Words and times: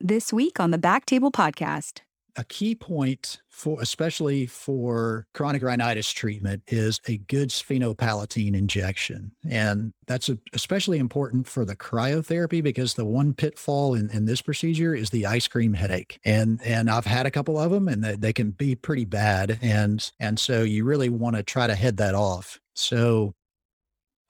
this 0.00 0.32
week 0.32 0.58
on 0.58 0.70
the 0.70 0.78
Back 0.78 1.06
Table 1.06 1.30
Podcast. 1.30 2.00
A 2.36 2.44
key 2.44 2.74
point 2.74 3.40
for 3.48 3.80
especially 3.80 4.46
for 4.46 5.26
chronic 5.34 5.62
rhinitis 5.62 6.10
treatment 6.12 6.62
is 6.68 7.00
a 7.08 7.18
good 7.18 7.50
sphenopalatine 7.50 8.54
injection. 8.54 9.32
And 9.48 9.92
that's 10.06 10.28
a, 10.28 10.38
especially 10.52 10.98
important 10.98 11.48
for 11.48 11.64
the 11.64 11.74
cryotherapy 11.74 12.62
because 12.62 12.94
the 12.94 13.04
one 13.04 13.34
pitfall 13.34 13.94
in, 13.94 14.10
in 14.10 14.26
this 14.26 14.40
procedure 14.40 14.94
is 14.94 15.10
the 15.10 15.26
ice 15.26 15.48
cream 15.48 15.74
headache. 15.74 16.20
And 16.24 16.60
and 16.64 16.88
I've 16.88 17.06
had 17.06 17.26
a 17.26 17.30
couple 17.30 17.58
of 17.58 17.72
them 17.72 17.88
and 17.88 18.02
they, 18.02 18.14
they 18.14 18.32
can 18.32 18.52
be 18.52 18.76
pretty 18.76 19.04
bad. 19.04 19.58
And 19.60 20.08
and 20.20 20.38
so 20.38 20.62
you 20.62 20.84
really 20.84 21.08
want 21.08 21.34
to 21.36 21.42
try 21.42 21.66
to 21.66 21.74
head 21.74 21.96
that 21.96 22.14
off. 22.14 22.60
So 22.74 23.34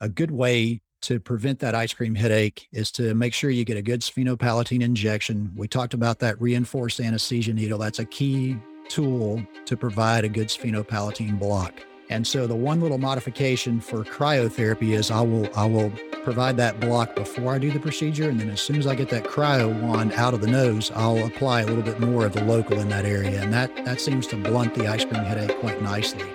a 0.01 0.09
good 0.09 0.31
way 0.31 0.81
to 1.01 1.19
prevent 1.19 1.59
that 1.59 1.75
ice 1.75 1.93
cream 1.93 2.15
headache 2.15 2.67
is 2.71 2.91
to 2.91 3.13
make 3.13 3.33
sure 3.33 3.49
you 3.49 3.65
get 3.65 3.77
a 3.77 3.81
good 3.81 4.01
sphenopalatine 4.01 4.81
injection. 4.81 5.51
We 5.55 5.67
talked 5.67 5.93
about 5.93 6.19
that 6.19 6.41
reinforced 6.41 6.99
anesthesia 6.99 7.53
needle. 7.53 7.79
That's 7.79 7.99
a 7.99 8.05
key 8.05 8.57
tool 8.89 9.45
to 9.65 9.77
provide 9.77 10.25
a 10.25 10.29
good 10.29 10.47
sphenopalatine 10.47 11.39
block. 11.39 11.73
And 12.09 12.27
so 12.27 12.45
the 12.45 12.55
one 12.55 12.81
little 12.81 12.97
modification 12.97 13.79
for 13.79 14.03
cryotherapy 14.03 14.91
is 14.91 15.09
I 15.09 15.21
will 15.21 15.49
I 15.55 15.65
will 15.65 15.93
provide 16.23 16.57
that 16.57 16.79
block 16.81 17.15
before 17.15 17.53
I 17.53 17.57
do 17.57 17.71
the 17.71 17.79
procedure. 17.79 18.29
And 18.29 18.37
then 18.37 18.49
as 18.49 18.59
soon 18.59 18.75
as 18.75 18.85
I 18.85 18.95
get 18.95 19.09
that 19.09 19.23
cryo 19.23 19.81
wand 19.81 20.11
out 20.13 20.33
of 20.33 20.41
the 20.41 20.47
nose, 20.47 20.91
I'll 20.93 21.25
apply 21.25 21.61
a 21.61 21.65
little 21.65 21.83
bit 21.83 22.01
more 22.01 22.25
of 22.25 22.33
the 22.33 22.43
local 22.43 22.79
in 22.79 22.89
that 22.89 23.05
area. 23.05 23.41
And 23.41 23.53
that, 23.53 23.73
that 23.85 24.01
seems 24.01 24.27
to 24.27 24.35
blunt 24.35 24.75
the 24.75 24.87
ice 24.87 25.05
cream 25.05 25.23
headache 25.23 25.57
quite 25.59 25.81
nicely. 25.81 26.27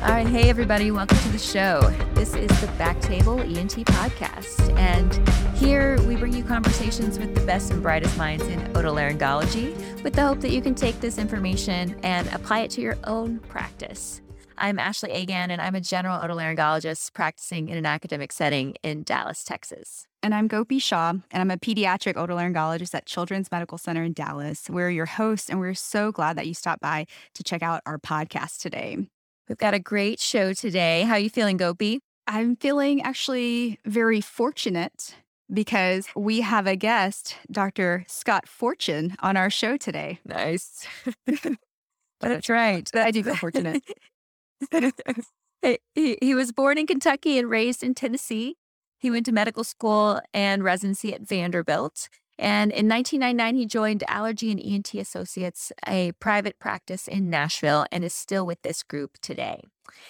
Right, 0.00 0.26
hey 0.26 0.48
everybody, 0.48 0.90
welcome 0.90 1.18
to 1.18 1.28
the 1.30 1.38
show. 1.38 1.80
This 2.14 2.34
is 2.34 2.48
the 2.60 2.68
Back 2.78 3.00
Table 3.00 3.40
ENT 3.40 3.72
podcast, 3.72 4.76
and 4.76 5.28
here 5.56 6.00
we 6.02 6.16
bring 6.16 6.32
you 6.32 6.44
conversations 6.44 7.18
with 7.18 7.34
the 7.34 7.40
best 7.42 7.70
and 7.70 7.82
brightest 7.82 8.16
minds 8.16 8.46
in 8.46 8.60
otolaryngology 8.74 10.02
with 10.02 10.14
the 10.14 10.22
hope 10.22 10.40
that 10.40 10.50
you 10.50 10.62
can 10.62 10.74
take 10.74 11.00
this 11.00 11.18
information 11.18 11.98
and 12.02 12.28
apply 12.28 12.60
it 12.60 12.70
to 12.72 12.80
your 12.80 12.96
own 13.04 13.40
practice. 13.40 14.20
I'm 14.56 14.78
Ashley 14.78 15.10
Agan, 15.10 15.50
and 15.50 15.60
I'm 15.60 15.74
a 15.74 15.80
general 15.80 16.18
otolaryngologist 16.18 17.12
practicing 17.12 17.68
in 17.68 17.76
an 17.76 17.86
academic 17.86 18.32
setting 18.32 18.74
in 18.82 19.04
Dallas, 19.04 19.44
Texas. 19.44 20.06
And 20.22 20.34
I'm 20.34 20.48
Gopi 20.48 20.80
Shah, 20.80 21.10
and 21.10 21.40
I'm 21.40 21.50
a 21.50 21.56
pediatric 21.56 22.14
otolaryngologist 22.14 22.94
at 22.94 23.06
Children's 23.06 23.52
Medical 23.52 23.78
Center 23.78 24.02
in 24.02 24.14
Dallas. 24.14 24.68
We're 24.68 24.90
your 24.90 25.06
hosts, 25.06 25.48
and 25.48 25.60
we're 25.60 25.74
so 25.74 26.10
glad 26.10 26.36
that 26.36 26.46
you 26.46 26.54
stopped 26.54 26.82
by 26.82 27.06
to 27.34 27.44
check 27.44 27.62
out 27.62 27.82
our 27.86 27.98
podcast 27.98 28.60
today. 28.60 29.08
We've 29.48 29.56
got 29.56 29.72
a 29.72 29.78
great 29.78 30.20
show 30.20 30.52
today. 30.52 31.02
How 31.02 31.14
are 31.14 31.18
you 31.18 31.30
feeling, 31.30 31.56
Gopi? 31.56 32.00
I'm 32.26 32.56
feeling 32.56 33.00
actually 33.00 33.80
very 33.86 34.20
fortunate 34.20 35.16
because 35.50 36.06
we 36.14 36.42
have 36.42 36.66
a 36.66 36.76
guest, 36.76 37.36
Dr. 37.50 38.04
Scott 38.08 38.46
Fortune, 38.46 39.16
on 39.20 39.38
our 39.38 39.48
show 39.48 39.78
today. 39.78 40.20
Nice. 40.26 40.86
That's 42.20 42.50
right. 42.50 42.90
I 42.94 43.10
do 43.10 43.22
feel 43.22 43.36
fortunate. 43.36 43.82
he, 45.62 46.18
he 46.20 46.34
was 46.34 46.52
born 46.52 46.76
in 46.76 46.86
Kentucky 46.86 47.38
and 47.38 47.48
raised 47.48 47.82
in 47.82 47.94
Tennessee. 47.94 48.56
He 48.98 49.10
went 49.10 49.24
to 49.26 49.32
medical 49.32 49.64
school 49.64 50.20
and 50.34 50.62
residency 50.62 51.14
at 51.14 51.22
Vanderbilt. 51.22 52.10
And 52.38 52.70
in 52.70 52.88
1999, 52.88 53.56
he 53.56 53.66
joined 53.66 54.04
Allergy 54.06 54.50
and 54.52 54.60
ENT 54.60 54.94
Associates, 54.94 55.72
a 55.86 56.12
private 56.12 56.58
practice 56.58 57.08
in 57.08 57.28
Nashville, 57.28 57.86
and 57.90 58.04
is 58.04 58.14
still 58.14 58.46
with 58.46 58.62
this 58.62 58.82
group 58.82 59.18
today. 59.20 59.64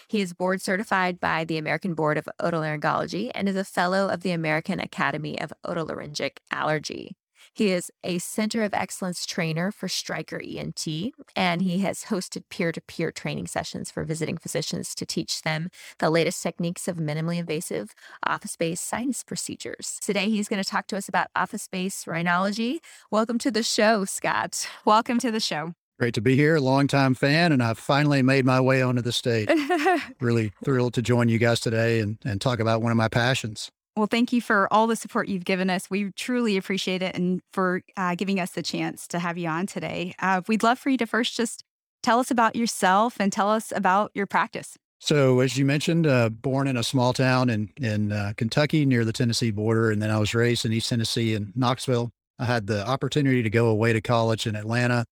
He 0.08 0.20
is 0.20 0.34
board 0.34 0.60
certified 0.60 1.20
by 1.20 1.44
the 1.44 1.56
American 1.56 1.94
Board 1.94 2.18
of 2.18 2.28
Otolaryngology 2.40 3.30
and 3.34 3.48
is 3.48 3.56
a 3.56 3.64
fellow 3.64 4.08
of 4.08 4.22
the 4.22 4.32
American 4.32 4.80
Academy 4.80 5.40
of 5.40 5.52
Otolaryngologic 5.64 6.38
Allergy. 6.50 7.16
He 7.58 7.72
is 7.72 7.90
a 8.04 8.18
Center 8.18 8.62
of 8.62 8.72
Excellence 8.72 9.26
trainer 9.26 9.72
for 9.72 9.88
Stryker 9.88 10.40
ENT, 10.40 10.86
and 11.34 11.60
he 11.60 11.80
has 11.80 12.04
hosted 12.04 12.44
peer 12.50 12.70
to 12.70 12.80
peer 12.80 13.10
training 13.10 13.48
sessions 13.48 13.90
for 13.90 14.04
visiting 14.04 14.36
physicians 14.36 14.94
to 14.94 15.04
teach 15.04 15.42
them 15.42 15.68
the 15.98 16.08
latest 16.08 16.40
techniques 16.40 16.86
of 16.86 16.98
minimally 16.98 17.36
invasive 17.36 17.96
office 18.24 18.54
based 18.54 18.86
sinus 18.86 19.24
procedures. 19.24 19.98
Today, 20.00 20.30
he's 20.30 20.46
going 20.46 20.62
to 20.62 20.70
talk 20.70 20.86
to 20.86 20.96
us 20.96 21.08
about 21.08 21.30
office 21.34 21.66
based 21.66 22.06
rhinology. 22.06 22.78
Welcome 23.10 23.38
to 23.38 23.50
the 23.50 23.64
show, 23.64 24.04
Scott. 24.04 24.68
Welcome 24.84 25.18
to 25.18 25.32
the 25.32 25.40
show. 25.40 25.72
Great 25.98 26.14
to 26.14 26.20
be 26.20 26.36
here, 26.36 26.60
longtime 26.60 27.14
fan, 27.14 27.50
and 27.50 27.60
I've 27.60 27.76
finally 27.76 28.22
made 28.22 28.44
my 28.44 28.60
way 28.60 28.82
onto 28.82 29.02
the 29.02 29.10
stage. 29.10 29.48
really 30.20 30.52
thrilled 30.64 30.94
to 30.94 31.02
join 31.02 31.28
you 31.28 31.38
guys 31.38 31.58
today 31.58 31.98
and, 31.98 32.18
and 32.24 32.40
talk 32.40 32.60
about 32.60 32.82
one 32.82 32.92
of 32.92 32.96
my 32.96 33.08
passions. 33.08 33.72
Well, 33.98 34.06
thank 34.06 34.32
you 34.32 34.40
for 34.40 34.72
all 34.72 34.86
the 34.86 34.94
support 34.94 35.26
you've 35.26 35.44
given 35.44 35.68
us. 35.68 35.90
We 35.90 36.12
truly 36.12 36.56
appreciate 36.56 37.02
it 37.02 37.16
and 37.16 37.42
for 37.52 37.82
uh, 37.96 38.14
giving 38.14 38.38
us 38.38 38.52
the 38.52 38.62
chance 38.62 39.08
to 39.08 39.18
have 39.18 39.36
you 39.36 39.48
on 39.48 39.66
today. 39.66 40.14
Uh, 40.20 40.40
we'd 40.46 40.62
love 40.62 40.78
for 40.78 40.88
you 40.88 40.96
to 40.98 41.06
first 41.06 41.36
just 41.36 41.64
tell 42.00 42.20
us 42.20 42.30
about 42.30 42.54
yourself 42.54 43.16
and 43.18 43.32
tell 43.32 43.50
us 43.50 43.72
about 43.74 44.12
your 44.14 44.24
practice. 44.24 44.76
So, 45.00 45.40
as 45.40 45.58
you 45.58 45.64
mentioned, 45.64 46.06
uh, 46.06 46.28
born 46.28 46.68
in 46.68 46.76
a 46.76 46.84
small 46.84 47.12
town 47.12 47.50
in 47.50 47.70
in 47.76 48.12
uh, 48.12 48.34
Kentucky 48.36 48.86
near 48.86 49.04
the 49.04 49.12
Tennessee 49.12 49.50
border, 49.50 49.90
and 49.90 50.00
then 50.00 50.10
I 50.10 50.18
was 50.18 50.32
raised 50.32 50.64
in 50.64 50.72
East 50.72 50.90
Tennessee 50.90 51.34
in 51.34 51.52
Knoxville. 51.56 52.12
I 52.38 52.44
had 52.44 52.68
the 52.68 52.86
opportunity 52.86 53.42
to 53.42 53.50
go 53.50 53.66
away 53.66 53.92
to 53.92 54.00
college 54.00 54.46
in 54.46 54.54
Atlanta, 54.54 55.06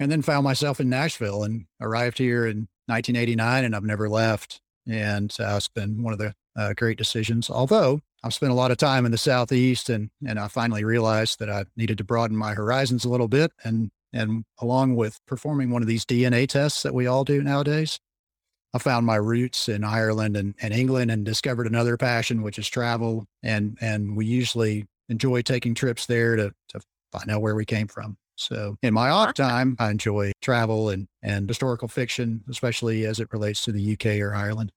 and 0.00 0.10
then 0.10 0.22
found 0.22 0.44
myself 0.44 0.80
in 0.80 0.88
Nashville 0.88 1.42
and 1.44 1.66
arrived 1.78 2.16
here 2.16 2.46
in 2.46 2.68
1989, 2.86 3.64
and 3.64 3.76
I've 3.76 3.84
never 3.84 4.08
left. 4.08 4.60
And 4.86 5.34
uh, 5.38 5.54
it's 5.56 5.68
been 5.68 6.02
one 6.02 6.14
of 6.14 6.18
the 6.18 6.34
uh, 6.58 6.74
great 6.74 6.98
decisions. 6.98 7.48
Although 7.48 8.00
I've 8.24 8.34
spent 8.34 8.52
a 8.52 8.56
lot 8.56 8.72
of 8.72 8.76
time 8.76 9.06
in 9.06 9.12
the 9.12 9.18
Southeast 9.18 9.88
and, 9.88 10.10
and 10.26 10.38
I 10.38 10.48
finally 10.48 10.84
realized 10.84 11.38
that 11.38 11.48
I 11.48 11.64
needed 11.76 11.98
to 11.98 12.04
broaden 12.04 12.36
my 12.36 12.52
horizons 12.52 13.04
a 13.04 13.08
little 13.08 13.28
bit. 13.28 13.52
And, 13.64 13.90
and 14.12 14.44
along 14.60 14.96
with 14.96 15.24
performing 15.26 15.70
one 15.70 15.82
of 15.82 15.88
these 15.88 16.04
DNA 16.04 16.48
tests 16.48 16.82
that 16.82 16.94
we 16.94 17.06
all 17.06 17.24
do 17.24 17.42
nowadays, 17.42 18.00
I 18.74 18.78
found 18.78 19.06
my 19.06 19.16
roots 19.16 19.68
in 19.68 19.84
Ireland 19.84 20.36
and, 20.36 20.54
and 20.60 20.74
England 20.74 21.10
and 21.10 21.24
discovered 21.24 21.66
another 21.66 21.96
passion, 21.96 22.42
which 22.42 22.58
is 22.58 22.68
travel. 22.68 23.26
And, 23.42 23.78
and 23.80 24.16
we 24.16 24.26
usually 24.26 24.86
enjoy 25.08 25.42
taking 25.42 25.74
trips 25.74 26.06
there 26.06 26.36
to, 26.36 26.52
to 26.70 26.80
find 27.12 27.30
out 27.30 27.40
where 27.40 27.54
we 27.54 27.64
came 27.64 27.86
from. 27.86 28.16
So 28.34 28.76
in 28.82 28.94
my 28.94 29.10
off 29.10 29.34
time, 29.34 29.76
I 29.78 29.90
enjoy 29.90 30.32
travel 30.42 30.90
and, 30.90 31.08
and 31.22 31.48
historical 31.48 31.88
fiction, 31.88 32.42
especially 32.48 33.04
as 33.04 33.20
it 33.20 33.28
relates 33.32 33.64
to 33.64 33.72
the 33.72 33.92
UK 33.92 34.20
or 34.20 34.34
Ireland. 34.34 34.70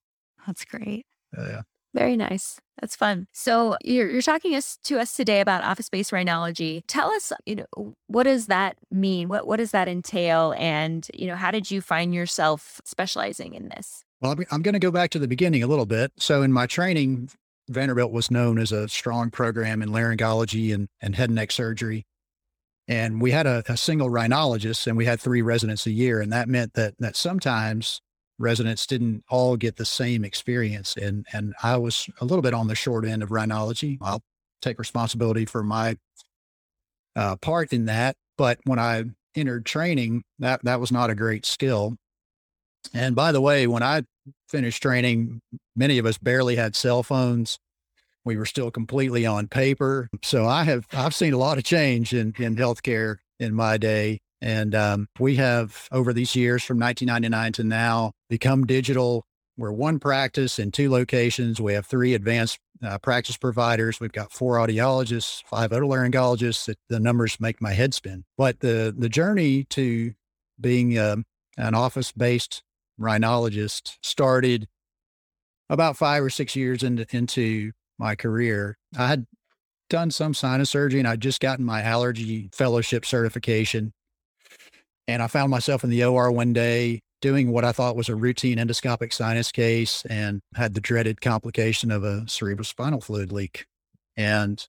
That's 0.47 0.65
great. 0.65 1.05
Yeah. 1.37 1.61
Very 1.93 2.15
nice. 2.15 2.57
That's 2.79 2.95
fun. 2.95 3.27
So 3.33 3.75
you're, 3.83 4.09
you're 4.09 4.21
talking 4.21 4.55
us, 4.55 4.77
to 4.85 4.97
us 4.97 5.13
today 5.13 5.41
about 5.41 5.63
office-based 5.63 6.11
rhinology. 6.11 6.83
Tell 6.87 7.11
us, 7.11 7.33
you 7.45 7.57
know, 7.57 7.93
what 8.07 8.23
does 8.23 8.47
that 8.47 8.77
mean? 8.89 9.27
What 9.27 9.45
what 9.45 9.57
does 9.57 9.71
that 9.71 9.89
entail? 9.89 10.55
And 10.57 11.05
you 11.13 11.27
know, 11.27 11.35
how 11.35 11.51
did 11.51 11.69
you 11.69 11.81
find 11.81 12.13
yourself 12.15 12.79
specializing 12.85 13.55
in 13.55 13.67
this? 13.69 14.03
Well, 14.21 14.35
I'm 14.51 14.61
going 14.61 14.73
to 14.73 14.79
go 14.79 14.89
back 14.89 15.09
to 15.11 15.19
the 15.19 15.27
beginning 15.27 15.63
a 15.63 15.67
little 15.67 15.85
bit. 15.85 16.13
So 16.17 16.43
in 16.43 16.53
my 16.53 16.65
training, 16.65 17.29
Vanderbilt 17.69 18.11
was 18.11 18.31
known 18.31 18.57
as 18.57 18.71
a 18.71 18.87
strong 18.87 19.29
program 19.29 19.81
in 19.81 19.89
laryngology 19.89 20.73
and, 20.73 20.87
and 21.01 21.15
head 21.15 21.29
and 21.29 21.35
neck 21.35 21.51
surgery. 21.51 22.05
And 22.87 23.21
we 23.21 23.31
had 23.31 23.47
a, 23.47 23.63
a 23.67 23.77
single 23.77 24.09
rhinologist 24.09 24.87
and 24.87 24.95
we 24.95 25.05
had 25.05 25.19
three 25.19 25.41
residents 25.41 25.85
a 25.85 25.91
year. 25.91 26.21
And 26.21 26.31
that 26.31 26.47
meant 26.47 26.73
that 26.73 26.95
that 26.99 27.15
sometimes 27.15 28.01
residents 28.41 28.85
didn't 28.87 29.23
all 29.29 29.55
get 29.55 29.77
the 29.77 29.85
same 29.85 30.25
experience. 30.25 30.95
And, 30.95 31.25
and 31.31 31.53
I 31.63 31.77
was 31.77 32.09
a 32.19 32.25
little 32.25 32.41
bit 32.41 32.53
on 32.53 32.67
the 32.67 32.75
short 32.75 33.05
end 33.05 33.23
of 33.23 33.29
rhinology. 33.29 33.97
I'll 34.01 34.23
take 34.61 34.79
responsibility 34.79 35.45
for 35.45 35.63
my 35.63 35.97
uh, 37.15 37.35
part 37.37 37.71
in 37.73 37.85
that. 37.85 38.15
But 38.37 38.59
when 38.63 38.79
I 38.79 39.05
entered 39.35 39.65
training, 39.65 40.23
that, 40.39 40.63
that 40.63 40.79
was 40.79 40.91
not 40.91 41.09
a 41.09 41.15
great 41.15 41.45
skill. 41.45 41.95
And 42.93 43.15
by 43.15 43.31
the 43.31 43.41
way, 43.41 43.67
when 43.67 43.83
I 43.83 44.03
finished 44.49 44.81
training, 44.81 45.41
many 45.75 45.97
of 45.97 46.05
us 46.05 46.17
barely 46.17 46.55
had 46.55 46.75
cell 46.75 47.03
phones. 47.03 47.59
We 48.23 48.37
were 48.37 48.45
still 48.45 48.71
completely 48.71 49.25
on 49.25 49.47
paper. 49.47 50.07
So 50.23 50.47
I 50.47 50.63
have, 50.63 50.87
I've 50.93 51.15
seen 51.15 51.33
a 51.33 51.37
lot 51.37 51.57
of 51.57 51.63
change 51.63 52.13
in, 52.13 52.33
in 52.37 52.55
healthcare 52.55 53.17
in 53.39 53.53
my 53.53 53.77
day. 53.77 54.19
And 54.41 54.73
um, 54.73 55.07
we 55.19 55.35
have, 55.35 55.87
over 55.91 56.13
these 56.13 56.35
years 56.35 56.63
from 56.63 56.79
1999 56.79 57.53
to 57.53 57.63
now, 57.63 58.11
become 58.29 58.65
digital. 58.65 59.23
We're 59.57 59.71
one 59.71 59.99
practice 59.99 60.57
in 60.57 60.71
two 60.71 60.89
locations. 60.89 61.61
We 61.61 61.73
have 61.73 61.85
three 61.85 62.15
advanced 62.15 62.57
uh, 62.83 62.97
practice 62.97 63.37
providers. 63.37 63.99
We've 63.99 64.11
got 64.11 64.31
four 64.31 64.55
audiologists, 64.55 65.43
five 65.45 65.71
otolaryngologists. 65.71 66.73
The 66.89 66.99
numbers 66.99 67.39
make 67.39 67.61
my 67.61 67.73
head 67.73 67.93
spin. 67.93 68.23
But 68.37 68.61
the 68.61 68.93
the 68.97 69.09
journey 69.09 69.65
to 69.65 70.13
being 70.59 70.97
uh, 70.97 71.17
an 71.57 71.75
office 71.75 72.11
based 72.11 72.63
rhinologist 72.99 73.97
started 74.01 74.67
about 75.69 75.97
five 75.97 76.23
or 76.23 76.29
six 76.29 76.55
years 76.55 76.83
into 76.83 77.71
my 77.97 78.15
career. 78.15 78.77
I 78.97 79.07
had 79.07 79.25
done 79.89 80.11
some 80.11 80.33
sinus 80.33 80.69
surgery 80.69 80.99
and 80.99 81.07
I'd 81.07 81.21
just 81.21 81.39
gotten 81.39 81.65
my 81.65 81.81
allergy 81.81 82.49
fellowship 82.53 83.05
certification. 83.05 83.93
And 85.11 85.21
I 85.21 85.27
found 85.27 85.51
myself 85.51 85.83
in 85.83 85.89
the 85.89 86.05
OR 86.05 86.31
one 86.31 86.53
day 86.53 87.01
doing 87.21 87.51
what 87.51 87.65
I 87.65 87.73
thought 87.73 87.97
was 87.97 88.07
a 88.07 88.15
routine 88.15 88.57
endoscopic 88.57 89.11
sinus 89.11 89.51
case 89.51 90.05
and 90.09 90.41
had 90.55 90.73
the 90.73 90.79
dreaded 90.79 91.19
complication 91.19 91.91
of 91.91 92.05
a 92.05 92.21
cerebrospinal 92.21 93.03
fluid 93.03 93.31
leak. 93.31 93.65
And 94.15 94.65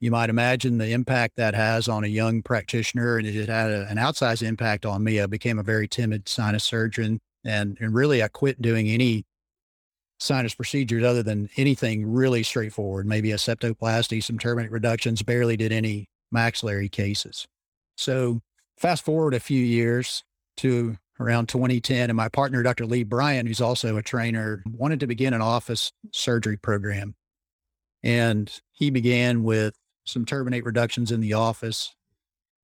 you 0.00 0.10
might 0.10 0.28
imagine 0.28 0.76
the 0.76 0.92
impact 0.92 1.36
that 1.36 1.54
has 1.54 1.88
on 1.88 2.04
a 2.04 2.08
young 2.08 2.42
practitioner. 2.42 3.16
And 3.16 3.26
it 3.26 3.48
had 3.48 3.70
a, 3.70 3.88
an 3.88 3.96
outsized 3.96 4.46
impact 4.46 4.84
on 4.84 5.02
me. 5.02 5.18
I 5.18 5.26
became 5.26 5.58
a 5.58 5.62
very 5.62 5.88
timid 5.88 6.28
sinus 6.28 6.64
surgeon. 6.64 7.20
And, 7.42 7.78
and 7.80 7.94
really, 7.94 8.22
I 8.22 8.28
quit 8.28 8.60
doing 8.60 8.88
any 8.88 9.24
sinus 10.20 10.54
procedures 10.54 11.04
other 11.04 11.22
than 11.22 11.48
anything 11.56 12.12
really 12.12 12.42
straightforward, 12.42 13.06
maybe 13.06 13.32
a 13.32 13.36
septoplasty, 13.36 14.22
some 14.22 14.38
turbinate 14.38 14.70
reductions, 14.70 15.22
barely 15.22 15.56
did 15.56 15.72
any 15.72 16.06
maxillary 16.30 16.90
cases. 16.90 17.46
So 17.96 18.42
fast 18.76 19.04
forward 19.04 19.34
a 19.34 19.40
few 19.40 19.62
years 19.62 20.24
to 20.58 20.96
around 21.20 21.48
2010 21.48 22.10
and 22.10 22.16
my 22.16 22.28
partner, 22.28 22.62
Dr. 22.62 22.86
Lee 22.86 23.04
Bryan, 23.04 23.46
who's 23.46 23.60
also 23.60 23.96
a 23.96 24.02
trainer, 24.02 24.62
wanted 24.66 25.00
to 25.00 25.06
begin 25.06 25.32
an 25.32 25.42
office 25.42 25.92
surgery 26.12 26.56
program. 26.56 27.14
And 28.02 28.52
he 28.72 28.90
began 28.90 29.42
with 29.42 29.74
some 30.04 30.24
turbinate 30.24 30.64
reductions 30.64 31.10
in 31.10 31.20
the 31.20 31.32
office. 31.32 31.94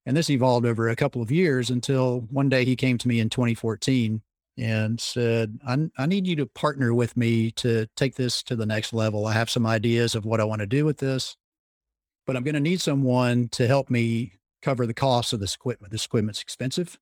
And 0.05 0.17
this 0.17 0.31
evolved 0.31 0.67
over 0.67 0.89
a 0.89 0.97
couple 0.97 1.23
of 1.23 1.31
years 1.31 1.71
until 1.71 2.21
one 2.31 2.49
day 2.49 2.65
he 2.65 2.77
came 2.77 2.99
to 2.99 3.09
me 3.09 3.21
in 3.21 3.31
2014 3.31 4.23
and 4.59 5.01
said, 5.01 5.59
I, 5.67 5.89
I 5.97 6.07
need 6.07 6.27
you 6.27 6.37
to 6.37 6.47
partner 6.47 6.93
with 6.93 7.17
me 7.17 7.51
to 7.53 7.87
take 7.97 8.17
this 8.17 8.43
to 8.45 8.57
the 8.57 8.67
next 8.67 8.93
level. 8.93 9.27
I 9.27 9.33
have 9.33 9.49
some 9.49 9.67
ideas 9.67 10.15
of 10.15 10.25
what 10.25 10.41
I 10.41 10.45
want 10.45 10.61
to 10.61 10.67
do 10.67 10.85
with 10.85 10.99
this, 10.99 11.37
but 12.27 12.37
I'm 12.37 12.43
going 12.43 12.55
to 12.55 12.61
need 12.61 12.81
someone 12.81 13.49
to 13.51 13.67
help 13.67 13.89
me 13.89 14.40
cover 14.63 14.87
the 14.87 14.95
cost 14.95 15.33
of 15.33 15.41
this 15.41 15.55
equipment. 15.55 15.93
This 15.93 16.07
equipment's 16.07 16.43
expensive 16.43 16.99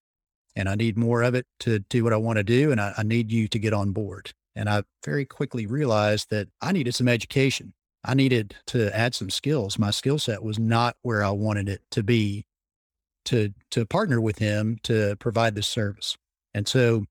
and 0.58 0.68
I 0.68 0.74
need 0.74 0.98
more 0.98 1.22
of 1.22 1.34
it 1.34 1.46
to 1.60 1.78
do 1.78 2.02
what 2.02 2.12
I 2.12 2.16
want 2.16 2.38
to 2.38 2.44
do. 2.44 2.72
And 2.72 2.80
I, 2.80 2.92
I 2.98 3.02
need 3.04 3.30
you 3.30 3.46
to 3.48 3.58
get 3.58 3.72
on 3.72 3.92
board. 3.92 4.32
And 4.56 4.68
I 4.68 4.82
very 5.04 5.24
quickly 5.24 5.66
realized 5.66 6.30
that 6.30 6.48
I 6.60 6.72
needed 6.72 6.94
some 6.96 7.08
education. 7.08 7.74
I 8.04 8.14
needed 8.14 8.56
to 8.68 8.94
add 8.96 9.14
some 9.14 9.30
skills. 9.30 9.78
My 9.78 9.92
skill 9.92 10.18
set 10.18 10.42
was 10.42 10.58
not 10.58 10.96
where 11.02 11.22
I 11.22 11.30
wanted 11.30 11.68
it 11.68 11.82
to 11.92 12.02
be 12.02 12.44
to 13.26 13.52
to 13.70 13.86
partner 13.86 14.20
with 14.20 14.38
him 14.38 14.78
to 14.84 15.16
provide 15.16 15.54
this 15.54 15.68
service. 15.68 16.16
And 16.54 16.66
so 16.66 17.04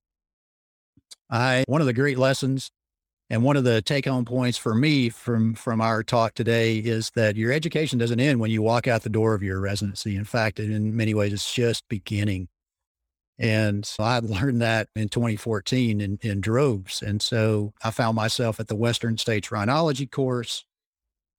I 1.29 1.63
one 1.67 1.81
of 1.81 1.87
the 1.87 1.93
great 1.93 2.17
lessons 2.17 2.69
and 3.29 3.43
one 3.43 3.57
of 3.57 3.63
the 3.65 3.81
take 3.81 4.05
home 4.05 4.25
points 4.25 4.57
for 4.57 4.73
me 4.73 5.09
from 5.09 5.53
from 5.53 5.81
our 5.81 6.01
talk 6.01 6.33
today 6.33 6.77
is 6.77 7.11
that 7.11 7.35
your 7.35 7.51
education 7.51 7.99
doesn't 7.99 8.19
end 8.19 8.39
when 8.39 8.51
you 8.51 8.61
walk 8.61 8.87
out 8.87 9.03
the 9.03 9.09
door 9.09 9.33
of 9.33 9.43
your 9.43 9.59
residency. 9.59 10.15
In 10.15 10.23
fact, 10.23 10.59
in 10.59 10.95
many 10.95 11.13
ways 11.13 11.33
it's 11.33 11.53
just 11.53 11.87
beginning. 11.89 12.47
And 13.37 13.85
so 13.85 14.03
I 14.03 14.19
learned 14.23 14.61
that 14.61 14.87
in 14.95 15.09
2014 15.09 15.99
in, 15.99 16.19
in 16.21 16.41
droves. 16.41 17.01
And 17.01 17.21
so 17.21 17.73
I 17.83 17.91
found 17.91 18.15
myself 18.15 18.59
at 18.59 18.67
the 18.67 18.75
Western 18.75 19.17
States 19.17 19.49
Rhinology 19.49 20.09
course. 20.09 20.63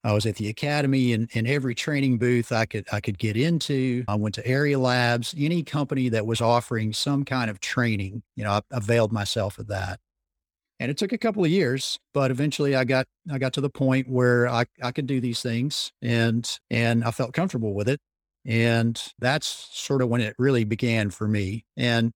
I 0.04 0.12
was 0.12 0.26
at 0.26 0.36
the 0.36 0.48
academy 0.48 1.12
and 1.12 1.28
in 1.32 1.46
every 1.46 1.74
training 1.74 2.18
booth 2.18 2.52
I 2.52 2.66
could 2.66 2.86
I 2.92 3.00
could 3.00 3.18
get 3.18 3.36
into. 3.36 4.04
I 4.08 4.14
went 4.14 4.34
to 4.36 4.46
area 4.46 4.78
labs, 4.78 5.34
any 5.36 5.62
company 5.62 6.10
that 6.10 6.26
was 6.26 6.40
offering 6.40 6.92
some 6.92 7.24
kind 7.24 7.50
of 7.50 7.60
training, 7.60 8.22
you 8.36 8.44
know, 8.44 8.52
I 8.52 8.60
availed 8.70 9.10
myself 9.10 9.58
of 9.58 9.68
that. 9.68 10.00
And 10.80 10.90
it 10.90 10.96
took 10.96 11.12
a 11.12 11.18
couple 11.18 11.44
of 11.44 11.50
years, 11.50 11.98
but 12.14 12.30
eventually 12.30 12.76
I 12.76 12.84
got 12.84 13.06
I 13.30 13.38
got 13.38 13.52
to 13.54 13.60
the 13.60 13.70
point 13.70 14.08
where 14.08 14.48
I, 14.48 14.64
I 14.82 14.92
could 14.92 15.06
do 15.06 15.20
these 15.20 15.42
things 15.42 15.92
and 16.00 16.48
and 16.70 17.02
I 17.04 17.10
felt 17.10 17.32
comfortable 17.32 17.74
with 17.74 17.88
it. 17.88 18.00
And 18.48 19.00
that's 19.18 19.68
sort 19.72 20.02
of 20.02 20.08
when 20.08 20.20
it 20.20 20.34
really 20.38 20.64
began 20.64 21.10
for 21.10 21.28
me. 21.28 21.64
And 21.76 22.12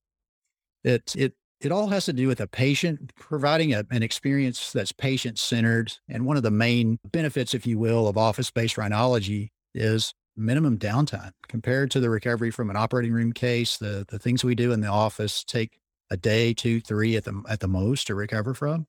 it, 0.83 1.15
it, 1.17 1.35
it 1.61 1.71
all 1.71 1.89
has 1.89 2.07
to 2.07 2.13
do 2.13 2.27
with 2.27 2.41
a 2.41 2.47
patient 2.47 3.13
providing 3.17 3.75
a, 3.75 3.85
an 3.91 4.03
experience 4.03 4.73
that's 4.73 4.93
patient 4.93 5.39
centered. 5.39 5.93
And 6.09 6.25
one 6.25 6.37
of 6.37 6.43
the 6.43 6.51
main 6.51 6.99
benefits, 7.05 7.55
if 7.55 7.67
you 7.67 7.79
will, 7.79 8.09
of 8.09 8.17
office 8.17 8.51
based 8.51 8.77
rhinology 8.77 9.49
is 9.75 10.15
minimum 10.35 10.79
downtime 10.79 11.33
compared 11.49 11.91
to 11.91 12.01
the 12.01 12.09
recovery 12.09 12.51
from 12.51 12.71
an 12.71 12.77
operating 12.77 13.13
room 13.13 13.33
case. 13.33 13.77
The, 13.77 14.07
the 14.09 14.19
things 14.19 14.43
we 14.43 14.55
do 14.55 14.73
in 14.73 14.81
the 14.81 14.89
office 14.89 15.45
take 15.45 15.79
a 16.13 16.17
day, 16.17 16.53
two, 16.53 16.81
three 16.81 17.17
at 17.17 17.25
the, 17.25 17.43
at 17.49 17.61
the 17.61 17.69
most 17.69 18.07
to 18.07 18.15
recover 18.15 18.53
from. 18.53 18.87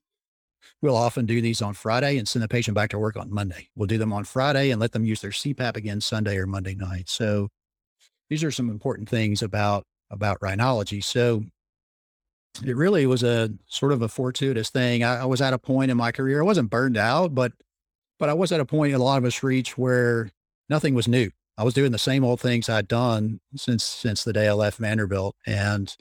We'll 0.82 0.98
often 0.98 1.26
do 1.26 1.42
these 1.42 1.62
on 1.62 1.74
Friday 1.74 2.18
and 2.18 2.28
send 2.28 2.44
the 2.44 2.48
patient 2.48 2.76
back 2.76 2.90
to 2.90 3.00
work 3.00 3.16
on 3.16 3.34
Monday. 3.34 3.70
We'll 3.76 3.88
do 3.88 3.98
them 3.98 4.14
on 4.14 4.26
Friday 4.26 4.72
and 4.72 4.80
let 4.80 4.92
them 4.92 5.06
use 5.06 5.22
their 5.22 5.32
CPAP 5.32 5.78
again 5.78 6.02
Sunday 6.02 6.38
or 6.38 6.46
Monday 6.46 6.76
night. 6.76 7.10
So 7.10 7.50
these 8.30 8.44
are 8.44 8.52
some 8.52 8.70
important 8.70 9.10
things 9.10 9.42
about 9.42 9.84
about 10.10 10.40
rhinology. 10.42 11.04
So 11.04 11.44
it 12.66 12.76
really 12.76 13.06
was 13.06 13.24
a 13.24 13.50
sort 13.68 13.94
of 13.94 14.02
a 14.02 14.08
fortuitous 14.08 14.70
thing. 14.70 15.04
I, 15.04 15.22
I 15.22 15.26
was 15.26 15.42
at 15.42 15.54
a 15.54 15.58
point 15.58 15.92
in 15.92 15.98
my 15.98 16.12
career. 16.12 16.42
I 16.42 16.46
wasn't 16.46 16.70
burned 16.70 16.98
out, 16.98 17.34
but 17.34 17.54
but 18.20 18.30
I 18.30 18.34
was 18.34 18.52
at 18.52 18.60
a 18.60 18.66
point 18.66 18.94
in 18.94 19.00
a 19.00 19.04
lot 19.04 19.18
of 19.18 19.26
us 19.26 19.44
reach 19.44 19.78
where 19.78 20.30
nothing 20.70 20.94
was 20.94 21.08
new. 21.08 21.30
I 21.58 21.64
was 21.64 21.74
doing 21.74 21.92
the 21.92 21.98
same 21.98 22.24
old 22.24 22.42
things 22.42 22.70
I'd 22.70 22.88
done 22.88 23.40
since 23.56 23.84
since 23.84 24.24
the 24.24 24.34
day 24.34 24.48
I 24.48 24.54
left 24.54 24.78
Vanderbilt. 24.78 25.36
And 25.46 25.96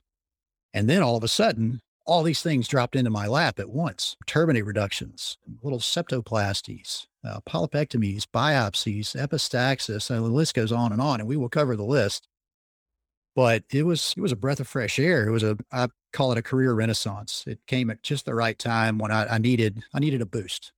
and 0.75 0.89
then 0.89 1.03
all 1.03 1.17
of 1.17 1.25
a 1.25 1.29
sudden, 1.29 1.81
all 2.05 2.23
these 2.23 2.43
things 2.43 2.69
dropped 2.69 2.97
into 2.97 3.11
my 3.11 3.27
lap 3.27 3.59
at 3.59 3.71
once 3.71 4.17
turbinate 4.27 4.67
reductions, 4.67 5.39
little 5.63 5.79
septoplasties, 5.79 7.07
uh, 7.25 7.41
polypectomies, 7.49 8.25
biopsies, 8.25 9.17
epistaxis, 9.17 10.11
and 10.11 10.25
the 10.25 10.29
list 10.29 10.55
goes 10.55 10.73
on 10.73 10.93
and 10.93 11.01
on. 11.01 11.21
And 11.21 11.29
we 11.29 11.37
will 11.37 11.49
cover 11.49 11.77
the 11.77 11.85
list. 11.85 12.27
But 13.35 13.65
it 13.73 13.85
was 13.85 14.13
it 14.17 14.21
was 14.21 14.33
a 14.33 14.37
breath 14.37 14.61
of 14.61 14.69
fresh 14.69 14.99
air. 14.99 15.27
It 15.27 15.31
was 15.31 15.43
a 15.43 15.57
I 15.73 15.89
call 16.13 16.33
it 16.33 16.39
a 16.39 16.43
career 16.43 16.75
renaissance. 16.75 17.45
It 17.47 17.61
came 17.67 17.89
at 17.89 18.03
just 18.03 18.27
the 18.27 18.35
right 18.35 18.59
time 18.59 18.99
when 18.99 19.11
I, 19.11 19.27
I 19.27 19.39
needed 19.39 19.85
I 19.95 20.01
needed 20.01 20.21
a 20.21 20.27
boost. 20.27 20.73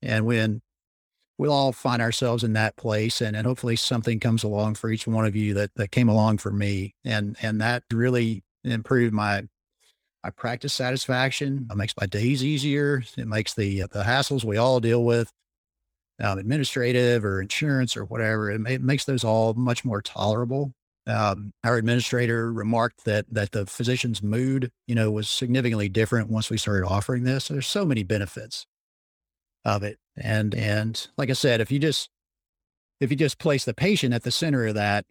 And 0.00 0.24
when 0.24 0.62
we'll 1.36 1.52
all 1.52 1.72
find 1.72 2.00
ourselves 2.00 2.42
in 2.42 2.52
that 2.54 2.76
place 2.76 3.20
and, 3.20 3.36
and 3.36 3.46
hopefully 3.46 3.76
something 3.76 4.18
comes 4.18 4.42
along 4.42 4.74
for 4.74 4.90
each 4.90 5.06
one 5.06 5.26
of 5.26 5.36
you 5.36 5.54
that 5.54 5.74
that 5.74 5.90
came 5.90 6.08
along 6.08 6.38
for 6.38 6.50
me. 6.50 6.94
And 7.04 7.36
and 7.42 7.60
that 7.60 7.82
really 7.92 8.42
improved 8.64 9.12
my 9.12 9.44
my 10.24 10.30
practice 10.30 10.74
satisfaction. 10.74 11.66
It 11.70 11.76
makes 11.76 11.94
my 11.98 12.06
days 12.06 12.44
easier. 12.44 13.02
It 13.16 13.28
makes 13.28 13.54
the 13.54 13.82
the 13.92 14.02
hassles 14.02 14.44
we 14.44 14.56
all 14.56 14.80
deal 14.80 15.04
with, 15.04 15.32
um, 16.22 16.38
administrative 16.38 17.24
or 17.24 17.40
insurance 17.40 17.96
or 17.96 18.04
whatever. 18.04 18.50
It, 18.50 18.60
it, 18.66 18.82
makes 18.82 19.04
those 19.04 19.24
all 19.24 19.54
much 19.54 19.84
more 19.84 20.02
tolerable. 20.02 20.72
Um, 21.06 21.52
our 21.64 21.76
administrator 21.76 22.52
remarked 22.52 23.04
that 23.04 23.26
that 23.32 23.52
the 23.52 23.66
physician's 23.66 24.22
mood, 24.22 24.70
you 24.86 24.94
know, 24.94 25.10
was 25.10 25.28
significantly 25.28 25.88
different 25.88 26.28
once 26.28 26.50
we 26.50 26.58
started 26.58 26.86
offering 26.86 27.24
this. 27.24 27.48
There's 27.48 27.66
so 27.66 27.84
many 27.84 28.02
benefits 28.02 28.66
of 29.64 29.82
it, 29.82 29.98
and 30.16 30.54
and 30.54 31.08
like 31.16 31.30
I 31.30 31.34
said, 31.34 31.60
if 31.60 31.70
you 31.70 31.78
just 31.78 32.10
if 33.00 33.10
you 33.10 33.16
just 33.16 33.38
place 33.38 33.64
the 33.64 33.74
patient 33.74 34.12
at 34.12 34.24
the 34.24 34.30
center 34.30 34.66
of 34.66 34.74
that, 34.74 35.06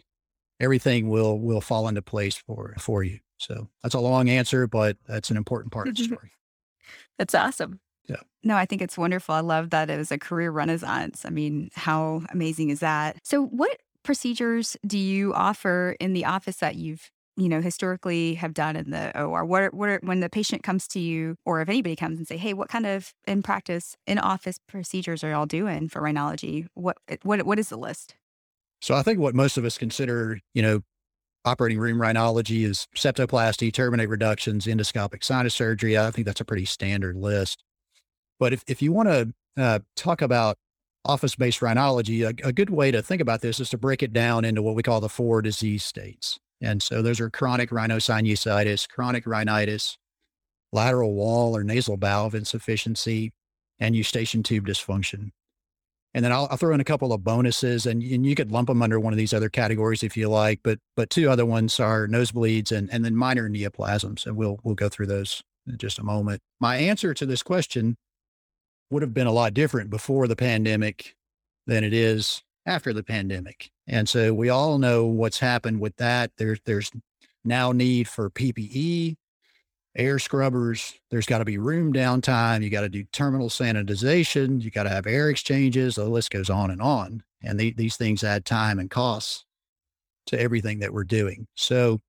everything 0.60 1.10
will 1.10 1.40
will 1.40 1.62
fall 1.62 1.88
into 1.88 2.02
place 2.02 2.36
for 2.36 2.76
for 2.78 3.04
you. 3.04 3.20
So 3.38 3.70
that's 3.84 3.96
a 3.96 4.00
long 4.00 4.30
answer, 4.30 4.68
but 4.68 4.98
that's 5.08 5.30
an 5.30 5.38
important 5.38 5.72
part 5.72 5.88
of 5.88 5.96
the 5.96 6.04
story. 6.06 6.32
That's 7.18 7.36
awesome. 7.36 7.80
Yeah. 8.08 8.22
No, 8.44 8.56
I 8.56 8.66
think 8.66 8.82
it's 8.82 8.98
wonderful. 8.98 9.36
I 9.36 9.42
love 9.42 9.72
that 9.72 9.90
it 9.90 9.98
was 9.98 10.12
a 10.12 10.18
career 10.18 10.52
renaissance. 10.52 11.26
I 11.26 11.30
mean, 11.30 11.70
how 11.76 12.24
amazing 12.32 12.70
is 12.70 12.80
that? 12.80 13.18
So, 13.24 13.46
what 13.46 13.78
procedures 14.04 14.78
do 14.86 14.98
you 14.98 15.34
offer 15.34 15.96
in 16.00 16.14
the 16.14 16.26
office 16.26 16.58
that 16.58 16.76
you've 16.76 17.12
you 17.36 17.50
know 17.50 17.62
historically 17.62 18.34
have 18.36 18.54
done 18.54 18.76
in 18.76 18.92
the 18.92 19.20
OR? 19.22 19.46
What 19.46 19.64
are, 19.64 19.70
what 19.70 19.90
are, 19.90 20.00
when 20.04 20.22
the 20.22 20.30
patient 20.30 20.64
comes 20.64 20.88
to 20.90 21.00
you, 21.00 21.36
or 21.46 21.62
if 21.62 21.70
anybody 21.70 21.96
comes 21.96 22.18
and 22.18 22.28
say, 22.28 22.38
"Hey, 22.38 22.54
what 22.54 22.70
kind 22.70 22.86
of 22.86 23.14
in 23.28 23.44
practice 23.44 23.98
in 24.08 24.18
office 24.18 24.60
procedures 24.68 25.24
are 25.24 25.30
y'all 25.30 25.46
doing 25.46 25.90
for 25.90 26.02
rhinology?" 26.02 26.68
What 26.74 26.98
what 27.24 27.46
what 27.46 27.60
is 27.60 27.70
the 27.70 27.78
list? 27.78 28.16
So 28.82 28.96
I 28.96 29.04
think 29.04 29.20
what 29.20 29.36
most 29.36 29.58
of 29.58 29.66
us 29.66 29.78
consider, 29.78 30.40
you 30.54 30.62
know, 30.62 30.82
operating 31.48 31.80
room 31.80 31.98
rhinology 31.98 32.64
is 32.64 32.88
septoplasty, 32.96 33.72
turbinate 33.72 34.10
reductions, 34.10 34.66
endoscopic 34.66 35.24
sinus 35.24 35.56
surgery. 35.56 35.98
I 35.98 36.12
think 36.12 36.28
that's 36.28 36.42
a 36.42 36.46
pretty 36.46 36.66
standard 36.66 37.16
list. 37.16 37.64
But 38.40 38.54
if, 38.54 38.64
if 38.68 38.82
you 38.82 38.92
want 38.92 39.10
to 39.10 39.34
uh, 39.58 39.80
talk 39.96 40.22
about 40.22 40.58
office-based 41.06 41.62
rhinology, 41.62 42.24
a, 42.24 42.48
a, 42.48 42.52
good 42.52 42.70
way 42.70 42.92
to 42.92 43.02
think 43.02 43.22
about 43.22 43.42
this 43.42 43.60
is 43.60 43.70
to 43.70 43.78
break 43.78 44.04
it 44.04 44.12
down 44.14 44.44
into 44.44 44.62
what 44.62 44.76
we 44.76 44.84
call 44.84 45.00
the 45.00 45.10
four 45.10 45.42
disease 45.42 45.84
states. 45.84 46.38
And 46.62 46.84
so 46.84 47.02
those 47.02 47.20
are 47.20 47.30
chronic 47.30 47.70
rhinosinusitis, 47.70 48.90
chronic 48.90 49.26
rhinitis, 49.26 49.98
lateral 50.74 51.14
wall 51.14 51.56
or 51.56 51.64
nasal 51.64 51.98
valve 51.98 52.36
insufficiency, 52.36 53.32
and 53.80 53.96
eustachian 53.96 54.44
tube 54.44 54.68
dysfunction. 54.68 55.32
And 56.18 56.26
then 56.26 56.32
I'll, 56.32 56.48
I'll, 56.50 56.58
throw 56.58 56.74
in 56.74 56.80
a 56.80 56.84
couple 56.84 57.14
of 57.14 57.24
bonuses 57.24 57.86
and, 57.86 58.02
and 58.02 58.26
you 58.26 58.34
could 58.34 58.52
lump 58.52 58.70
them 58.70 58.82
under 58.82 59.00
one 59.00 59.14
of 59.14 59.18
these 59.18 59.36
other 59.36 59.50
categories 59.50 60.02
if 60.02 60.18
you 60.18 60.28
like, 60.30 60.62
but, 60.64 60.80
but 60.96 61.12
two 61.12 61.30
other 61.30 61.46
ones 61.46 61.80
are 61.80 62.08
nosebleeds 62.08 62.72
and, 62.72 62.92
and 62.92 63.06
then 63.06 63.16
minor 63.16 63.48
neoplasms. 63.48 64.26
And 64.26 64.36
we'll, 64.36 64.60
we'll 64.64 64.74
go 64.74 64.90
through 64.90 65.06
those 65.06 65.44
in 65.68 65.78
just 65.78 66.00
a 66.00 66.04
moment. 66.04 66.42
My 66.60 66.78
answer 66.78 67.14
to 67.14 67.28
this 67.28 67.44
question 67.44 67.98
would 68.90 69.04
have 69.04 69.14
been 69.14 69.28
a 69.28 69.32
lot 69.32 69.54
different 69.54 69.92
before 69.92 70.28
the 70.28 70.36
pandemic 70.36 71.16
than 71.68 71.84
it 71.84 71.94
is 71.94 72.42
after 72.66 72.94
the 72.94 73.04
pandemic. 73.04 73.70
And 73.86 74.10
so 74.10 74.34
we 74.34 74.50
all 74.50 74.80
know 74.80 75.06
what's 75.06 75.38
happened 75.38 75.82
with 75.82 75.98
that. 75.98 76.32
There's, 76.40 76.60
there's 76.66 76.90
now 77.46 77.72
need 77.72 78.08
for 78.08 78.32
PPE 78.32 79.18
air 79.98 80.20
scrubbers. 80.20 80.94
There's 81.10 81.26
got 81.26 81.40
to 81.40 81.46
be 81.46 81.58
room 81.58 81.92
downtime. 81.92 82.64
You 82.64 82.70
got 82.70 82.82
to 82.82 82.90
do 82.90 83.04
terminal 83.12 83.50
sanitization. 83.50 84.62
You 84.62 84.72
got 84.72 84.84
to 84.84 84.90
have 84.90 85.08
air 85.08 85.30
exchanges. 85.30 85.96
The 85.96 86.06
list 86.06 86.30
goes 86.32 86.50
on 86.50 86.72
and 86.72 86.82
on. 86.82 87.24
And 87.44 87.60
the, 87.60 87.74
these 87.74 87.98
things 87.98 88.24
add 88.24 88.46
time 88.46 88.80
and 88.80 88.90
costs 88.90 89.46
to 90.28 90.40
everything 90.40 90.80
that 90.80 90.94
we're 90.94 91.04
doing. 91.04 91.48
So 91.56 92.00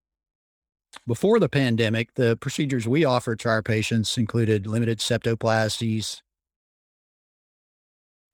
before 1.06 1.38
the 1.38 1.48
pandemic, 1.48 2.14
the 2.14 2.36
procedures 2.36 2.86
we 2.86 3.04
offered 3.04 3.40
to 3.40 3.48
our 3.48 3.62
patients 3.62 4.18
included 4.18 4.66
limited 4.66 4.98
septoplasties, 4.98 6.20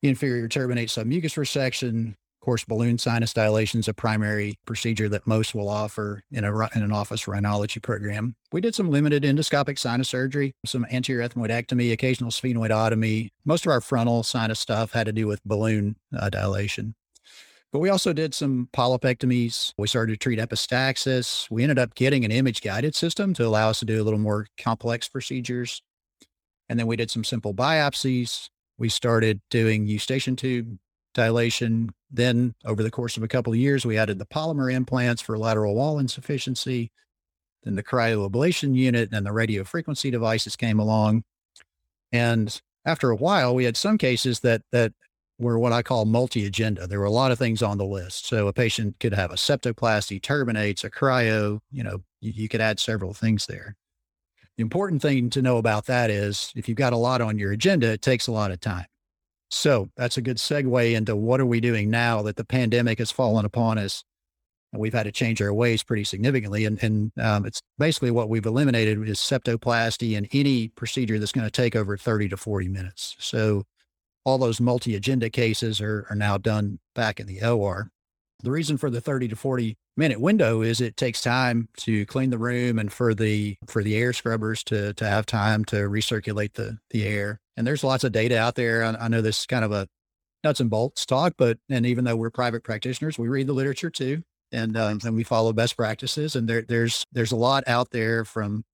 inferior 0.02 0.48
turbinate 0.48 0.88
submucous 0.88 1.36
resection, 1.36 2.14
course, 2.44 2.64
balloon 2.64 2.98
sinus 2.98 3.32
dilation 3.32 3.80
is 3.80 3.88
a 3.88 3.94
primary 3.94 4.58
procedure 4.66 5.08
that 5.08 5.26
most 5.26 5.54
will 5.54 5.68
offer 5.68 6.22
in, 6.30 6.44
a, 6.44 6.54
in 6.76 6.82
an 6.82 6.92
office 6.92 7.24
rhinology 7.24 7.82
program. 7.82 8.36
We 8.52 8.60
did 8.60 8.74
some 8.74 8.90
limited 8.90 9.22
endoscopic 9.22 9.78
sinus 9.78 10.08
surgery, 10.08 10.54
some 10.66 10.86
anterior 10.90 11.26
ethmoidectomy, 11.26 11.92
occasional 11.92 12.30
sphenoidotomy. 12.30 13.30
Most 13.44 13.64
of 13.66 13.72
our 13.72 13.80
frontal 13.80 14.22
sinus 14.22 14.60
stuff 14.60 14.92
had 14.92 15.06
to 15.06 15.12
do 15.12 15.26
with 15.26 15.42
balloon 15.44 15.96
uh, 16.16 16.28
dilation. 16.30 16.94
But 17.72 17.80
we 17.80 17.88
also 17.88 18.12
did 18.12 18.34
some 18.34 18.68
polypectomies. 18.72 19.72
We 19.76 19.88
started 19.88 20.12
to 20.12 20.18
treat 20.18 20.38
epistaxis. 20.38 21.50
We 21.50 21.62
ended 21.62 21.78
up 21.78 21.94
getting 21.94 22.24
an 22.24 22.30
image 22.30 22.62
guided 22.62 22.94
system 22.94 23.34
to 23.34 23.46
allow 23.46 23.70
us 23.70 23.80
to 23.80 23.84
do 23.84 24.00
a 24.00 24.04
little 24.04 24.20
more 24.20 24.46
complex 24.56 25.08
procedures. 25.08 25.82
And 26.68 26.78
then 26.78 26.86
we 26.86 26.96
did 26.96 27.10
some 27.10 27.24
simple 27.24 27.52
biopsies. 27.52 28.48
We 28.78 28.88
started 28.88 29.40
doing 29.50 29.86
eustachian 29.86 30.36
tube 30.36 30.78
dilation. 31.14 31.94
Then 32.10 32.54
over 32.64 32.82
the 32.82 32.90
course 32.90 33.16
of 33.16 33.22
a 33.22 33.28
couple 33.28 33.52
of 33.52 33.58
years, 33.58 33.86
we 33.86 33.98
added 33.98 34.18
the 34.18 34.26
polymer 34.26 34.72
implants 34.72 35.22
for 35.22 35.38
lateral 35.38 35.74
wall 35.74 35.98
insufficiency. 35.98 36.92
Then 37.62 37.76
the 37.76 37.82
cryoablation 37.82 38.74
unit 38.76 39.10
and 39.12 39.24
the 39.24 39.32
radio 39.32 39.64
frequency 39.64 40.10
devices 40.10 40.54
came 40.54 40.78
along. 40.78 41.24
And 42.12 42.60
after 42.84 43.10
a 43.10 43.16
while, 43.16 43.54
we 43.54 43.64
had 43.64 43.76
some 43.76 43.98
cases 43.98 44.40
that 44.40 44.62
that 44.70 44.92
were 45.38 45.58
what 45.58 45.72
I 45.72 45.82
call 45.82 46.04
multi-agenda. 46.04 46.86
There 46.86 47.00
were 47.00 47.06
a 47.06 47.10
lot 47.10 47.32
of 47.32 47.38
things 47.38 47.62
on 47.62 47.78
the 47.78 47.84
list. 47.84 48.26
So 48.26 48.46
a 48.46 48.52
patient 48.52 49.00
could 49.00 49.14
have 49.14 49.32
a 49.32 49.36
septoplasty, 49.36 50.20
turbinates, 50.20 50.84
a 50.84 50.90
cryo, 50.90 51.58
you 51.72 51.82
know, 51.82 52.02
you, 52.20 52.32
you 52.34 52.48
could 52.48 52.60
add 52.60 52.78
several 52.78 53.14
things 53.14 53.46
there. 53.46 53.74
The 54.56 54.62
important 54.62 55.02
thing 55.02 55.30
to 55.30 55.42
know 55.42 55.56
about 55.56 55.86
that 55.86 56.10
is 56.10 56.52
if 56.54 56.68
you've 56.68 56.78
got 56.78 56.92
a 56.92 56.96
lot 56.96 57.20
on 57.20 57.38
your 57.38 57.50
agenda, 57.50 57.90
it 57.90 58.02
takes 58.02 58.28
a 58.28 58.32
lot 58.32 58.52
of 58.52 58.60
time. 58.60 58.86
So 59.50 59.88
that's 59.96 60.16
a 60.16 60.22
good 60.22 60.38
segue 60.38 60.94
into 60.94 61.14
what 61.16 61.40
are 61.40 61.46
we 61.46 61.60
doing 61.60 61.90
now 61.90 62.22
that 62.22 62.36
the 62.36 62.44
pandemic 62.44 62.98
has 62.98 63.10
fallen 63.10 63.44
upon 63.44 63.78
us. 63.78 64.04
We've 64.72 64.92
had 64.92 65.04
to 65.04 65.12
change 65.12 65.40
our 65.40 65.54
ways 65.54 65.84
pretty 65.84 66.02
significantly. 66.04 66.64
And, 66.64 66.82
and 66.82 67.12
um, 67.20 67.46
it's 67.46 67.60
basically 67.78 68.10
what 68.10 68.28
we've 68.28 68.46
eliminated 68.46 69.08
is 69.08 69.18
septoplasty 69.18 70.16
and 70.16 70.26
any 70.32 70.68
procedure 70.68 71.18
that's 71.18 71.32
going 71.32 71.46
to 71.46 71.50
take 71.50 71.76
over 71.76 71.96
30 71.96 72.30
to 72.30 72.36
40 72.36 72.68
minutes. 72.68 73.14
So 73.20 73.64
all 74.24 74.38
those 74.38 74.60
multi-agenda 74.60 75.30
cases 75.30 75.80
are, 75.80 76.06
are 76.10 76.16
now 76.16 76.38
done 76.38 76.80
back 76.94 77.20
in 77.20 77.26
the 77.26 77.42
OR. 77.42 77.90
The 78.44 78.50
reason 78.50 78.76
for 78.76 78.90
the 78.90 79.00
30 79.00 79.28
to 79.28 79.36
40 79.36 79.78
minute 79.96 80.20
window 80.20 80.60
is 80.60 80.82
it 80.82 80.98
takes 80.98 81.22
time 81.22 81.68
to 81.78 82.04
clean 82.04 82.28
the 82.28 82.38
room 82.38 82.78
and 82.78 82.92
for 82.92 83.14
the 83.14 83.56
for 83.66 83.82
the 83.82 83.96
air 83.96 84.12
scrubbers 84.12 84.62
to 84.64 84.92
to 84.94 85.08
have 85.08 85.24
time 85.24 85.64
to 85.66 85.76
recirculate 85.76 86.52
the 86.52 86.78
the 86.90 87.06
air. 87.06 87.40
And 87.56 87.66
there's 87.66 87.82
lots 87.82 88.04
of 88.04 88.12
data 88.12 88.38
out 88.38 88.54
there. 88.54 88.84
I, 88.84 88.94
I 89.00 89.08
know 89.08 89.22
this 89.22 89.40
is 89.40 89.46
kind 89.46 89.64
of 89.64 89.72
a 89.72 89.88
nuts 90.42 90.60
and 90.60 90.68
bolts 90.68 91.06
talk, 91.06 91.34
but 91.38 91.58
and 91.70 91.86
even 91.86 92.04
though 92.04 92.16
we're 92.16 92.30
private 92.30 92.64
practitioners, 92.64 93.18
we 93.18 93.28
read 93.28 93.46
the 93.46 93.54
literature 93.54 93.90
too, 93.90 94.22
and 94.52 94.76
um, 94.76 94.98
and 95.04 95.16
we 95.16 95.24
follow 95.24 95.54
best 95.54 95.76
practices. 95.76 96.36
And 96.36 96.46
there 96.46 96.62
there's 96.68 97.06
there's 97.12 97.32
a 97.32 97.36
lot 97.36 97.64
out 97.66 97.92
there 97.92 98.26
from 98.26 98.64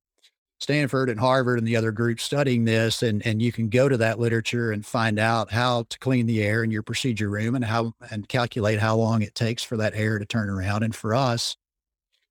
Stanford 0.60 1.08
and 1.08 1.18
Harvard 1.18 1.58
and 1.58 1.66
the 1.66 1.76
other 1.76 1.90
groups 1.90 2.22
studying 2.22 2.64
this, 2.64 3.02
and 3.02 3.24
and 3.26 3.40
you 3.40 3.50
can 3.50 3.68
go 3.68 3.88
to 3.88 3.96
that 3.96 4.18
literature 4.18 4.72
and 4.72 4.84
find 4.84 5.18
out 5.18 5.50
how 5.50 5.84
to 5.88 5.98
clean 5.98 6.26
the 6.26 6.42
air 6.42 6.62
in 6.62 6.70
your 6.70 6.82
procedure 6.82 7.30
room 7.30 7.54
and 7.54 7.64
how 7.64 7.94
and 8.10 8.28
calculate 8.28 8.78
how 8.78 8.96
long 8.96 9.22
it 9.22 9.34
takes 9.34 9.62
for 9.64 9.76
that 9.78 9.94
air 9.94 10.18
to 10.18 10.26
turn 10.26 10.50
around. 10.50 10.82
And 10.82 10.94
for 10.94 11.14
us, 11.14 11.56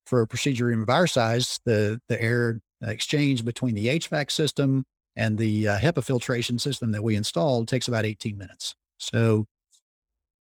for 0.06 0.22
a 0.22 0.28
procedure 0.28 0.66
room 0.66 0.82
of 0.84 0.90
our 0.90 1.08
size, 1.08 1.60
the 1.66 2.00
the 2.08 2.22
air 2.22 2.62
exchange 2.82 3.44
between 3.44 3.76
the 3.76 3.88
HVAC 3.88 4.32
system 4.32 4.86
and 5.16 5.38
the 5.38 5.68
uh, 5.68 5.78
HEPA 5.80 6.04
filtration 6.04 6.60
system 6.60 6.92
that 6.92 7.04
we 7.04 7.16
installed 7.16 7.68
takes 7.68 7.88
about 7.88 8.06
18 8.06 8.38
minutes. 8.38 8.76
So 8.98 9.48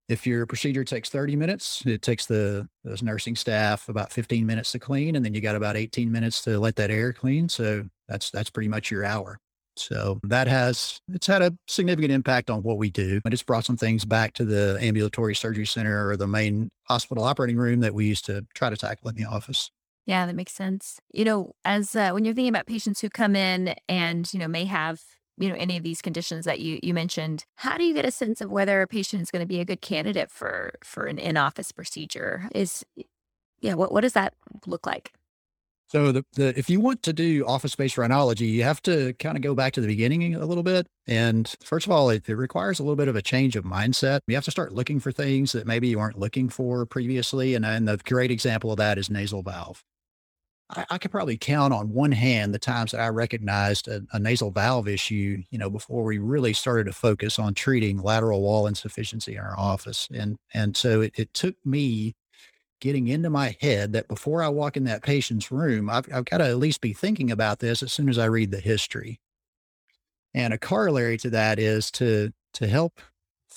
if 0.09 0.27
your 0.27 0.47
procedure 0.47 0.85
takes 0.85 1.11
30 1.11 1.37
minutes, 1.37 1.85
it 1.87 2.03
takes 2.03 2.27
the 2.27 2.69
those 2.85 3.03
nursing 3.03 3.37
staff 3.37 3.89
about 3.89 4.13
15 4.13 4.47
minutes 4.47 4.73
to 4.73 4.79
clean, 4.79 5.17
and 5.17 5.25
then 5.25 5.35
you 5.35 5.41
got 5.41 5.57
about 5.57 5.77
18 5.77 6.11
minutes 6.11 6.43
to 6.43 6.59
let 6.59 6.77
that 6.77 6.91
air 6.91 7.13
clean. 7.13 7.49
So 7.49 7.85
that's 8.09 8.31
that's 8.31 8.51
pretty 8.51 8.69
much 8.69 8.91
your 8.91 9.05
hour. 9.05 9.39
So 9.77 10.19
that 10.25 10.49
has 10.49 11.01
it's 11.09 11.27
had 11.27 11.43
a 11.43 11.57
significant 11.69 12.13
impact 12.13 12.51
on 12.51 12.63
what 12.63 12.79
we 12.79 12.91
do, 12.91 13.21
and 13.25 13.33
it's 13.33 13.43
brought 13.43 13.65
some 13.65 13.77
things 13.77 14.05
back 14.05 14.35
to 14.35 14.45
the 14.45 14.79
ambulatory 14.81 15.35
surgery 15.35 15.67
center 15.67 16.09
or 16.09 16.17
the 16.17 16.27
main 16.27 16.71
hospital 16.85 17.25
operating 17.25 17.57
room 17.57 17.81
that 17.81 17.95
we 17.95 18.07
used 18.07 18.25
to 18.27 18.47
try 18.55 18.71
to 18.71 18.77
tackle 18.77 19.09
in 19.11 19.17
the 19.17 19.25
office. 19.25 19.71
Yeah, 20.07 20.25
that 20.25 20.35
makes 20.35 20.53
sense. 20.53 21.01
You 21.13 21.25
know, 21.27 21.53
as 21.67 21.95
uh, 21.95 22.13
when 22.13 22.25
you're 22.25 22.35
thinking 22.35 22.49
about 22.49 22.67
patients 22.67 23.01
who 23.01 23.11
come 23.11 23.37
in 23.37 23.75
and, 23.91 24.33
you 24.33 24.39
know, 24.39 24.49
may 24.49 24.65
have, 24.65 25.03
you 25.39 25.49
know, 25.49 25.57
any 25.57 25.77
of 25.77 25.83
these 25.83 26.03
conditions 26.03 26.45
that 26.45 26.61
you 26.61 26.79
you 26.83 26.95
mentioned, 26.95 27.45
how 27.57 27.77
do 27.77 27.85
you 27.85 27.95
get 27.95 28.05
a 28.05 28.11
sense 28.11 28.41
of 28.41 28.51
whether 28.51 28.83
a 28.83 28.87
patient 28.87 29.23
is 29.23 29.31
going 29.31 29.43
to 29.43 29.47
be 29.47 29.61
a 29.61 29.65
good 29.65 29.81
candidate 29.81 30.31
for 30.31 30.75
for 30.83 31.07
an 31.07 31.19
in-office 31.19 31.73
procedure? 31.73 32.49
Is 32.55 32.85
yeah, 33.61 33.75
what 33.75 33.93
what 33.93 34.03
does 34.03 34.13
that 34.15 34.35
look 34.67 34.87
like? 34.87 35.13
So 35.91 36.13
the, 36.13 36.25
the 36.35 36.59
if 36.59 36.69
you 36.69 36.81
want 36.81 37.03
to 37.05 37.15
do 37.15 37.47
office-based 37.47 37.97
rhinology, 37.97 38.47
you 38.47 38.63
have 38.63 38.83
to 38.83 39.15
kind 39.15 39.39
of 39.39 39.43
go 39.43 39.55
back 39.55 39.73
to 39.73 39.81
the 39.81 39.87
beginning 39.87 40.35
a 40.35 40.45
little 40.45 40.63
bit. 40.63 40.87
And 41.07 41.53
first 41.65 41.87
of 41.87 41.93
all, 41.93 42.11
it, 42.11 42.29
it, 42.29 42.35
requires 42.35 42.79
a 42.79 42.83
little 42.83 42.97
bit 42.97 43.09
of 43.09 43.17
a 43.17 43.23
change 43.23 43.57
of 43.57 43.65
mindset. 43.65 44.21
You 44.27 44.35
have 44.35 44.45
to 44.45 44.51
start 44.51 44.75
looking 44.75 45.01
for 45.01 45.13
things 45.13 45.53
that 45.53 45.67
maybe 45.67 45.89
you 45.89 45.99
weren't 45.99 46.19
looking 46.19 46.51
for 46.51 46.85
previously. 46.85 47.55
And, 47.55 47.65
and 47.65 47.89
the 47.89 47.97
great 47.97 48.31
example 48.31 48.71
of 48.71 48.77
that 48.77 48.99
is 48.99 49.09
nasal 49.09 49.43
valve. 49.43 49.83
I, 50.71 50.85
I, 50.91 50.99
could 50.99 51.11
probably 51.11 51.39
count 51.39 51.73
on 51.73 51.93
one 51.93 52.13
hand 52.13 52.53
the 52.53 52.59
times 52.59 52.91
that 52.91 53.01
I 53.01 53.09
recognized 53.09 53.89
a, 53.89 54.03
a, 54.13 54.19
nasal 54.19 54.51
valve 54.51 54.87
issue, 54.87 55.43
you 55.51 55.59
know, 55.59 55.71
before 55.71 56.05
we 56.05 56.19
really 56.19 56.53
started 56.53 56.85
to 56.85 56.93
focus 56.93 57.39
on 57.39 57.55
treating 57.55 58.03
lateral 58.03 58.43
wall 58.43 58.67
insufficiency 58.67 59.35
in 59.35 59.41
our 59.41 59.59
office. 59.59 60.09
And 60.13 60.37
and 60.53 60.77
so 60.77 61.01
it, 61.01 61.13
it 61.17 61.33
took 61.33 61.55
me 61.65 62.15
getting 62.81 63.09
into 63.09 63.31
my 63.31 63.57
head 63.61 63.93
that 63.93 64.09
before 64.09 64.43
I 64.43 64.49
walk 64.49 64.77
in 64.77 64.85
that 64.85 65.03
patient's 65.03 65.51
room, 65.51 65.91
I've, 65.91 66.07
I've 66.13 66.25
got 66.25 66.39
to 66.39 66.47
at 66.47 66.59
least 66.59 66.81
be 66.81 66.93
thinking 66.93 67.31
about 67.31 67.59
this 67.59 67.83
as 67.83 67.93
soon 67.93 68.09
as 68.09 68.19
I 68.19 68.27
read 68.27 68.51
the 68.51 68.61
history. 68.61 69.21
And 70.35 70.53
a 70.53 70.59
corollary 70.59 71.17
to 71.19 71.31
that 71.31 71.59
is 71.59 71.91
to 71.93 72.33
to 72.55 72.67
help 72.67 73.01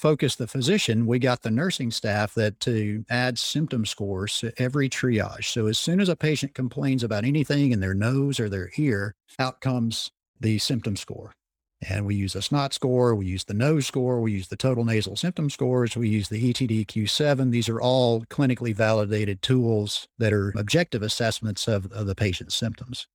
focus 0.01 0.35
the 0.35 0.47
physician, 0.47 1.05
we 1.05 1.19
got 1.19 1.43
the 1.43 1.51
nursing 1.51 1.91
staff 1.91 2.33
that 2.33 2.59
to 2.59 3.05
add 3.09 3.37
symptom 3.37 3.85
scores 3.85 4.39
to 4.39 4.51
every 4.57 4.89
triage. 4.89 5.45
So 5.45 5.67
as 5.67 5.77
soon 5.77 6.01
as 6.01 6.09
a 6.09 6.15
patient 6.15 6.55
complains 6.55 7.03
about 7.03 7.23
anything 7.23 7.71
in 7.71 7.79
their 7.79 7.93
nose 7.93 8.39
or 8.39 8.49
their 8.49 8.71
ear, 8.77 9.13
out 9.37 9.61
comes 9.61 10.11
the 10.39 10.57
symptom 10.57 10.95
score. 10.95 11.33
And 11.87 12.05
we 12.05 12.15
use 12.15 12.35
a 12.35 12.41
snot 12.41 12.73
score, 12.73 13.15
we 13.15 13.25
use 13.25 13.43
the 13.43 13.53
nose 13.53 13.87
score, 13.87 14.21
we 14.21 14.31
use 14.31 14.47
the 14.47 14.55
total 14.55 14.85
nasal 14.85 15.15
symptom 15.15 15.49
scores, 15.49 15.95
we 15.95 16.09
use 16.09 16.29
the 16.29 16.53
ETDQ7. 16.53 17.51
These 17.51 17.69
are 17.69 17.81
all 17.81 18.21
clinically 18.25 18.75
validated 18.75 19.41
tools 19.41 20.07
that 20.17 20.33
are 20.33 20.53
objective 20.55 21.01
assessments 21.01 21.67
of, 21.67 21.91
of 21.91 22.07
the 22.07 22.15
patient's 22.15 22.55
symptoms. 22.55 23.07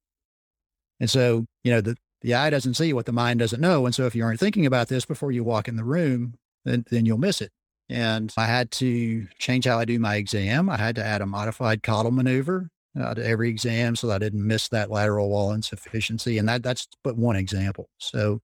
And 0.99 1.11
so, 1.11 1.47
you 1.63 1.73
know, 1.73 1.81
the, 1.81 1.97
the 2.23 2.35
eye 2.35 2.51
doesn't 2.51 2.75
see 2.75 2.93
what 2.93 3.07
the 3.07 3.13
mind 3.13 3.39
doesn't 3.41 3.61
know. 3.61 3.87
And 3.87 3.95
so 3.95 4.07
if 4.07 4.15
you 4.15 4.25
aren't 4.25 4.41
thinking 4.41 4.67
about 4.67 4.89
this 4.89 5.05
before 5.05 5.31
you 5.31 5.45
walk 5.45 5.69
in 5.69 5.77
the 5.77 5.85
room, 5.85 6.35
then, 6.67 6.85
then 6.91 7.07
you'll 7.07 7.19
miss 7.19 7.41
it. 7.41 7.53
And 7.89 8.33
I 8.37 8.47
had 8.47 8.71
to 8.73 9.27
change 9.39 9.65
how 9.65 9.79
I 9.79 9.85
do 9.85 9.99
my 9.99 10.17
exam. 10.17 10.69
I 10.69 10.77
had 10.77 10.97
to 10.97 11.05
add 11.05 11.23
a 11.23 11.27
modified 11.27 11.83
Cottle 11.83 12.11
maneuver 12.11 12.69
uh, 13.01 13.15
to 13.15 13.25
every 13.25 13.49
exam 13.49 13.95
so 13.95 14.09
that 14.09 14.17
I 14.17 14.19
didn't 14.19 14.47
miss 14.47 14.69
that 14.69 14.91
lateral 14.91 15.31
wall 15.31 15.53
insufficiency. 15.53 16.37
And 16.37 16.49
that 16.49 16.63
that's 16.63 16.89
but 17.05 17.17
one 17.17 17.37
example. 17.37 17.89
So 17.99 18.41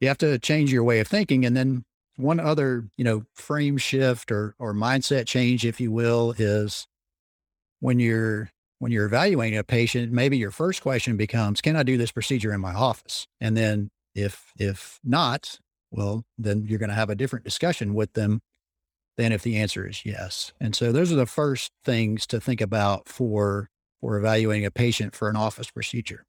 you 0.00 0.08
have 0.08 0.18
to 0.18 0.38
change 0.38 0.72
your 0.72 0.84
way 0.84 1.00
of 1.00 1.08
thinking. 1.08 1.46
And 1.46 1.56
then 1.56 1.84
one 2.16 2.38
other, 2.38 2.88
you 2.98 3.04
know, 3.04 3.24
frame 3.34 3.78
shift 3.78 4.30
or 4.30 4.54
or 4.58 4.74
mindset 4.74 5.26
change, 5.26 5.64
if 5.64 5.80
you 5.80 5.90
will, 5.90 6.34
is 6.36 6.86
when 7.80 7.98
you're 7.98 8.50
when 8.78 8.92
you're 8.92 9.06
evaluating 9.06 9.58
a 9.58 9.64
patient, 9.64 10.12
maybe 10.12 10.36
your 10.36 10.50
first 10.50 10.82
question 10.82 11.16
becomes, 11.16 11.62
can 11.62 11.76
I 11.76 11.82
do 11.82 11.96
this 11.96 12.12
procedure 12.12 12.52
in 12.52 12.60
my 12.60 12.74
office? 12.74 13.26
And 13.40 13.56
then 13.56 13.90
if 14.14 14.52
if 14.58 15.00
not, 15.02 15.58
well, 15.90 16.24
then 16.38 16.64
you're 16.66 16.78
going 16.78 16.90
to 16.90 16.94
have 16.94 17.10
a 17.10 17.14
different 17.14 17.44
discussion 17.44 17.94
with 17.94 18.12
them 18.14 18.40
than 19.16 19.32
if 19.32 19.42
the 19.42 19.56
answer 19.56 19.86
is 19.86 20.04
yes. 20.04 20.52
And 20.60 20.74
so 20.74 20.92
those 20.92 21.12
are 21.12 21.16
the 21.16 21.26
first 21.26 21.72
things 21.84 22.26
to 22.28 22.40
think 22.40 22.60
about 22.60 23.08
for 23.08 23.68
for 24.00 24.18
evaluating 24.18 24.66
a 24.66 24.70
patient 24.70 25.14
for 25.16 25.30
an 25.30 25.36
office 25.36 25.70
procedure. 25.70 26.24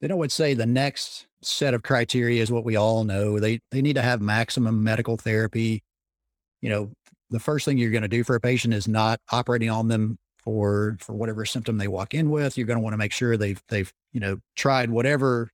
Then 0.00 0.10
I 0.10 0.14
would 0.14 0.32
say 0.32 0.54
the 0.54 0.66
next 0.66 1.26
set 1.42 1.74
of 1.74 1.82
criteria 1.82 2.42
is 2.42 2.50
what 2.50 2.64
we 2.64 2.76
all 2.76 3.04
know. 3.04 3.38
They 3.38 3.60
they 3.70 3.82
need 3.82 3.96
to 3.96 4.02
have 4.02 4.20
maximum 4.20 4.82
medical 4.82 5.16
therapy. 5.16 5.82
You 6.62 6.70
know, 6.70 6.92
the 7.30 7.40
first 7.40 7.64
thing 7.64 7.78
you're 7.78 7.90
going 7.90 8.02
to 8.02 8.08
do 8.08 8.24
for 8.24 8.34
a 8.34 8.40
patient 8.40 8.74
is 8.74 8.88
not 8.88 9.20
operating 9.30 9.70
on 9.70 9.88
them 9.88 10.18
for 10.38 10.96
for 11.00 11.12
whatever 11.12 11.44
symptom 11.44 11.76
they 11.76 11.88
walk 11.88 12.14
in 12.14 12.30
with. 12.30 12.56
You're 12.56 12.66
going 12.66 12.78
to 12.78 12.82
want 12.82 12.94
to 12.94 12.98
make 12.98 13.12
sure 13.12 13.36
they've 13.36 13.62
they've 13.68 13.92
you 14.12 14.20
know 14.20 14.38
tried 14.56 14.90
whatever 14.90 15.50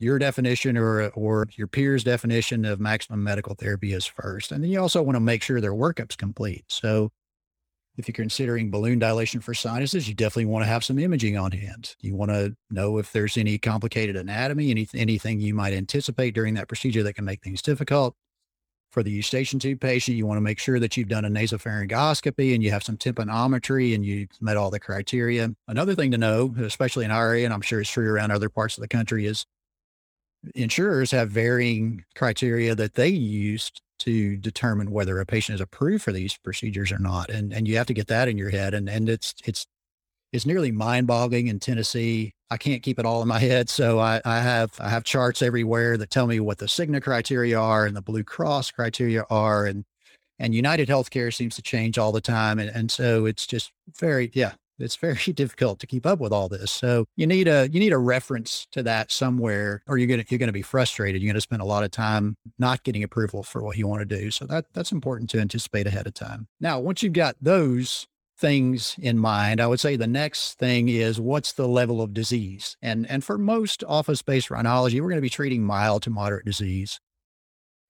your 0.00 0.18
definition 0.18 0.76
or 0.76 1.08
or 1.10 1.46
your 1.56 1.68
peer's 1.68 2.02
definition 2.02 2.64
of 2.64 2.80
maximum 2.80 3.22
medical 3.22 3.54
therapy 3.54 3.92
is 3.92 4.06
first, 4.06 4.50
and 4.50 4.64
then 4.64 4.70
you 4.70 4.80
also 4.80 5.02
want 5.02 5.14
to 5.16 5.20
make 5.20 5.42
sure 5.42 5.60
their 5.60 5.74
workup's 5.74 6.16
complete. 6.16 6.64
So 6.68 7.12
if 7.96 8.08
you're 8.08 8.14
considering 8.14 8.70
balloon 8.70 8.98
dilation 8.98 9.40
for 9.40 9.52
sinuses, 9.52 10.08
you 10.08 10.14
definitely 10.14 10.46
want 10.46 10.64
to 10.64 10.68
have 10.68 10.84
some 10.84 10.98
imaging 10.98 11.36
on 11.36 11.52
hand. 11.52 11.94
You 12.00 12.14
want 12.14 12.30
to 12.30 12.56
know 12.70 12.98
if 12.98 13.12
there's 13.12 13.36
any 13.36 13.58
complicated 13.58 14.16
anatomy, 14.16 14.70
any, 14.70 14.88
anything 14.94 15.40
you 15.40 15.54
might 15.54 15.74
anticipate 15.74 16.34
during 16.34 16.54
that 16.54 16.68
procedure 16.68 17.02
that 17.02 17.14
can 17.14 17.24
make 17.24 17.42
things 17.42 17.60
difficult. 17.62 18.16
For 18.90 19.04
the 19.04 19.10
eustachian 19.10 19.60
tube 19.60 19.80
patient, 19.80 20.16
you 20.16 20.26
want 20.26 20.38
to 20.38 20.42
make 20.42 20.58
sure 20.58 20.80
that 20.80 20.96
you've 20.96 21.08
done 21.08 21.24
a 21.24 21.28
nasopharyngoscopy 21.28 22.54
and 22.54 22.62
you 22.62 22.72
have 22.72 22.82
some 22.82 22.96
tympanometry 22.96 23.94
and 23.94 24.04
you've 24.04 24.30
met 24.40 24.56
all 24.56 24.70
the 24.70 24.80
criteria. 24.80 25.50
Another 25.68 25.94
thing 25.94 26.10
to 26.10 26.18
know, 26.18 26.52
especially 26.58 27.04
in 27.04 27.12
our 27.12 27.28
area, 27.28 27.44
and 27.44 27.54
I'm 27.54 27.60
sure 27.60 27.80
it's 27.80 27.90
true 27.90 28.10
around 28.10 28.32
other 28.32 28.48
parts 28.48 28.76
of 28.78 28.82
the 28.82 28.88
country, 28.88 29.26
is 29.26 29.44
insurers 30.54 31.10
have 31.10 31.30
varying 31.30 32.04
criteria 32.14 32.74
that 32.74 32.94
they 32.94 33.08
use 33.08 33.70
to 34.00 34.36
determine 34.36 34.90
whether 34.90 35.20
a 35.20 35.26
patient 35.26 35.54
is 35.54 35.60
approved 35.60 36.02
for 36.02 36.12
these 36.12 36.36
procedures 36.38 36.90
or 36.90 36.98
not. 36.98 37.30
And 37.30 37.52
and 37.52 37.68
you 37.68 37.76
have 37.76 37.86
to 37.88 37.94
get 37.94 38.08
that 38.08 38.28
in 38.28 38.38
your 38.38 38.50
head. 38.50 38.74
And 38.74 38.88
and 38.88 39.08
it's 39.08 39.34
it's 39.44 39.66
it's 40.32 40.46
nearly 40.46 40.70
mind-boggling 40.70 41.48
in 41.48 41.58
Tennessee. 41.58 42.32
I 42.50 42.56
can't 42.56 42.82
keep 42.82 42.98
it 42.98 43.06
all 43.06 43.20
in 43.22 43.28
my 43.28 43.38
head, 43.38 43.68
so 43.68 43.98
I, 43.98 44.20
I 44.24 44.40
have 44.40 44.72
I 44.80 44.88
have 44.88 45.04
charts 45.04 45.42
everywhere 45.42 45.96
that 45.96 46.10
tell 46.10 46.26
me 46.26 46.40
what 46.40 46.58
the 46.58 46.66
Cigna 46.66 47.02
criteria 47.02 47.58
are 47.58 47.86
and 47.86 47.96
the 47.96 48.02
Blue 48.02 48.24
Cross 48.24 48.72
criteria 48.72 49.24
are, 49.30 49.66
and 49.66 49.84
and 50.38 50.54
United 50.54 50.88
Healthcare 50.88 51.32
seems 51.34 51.56
to 51.56 51.62
change 51.62 51.98
all 51.98 52.12
the 52.12 52.20
time, 52.20 52.58
and 52.58 52.70
and 52.70 52.90
so 52.90 53.26
it's 53.26 53.46
just 53.46 53.72
very 53.98 54.30
yeah 54.34 54.52
it's 54.82 54.96
very 54.96 55.14
difficult 55.34 55.78
to 55.80 55.86
keep 55.86 56.06
up 56.06 56.20
with 56.20 56.32
all 56.32 56.48
this. 56.48 56.70
So 56.70 57.06
you 57.16 57.26
need 57.26 57.48
a 57.48 57.68
you 57.70 57.80
need 57.80 57.92
a 57.92 57.98
reference 57.98 58.66
to 58.72 58.82
that 58.82 59.10
somewhere, 59.10 59.82
or 59.86 59.98
you're 59.98 60.08
gonna 60.08 60.24
you're 60.28 60.38
gonna 60.38 60.52
be 60.52 60.62
frustrated. 60.62 61.22
You're 61.22 61.32
gonna 61.32 61.40
spend 61.40 61.62
a 61.62 61.66
lot 61.66 61.84
of 61.84 61.90
time 61.90 62.36
not 62.58 62.82
getting 62.82 63.02
approval 63.02 63.42
for 63.42 63.62
what 63.62 63.76
you 63.76 63.86
want 63.86 64.08
to 64.08 64.18
do. 64.18 64.30
So 64.30 64.46
that 64.46 64.66
that's 64.72 64.92
important 64.92 65.30
to 65.30 65.40
anticipate 65.40 65.86
ahead 65.86 66.06
of 66.06 66.14
time. 66.14 66.48
Now, 66.60 66.80
once 66.80 67.02
you've 67.02 67.12
got 67.12 67.36
those 67.40 68.06
things 68.38 68.96
in 68.98 69.18
mind, 69.18 69.60
I 69.60 69.66
would 69.66 69.80
say 69.80 69.96
the 69.96 70.06
next 70.06 70.58
thing 70.58 70.88
is 70.88 71.20
what's 71.20 71.52
the 71.52 71.68
level 71.68 72.00
of 72.00 72.14
disease? 72.14 72.76
And 72.82 73.08
and 73.08 73.22
for 73.22 73.38
most 73.38 73.84
office-based 73.86 74.48
rhinology, 74.48 75.00
we're 75.00 75.10
going 75.10 75.16
to 75.16 75.20
be 75.20 75.30
treating 75.30 75.62
mild 75.62 76.02
to 76.04 76.10
moderate 76.10 76.46
disease. 76.46 77.00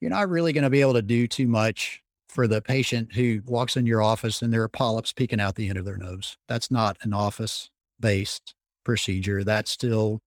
You're 0.01 0.11
not 0.11 0.29
really 0.29 0.53
going 0.53 0.65
to 0.65 0.71
be 0.71 0.81
able 0.81 0.95
to 0.95 1.03
do 1.03 1.29
too 1.29 1.47
much 1.47 2.03
for 2.31 2.47
the 2.47 2.63
patient 2.63 3.13
who 3.15 3.43
walks 3.45 3.77
in 3.77 3.87
your 3.87 4.01
office 4.01 4.41
and 4.41 4.53
there 4.53 4.63
are 4.63 4.69
polyps 4.69 5.13
peeking 5.13 5.41
out 5.41 5.57
the 5.57 5.69
end 5.69 5.79
of 5.79 5.85
their 5.85 5.97
nose. 5.97 6.37
That's 6.49 6.71
not 6.71 6.97
an 7.03 7.13
office 7.13 7.71
based 7.99 8.55
procedure. 8.85 9.45
That's 9.45 9.71
still 9.71 10.21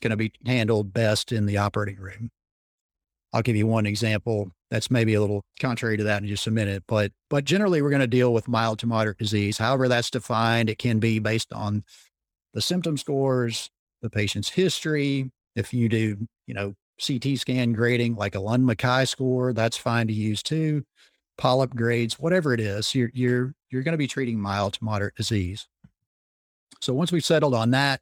going 0.00 0.10
to 0.10 0.16
be 0.16 0.32
handled 0.44 0.92
best 0.92 1.32
in 1.32 1.46
the 1.46 1.56
operating 1.56 1.98
room. 1.98 2.30
I'll 3.32 3.42
give 3.42 3.56
you 3.56 3.66
one 3.66 3.86
example 3.86 4.50
that's 4.70 4.90
maybe 4.90 5.14
a 5.14 5.20
little 5.20 5.42
contrary 5.60 5.96
to 5.96 6.04
that 6.04 6.22
in 6.22 6.28
just 6.28 6.46
a 6.46 6.50
minute, 6.50 6.84
but 6.86 7.12
but 7.30 7.44
generally 7.44 7.82
we're 7.82 7.90
going 7.90 8.00
to 8.00 8.06
deal 8.06 8.32
with 8.32 8.48
mild 8.48 8.78
to 8.80 8.86
moderate 8.86 9.18
disease. 9.18 9.58
However 9.58 9.88
that's 9.88 10.10
defined, 10.10 10.70
it 10.70 10.78
can 10.78 10.98
be 10.98 11.18
based 11.18 11.52
on 11.52 11.84
the 12.54 12.60
symptom 12.60 12.96
scores, 12.96 13.70
the 14.02 14.10
patient's 14.10 14.50
history. 14.50 15.30
If 15.54 15.72
you 15.72 15.88
do, 15.88 16.26
you 16.46 16.54
know, 16.54 16.74
CT 17.04 17.38
scan 17.38 17.72
grading 17.72 18.16
like 18.16 18.34
a 18.34 18.40
Lund-Mackay 18.40 19.06
score, 19.06 19.52
that's 19.52 19.76
fine 19.76 20.06
to 20.06 20.12
use 20.12 20.42
too 20.42 20.84
polyp 21.38 21.74
grades, 21.74 22.18
whatever 22.18 22.52
it 22.54 22.60
is, 22.60 22.94
you're 22.94 23.10
you're 23.14 23.54
you're 23.70 23.82
going 23.82 23.92
to 23.92 23.98
be 23.98 24.06
treating 24.06 24.40
mild 24.40 24.74
to 24.74 24.84
moderate 24.84 25.14
disease. 25.14 25.66
So 26.80 26.94
once 26.94 27.12
we've 27.12 27.24
settled 27.24 27.54
on 27.54 27.70
that, 27.70 28.00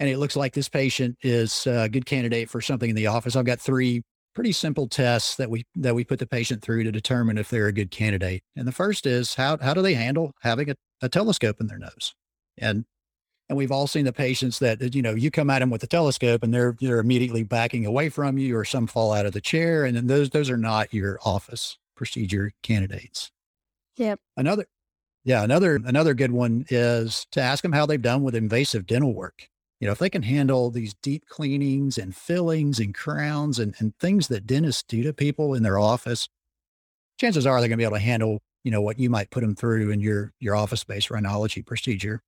and 0.00 0.08
it 0.08 0.18
looks 0.18 0.36
like 0.36 0.54
this 0.54 0.68
patient 0.68 1.16
is 1.22 1.66
a 1.66 1.88
good 1.88 2.06
candidate 2.06 2.50
for 2.50 2.60
something 2.60 2.90
in 2.90 2.96
the 2.96 3.06
office, 3.06 3.36
I've 3.36 3.44
got 3.44 3.60
three 3.60 4.02
pretty 4.34 4.52
simple 4.52 4.86
tests 4.86 5.36
that 5.36 5.50
we 5.50 5.64
that 5.76 5.94
we 5.94 6.04
put 6.04 6.18
the 6.18 6.26
patient 6.26 6.62
through 6.62 6.84
to 6.84 6.92
determine 6.92 7.38
if 7.38 7.48
they're 7.48 7.68
a 7.68 7.72
good 7.72 7.90
candidate. 7.90 8.42
And 8.54 8.68
the 8.68 8.72
first 8.72 9.06
is 9.06 9.34
how 9.34 9.58
how 9.58 9.74
do 9.74 9.82
they 9.82 9.94
handle 9.94 10.32
having 10.42 10.70
a, 10.70 10.76
a 11.02 11.08
telescope 11.08 11.60
in 11.60 11.66
their 11.66 11.78
nose? 11.78 12.14
And 12.58 12.84
and 13.48 13.56
we've 13.56 13.72
all 13.72 13.86
seen 13.86 14.04
the 14.04 14.12
patients 14.12 14.58
that 14.58 14.94
you 14.94 15.02
know 15.02 15.14
you 15.14 15.30
come 15.30 15.50
at 15.50 15.60
them 15.60 15.70
with 15.70 15.82
a 15.82 15.86
telescope 15.86 16.42
and 16.42 16.52
they're 16.52 16.76
they're 16.80 16.98
immediately 16.98 17.42
backing 17.42 17.86
away 17.86 18.08
from 18.08 18.38
you 18.38 18.56
or 18.56 18.64
some 18.64 18.86
fall 18.86 19.12
out 19.12 19.26
of 19.26 19.32
the 19.32 19.40
chair 19.40 19.84
and 19.84 19.96
then 19.96 20.06
those 20.06 20.30
those 20.30 20.50
are 20.50 20.56
not 20.56 20.92
your 20.92 21.18
office 21.24 21.78
procedure 21.96 22.52
candidates. 22.62 23.32
Yep. 23.96 24.20
Another, 24.36 24.66
yeah, 25.24 25.42
another 25.42 25.80
another 25.84 26.14
good 26.14 26.30
one 26.30 26.66
is 26.68 27.26
to 27.32 27.40
ask 27.40 27.62
them 27.62 27.72
how 27.72 27.86
they've 27.86 28.00
done 28.00 28.22
with 28.22 28.36
invasive 28.36 28.86
dental 28.86 29.14
work. 29.14 29.48
You 29.80 29.86
know, 29.86 29.92
if 29.92 29.98
they 29.98 30.10
can 30.10 30.22
handle 30.22 30.70
these 30.70 30.94
deep 31.02 31.26
cleanings 31.26 31.98
and 31.98 32.14
fillings 32.14 32.78
and 32.78 32.94
crowns 32.94 33.58
and, 33.58 33.74
and 33.78 33.94
things 33.98 34.28
that 34.28 34.46
dentists 34.46 34.82
do 34.82 35.02
to 35.02 35.12
people 35.12 35.54
in 35.54 35.62
their 35.62 35.78
office, 35.78 36.28
chances 37.18 37.46
are 37.46 37.60
they're 37.60 37.68
going 37.68 37.78
to 37.78 37.82
be 37.82 37.84
able 37.84 37.96
to 37.96 38.02
handle, 38.02 38.40
you 38.64 38.70
know, 38.70 38.80
what 38.80 38.98
you 38.98 39.10
might 39.10 39.30
put 39.30 39.40
them 39.40 39.54
through 39.54 39.90
in 39.90 40.00
your 40.00 40.32
your 40.38 40.54
office-based 40.54 41.08
rhinology 41.08 41.64
procedure. 41.64 42.22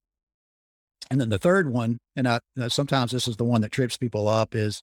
And 1.10 1.20
then 1.20 1.28
the 1.28 1.38
third 1.38 1.72
one, 1.72 1.98
and 2.16 2.28
I, 2.28 2.40
uh, 2.60 2.68
sometimes 2.68 3.12
this 3.12 3.28
is 3.28 3.36
the 3.36 3.44
one 3.44 3.60
that 3.60 3.72
trips 3.72 3.96
people 3.96 4.28
up, 4.28 4.54
is 4.54 4.82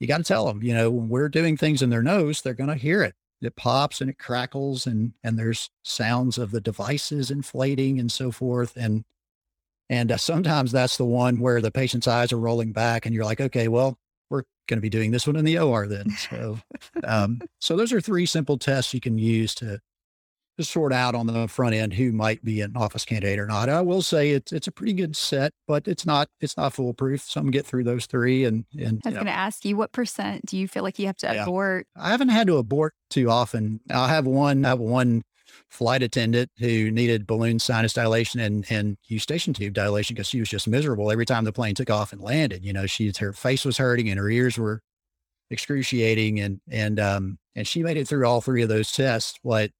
you 0.00 0.08
got 0.08 0.18
to 0.18 0.24
tell 0.24 0.46
them, 0.46 0.62
you 0.62 0.74
know, 0.74 0.90
when 0.90 1.08
we're 1.08 1.28
doing 1.28 1.56
things 1.56 1.82
in 1.82 1.90
their 1.90 2.02
nose, 2.02 2.42
they're 2.42 2.54
going 2.54 2.70
to 2.70 2.74
hear 2.74 3.02
it 3.02 3.14
it 3.42 3.56
pops 3.56 4.00
and 4.00 4.10
it 4.10 4.18
crackles 4.18 4.86
and 4.86 5.12
and 5.22 5.38
there's 5.38 5.70
sounds 5.82 6.38
of 6.38 6.50
the 6.50 6.60
devices 6.60 7.30
inflating 7.30 7.98
and 7.98 8.10
so 8.10 8.30
forth 8.30 8.76
and 8.76 9.04
and 9.90 10.12
uh, 10.12 10.16
sometimes 10.16 10.72
that's 10.72 10.96
the 10.96 11.04
one 11.04 11.38
where 11.38 11.60
the 11.60 11.70
patient's 11.70 12.08
eyes 12.08 12.32
are 12.32 12.38
rolling 12.38 12.72
back 12.72 13.04
and 13.04 13.14
you're 13.14 13.24
like 13.24 13.40
okay 13.40 13.68
well 13.68 13.98
we're 14.32 14.44
going 14.66 14.78
to 14.78 14.82
be 14.82 14.88
doing 14.88 15.10
this 15.10 15.26
one 15.26 15.36
in 15.36 15.44
the 15.44 15.58
OR 15.58 15.86
then. 15.86 16.10
So 16.10 16.58
um, 17.04 17.40
so 17.60 17.76
those 17.76 17.92
are 17.92 18.00
three 18.00 18.26
simple 18.26 18.58
tests 18.58 18.92
you 18.94 19.00
can 19.00 19.18
use 19.18 19.54
to 19.56 19.78
to 20.58 20.64
sort 20.64 20.92
out 20.92 21.14
on 21.14 21.26
the 21.26 21.48
front 21.48 21.74
end 21.74 21.94
who 21.94 22.12
might 22.12 22.44
be 22.44 22.60
an 22.60 22.76
office 22.76 23.04
candidate 23.04 23.38
or 23.38 23.46
not. 23.46 23.68
I 23.68 23.80
will 23.80 24.02
say 24.02 24.30
it's 24.30 24.52
it's 24.52 24.66
a 24.66 24.72
pretty 24.72 24.92
good 24.92 25.16
set, 25.16 25.52
but 25.66 25.88
it's 25.88 26.04
not 26.04 26.28
it's 26.40 26.56
not 26.56 26.74
foolproof. 26.74 27.22
Some 27.22 27.50
get 27.50 27.66
through 27.66 27.84
those 27.84 28.06
three, 28.06 28.44
and 28.44 28.64
and 28.78 29.00
I 29.04 29.08
was 29.08 29.14
going 29.14 29.26
to 29.26 29.32
ask 29.32 29.64
you 29.64 29.76
what 29.76 29.92
percent 29.92 30.46
do 30.46 30.56
you 30.56 30.68
feel 30.68 30.82
like 30.82 30.98
you 30.98 31.06
have 31.06 31.16
to 31.18 31.32
yeah. 31.32 31.42
abort? 31.42 31.86
I 31.96 32.10
haven't 32.10 32.28
had 32.28 32.46
to 32.48 32.58
abort 32.58 32.94
too 33.10 33.30
often. 33.30 33.80
I 33.90 34.08
have 34.08 34.26
one. 34.26 34.64
I 34.64 34.70
have 34.70 34.80
one 34.80 35.22
flight 35.68 36.02
attendant 36.02 36.50
who 36.58 36.90
needed 36.90 37.26
balloon 37.26 37.58
sinus 37.58 37.92
dilation 37.92 38.40
and 38.40 38.64
and 38.70 38.96
eustachian 39.04 39.54
tube 39.54 39.74
dilation 39.74 40.14
because 40.14 40.28
she 40.28 40.40
was 40.40 40.48
just 40.48 40.68
miserable 40.68 41.10
every 41.10 41.26
time 41.26 41.44
the 41.44 41.52
plane 41.52 41.74
took 41.74 41.90
off 41.90 42.12
and 42.12 42.20
landed. 42.20 42.64
You 42.64 42.72
know, 42.72 42.86
she's 42.86 43.18
her 43.18 43.32
face 43.32 43.64
was 43.64 43.78
hurting 43.78 44.08
and 44.08 44.18
her 44.18 44.28
ears 44.28 44.58
were 44.58 44.80
excruciating, 45.50 46.40
and 46.40 46.60
and 46.70 47.00
um 47.00 47.38
and 47.54 47.66
she 47.66 47.82
made 47.82 47.96
it 47.96 48.08
through 48.08 48.26
all 48.26 48.40
three 48.40 48.62
of 48.62 48.68
those 48.68 48.92
tests. 48.92 49.38
But 49.42 49.70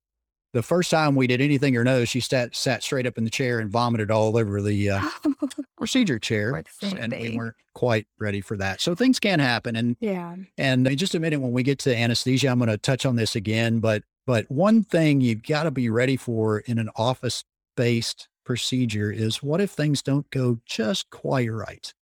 the 0.53 0.63
first 0.63 0.91
time 0.91 1.15
we 1.15 1.27
did 1.27 1.41
anything 1.41 1.77
or 1.77 1.85
no, 1.85 2.05
she 2.05 2.21
sat 2.21 2.55
sat 2.55 2.83
straight 2.83 3.07
up 3.07 3.17
in 3.17 3.25
the 3.25 3.31
chair 3.31 3.59
and 3.59 3.71
vomited 3.71 4.11
all 4.11 4.37
over 4.37 4.61
the 4.61 4.91
uh, 4.91 5.03
procedure 5.79 6.19
chair, 6.19 6.53
and 6.83 7.13
we 7.13 7.37
weren't 7.37 7.57
quite 7.75 8.07
ready 8.19 8.41
for 8.41 8.57
that. 8.59 8.81
So 8.81 8.95
things 8.95 9.19
can 9.19 9.39
happen, 9.39 9.77
and 9.77 9.97
yeah. 10.01 10.37
And 10.59 10.87
in 10.87 10.97
just 10.97 11.15
a 11.15 11.21
minute, 11.21 11.41
when 11.41 11.53
we 11.53 11.63
get 11.63 11.79
to 11.81 11.97
anesthesia, 11.97 12.49
I'm 12.49 12.59
going 12.59 12.69
to 12.71 12.77
touch 12.77 13.07
on 13.07 13.17
this 13.17 13.35
again. 13.35 13.81
But 13.81 14.03
but 14.27 14.51
one 14.51 14.85
thing 14.85 15.21
you've 15.21 15.43
got 15.43 15.63
to 15.65 15.71
be 15.71 15.89
ready 15.89 16.17
for 16.17 16.59
in 16.59 16.79
an 16.79 16.91
office 16.97 17.45
based 17.75 18.29
procedure 18.45 19.11
is 19.11 19.43
what 19.43 19.61
if 19.61 19.71
things 19.71 20.03
don't 20.03 20.29
go 20.31 20.59
just 20.67 21.09
quite 21.11 21.51
right? 21.51 21.93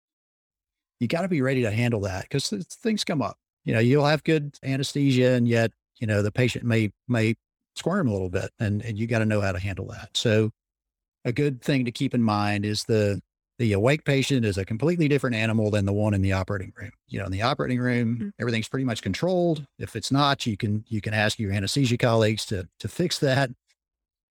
You 0.98 1.06
got 1.06 1.22
to 1.22 1.28
be 1.28 1.40
ready 1.40 1.62
to 1.62 1.70
handle 1.70 2.00
that 2.00 2.22
because 2.22 2.48
things 2.48 3.04
come 3.04 3.22
up. 3.22 3.38
You 3.64 3.74
know, 3.74 3.80
you'll 3.80 4.06
have 4.06 4.24
good 4.24 4.58
anesthesia, 4.64 5.34
and 5.34 5.46
yet 5.46 5.70
you 6.00 6.08
know 6.08 6.20
the 6.20 6.32
patient 6.32 6.64
may 6.64 6.90
may 7.06 7.36
squirm 7.74 8.08
a 8.08 8.12
little 8.12 8.30
bit 8.30 8.50
and, 8.58 8.82
and 8.82 8.98
you 8.98 9.06
got 9.06 9.20
to 9.20 9.26
know 9.26 9.40
how 9.40 9.52
to 9.52 9.58
handle 9.58 9.86
that. 9.86 10.10
So 10.14 10.50
a 11.24 11.32
good 11.32 11.62
thing 11.62 11.84
to 11.84 11.92
keep 11.92 12.14
in 12.14 12.22
mind 12.22 12.64
is 12.64 12.84
the 12.84 13.20
the 13.58 13.74
awake 13.74 14.06
patient 14.06 14.46
is 14.46 14.56
a 14.56 14.64
completely 14.64 15.06
different 15.06 15.36
animal 15.36 15.70
than 15.70 15.84
the 15.84 15.92
one 15.92 16.14
in 16.14 16.22
the 16.22 16.32
operating 16.32 16.72
room. 16.74 16.92
You 17.08 17.18
know, 17.18 17.26
in 17.26 17.30
the 17.30 17.42
operating 17.42 17.78
room, 17.78 18.16
mm-hmm. 18.16 18.28
everything's 18.38 18.68
pretty 18.68 18.86
much 18.86 19.02
controlled. 19.02 19.66
If 19.78 19.96
it's 19.96 20.10
not, 20.10 20.46
you 20.46 20.56
can 20.56 20.82
you 20.88 21.02
can 21.02 21.12
ask 21.12 21.38
your 21.38 21.52
anesthesia 21.52 21.98
colleagues 21.98 22.46
to 22.46 22.66
to 22.78 22.88
fix 22.88 23.18
that. 23.18 23.50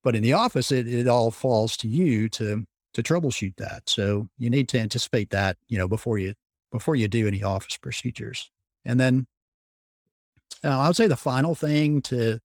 But 0.04 0.16
in 0.16 0.24
the 0.24 0.34
office, 0.34 0.72
it, 0.72 0.88
it 0.88 1.08
all 1.08 1.30
falls 1.30 1.78
to 1.78 1.88
you 1.88 2.28
to 2.30 2.66
to 2.94 3.04
troubleshoot 3.04 3.56
that. 3.58 3.88
So 3.88 4.28
you 4.40 4.50
need 4.50 4.68
to 4.70 4.80
anticipate 4.80 5.30
that, 5.30 5.58
you 5.68 5.78
know, 5.78 5.88
before 5.88 6.18
you 6.18 6.34
before 6.72 6.96
you 6.96 7.08
do 7.08 7.28
any 7.28 7.44
office 7.44 7.78
procedures. 7.78 8.50
And 8.84 9.00
then 9.00 9.28
uh, 10.64 10.80
I 10.80 10.88
would 10.88 10.96
say 10.96 11.06
the 11.06 11.16
final 11.16 11.54
thing 11.54 12.02
to 12.04 12.40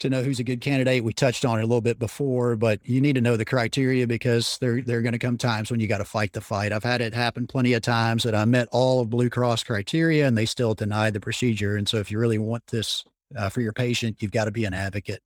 to 0.00 0.10
know 0.10 0.22
who's 0.22 0.40
a 0.40 0.44
good 0.44 0.60
candidate. 0.60 1.04
We 1.04 1.12
touched 1.12 1.44
on 1.44 1.58
it 1.58 1.62
a 1.62 1.66
little 1.66 1.80
bit 1.80 1.98
before, 1.98 2.56
but 2.56 2.80
you 2.84 3.00
need 3.00 3.14
to 3.14 3.20
know 3.20 3.36
the 3.36 3.44
criteria 3.44 4.06
because 4.06 4.58
there 4.60 4.80
there 4.82 4.98
are 4.98 5.02
going 5.02 5.12
to 5.12 5.18
come 5.18 5.38
times 5.38 5.70
when 5.70 5.80
you 5.80 5.86
got 5.86 5.98
to 5.98 6.04
fight 6.04 6.32
the 6.32 6.40
fight. 6.40 6.72
I've 6.72 6.84
had 6.84 7.00
it 7.00 7.14
happen 7.14 7.46
plenty 7.46 7.72
of 7.74 7.82
times 7.82 8.22
that 8.24 8.34
I 8.34 8.44
met 8.44 8.68
all 8.70 9.00
of 9.00 9.10
Blue 9.10 9.30
Cross 9.30 9.64
criteria 9.64 10.26
and 10.26 10.36
they 10.36 10.46
still 10.46 10.74
denied 10.74 11.14
the 11.14 11.20
procedure. 11.20 11.76
And 11.76 11.88
so 11.88 11.98
if 11.98 12.10
you 12.10 12.18
really 12.18 12.38
want 12.38 12.66
this 12.68 13.04
uh, 13.36 13.48
for 13.48 13.60
your 13.60 13.72
patient, 13.72 14.16
you've 14.20 14.32
got 14.32 14.46
to 14.46 14.50
be 14.50 14.64
an 14.64 14.74
advocate 14.74 15.20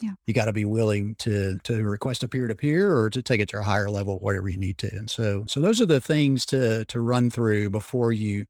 yeah. 0.00 0.12
you 0.26 0.34
got 0.34 0.46
to 0.46 0.52
be 0.52 0.64
willing 0.64 1.14
to 1.16 1.58
to 1.64 1.82
request 1.82 2.22
a 2.22 2.28
peer 2.28 2.46
to 2.46 2.54
peer 2.54 2.96
or 2.96 3.10
to 3.10 3.22
take 3.22 3.40
it 3.40 3.48
to 3.50 3.58
a 3.58 3.62
higher 3.62 3.90
level, 3.90 4.18
whatever 4.18 4.48
you 4.48 4.56
need 4.56 4.78
to. 4.78 4.88
And 4.88 5.10
so 5.10 5.44
so 5.46 5.60
those 5.60 5.80
are 5.80 5.86
the 5.86 6.00
things 6.00 6.46
to 6.46 6.84
to 6.86 7.00
run 7.00 7.30
through 7.30 7.70
before 7.70 8.12
you 8.12 8.46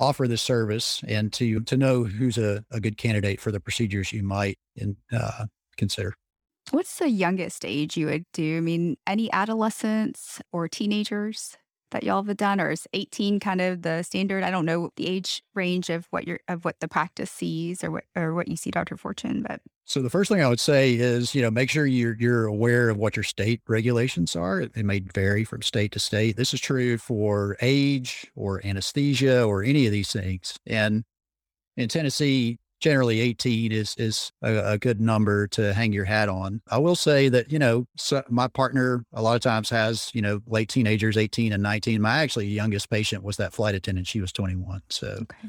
offer 0.00 0.26
the 0.26 0.36
service 0.36 1.02
and 1.06 1.32
to 1.32 1.60
to 1.60 1.76
know 1.76 2.04
who's 2.04 2.38
a, 2.38 2.64
a 2.70 2.80
good 2.80 2.96
candidate 2.96 3.40
for 3.40 3.52
the 3.52 3.60
procedures 3.60 4.12
you 4.12 4.22
might 4.22 4.58
in, 4.76 4.96
uh, 5.12 5.46
consider. 5.76 6.14
What's 6.70 6.98
the 6.98 7.10
youngest 7.10 7.64
age 7.64 7.96
you 7.96 8.06
would 8.06 8.24
do? 8.32 8.56
I 8.56 8.60
mean, 8.60 8.96
any 9.06 9.30
adolescents 9.32 10.40
or 10.52 10.68
teenagers? 10.68 11.56
that 11.94 12.02
y'all 12.02 12.24
have 12.24 12.36
done, 12.36 12.60
or 12.60 12.72
is 12.72 12.88
18 12.92 13.38
kind 13.38 13.60
of 13.60 13.82
the 13.82 14.02
standard? 14.02 14.42
I 14.42 14.50
don't 14.50 14.66
know 14.66 14.90
the 14.96 15.06
age 15.06 15.42
range 15.54 15.90
of 15.90 16.06
what 16.10 16.26
your 16.26 16.40
of 16.48 16.64
what 16.64 16.80
the 16.80 16.88
practice 16.88 17.30
sees 17.30 17.84
or 17.84 17.90
what 17.92 18.04
or 18.16 18.34
what 18.34 18.48
you 18.48 18.56
see, 18.56 18.72
Dr. 18.72 18.96
Fortune, 18.96 19.44
but 19.46 19.60
so 19.86 20.00
the 20.00 20.10
first 20.10 20.30
thing 20.30 20.40
I 20.40 20.48
would 20.48 20.60
say 20.60 20.94
is, 20.94 21.34
you 21.34 21.42
know, 21.42 21.50
make 21.50 21.68
sure 21.68 21.84
you're 21.84 22.16
you're 22.18 22.46
aware 22.46 22.88
of 22.88 22.96
what 22.96 23.16
your 23.16 23.22
state 23.22 23.60
regulations 23.68 24.34
are. 24.34 24.62
It, 24.62 24.84
may 24.84 25.00
vary 25.00 25.44
from 25.44 25.62
state 25.62 25.92
to 25.92 25.98
state. 25.98 26.36
This 26.36 26.54
is 26.54 26.60
true 26.60 26.96
for 26.96 27.56
age 27.60 28.30
or 28.34 28.64
anesthesia 28.64 29.44
or 29.44 29.62
any 29.62 29.84
of 29.86 29.92
these 29.92 30.10
things. 30.10 30.58
And 30.66 31.04
in 31.76 31.88
Tennessee, 31.88 32.58
generally 32.80 33.20
18 33.20 33.72
is 33.72 33.94
is 33.98 34.32
a, 34.42 34.72
a, 34.72 34.78
good 34.78 35.00
number 35.00 35.46
to 35.48 35.74
hang 35.74 35.92
your 35.92 36.04
hat 36.04 36.30
on. 36.30 36.62
I 36.70 36.78
will 36.78 36.96
say 36.96 37.28
that 37.28 37.52
you 37.52 37.58
know 37.58 37.86
so 37.96 38.22
my 38.30 38.48
partner 38.48 39.04
a 39.12 39.20
lot 39.20 39.36
of 39.36 39.42
times 39.42 39.68
has 39.68 40.10
you 40.14 40.22
know 40.22 40.40
late 40.46 40.70
teenagers 40.70 41.18
18 41.18 41.52
and 41.52 41.62
19. 41.62 42.00
My 42.00 42.22
actually 42.22 42.46
youngest 42.46 42.88
patient 42.88 43.22
was 43.22 43.36
that 43.36 43.52
flight 43.52 43.74
attendant. 43.74 44.06
She 44.06 44.22
was 44.22 44.32
21. 44.32 44.80
So 44.88 45.08
okay. 45.08 45.48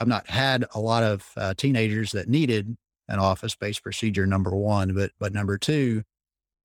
I've 0.00 0.08
not 0.08 0.28
had 0.28 0.66
a 0.74 0.80
lot 0.80 1.02
of 1.02 1.30
uh, 1.36 1.54
teenagers 1.54 2.12
that 2.12 2.28
needed 2.28 2.76
an 3.08 3.18
office 3.18 3.54
based 3.54 3.82
procedure. 3.82 4.26
Number 4.26 4.54
one, 4.54 4.94
but 4.94 5.12
but 5.18 5.32
number 5.32 5.58
two, 5.58 6.02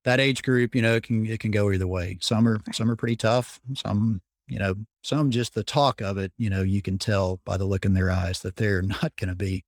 that 0.04 0.20
age 0.20 0.44
group 0.44 0.76
you 0.76 0.82
know 0.82 0.96
it 0.96 1.04
can 1.04 1.26
it 1.26 1.40
can 1.40 1.52
go 1.52 1.72
either 1.72 1.88
way. 1.88 2.18
Some 2.22 2.48
are 2.48 2.60
some 2.72 2.90
are 2.90 2.96
pretty 2.96 3.16
tough. 3.16 3.60
Some 3.76 4.22
you 4.50 4.58
know, 4.58 4.76
some 5.04 5.30
just 5.32 5.54
the 5.54 5.64
talk 5.64 6.02
of 6.02 6.18
it, 6.18 6.34
you 6.38 6.50
know, 6.50 6.64
you 6.64 6.82
can 6.82 6.98
tell 6.98 7.40
by 7.46 7.56
the 7.56 7.66
look 7.66 7.86
in 7.86 7.94
their 7.94 8.10
eyes 8.10 8.40
that 8.42 8.56
they're 8.56 8.82
not 9.02 9.16
going 9.16 9.30
to 9.30 9.36
be 9.36 9.64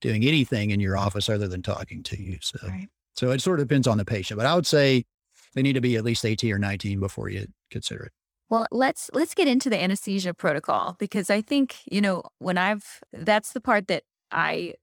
doing 0.00 0.24
anything 0.24 0.70
in 0.70 0.80
your 0.80 0.96
office 0.96 1.28
other 1.28 1.48
than 1.48 1.62
talking 1.62 2.02
to 2.04 2.20
you. 2.20 2.38
So, 2.40 2.58
right. 2.66 2.88
so 3.14 3.30
it 3.30 3.40
sort 3.40 3.60
of 3.60 3.68
depends 3.68 3.86
on 3.86 3.98
the 3.98 4.04
patient, 4.04 4.38
but 4.38 4.46
I 4.46 4.54
would 4.54 4.66
say 4.66 5.04
they 5.54 5.62
need 5.62 5.74
to 5.74 5.80
be 5.80 5.96
at 5.96 6.04
least 6.04 6.24
18 6.24 6.52
or 6.52 6.58
19 6.58 7.00
before 7.00 7.28
you 7.28 7.46
consider 7.70 8.04
it. 8.04 8.12
Well, 8.48 8.66
let's 8.70 9.10
let's 9.14 9.34
get 9.34 9.48
into 9.48 9.70
the 9.70 9.82
anesthesia 9.82 10.34
protocol 10.34 10.94
because 10.98 11.30
I 11.30 11.40
think, 11.40 11.76
you 11.90 12.02
know, 12.02 12.22
when 12.38 12.58
I've 12.58 13.00
that's 13.12 13.52
the 13.52 13.62
part 13.62 13.88
that 13.88 14.02
I 14.30 14.74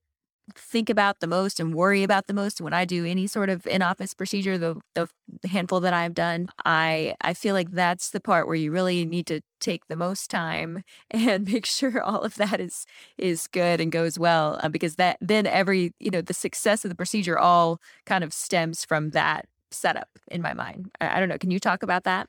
think 0.55 0.89
about 0.89 1.19
the 1.19 1.27
most 1.27 1.59
and 1.59 1.73
worry 1.73 2.03
about 2.03 2.27
the 2.27 2.33
most 2.33 2.61
when 2.61 2.73
I 2.73 2.85
do 2.85 3.05
any 3.05 3.27
sort 3.27 3.49
of 3.49 3.65
in-office 3.67 4.13
procedure, 4.13 4.57
the, 4.57 4.75
the 4.95 5.07
handful 5.47 5.79
that 5.81 5.93
I've 5.93 6.13
done, 6.13 6.49
I 6.65 7.15
I 7.21 7.33
feel 7.33 7.53
like 7.53 7.71
that's 7.71 8.11
the 8.11 8.19
part 8.19 8.47
where 8.47 8.55
you 8.55 8.71
really 8.71 9.05
need 9.05 9.27
to 9.27 9.41
take 9.59 9.87
the 9.87 9.95
most 9.95 10.29
time 10.29 10.83
and 11.11 11.45
make 11.51 11.65
sure 11.65 12.01
all 12.01 12.21
of 12.21 12.35
that 12.35 12.59
is 12.59 12.85
is 13.17 13.47
good 13.47 13.81
and 13.81 13.91
goes 13.91 14.17
well 14.17 14.59
uh, 14.63 14.69
because 14.69 14.95
that 14.95 15.17
then 15.21 15.45
every 15.45 15.93
you 15.99 16.11
know 16.11 16.21
the 16.21 16.33
success 16.33 16.85
of 16.85 16.89
the 16.89 16.95
procedure 16.95 17.37
all 17.37 17.79
kind 18.05 18.23
of 18.23 18.33
stems 18.33 18.85
from 18.85 19.11
that 19.11 19.45
setup 19.71 20.09
in 20.29 20.41
my 20.41 20.53
mind. 20.53 20.91
I, 20.99 21.17
I 21.17 21.19
don't 21.19 21.29
know. 21.29 21.37
Can 21.37 21.51
you 21.51 21.59
talk 21.59 21.83
about 21.83 22.03
that? 22.03 22.27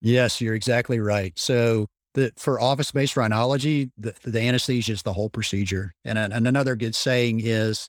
Yes, 0.00 0.40
you're 0.40 0.54
exactly 0.54 0.98
right. 0.98 1.38
So 1.38 1.86
the, 2.14 2.32
for 2.36 2.60
office-based 2.60 3.14
rhinology, 3.14 3.90
the, 3.96 4.14
the 4.24 4.40
anesthesia 4.40 4.92
is 4.92 5.02
the 5.02 5.12
whole 5.12 5.30
procedure. 5.30 5.94
And, 6.04 6.18
and 6.18 6.46
another 6.46 6.76
good 6.76 6.94
saying 6.94 7.40
is 7.42 7.88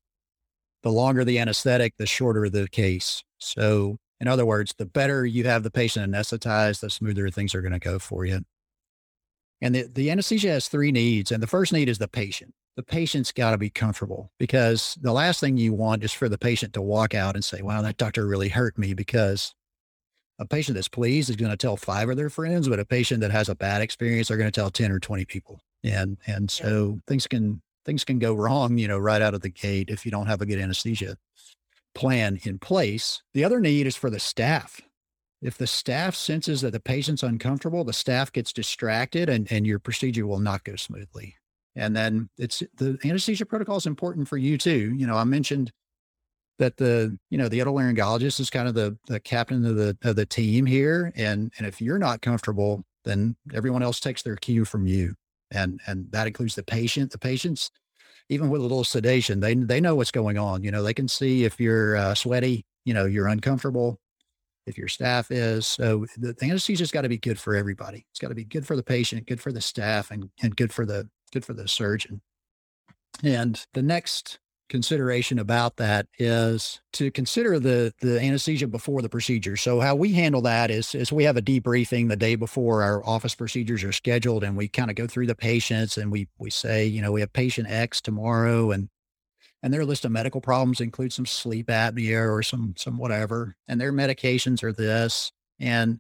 the 0.83 0.91
longer 0.91 1.23
the 1.23 1.39
anesthetic, 1.39 1.95
the 1.97 2.05
shorter 2.05 2.49
the 2.49 2.67
case. 2.67 3.23
So 3.37 3.97
in 4.19 4.27
other 4.27 4.45
words, 4.45 4.73
the 4.77 4.85
better 4.85 5.25
you 5.25 5.45
have 5.45 5.63
the 5.63 5.71
patient 5.71 6.11
anesthetized, 6.11 6.81
the 6.81 6.89
smoother 6.89 7.29
things 7.29 7.55
are 7.55 7.61
going 7.61 7.71
to 7.73 7.79
go 7.79 7.97
for 7.97 8.25
you. 8.25 8.41
And 9.61 9.75
the, 9.75 9.87
the 9.91 10.11
anesthesia 10.11 10.49
has 10.49 10.67
three 10.67 10.91
needs. 10.91 11.31
And 11.31 11.41
the 11.41 11.47
first 11.47 11.73
need 11.73 11.89
is 11.89 11.97
the 11.97 12.07
patient. 12.07 12.53
The 12.75 12.83
patient's 12.83 13.31
got 13.31 13.51
to 13.51 13.57
be 13.57 13.69
comfortable 13.69 14.31
because 14.39 14.97
the 15.01 15.11
last 15.11 15.39
thing 15.39 15.57
you 15.57 15.73
want 15.73 16.03
is 16.03 16.13
for 16.13 16.29
the 16.29 16.37
patient 16.37 16.73
to 16.73 16.81
walk 16.81 17.13
out 17.13 17.35
and 17.35 17.43
say, 17.43 17.61
wow, 17.61 17.81
that 17.81 17.97
doctor 17.97 18.25
really 18.25 18.49
hurt 18.49 18.77
me 18.77 18.93
because 18.93 19.53
a 20.41 20.45
patient 20.47 20.73
that's 20.73 20.87
pleased 20.87 21.29
is 21.29 21.35
going 21.35 21.51
to 21.51 21.57
tell 21.57 21.77
five 21.77 22.09
of 22.09 22.17
their 22.17 22.29
friends, 22.29 22.67
but 22.67 22.79
a 22.79 22.85
patient 22.85 23.21
that 23.21 23.29
has 23.29 23.47
a 23.47 23.55
bad 23.55 23.81
experience, 23.81 24.27
they're 24.27 24.37
going 24.37 24.51
to 24.51 24.59
tell 24.59 24.71
10 24.71 24.91
or 24.91 24.99
20 24.99 25.23
people. 25.25 25.61
And, 25.83 26.17
and 26.25 26.49
so 26.49 26.99
things 27.07 27.27
can, 27.27 27.61
things 27.85 28.03
can 28.03 28.17
go 28.17 28.33
wrong, 28.33 28.79
you 28.79 28.87
know, 28.87 28.97
right 28.97 29.21
out 29.21 29.35
of 29.35 29.41
the 29.41 29.49
gate 29.49 29.89
if 29.89 30.03
you 30.03 30.11
don't 30.11 30.25
have 30.25 30.41
a 30.41 30.45
good 30.47 30.59
anesthesia 30.59 31.15
plan 31.93 32.39
in 32.43 32.57
place. 32.57 33.21
The 33.35 33.43
other 33.43 33.59
need 33.59 33.85
is 33.85 33.95
for 33.95 34.09
the 34.09 34.19
staff. 34.19 34.81
If 35.43 35.57
the 35.57 35.67
staff 35.67 36.15
senses 36.15 36.61
that 36.61 36.71
the 36.71 36.79
patient's 36.79 37.23
uncomfortable, 37.23 37.83
the 37.83 37.93
staff 37.93 38.31
gets 38.31 38.51
distracted 38.51 39.29
and, 39.29 39.51
and 39.51 39.67
your 39.67 39.79
procedure 39.79 40.25
will 40.25 40.39
not 40.39 40.63
go 40.63 40.75
smoothly. 40.75 41.35
And 41.75 41.95
then 41.95 42.29
it's 42.37 42.63
the 42.77 42.97
anesthesia 43.03 43.45
protocol 43.45 43.77
is 43.77 43.85
important 43.85 44.27
for 44.27 44.37
you 44.37 44.57
too. 44.57 44.93
You 44.95 45.05
know, 45.05 45.15
I 45.15 45.23
mentioned 45.23 45.71
that 46.59 46.77
the 46.77 47.17
you 47.29 47.37
know 47.37 47.47
the 47.47 47.59
otolaryngologist 47.59 48.39
is 48.39 48.49
kind 48.49 48.67
of 48.67 48.75
the 48.75 48.97
the 49.07 49.19
captain 49.19 49.65
of 49.65 49.75
the 49.75 49.97
of 50.03 50.15
the 50.15 50.25
team 50.25 50.65
here 50.65 51.11
and 51.15 51.51
and 51.57 51.65
if 51.65 51.81
you're 51.81 51.99
not 51.99 52.21
comfortable 52.21 52.83
then 53.03 53.35
everyone 53.53 53.83
else 53.83 53.99
takes 53.99 54.21
their 54.21 54.35
cue 54.35 54.65
from 54.65 54.87
you. 54.87 55.15
And 55.51 55.79
and 55.87 56.09
that 56.11 56.27
includes 56.27 56.55
the 56.55 56.63
patient. 56.63 57.11
The 57.11 57.17
patients 57.17 57.71
even 58.29 58.49
with 58.49 58.61
a 58.61 58.63
little 58.63 58.85
sedation 58.85 59.41
they 59.41 59.53
they 59.53 59.81
know 59.81 59.95
what's 59.95 60.11
going 60.11 60.37
on. 60.37 60.63
You 60.63 60.71
know 60.71 60.83
they 60.83 60.93
can 60.93 61.07
see 61.07 61.43
if 61.43 61.59
you're 61.59 61.97
uh, 61.97 62.15
sweaty 62.15 62.65
you 62.85 62.93
know 62.93 63.05
you're 63.05 63.27
uncomfortable 63.27 63.99
if 64.65 64.77
your 64.77 64.87
staff 64.87 65.31
is. 65.31 65.67
So 65.67 66.05
the, 66.17 66.33
the 66.33 66.45
anesthesia's 66.45 66.91
got 66.91 67.01
to 67.01 67.09
be 67.09 67.17
good 67.17 67.39
for 67.39 67.55
everybody. 67.55 68.05
It's 68.11 68.19
got 68.19 68.29
to 68.29 68.35
be 68.35 68.45
good 68.45 68.65
for 68.65 68.75
the 68.75 68.83
patient 68.83 69.27
good 69.27 69.41
for 69.41 69.51
the 69.51 69.61
staff 69.61 70.11
and 70.11 70.29
and 70.41 70.55
good 70.55 70.71
for 70.71 70.85
the 70.85 71.09
good 71.33 71.43
for 71.43 71.53
the 71.53 71.67
surgeon. 71.67 72.21
And 73.23 73.63
the 73.73 73.81
next 73.81 74.39
consideration 74.71 75.37
about 75.37 75.75
that 75.75 76.07
is 76.17 76.79
to 76.93 77.11
consider 77.11 77.59
the 77.59 77.93
the 77.99 78.19
anesthesia 78.21 78.65
before 78.67 79.01
the 79.01 79.09
procedure. 79.09 79.57
So 79.57 79.81
how 79.81 79.95
we 79.95 80.13
handle 80.13 80.41
that 80.43 80.71
is 80.71 80.95
is 80.95 81.11
we 81.11 81.25
have 81.25 81.35
a 81.35 81.41
debriefing 81.41 82.07
the 82.07 82.15
day 82.15 82.35
before 82.35 82.81
our 82.81 83.05
office 83.05 83.35
procedures 83.35 83.83
are 83.83 83.91
scheduled 83.91 84.45
and 84.45 84.55
we 84.55 84.69
kind 84.69 84.89
of 84.89 84.95
go 84.95 85.07
through 85.07 85.27
the 85.27 85.35
patients 85.35 85.97
and 85.97 86.09
we 86.09 86.29
we 86.39 86.49
say, 86.49 86.85
you 86.85 87.01
know, 87.01 87.11
we 87.11 87.19
have 87.19 87.33
patient 87.33 87.69
X 87.69 87.99
tomorrow 87.99 88.71
and 88.71 88.87
and 89.61 89.73
their 89.73 89.83
list 89.83 90.05
of 90.05 90.11
medical 90.11 90.39
problems 90.39 90.79
include 90.79 91.11
some 91.11 91.25
sleep 91.25 91.67
apnea 91.67 92.25
or 92.33 92.41
some 92.41 92.73
some 92.77 92.97
whatever 92.97 93.57
and 93.67 93.79
their 93.79 93.91
medications 93.91 94.63
are 94.63 94.73
this 94.73 95.33
and 95.59 95.99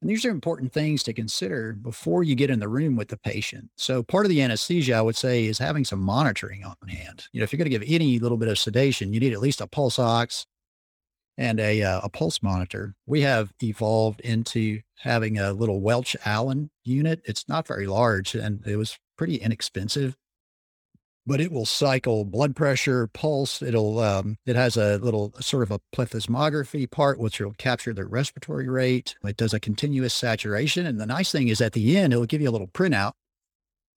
and 0.00 0.10
these 0.10 0.24
are 0.24 0.30
important 0.30 0.72
things 0.72 1.02
to 1.04 1.12
consider 1.12 1.72
before 1.72 2.22
you 2.22 2.34
get 2.34 2.50
in 2.50 2.60
the 2.60 2.68
room 2.68 2.96
with 2.96 3.08
the 3.08 3.16
patient. 3.16 3.70
So 3.76 4.02
part 4.02 4.26
of 4.26 4.30
the 4.30 4.42
anesthesia, 4.42 4.94
I 4.94 5.00
would 5.00 5.16
say, 5.16 5.46
is 5.46 5.58
having 5.58 5.84
some 5.84 6.00
monitoring 6.00 6.64
on 6.64 6.76
hand. 6.88 7.26
You 7.32 7.40
know, 7.40 7.44
if 7.44 7.52
you're 7.52 7.58
going 7.58 7.70
to 7.70 7.78
give 7.78 7.88
any 7.88 8.18
little 8.18 8.36
bit 8.36 8.48
of 8.48 8.58
sedation, 8.58 9.12
you 9.12 9.20
need 9.20 9.32
at 9.32 9.40
least 9.40 9.60
a 9.62 9.66
pulse 9.66 9.98
ox 9.98 10.46
and 11.38 11.58
a, 11.60 11.82
uh, 11.82 12.00
a 12.02 12.08
pulse 12.10 12.42
monitor. 12.42 12.94
We 13.06 13.22
have 13.22 13.52
evolved 13.62 14.20
into 14.20 14.80
having 14.98 15.38
a 15.38 15.52
little 15.52 15.80
Welch 15.80 16.14
Allyn 16.26 16.70
unit. 16.84 17.22
It's 17.24 17.48
not 17.48 17.66
very 17.66 17.86
large 17.86 18.34
and 18.34 18.66
it 18.66 18.76
was 18.76 18.98
pretty 19.16 19.36
inexpensive 19.36 20.14
but 21.26 21.40
it 21.40 21.50
will 21.50 21.66
cycle 21.66 22.24
blood 22.24 22.54
pressure, 22.54 23.08
pulse. 23.08 23.60
It'll, 23.60 23.98
um, 23.98 24.36
it 24.46 24.56
has 24.56 24.76
a 24.76 24.98
little 24.98 25.32
sort 25.40 25.64
of 25.64 25.70
a 25.72 25.80
plethysmography 25.94 26.90
part, 26.90 27.18
which 27.18 27.40
will 27.40 27.54
capture 27.54 27.92
the 27.92 28.04
respiratory 28.04 28.68
rate. 28.68 29.16
It 29.24 29.36
does 29.36 29.52
a 29.52 29.60
continuous 29.60 30.14
saturation. 30.14 30.86
And 30.86 31.00
the 31.00 31.06
nice 31.06 31.32
thing 31.32 31.48
is 31.48 31.60
at 31.60 31.72
the 31.72 31.98
end, 31.98 32.12
it'll 32.12 32.26
give 32.26 32.40
you 32.40 32.48
a 32.48 32.52
little 32.52 32.68
printout 32.68 33.12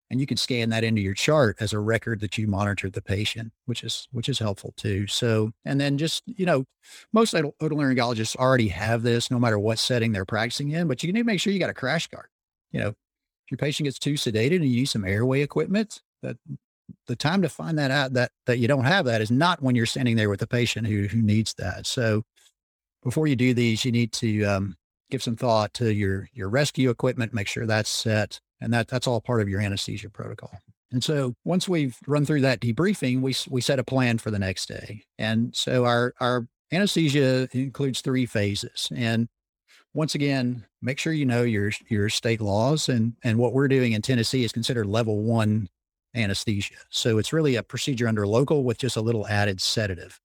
and 0.10 0.20
you 0.20 0.26
can 0.26 0.38
scan 0.38 0.70
that 0.70 0.84
into 0.84 1.02
your 1.02 1.14
chart 1.14 1.58
as 1.60 1.72
a 1.72 1.80
record 1.80 2.20
that 2.22 2.38
you 2.38 2.48
monitored 2.48 2.94
the 2.94 3.02
patient, 3.02 3.52
which 3.66 3.84
is, 3.84 4.08
which 4.12 4.28
is 4.28 4.40
helpful 4.40 4.74
too. 4.76 5.06
So, 5.06 5.52
and 5.66 5.80
then 5.80 5.98
just, 5.98 6.24
you 6.26 6.46
know, 6.46 6.66
most 7.14 7.36
otolaryngologists 7.36 8.36
already 8.36 8.70
have 8.70 9.04
this 9.04 9.30
no 9.30 9.38
matter 9.38 9.60
what 9.60 9.78
setting 9.78 10.12
they're 10.12 10.26
practicing 10.26 10.72
in, 10.72 10.88
but 10.88 11.04
you 11.04 11.14
need 11.14 11.20
to 11.20 11.26
make 11.26 11.40
sure 11.40 11.54
you 11.54 11.60
got 11.60 11.70
a 11.70 11.76
crash 11.76 12.08
cart. 12.08 12.30
You 12.72 12.80
know, 12.80 12.88
if 12.90 13.52
your 13.52 13.60
patient 13.60 13.86
gets 13.86 14.00
too 14.00 14.14
sedated 14.14 14.58
and 14.58 14.66
you 14.66 14.80
use 14.80 14.92
some 14.92 15.06
airway 15.06 15.42
equipment, 15.42 16.02
that 16.24 16.38
the 17.08 17.16
time 17.16 17.42
to 17.42 17.50
find 17.50 17.78
that 17.78 17.92
out 17.92 18.14
that 18.14 18.32
that 18.46 18.60
you 18.60 18.68
don't 18.68 18.86
have 18.86 19.06
that 19.06 19.22
is 19.22 19.32
not 19.32 19.62
when 19.62 19.76
you're 19.76 19.86
standing 19.86 20.16
there 20.16 20.30
with 20.30 20.40
the 20.40 20.48
patient 20.48 20.88
who 20.88 21.08
who 21.08 21.22
needs 21.22 21.54
that. 21.56 21.86
So 21.86 22.24
before 23.04 23.28
you 23.28 23.36
do 23.36 23.54
these, 23.54 23.86
you 23.86 23.92
need 23.92 24.12
to 24.14 24.44
um, 24.44 24.76
give 25.10 25.24
some 25.24 25.36
thought 25.36 25.74
to 25.76 25.94
your 25.94 26.30
your 26.34 26.50
rescue 26.50 26.90
equipment, 26.90 27.34
make 27.34 27.48
sure 27.48 27.66
that's 27.66 27.90
set, 27.90 28.40
and 28.62 28.74
that 28.74 28.88
that's 28.88 29.08
all 29.08 29.22
part 29.22 29.42
of 29.42 29.50
your 29.50 29.62
anesthesia 29.62 30.10
protocol. 30.10 30.52
And 30.92 31.04
so 31.04 31.36
once 31.46 31.70
we've 31.70 31.98
run 32.08 32.26
through 32.26 32.42
that 32.42 32.60
debriefing, 32.60 33.22
we 33.22 33.36
we 33.50 33.62
set 33.62 33.80
a 33.80 33.84
plan 33.84 34.18
for 34.18 34.32
the 34.32 34.40
next 34.40 34.68
day. 34.68 35.04
And 35.18 35.56
so 35.56 35.86
our 35.86 36.14
our 36.20 36.48
anesthesia 36.72 37.48
includes 37.52 38.02
three 38.02 38.26
phases. 38.26 38.90
And 38.96 39.28
once 39.94 40.16
again, 40.16 40.66
make 40.82 41.00
sure 41.00 41.14
you 41.14 41.26
know 41.26 41.44
your 41.44 41.72
your 41.88 42.10
state 42.10 42.42
laws 42.42 42.90
and 42.90 43.14
and 43.24 43.38
what 43.38 43.54
we're 43.54 43.68
doing 43.68 43.94
in 43.94 44.02
Tennessee 44.02 44.44
is 44.44 44.52
considered 44.52 44.86
level 44.86 45.22
one 45.22 45.70
anesthesia. 46.16 46.76
So 46.90 47.18
it's 47.18 47.34
really 47.34 47.56
a 47.56 47.64
procedure 47.64 48.08
under 48.08 48.26
local 48.28 48.64
with 48.64 48.78
just 48.78 48.98
a 48.98 49.02
little 49.02 49.28
added 49.28 49.62
sedative. 49.62 50.20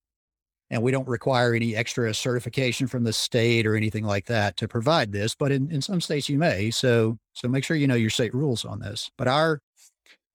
And 0.70 0.82
we 0.82 0.90
don't 0.90 1.06
require 1.06 1.54
any 1.54 1.76
extra 1.76 2.12
certification 2.14 2.86
from 2.86 3.04
the 3.04 3.12
state 3.12 3.66
or 3.66 3.76
anything 3.76 4.04
like 4.04 4.26
that 4.26 4.56
to 4.56 4.66
provide 4.66 5.12
this, 5.12 5.34
but 5.34 5.52
in, 5.52 5.70
in 5.70 5.82
some 5.82 6.00
states 6.00 6.28
you 6.28 6.38
may. 6.38 6.70
So 6.70 7.18
so 7.34 7.48
make 7.48 7.64
sure 7.64 7.76
you 7.76 7.86
know 7.86 7.94
your 7.94 8.10
state 8.10 8.34
rules 8.34 8.64
on 8.64 8.80
this. 8.80 9.10
But 9.18 9.28
our 9.28 9.60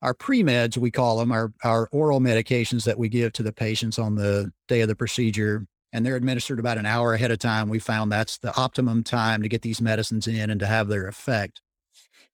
our 0.01 0.13
pre-meds, 0.13 0.77
we 0.77 0.91
call 0.91 1.17
them, 1.17 1.31
our, 1.31 1.51
our 1.63 1.89
oral 1.91 2.21
medications 2.21 2.85
that 2.85 2.97
we 2.97 3.09
give 3.09 3.33
to 3.33 3.43
the 3.43 3.51
patients 3.51 3.99
on 3.99 4.15
the 4.15 4.51
day 4.67 4.79
of 4.81 4.87
the 4.87 4.95
procedure, 4.95 5.65
and 5.91 6.05
they're 6.05 6.15
administered 6.15 6.59
about 6.59 6.77
an 6.77 6.85
hour 6.85 7.13
ahead 7.13 7.31
of 7.31 7.39
time. 7.39 7.67
We 7.67 7.79
found 7.79 8.11
that's 8.11 8.37
the 8.37 8.55
optimum 8.55 9.03
time 9.03 9.41
to 9.41 9.49
get 9.49 9.61
these 9.61 9.81
medicines 9.81 10.27
in 10.27 10.49
and 10.49 10.59
to 10.61 10.67
have 10.67 10.87
their 10.87 11.07
effect. 11.07 11.61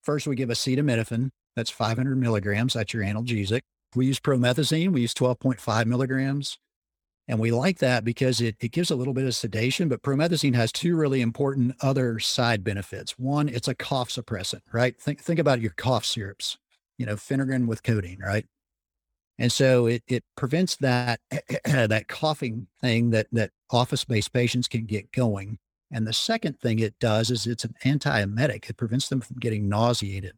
First, 0.03 0.27
we 0.27 0.35
give 0.35 0.49
acetaminophen. 0.49 1.31
That's 1.55 1.69
500 1.69 2.17
milligrams. 2.17 2.73
That's 2.73 2.93
your 2.93 3.03
analgesic. 3.03 3.61
We 3.95 4.07
use 4.07 4.19
promethazine. 4.19 4.91
We 4.91 5.01
use 5.01 5.13
12.5 5.13 5.85
milligrams. 5.85 6.57
And 7.27 7.39
we 7.39 7.51
like 7.51 7.79
that 7.79 8.03
because 8.03 8.39
it, 8.39 8.55
it 8.59 8.71
gives 8.71 8.91
a 8.91 8.95
little 8.95 9.13
bit 9.13 9.25
of 9.25 9.33
sedation, 9.33 9.89
but 9.89 10.03
promethazine 10.03 10.53
has 10.53 10.71
two 10.71 10.95
really 10.95 11.21
important 11.21 11.75
other 11.81 12.19
side 12.19 12.63
benefits. 12.63 13.17
One, 13.17 13.49
it's 13.49 13.67
a 13.67 13.73
cough 13.73 14.09
suppressant, 14.09 14.61
right? 14.71 14.99
Think, 14.99 15.21
think 15.21 15.39
about 15.39 15.61
your 15.61 15.71
cough 15.71 16.05
syrups, 16.05 16.57
you 16.97 17.05
know, 17.05 17.15
Phenergan 17.15 17.65
with 17.65 17.81
codeine, 17.81 18.19
right? 18.19 18.45
And 19.39 19.51
so 19.51 19.87
it, 19.87 20.03
it 20.07 20.23
prevents 20.37 20.75
that, 20.77 21.19
that 21.65 22.07
coughing 22.07 22.67
thing 22.79 23.09
that, 23.09 23.27
that 23.31 23.51
office-based 23.71 24.31
patients 24.31 24.67
can 24.67 24.85
get 24.85 25.11
going. 25.11 25.57
And 25.91 26.05
the 26.05 26.13
second 26.13 26.59
thing 26.59 26.79
it 26.79 26.99
does 26.99 27.31
is 27.31 27.47
it's 27.47 27.65
an 27.65 27.73
antiemetic. 27.83 28.69
It 28.69 28.77
prevents 28.77 29.09
them 29.09 29.21
from 29.21 29.37
getting 29.37 29.67
nauseated. 29.67 30.35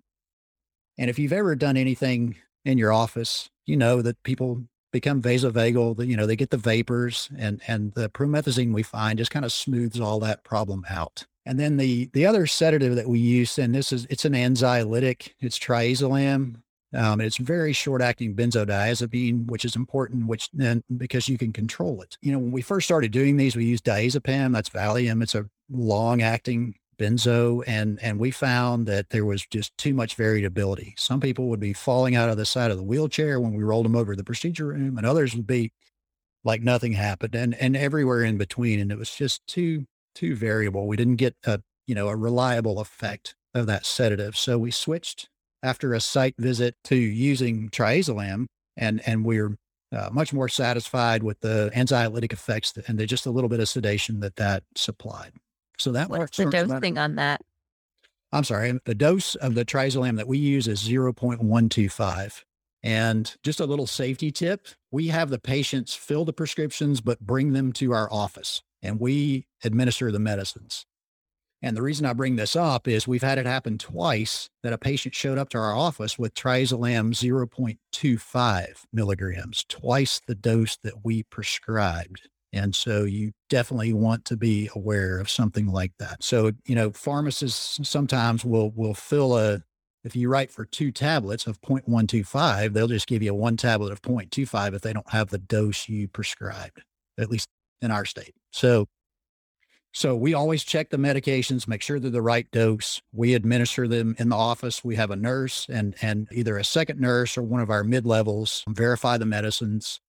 And 0.97 1.09
if 1.09 1.19
you've 1.19 1.33
ever 1.33 1.55
done 1.55 1.77
anything 1.77 2.35
in 2.65 2.77
your 2.77 2.91
office, 2.91 3.49
you 3.65 3.77
know 3.77 4.01
that 4.01 4.21
people 4.23 4.63
become 4.91 5.21
vasovagal, 5.21 6.05
you 6.07 6.17
know, 6.17 6.25
they 6.25 6.35
get 6.35 6.49
the 6.49 6.57
vapors 6.57 7.29
and, 7.37 7.61
and 7.67 7.93
the 7.93 8.09
promethazine 8.09 8.73
we 8.73 8.83
find 8.83 9.19
just 9.19 9.31
kind 9.31 9.45
of 9.45 9.51
smooths 9.51 9.99
all 9.99 10.19
that 10.19 10.43
problem 10.43 10.85
out. 10.89 11.25
And 11.45 11.59
then 11.59 11.77
the, 11.77 12.09
the 12.13 12.25
other 12.25 12.47
sedative 12.47 12.95
that 12.95 13.07
we 13.07 13.19
use, 13.19 13.57
and 13.57 13.73
this 13.73 13.91
is, 13.93 14.05
it's 14.09 14.25
an 14.25 14.33
anxiolytic, 14.33 15.33
it's 15.39 15.59
triazolam. 15.59 16.61
Um, 16.93 17.19
it's 17.19 17.37
very 17.37 17.73
short 17.73 18.01
acting 18.01 18.33
benzodiazepine, 18.33 19.47
which 19.47 19.65
is 19.65 19.75
important, 19.75 20.27
which 20.27 20.49
then 20.51 20.81
because 20.95 21.27
you 21.27 21.37
can 21.37 21.51
control 21.51 22.01
it. 22.01 22.17
You 22.21 22.31
know, 22.31 22.39
when 22.39 22.51
we 22.51 22.61
first 22.61 22.87
started 22.87 23.11
doing 23.11 23.35
these, 23.35 23.57
we 23.57 23.65
used 23.65 23.83
diazepam. 23.83 24.53
That's 24.53 24.69
Valium. 24.69 25.21
It's 25.21 25.35
a 25.35 25.49
long 25.69 26.21
acting 26.21 26.75
benzo 26.97 27.63
and 27.67 27.99
and 28.01 28.19
we 28.19 28.31
found 28.31 28.87
that 28.87 29.09
there 29.09 29.25
was 29.25 29.45
just 29.45 29.77
too 29.77 29.93
much 29.93 30.15
variability. 30.15 30.95
Some 30.97 31.19
people 31.19 31.47
would 31.49 31.59
be 31.59 31.73
falling 31.73 32.15
out 32.15 32.29
of 32.29 32.37
the 32.37 32.45
side 32.45 32.71
of 32.71 32.77
the 32.77 32.83
wheelchair 32.83 33.39
when 33.39 33.53
we 33.53 33.63
rolled 33.63 33.85
them 33.85 33.95
over 33.95 34.13
to 34.13 34.17
the 34.17 34.23
procedure 34.23 34.67
room 34.67 34.97
and 34.97 35.05
others 35.05 35.35
would 35.35 35.47
be 35.47 35.71
like 36.43 36.61
nothing 36.61 36.93
happened 36.93 37.35
and 37.35 37.55
and 37.55 37.75
everywhere 37.75 38.23
in 38.23 38.37
between 38.37 38.79
and 38.79 38.91
it 38.91 38.97
was 38.97 39.11
just 39.11 39.45
too 39.47 39.85
too 40.15 40.35
variable. 40.35 40.87
We 40.87 40.97
didn't 40.97 41.17
get 41.17 41.35
a 41.45 41.61
you 41.85 41.95
know 41.95 42.07
a 42.07 42.15
reliable 42.15 42.79
effect 42.79 43.35
of 43.53 43.67
that 43.67 43.85
sedative. 43.85 44.37
So 44.37 44.57
we 44.57 44.71
switched 44.71 45.29
after 45.63 45.93
a 45.93 46.01
site 46.01 46.35
visit 46.37 46.75
to 46.85 46.95
using 46.95 47.69
triazolam 47.69 48.47
and 48.75 49.01
and 49.05 49.25
we're 49.25 49.57
uh, 49.91 50.09
much 50.11 50.33
more 50.33 50.49
satisfied 50.49 51.23
with 51.23 51.39
the 51.39 51.71
anxiolytic 51.73 52.33
effects 52.33 52.73
and 52.87 52.97
the, 52.97 53.05
just 53.05 53.25
a 53.25 53.31
little 53.31 53.49
bit 53.49 53.61
of 53.61 53.69
sedation 53.69 54.19
that 54.19 54.35
that 54.35 54.63
supplied 54.75 55.31
so 55.77 55.91
that 55.91 56.09
What's 56.09 56.37
the 56.37 56.45
dosing 56.45 56.97
on 56.97 57.15
that? 57.15 57.41
I'm 58.31 58.43
sorry. 58.43 58.79
The 58.85 58.95
dose 58.95 59.35
of 59.35 59.55
the 59.55 59.65
triazolam 59.65 60.17
that 60.17 60.27
we 60.27 60.37
use 60.37 60.67
is 60.67 60.83
0.125. 60.83 62.43
And 62.83 63.35
just 63.43 63.59
a 63.59 63.65
little 63.65 63.87
safety 63.87 64.31
tip, 64.31 64.67
we 64.91 65.07
have 65.07 65.29
the 65.29 65.39
patients 65.39 65.95
fill 65.95 66.25
the 66.25 66.33
prescriptions, 66.33 67.01
but 67.01 67.19
bring 67.19 67.53
them 67.53 67.71
to 67.73 67.93
our 67.93 68.11
office 68.11 68.61
and 68.81 68.99
we 68.99 69.47
administer 69.63 70.11
the 70.11 70.19
medicines. 70.19 70.85
And 71.61 71.75
the 71.75 71.81
reason 71.81 72.05
I 72.05 72.13
bring 72.13 72.35
this 72.35 72.55
up 72.55 72.87
is 72.87 73.07
we've 73.07 73.23
had 73.23 73.39
it 73.39 73.47
happen 73.47 73.79
twice 73.79 74.49
that 74.61 74.73
a 74.73 74.77
patient 74.77 75.15
showed 75.15 75.39
up 75.39 75.49
to 75.49 75.57
our 75.57 75.73
office 75.73 76.19
with 76.19 76.35
triazolam 76.35 77.13
0.25 77.13 78.67
milligrams, 78.93 79.65
twice 79.67 80.21
the 80.27 80.35
dose 80.35 80.77
that 80.83 81.03
we 81.03 81.23
prescribed. 81.23 82.29
And 82.53 82.75
so 82.75 83.03
you 83.03 83.31
definitely 83.49 83.93
want 83.93 84.25
to 84.25 84.37
be 84.37 84.69
aware 84.75 85.19
of 85.19 85.29
something 85.29 85.67
like 85.67 85.91
that. 85.99 86.23
So, 86.23 86.51
you 86.65 86.75
know, 86.75 86.91
pharmacists 86.91 87.87
sometimes 87.87 88.45
will 88.45 88.71
will 88.71 88.93
fill 88.93 89.37
a 89.37 89.63
if 90.03 90.15
you 90.15 90.29
write 90.29 90.51
for 90.51 90.63
two 90.63 90.91
tablets 90.91 91.47
of 91.47 91.59
0.125, 91.61 92.71
they'll 92.71 92.87
just 92.87 93.07
give 93.07 93.21
you 93.21 93.33
one 93.33 93.57
tablet 93.57 93.91
of 93.91 94.01
0.25 94.01 94.73
if 94.73 94.81
they 94.81 94.93
don't 94.93 95.09
have 95.09 95.29
the 95.29 95.37
dose 95.37 95.89
you 95.89 96.07
prescribed, 96.07 96.81
at 97.19 97.29
least 97.29 97.49
in 97.81 97.91
our 97.91 98.05
state. 98.05 98.33
So 98.51 98.87
so 99.93 100.15
we 100.15 100.35
always 100.35 100.63
check 100.63 100.91
the 100.91 100.97
medications, 100.97 101.67
make 101.67 101.81
sure 101.81 101.99
they're 101.99 102.11
the 102.11 102.21
right 102.21 102.49
dose. 102.51 103.01
We 103.13 103.33
administer 103.33 103.87
them 103.87 104.15
in 104.19 104.29
the 104.29 104.35
office. 104.35 104.83
We 104.83 104.95
have 104.95 105.09
a 105.09 105.15
nurse 105.15 105.65
and 105.69 105.95
and 106.01 106.27
either 106.31 106.57
a 106.57 106.63
second 106.63 106.99
nurse 106.99 107.37
or 107.37 107.41
one 107.41 107.61
of 107.61 107.71
our 107.71 107.83
mid 107.83 108.05
levels 108.05 108.63
verify 108.69 109.17
the 109.17 109.25
medicines 109.25 109.99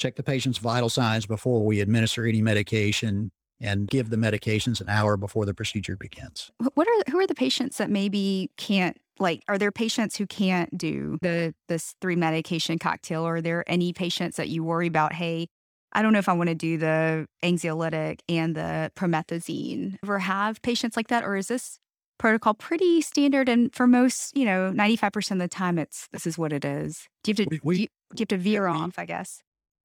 check 0.00 0.16
the 0.16 0.22
patient's 0.22 0.58
vital 0.58 0.88
signs 0.88 1.26
before 1.26 1.64
we 1.64 1.80
administer 1.80 2.26
any 2.26 2.42
medication 2.42 3.30
and 3.60 3.86
give 3.88 4.08
the 4.10 4.16
medications 4.16 4.80
an 4.80 4.88
hour 4.88 5.16
before 5.16 5.44
the 5.44 5.54
procedure 5.54 5.96
begins. 5.96 6.50
What 6.74 6.88
are 6.88 7.12
who 7.12 7.18
are 7.18 7.26
the 7.26 7.34
patients 7.34 7.76
that 7.76 7.90
maybe 7.90 8.50
can't 8.56 8.96
like 9.18 9.42
are 9.48 9.58
there 9.58 9.70
patients 9.70 10.16
who 10.16 10.26
can't 10.26 10.76
do 10.76 11.18
the 11.20 11.54
this 11.68 11.94
three 12.00 12.16
medication 12.16 12.78
cocktail 12.78 13.22
or 13.22 13.36
are 13.36 13.42
there 13.42 13.62
any 13.66 13.92
patients 13.92 14.36
that 14.38 14.48
you 14.48 14.64
worry 14.64 14.86
about 14.86 15.12
hey 15.12 15.46
I 15.92 16.02
don't 16.02 16.12
know 16.12 16.20
if 16.20 16.28
I 16.28 16.32
want 16.32 16.48
to 16.48 16.54
do 16.54 16.78
the 16.78 17.26
anxiolytic 17.42 18.20
and 18.28 18.54
the 18.54 18.92
promethazine. 18.94 19.96
Ever 20.04 20.20
have 20.20 20.62
patients 20.62 20.96
like 20.96 21.08
that 21.08 21.24
or 21.24 21.36
is 21.36 21.48
this 21.48 21.80
protocol 22.16 22.54
pretty 22.54 23.00
standard 23.00 23.48
and 23.48 23.74
for 23.74 23.88
most, 23.88 24.36
you 24.36 24.44
know, 24.44 24.72
95% 24.72 25.32
of 25.32 25.38
the 25.38 25.48
time 25.48 25.78
it's 25.78 26.06
this 26.12 26.26
is 26.26 26.38
what 26.38 26.52
it 26.52 26.64
is. 26.64 27.08
Do 27.24 27.32
you 27.32 27.34
have 27.36 27.48
to 27.48 27.50
we, 27.50 27.60
we, 27.64 27.74
do, 27.74 27.82
you, 27.82 27.88
do 28.14 28.20
you 28.20 28.22
have 28.22 28.28
to 28.28 28.36
veer 28.36 28.68
off, 28.68 28.98
I 28.98 29.04
guess? 29.04 29.42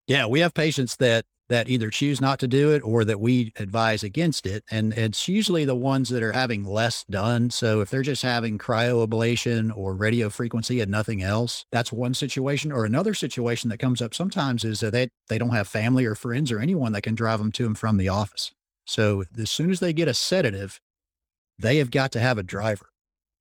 Yeah, 0.08 0.26
we 0.28 0.40
have 0.42 0.54
patients 0.54 0.96
that 0.98 1.26
that 1.48 1.70
either 1.70 1.92
choose 1.92 2.20
not 2.20 2.40
to 2.40 2.48
do 2.48 2.72
it 2.72 2.82
or 2.84 3.06
that 3.06 3.20
we 3.20 3.54
advise 3.58 4.02
against 4.02 4.48
it. 4.48 4.64
And 4.72 4.94
it's 4.94 5.28
usually 5.28 5.64
the 5.64 5.76
ones 5.76 6.10
that 6.10 6.24
are 6.24 6.32
having 6.32 6.64
less 6.64 7.04
done. 7.04 7.52
So 7.52 7.82
if 7.82 7.92
they're 7.92 8.02
just 8.02 8.24
having 8.24 8.58
cryoablation 8.58 9.72
or 9.78 9.94
radio 9.94 10.32
frequency 10.32 10.82
and 10.82 10.90
nothing 10.90 11.22
else, 11.22 11.64
that's 11.72 11.92
one 11.92 12.16
situation. 12.16 12.72
Or 12.72 12.84
another 12.84 13.14
situation 13.14 13.70
that 13.70 13.78
comes 13.78 14.02
up 14.02 14.16
sometimes 14.16 14.64
is 14.66 14.80
that 14.80 14.92
they, 14.92 15.10
they 15.30 15.38
don't 15.38 15.52
have 15.52 15.68
family 15.68 16.06
or 16.06 16.16
friends 16.16 16.52
or 16.52 16.60
anyone 16.60 16.94
that 16.94 17.04
can 17.04 17.14
drive 17.14 17.38
them 17.38 17.52
to 17.52 17.68
and 17.68 17.78
from 17.78 17.98
the 17.98 18.10
office. 18.10 18.52
So 18.88 19.24
as 19.38 19.52
soon 19.52 19.70
as 19.70 19.80
they 19.80 19.94
get 19.94 20.08
a 20.08 20.16
sedative, 20.16 20.80
they 21.60 21.78
have 21.78 21.92
got 21.92 22.12
to 22.14 22.20
have 22.20 22.38
a 22.38 22.44
driver. 22.44 22.90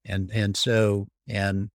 And 0.05 0.31
and 0.33 0.57
so 0.57 1.09
and 1.29 1.71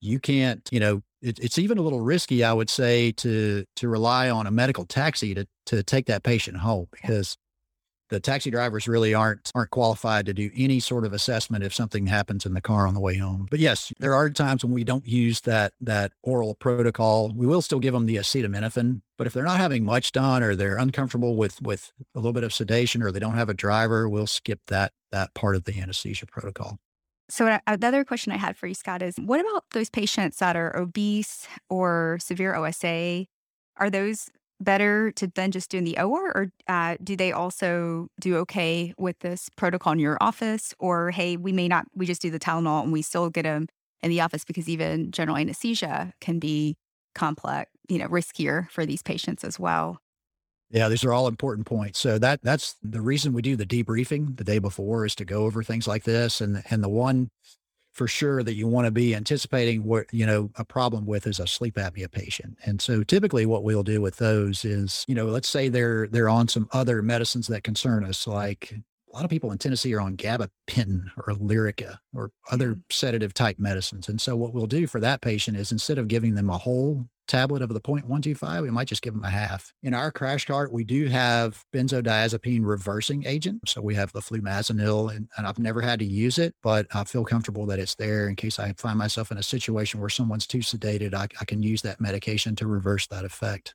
you 0.00 0.20
can't, 0.20 0.68
you 0.72 0.80
know, 0.80 1.02
it, 1.22 1.38
it's 1.38 1.58
even 1.58 1.78
a 1.78 1.82
little 1.82 2.00
risky, 2.00 2.44
I 2.44 2.52
would 2.52 2.70
say, 2.70 3.12
to 3.12 3.64
to 3.76 3.88
rely 3.88 4.30
on 4.30 4.46
a 4.46 4.50
medical 4.50 4.84
taxi 4.84 5.34
to 5.34 5.46
to 5.66 5.82
take 5.82 6.06
that 6.06 6.22
patient 6.22 6.58
home 6.58 6.88
because 6.90 7.36
the 8.10 8.20
taxi 8.20 8.50
drivers 8.50 8.88
really 8.88 9.14
aren't 9.14 9.50
aren't 9.54 9.70
qualified 9.70 10.26
to 10.26 10.34
do 10.34 10.50
any 10.56 10.80
sort 10.80 11.04
of 11.04 11.12
assessment 11.12 11.64
if 11.64 11.74
something 11.74 12.06
happens 12.06 12.44
in 12.44 12.54
the 12.54 12.60
car 12.60 12.86
on 12.86 12.94
the 12.94 13.00
way 13.00 13.16
home. 13.16 13.46
But 13.50 13.60
yes, 13.60 13.92
there 13.98 14.14
are 14.14 14.28
times 14.30 14.64
when 14.64 14.72
we 14.72 14.84
don't 14.84 15.06
use 15.06 15.40
that 15.42 15.72
that 15.80 16.12
oral 16.22 16.54
protocol. 16.56 17.32
We 17.34 17.46
will 17.46 17.62
still 17.62 17.80
give 17.80 17.94
them 17.94 18.06
the 18.06 18.16
acetaminophen, 18.16 19.02
but 19.16 19.26
if 19.26 19.32
they're 19.32 19.44
not 19.44 19.60
having 19.60 19.84
much 19.84 20.12
done 20.12 20.42
or 20.42 20.54
they're 20.54 20.76
uncomfortable 20.76 21.36
with 21.36 21.62
with 21.62 21.92
a 22.14 22.18
little 22.18 22.32
bit 22.32 22.44
of 22.44 22.52
sedation 22.52 23.02
or 23.02 23.12
they 23.12 23.20
don't 23.20 23.36
have 23.36 23.48
a 23.48 23.54
driver, 23.54 24.08
we'll 24.08 24.26
skip 24.26 24.60
that 24.66 24.92
that 25.12 25.32
part 25.34 25.56
of 25.56 25.64
the 25.64 25.80
anesthesia 25.80 26.26
protocol. 26.26 26.78
So, 27.30 27.44
the 27.44 27.86
other 27.86 28.04
question 28.04 28.32
I 28.32 28.36
had 28.36 28.56
for 28.56 28.66
you, 28.66 28.74
Scott, 28.74 29.02
is 29.02 29.14
what 29.16 29.40
about 29.40 29.64
those 29.70 29.88
patients 29.88 30.38
that 30.38 30.56
are 30.56 30.76
obese 30.76 31.46
or 31.68 32.18
severe 32.20 32.54
OSA? 32.56 33.26
Are 33.76 33.88
those 33.88 34.30
better 34.60 35.10
to 35.12 35.28
then 35.28 35.52
just 35.52 35.70
do 35.70 35.78
in 35.78 35.84
the 35.84 35.98
OR, 35.98 36.32
or 36.34 36.52
uh, 36.68 36.96
do 37.02 37.16
they 37.16 37.32
also 37.32 38.08
do 38.20 38.36
okay 38.38 38.92
with 38.98 39.18
this 39.20 39.48
protocol 39.56 39.92
in 39.92 40.00
your 40.00 40.18
office? 40.20 40.74
Or, 40.78 41.12
hey, 41.12 41.36
we 41.36 41.52
may 41.52 41.68
not, 41.68 41.86
we 41.94 42.04
just 42.04 42.20
do 42.20 42.30
the 42.30 42.40
Tylenol 42.40 42.82
and 42.82 42.92
we 42.92 43.00
still 43.00 43.30
get 43.30 43.44
them 43.44 43.68
in 44.02 44.10
the 44.10 44.20
office 44.20 44.44
because 44.44 44.68
even 44.68 45.12
general 45.12 45.36
anesthesia 45.36 46.12
can 46.20 46.38
be 46.38 46.76
complex, 47.14 47.70
you 47.88 47.98
know, 47.98 48.08
riskier 48.08 48.68
for 48.70 48.84
these 48.84 49.02
patients 49.02 49.44
as 49.44 49.58
well. 49.58 50.00
Yeah, 50.70 50.88
these 50.88 51.04
are 51.04 51.12
all 51.12 51.26
important 51.26 51.66
points. 51.66 51.98
So 51.98 52.18
that 52.18 52.42
that's 52.42 52.76
the 52.82 53.00
reason 53.00 53.32
we 53.32 53.42
do 53.42 53.56
the 53.56 53.66
debriefing 53.66 54.36
the 54.36 54.44
day 54.44 54.58
before 54.58 55.04
is 55.04 55.14
to 55.16 55.24
go 55.24 55.44
over 55.44 55.62
things 55.62 55.88
like 55.88 56.04
this. 56.04 56.40
And 56.40 56.62
and 56.70 56.82
the 56.82 56.88
one 56.88 57.30
for 57.92 58.06
sure 58.06 58.42
that 58.44 58.54
you 58.54 58.68
want 58.68 58.86
to 58.86 58.92
be 58.92 59.14
anticipating 59.14 59.82
what 59.82 60.06
you 60.12 60.24
know 60.24 60.50
a 60.56 60.64
problem 60.64 61.06
with 61.06 61.26
is 61.26 61.40
a 61.40 61.46
sleep 61.46 61.74
apnea 61.74 62.10
patient. 62.10 62.56
And 62.64 62.80
so 62.80 63.02
typically 63.02 63.46
what 63.46 63.64
we'll 63.64 63.82
do 63.82 64.00
with 64.00 64.16
those 64.18 64.64
is, 64.64 65.04
you 65.08 65.14
know, 65.14 65.26
let's 65.26 65.48
say 65.48 65.68
they're 65.68 66.06
they're 66.06 66.28
on 66.28 66.46
some 66.46 66.68
other 66.72 67.02
medicines 67.02 67.48
that 67.48 67.64
concern 67.64 68.04
us, 68.04 68.28
like 68.28 68.72
a 69.12 69.16
lot 69.16 69.24
of 69.24 69.30
people 69.30 69.50
in 69.50 69.58
Tennessee 69.58 69.92
are 69.94 70.00
on 70.00 70.16
gabapentin 70.16 71.10
or 71.16 71.34
Lyrica 71.34 71.98
or 72.14 72.30
other 72.50 72.74
mm. 72.74 72.82
sedative 72.90 73.34
type 73.34 73.58
medicines. 73.58 74.08
And 74.08 74.20
so 74.20 74.36
what 74.36 74.54
we'll 74.54 74.66
do 74.66 74.86
for 74.86 75.00
that 75.00 75.20
patient 75.20 75.56
is 75.56 75.72
instead 75.72 75.98
of 75.98 76.08
giving 76.08 76.34
them 76.34 76.48
a 76.48 76.58
whole 76.58 77.08
tablet 77.30 77.62
of 77.62 77.68
the 77.68 77.80
0.125, 77.80 78.62
we 78.62 78.70
might 78.70 78.88
just 78.88 79.02
give 79.02 79.14
them 79.14 79.24
a 79.24 79.30
half. 79.30 79.72
In 79.82 79.94
our 79.94 80.10
crash 80.10 80.44
cart, 80.46 80.72
we 80.72 80.84
do 80.84 81.06
have 81.06 81.64
benzodiazepine 81.72 82.64
reversing 82.64 83.24
agent. 83.24 83.62
So 83.68 83.80
we 83.80 83.94
have 83.94 84.12
the 84.12 84.20
flumazenil, 84.20 85.14
and, 85.14 85.28
and 85.36 85.46
I've 85.46 85.58
never 85.58 85.80
had 85.80 86.00
to 86.00 86.04
use 86.04 86.38
it, 86.38 86.54
but 86.62 86.86
I 86.92 87.04
feel 87.04 87.24
comfortable 87.24 87.66
that 87.66 87.78
it's 87.78 87.94
there 87.94 88.28
in 88.28 88.34
case 88.36 88.58
I 88.58 88.72
find 88.72 88.98
myself 88.98 89.30
in 89.30 89.38
a 89.38 89.42
situation 89.42 90.00
where 90.00 90.08
someone's 90.08 90.46
too 90.46 90.58
sedated. 90.58 91.14
I, 91.14 91.28
I 91.40 91.44
can 91.44 91.62
use 91.62 91.82
that 91.82 92.00
medication 92.00 92.56
to 92.56 92.66
reverse 92.66 93.06
that 93.06 93.24
effect. 93.24 93.74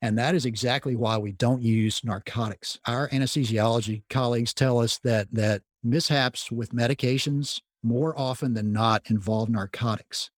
And 0.00 0.18
that 0.18 0.34
is 0.34 0.44
exactly 0.44 0.94
why 0.96 1.18
we 1.18 1.32
don't 1.32 1.62
use 1.62 2.04
narcotics. 2.04 2.78
Our 2.86 3.08
anesthesiology 3.08 4.02
colleagues 4.10 4.54
tell 4.54 4.78
us 4.78 4.98
that 4.98 5.28
that 5.32 5.62
mishaps 5.82 6.52
with 6.52 6.74
medications 6.74 7.60
more 7.82 8.18
often 8.18 8.54
than 8.54 8.72
not 8.72 9.02
involve 9.10 9.48
narcotics. 9.48 10.30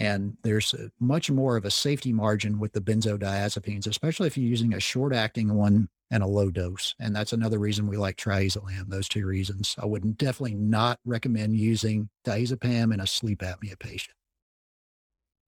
And 0.00 0.38
there's 0.42 0.74
much 0.98 1.30
more 1.30 1.58
of 1.58 1.66
a 1.66 1.70
safety 1.70 2.10
margin 2.10 2.58
with 2.58 2.72
the 2.72 2.80
benzodiazepines, 2.80 3.86
especially 3.86 4.28
if 4.28 4.36
you're 4.38 4.48
using 4.48 4.72
a 4.72 4.80
short 4.80 5.14
acting 5.14 5.54
one 5.54 5.90
and 6.10 6.22
a 6.22 6.26
low 6.26 6.50
dose. 6.50 6.94
And 6.98 7.14
that's 7.14 7.34
another 7.34 7.58
reason 7.58 7.86
we 7.86 7.98
like 7.98 8.16
triazolam, 8.16 8.88
those 8.88 9.10
two 9.10 9.26
reasons. 9.26 9.76
I 9.78 9.84
would 9.84 10.16
definitely 10.16 10.54
not 10.54 10.98
recommend 11.04 11.56
using 11.56 12.08
diazepam 12.26 12.94
in 12.94 13.00
a 13.00 13.06
sleep 13.06 13.40
apnea 13.40 13.78
patient. 13.78 14.16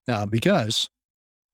Uh, 0.08 0.26
because 0.26 0.90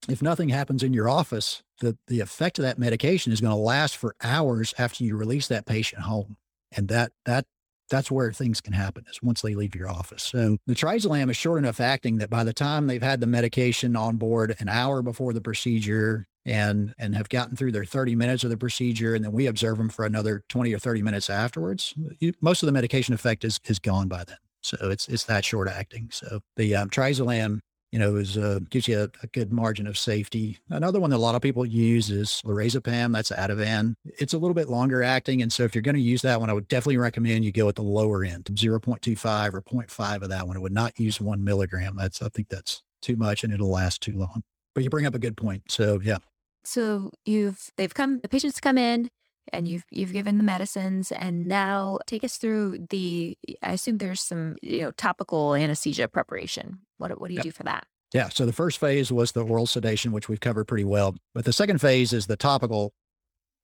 if 0.09 0.23
nothing 0.23 0.49
happens 0.49 0.81
in 0.81 0.91
your 0.91 1.07
office, 1.07 1.61
the, 1.79 1.95
the 2.07 2.19
effect 2.19 2.57
of 2.57 2.63
that 2.63 2.79
medication 2.79 3.31
is 3.31 3.41
going 3.41 3.51
to 3.51 3.61
last 3.61 3.95
for 3.95 4.15
hours 4.23 4.73
after 4.79 5.03
you 5.03 5.15
release 5.15 5.47
that 5.49 5.67
patient 5.67 6.01
home. 6.01 6.35
And 6.71 6.87
that, 6.87 7.11
that, 7.25 7.45
that's 7.89 8.11
where 8.11 8.31
things 8.31 8.61
can 8.61 8.73
happen 8.73 9.05
is 9.09 9.21
once 9.21 9.41
they 9.41 9.55
leave 9.55 9.75
your 9.75 9.89
office. 9.89 10.23
So 10.23 10.57
the 10.67 10.75
triazolam 10.75 11.29
is 11.29 11.37
short 11.37 11.59
enough 11.59 11.79
acting 11.79 12.17
that 12.17 12.29
by 12.29 12.43
the 12.43 12.53
time 12.53 12.87
they've 12.87 13.01
had 13.01 13.21
the 13.21 13.27
medication 13.27 13.95
on 13.95 14.17
board 14.17 14.55
an 14.59 14.69
hour 14.69 15.01
before 15.01 15.33
the 15.33 15.41
procedure 15.41 16.27
and, 16.45 16.93
and 16.97 17.15
have 17.15 17.29
gotten 17.29 17.55
through 17.55 17.73
their 17.73 17.85
30 17.85 18.15
minutes 18.15 18.43
of 18.43 18.49
the 18.49 18.57
procedure, 18.57 19.15
and 19.15 19.23
then 19.23 19.33
we 19.33 19.47
observe 19.47 19.77
them 19.77 19.89
for 19.89 20.05
another 20.05 20.43
20 20.47 20.73
or 20.73 20.79
30 20.79 21.01
minutes 21.01 21.29
afterwards, 21.29 21.93
you, 22.19 22.33
most 22.41 22.63
of 22.63 22.67
the 22.67 22.71
medication 22.71 23.13
effect 23.13 23.43
is, 23.43 23.59
is 23.65 23.79
gone 23.79 24.07
by 24.07 24.23
then. 24.23 24.37
So 24.61 24.77
it's, 24.89 25.07
it's 25.07 25.25
that 25.25 25.45
short 25.45 25.67
acting. 25.67 26.09
So 26.11 26.39
the 26.55 26.75
um, 26.75 26.89
triazolam 26.89 27.59
you 27.91 27.99
know, 27.99 28.15
is 28.15 28.37
uh, 28.37 28.59
gives 28.69 28.87
you 28.87 28.99
a, 28.99 29.09
a, 29.23 29.27
good 29.27 29.53
margin 29.53 29.87
of 29.87 29.97
safety. 29.97 30.57
Another 30.69 30.99
one 30.99 31.09
that 31.11 31.17
a 31.17 31.19
lot 31.19 31.35
of 31.35 31.41
people 31.41 31.65
use 31.65 32.09
is 32.09 32.41
lorazepam. 32.45 33.13
That's 33.13 33.31
Ativan. 33.31 33.95
It's 34.03 34.33
a 34.33 34.37
little 34.37 34.53
bit 34.53 34.69
longer 34.69 35.03
acting, 35.03 35.41
and 35.41 35.51
so 35.51 35.63
if 35.63 35.73
you're 35.73 35.81
going 35.81 35.95
to 35.95 36.01
use 36.01 36.21
that 36.23 36.39
one, 36.39 36.49
I 36.49 36.53
would 36.53 36.67
definitely 36.67 36.97
recommend 36.97 37.45
you 37.45 37.51
go 37.51 37.69
at 37.69 37.75
the 37.75 37.83
lower 37.83 38.23
end, 38.23 38.45
0.25 38.45 39.53
or 39.53 39.61
0.5 39.61 40.21
of 40.21 40.29
that 40.29 40.47
one. 40.47 40.57
I 40.57 40.59
would 40.59 40.73
not 40.73 40.99
use 40.99 41.21
one 41.21 41.43
milligram. 41.43 41.95
That's 41.97 42.21
I 42.21 42.29
think 42.29 42.49
that's 42.49 42.83
too 43.01 43.15
much, 43.15 43.43
and 43.43 43.53
it'll 43.53 43.69
last 43.69 44.01
too 44.01 44.17
long. 44.17 44.43
But 44.75 44.83
you 44.83 44.89
bring 44.89 45.05
up 45.05 45.15
a 45.15 45.19
good 45.19 45.37
point. 45.37 45.63
So 45.69 45.99
yeah. 46.03 46.17
So 46.63 47.11
you've 47.25 47.71
they've 47.77 47.93
come 47.93 48.19
the 48.19 48.27
patients 48.27 48.59
come 48.59 48.77
in 48.77 49.09
and 49.53 49.67
you've 49.67 49.85
you've 49.89 50.13
given 50.13 50.37
the 50.37 50.43
medicines 50.43 51.11
and 51.11 51.45
now 51.45 51.99
take 52.05 52.23
us 52.23 52.37
through 52.37 52.85
the 52.89 53.37
I 53.63 53.73
assume 53.73 53.97
there's 53.97 54.21
some 54.21 54.57
you 54.61 54.81
know 54.81 54.91
topical 54.91 55.55
anesthesia 55.55 56.07
preparation 56.07 56.79
what, 56.97 57.19
what 57.19 57.27
do 57.27 57.33
you 57.33 57.39
yep. 57.39 57.45
do 57.45 57.51
for 57.51 57.63
that? 57.63 57.85
Yeah. 58.13 58.29
So 58.29 58.45
the 58.45 58.53
first 58.53 58.79
phase 58.79 59.11
was 59.11 59.33
the 59.33 59.43
oral 59.43 59.67
sedation, 59.67 60.11
which 60.11 60.29
we've 60.29 60.39
covered 60.39 60.65
pretty 60.65 60.85
well. 60.85 61.15
But 61.33 61.45
the 61.45 61.53
second 61.53 61.81
phase 61.81 62.13
is 62.13 62.27
the 62.27 62.37
topical 62.37 62.93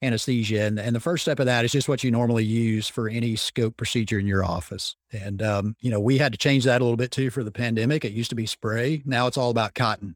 anesthesia. 0.01 0.63
And, 0.63 0.79
and 0.79 0.95
the 0.95 0.99
first 0.99 1.23
step 1.23 1.39
of 1.39 1.45
that 1.45 1.63
is 1.63 1.71
just 1.71 1.87
what 1.87 2.03
you 2.03 2.11
normally 2.11 2.43
use 2.43 2.87
for 2.87 3.07
any 3.07 3.35
scope 3.35 3.77
procedure 3.77 4.19
in 4.19 4.27
your 4.27 4.43
office. 4.43 4.95
And, 5.13 5.41
um, 5.41 5.75
you 5.79 5.89
know, 5.89 5.99
we 5.99 6.17
had 6.17 6.33
to 6.33 6.37
change 6.37 6.65
that 6.65 6.81
a 6.81 6.83
little 6.83 6.97
bit 6.97 7.11
too 7.11 7.29
for 7.29 7.43
the 7.43 7.51
pandemic. 7.51 8.03
It 8.03 8.11
used 8.11 8.29
to 8.31 8.35
be 8.35 8.45
spray. 8.45 9.01
Now 9.05 9.27
it's 9.27 9.37
all 9.37 9.49
about 9.49 9.75
cotton. 9.75 10.15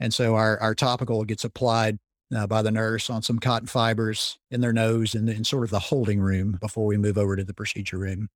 And 0.00 0.14
so 0.14 0.36
our, 0.36 0.58
our 0.60 0.74
topical 0.74 1.24
gets 1.24 1.44
applied 1.44 1.98
uh, 2.34 2.46
by 2.46 2.62
the 2.62 2.70
nurse 2.70 3.10
on 3.10 3.22
some 3.22 3.38
cotton 3.38 3.68
fibers 3.68 4.38
in 4.50 4.60
their 4.60 4.72
nose 4.72 5.14
and 5.14 5.28
in 5.28 5.44
sort 5.44 5.64
of 5.64 5.70
the 5.70 5.78
holding 5.78 6.20
room 6.20 6.56
before 6.60 6.86
we 6.86 6.96
move 6.96 7.18
over 7.18 7.36
to 7.36 7.44
the 7.44 7.54
procedure 7.54 7.98
room 7.98 8.28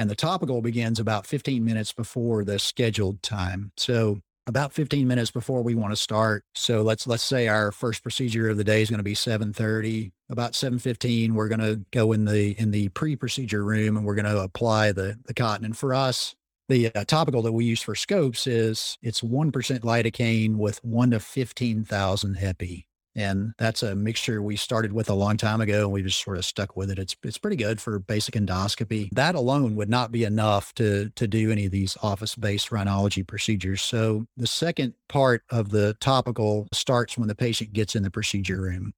and 0.00 0.08
the 0.08 0.16
topical 0.16 0.62
begins 0.62 0.98
about 0.98 1.26
15 1.26 1.62
minutes 1.62 1.92
before 1.92 2.42
the 2.42 2.58
scheduled 2.58 3.22
time. 3.22 3.70
So 3.76 4.22
about 4.46 4.72
15 4.72 5.06
minutes 5.06 5.30
before 5.30 5.62
we 5.62 5.74
want 5.74 5.92
to 5.92 5.96
start. 5.96 6.42
So 6.54 6.80
let's 6.80 7.06
let's 7.06 7.22
say 7.22 7.48
our 7.48 7.70
first 7.70 8.02
procedure 8.02 8.48
of 8.48 8.56
the 8.56 8.64
day 8.64 8.80
is 8.80 8.88
going 8.88 8.98
to 8.98 9.04
be 9.04 9.14
7:30. 9.14 10.10
About 10.30 10.54
7:15, 10.54 11.32
we're 11.32 11.48
going 11.48 11.60
to 11.60 11.84
go 11.90 12.12
in 12.12 12.24
the 12.24 12.58
in 12.58 12.70
the 12.70 12.88
pre-procedure 12.88 13.62
room 13.62 13.98
and 13.98 14.06
we're 14.06 14.14
going 14.14 14.24
to 14.24 14.40
apply 14.40 14.92
the 14.92 15.18
the 15.26 15.34
cotton. 15.34 15.66
And 15.66 15.76
for 15.76 15.92
us, 15.92 16.34
the 16.70 16.90
uh, 16.94 17.04
topical 17.04 17.42
that 17.42 17.52
we 17.52 17.66
use 17.66 17.82
for 17.82 17.94
scopes 17.94 18.46
is 18.46 18.96
it's 19.02 19.20
1% 19.20 19.52
lidocaine 19.80 20.56
with 20.56 20.82
1 20.82 21.10
to 21.10 21.20
15,000 21.20 22.38
epi. 22.40 22.86
And 23.16 23.54
that's 23.58 23.82
a 23.82 23.96
mixture 23.96 24.40
we 24.40 24.56
started 24.56 24.92
with 24.92 25.10
a 25.10 25.14
long 25.14 25.36
time 25.36 25.60
ago 25.60 25.82
and 25.82 25.92
we 25.92 26.02
just 26.02 26.22
sort 26.22 26.38
of 26.38 26.44
stuck 26.44 26.76
with 26.76 26.90
it. 26.90 26.98
It's 26.98 27.16
it's 27.24 27.38
pretty 27.38 27.56
good 27.56 27.80
for 27.80 27.98
basic 27.98 28.34
endoscopy. 28.34 29.08
That 29.12 29.34
alone 29.34 29.74
would 29.76 29.88
not 29.88 30.12
be 30.12 30.24
enough 30.24 30.72
to 30.74 31.10
to 31.16 31.26
do 31.26 31.50
any 31.50 31.66
of 31.66 31.72
these 31.72 31.96
office-based 32.02 32.70
rhinology 32.70 33.26
procedures. 33.26 33.82
So 33.82 34.26
the 34.36 34.46
second 34.46 34.94
part 35.08 35.42
of 35.50 35.70
the 35.70 35.94
topical 36.00 36.68
starts 36.72 37.18
when 37.18 37.28
the 37.28 37.34
patient 37.34 37.72
gets 37.72 37.96
in 37.96 38.04
the 38.04 38.10
procedure 38.10 38.60
room. 38.60 38.92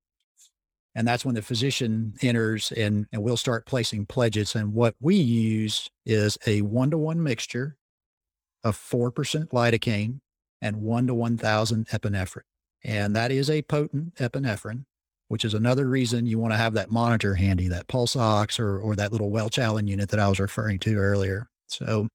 And 0.94 1.08
that's 1.08 1.24
when 1.24 1.34
the 1.34 1.40
physician 1.42 2.12
enters 2.20 2.70
and, 2.70 3.06
and 3.12 3.22
we'll 3.22 3.38
start 3.38 3.64
placing 3.64 4.04
pledgets. 4.06 4.54
And 4.54 4.74
what 4.74 4.94
we 5.00 5.16
use 5.16 5.88
is 6.04 6.36
a 6.46 6.60
one-to-one 6.60 7.22
mixture 7.22 7.76
of 8.62 8.76
4% 8.76 9.12
lidocaine 9.48 10.20
and 10.60 10.82
1 10.82 11.06
to 11.06 11.14
1,000 11.14 11.86
epinephrine. 11.88 12.42
And 12.84 13.14
that 13.16 13.30
is 13.30 13.48
a 13.48 13.62
potent 13.62 14.14
epinephrine, 14.16 14.84
which 15.28 15.44
is 15.44 15.54
another 15.54 15.88
reason 15.88 16.26
you 16.26 16.38
want 16.38 16.52
to 16.52 16.58
have 16.58 16.74
that 16.74 16.90
monitor 16.90 17.34
handy, 17.34 17.68
that 17.68 17.88
pulse 17.88 18.16
ox 18.16 18.58
or, 18.58 18.78
or 18.78 18.96
that 18.96 19.12
little 19.12 19.30
Welch 19.30 19.58
Allyn 19.58 19.86
unit 19.86 20.10
that 20.10 20.20
I 20.20 20.28
was 20.28 20.40
referring 20.40 20.78
to 20.80 20.96
earlier. 20.96 21.48
So 21.68 22.08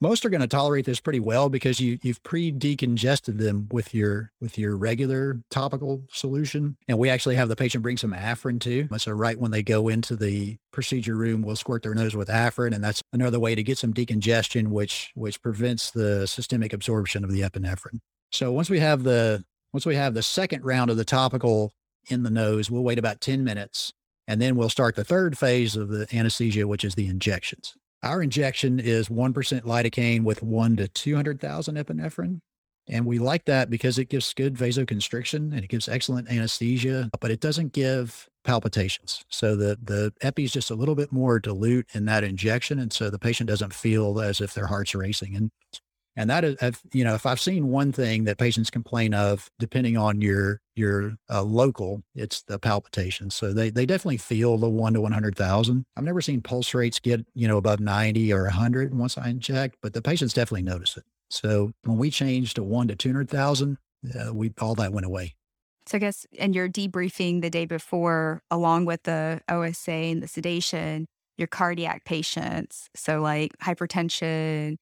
most 0.00 0.24
are 0.24 0.30
going 0.30 0.40
to 0.40 0.46
tolerate 0.46 0.86
this 0.86 1.00
pretty 1.00 1.20
well 1.20 1.48
because 1.48 1.80
you 1.80 1.98
you've 2.02 2.22
pre-decongested 2.22 3.38
them 3.38 3.68
with 3.70 3.94
your 3.94 4.32
with 4.40 4.58
your 4.58 4.76
regular 4.76 5.40
topical 5.50 6.02
solution. 6.10 6.76
And 6.88 6.98
we 6.98 7.10
actually 7.10 7.36
have 7.36 7.48
the 7.48 7.56
patient 7.56 7.82
bring 7.82 7.98
some 7.98 8.12
Afrin 8.12 8.60
too. 8.60 8.88
So 8.96 9.12
right 9.12 9.38
when 9.38 9.50
they 9.50 9.62
go 9.62 9.88
into 9.88 10.16
the 10.16 10.56
procedure 10.72 11.16
room, 11.16 11.42
we'll 11.42 11.56
squirt 11.56 11.82
their 11.82 11.94
nose 11.94 12.16
with 12.16 12.28
Afrin, 12.28 12.74
and 12.74 12.82
that's 12.82 13.02
another 13.12 13.38
way 13.38 13.54
to 13.54 13.62
get 13.62 13.78
some 13.78 13.92
decongestion, 13.92 14.68
which 14.68 15.10
which 15.14 15.42
prevents 15.42 15.90
the 15.90 16.26
systemic 16.26 16.72
absorption 16.72 17.24
of 17.24 17.30
the 17.30 17.42
epinephrine. 17.42 18.00
So 18.32 18.52
once 18.52 18.70
we 18.70 18.80
have 18.80 19.02
the 19.02 19.44
once 19.72 19.86
we 19.86 19.94
have 19.96 20.14
the 20.14 20.22
second 20.22 20.64
round 20.64 20.90
of 20.90 20.96
the 20.96 21.04
topical 21.04 21.72
in 22.08 22.22
the 22.22 22.30
nose, 22.30 22.70
we'll 22.70 22.82
wait 22.82 22.98
about 22.98 23.20
10 23.20 23.44
minutes 23.44 23.92
and 24.26 24.40
then 24.40 24.56
we'll 24.56 24.68
start 24.68 24.96
the 24.96 25.04
third 25.04 25.36
phase 25.36 25.76
of 25.76 25.88
the 25.88 26.06
anesthesia, 26.14 26.66
which 26.66 26.84
is 26.84 26.94
the 26.94 27.08
injections. 27.08 27.74
Our 28.02 28.22
injection 28.22 28.80
is 28.80 29.08
1% 29.08 29.34
lidocaine 29.62 30.22
with 30.22 30.42
1 30.42 30.76
to 30.76 30.88
200,000 30.88 31.76
epinephrine. 31.76 32.40
And 32.88 33.06
we 33.06 33.18
like 33.18 33.44
that 33.44 33.70
because 33.70 33.98
it 33.98 34.08
gives 34.08 34.32
good 34.34 34.54
vasoconstriction 34.54 35.52
and 35.52 35.58
it 35.58 35.68
gives 35.68 35.88
excellent 35.88 36.30
anesthesia, 36.30 37.10
but 37.20 37.30
it 37.30 37.40
doesn't 37.40 37.72
give 37.72 38.28
palpitations. 38.42 39.24
So 39.28 39.54
the, 39.54 39.78
the 39.82 40.12
epi 40.22 40.44
is 40.44 40.52
just 40.52 40.70
a 40.70 40.74
little 40.74 40.94
bit 40.94 41.12
more 41.12 41.38
dilute 41.38 41.88
in 41.92 42.06
that 42.06 42.24
injection. 42.24 42.78
And 42.78 42.92
so 42.92 43.10
the 43.10 43.18
patient 43.18 43.48
doesn't 43.48 43.74
feel 43.74 44.20
as 44.20 44.40
if 44.40 44.54
their 44.54 44.66
heart's 44.66 44.94
racing. 44.94 45.36
And 45.36 45.50
and 46.16 46.28
that 46.28 46.44
is, 46.44 46.56
if, 46.60 46.82
you 46.92 47.04
know, 47.04 47.14
if 47.14 47.24
I've 47.24 47.40
seen 47.40 47.68
one 47.68 47.92
thing 47.92 48.24
that 48.24 48.38
patients 48.38 48.70
complain 48.70 49.14
of, 49.14 49.50
depending 49.58 49.96
on 49.96 50.20
your 50.20 50.60
your 50.74 51.14
uh, 51.28 51.42
local, 51.42 52.02
it's 52.14 52.42
the 52.42 52.58
palpitations. 52.58 53.34
So 53.34 53.52
they 53.52 53.70
they 53.70 53.86
definitely 53.86 54.16
feel 54.16 54.58
the 54.58 54.68
one 54.68 54.94
to 54.94 55.00
one 55.00 55.12
hundred 55.12 55.36
thousand. 55.36 55.84
I've 55.96 56.04
never 56.04 56.20
seen 56.20 56.40
pulse 56.40 56.74
rates 56.74 56.98
get 56.98 57.24
you 57.34 57.48
know 57.48 57.56
above 57.56 57.80
ninety 57.80 58.32
or 58.32 58.46
hundred 58.48 58.94
once 58.94 59.16
I 59.16 59.28
inject, 59.28 59.76
but 59.82 59.92
the 59.92 60.02
patients 60.02 60.34
definitely 60.34 60.62
notice 60.62 60.96
it. 60.96 61.04
So 61.28 61.72
when 61.84 61.96
we 61.96 62.10
changed 62.10 62.56
to 62.56 62.62
one 62.62 62.88
to 62.88 62.96
two 62.96 63.10
hundred 63.10 63.30
thousand, 63.30 63.78
uh, 64.18 64.32
we 64.34 64.52
all 64.60 64.74
that 64.76 64.92
went 64.92 65.06
away. 65.06 65.36
So 65.86 65.96
I 65.96 66.00
guess, 66.00 66.26
and 66.38 66.54
you're 66.54 66.68
debriefing 66.68 67.40
the 67.40 67.50
day 67.50 67.66
before, 67.66 68.42
along 68.50 68.84
with 68.84 69.04
the 69.04 69.40
OSA 69.48 69.90
and 69.90 70.22
the 70.22 70.28
sedation, 70.28 71.06
your 71.36 71.48
cardiac 71.48 72.04
patients. 72.04 72.90
So 72.94 73.20
like 73.20 73.56
hypertension, 73.58 74.76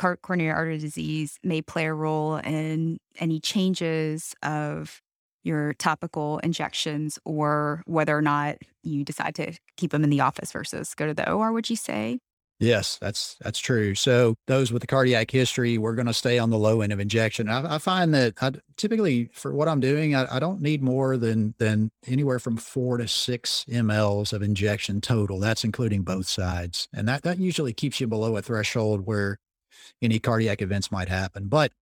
coronary 0.00 0.50
artery 0.50 0.78
disease 0.78 1.38
may 1.42 1.62
play 1.62 1.86
a 1.86 1.94
role 1.94 2.36
in 2.36 2.98
any 3.18 3.40
changes 3.40 4.34
of 4.42 5.00
your 5.42 5.74
topical 5.74 6.38
injections 6.38 7.18
or 7.24 7.82
whether 7.86 8.16
or 8.16 8.22
not 8.22 8.56
you 8.82 9.04
decide 9.04 9.34
to 9.34 9.52
keep 9.76 9.90
them 9.90 10.04
in 10.04 10.10
the 10.10 10.20
office 10.20 10.52
versus 10.52 10.94
go 10.94 11.06
to 11.06 11.14
the 11.14 11.30
OR, 11.30 11.52
would 11.52 11.70
you 11.70 11.76
say? 11.76 12.18
Yes, 12.58 12.98
that's 13.00 13.36
that's 13.40 13.58
true. 13.58 13.94
So 13.94 14.34
those 14.46 14.70
with 14.70 14.82
the 14.82 14.86
cardiac 14.86 15.30
history, 15.30 15.78
we're 15.78 15.94
going 15.94 16.06
to 16.08 16.12
stay 16.12 16.38
on 16.38 16.50
the 16.50 16.58
low 16.58 16.82
end 16.82 16.92
of 16.92 17.00
injection. 17.00 17.48
I, 17.48 17.76
I 17.76 17.78
find 17.78 18.12
that 18.12 18.34
I, 18.42 18.52
typically 18.76 19.30
for 19.32 19.54
what 19.54 19.66
I'm 19.66 19.80
doing, 19.80 20.14
I, 20.14 20.36
I, 20.36 20.38
don't 20.40 20.60
need 20.60 20.82
more 20.82 21.16
than 21.16 21.54
than 21.56 21.90
anywhere 22.06 22.38
from 22.38 22.58
four 22.58 22.98
to 22.98 23.08
six 23.08 23.64
mLs 23.66 24.34
of 24.34 24.42
injection 24.42 25.00
total. 25.00 25.40
That's 25.40 25.64
including 25.64 26.02
both 26.02 26.28
sides, 26.28 26.86
and 26.92 27.08
that 27.08 27.22
that 27.22 27.38
usually 27.38 27.72
keeps 27.72 27.98
you 27.98 28.06
below 28.06 28.36
a 28.36 28.42
threshold 28.42 29.06
where 29.06 29.38
any 30.02 30.18
cardiac 30.18 30.62
events 30.62 30.90
might 30.90 31.08
happen. 31.08 31.48
But 31.48 31.72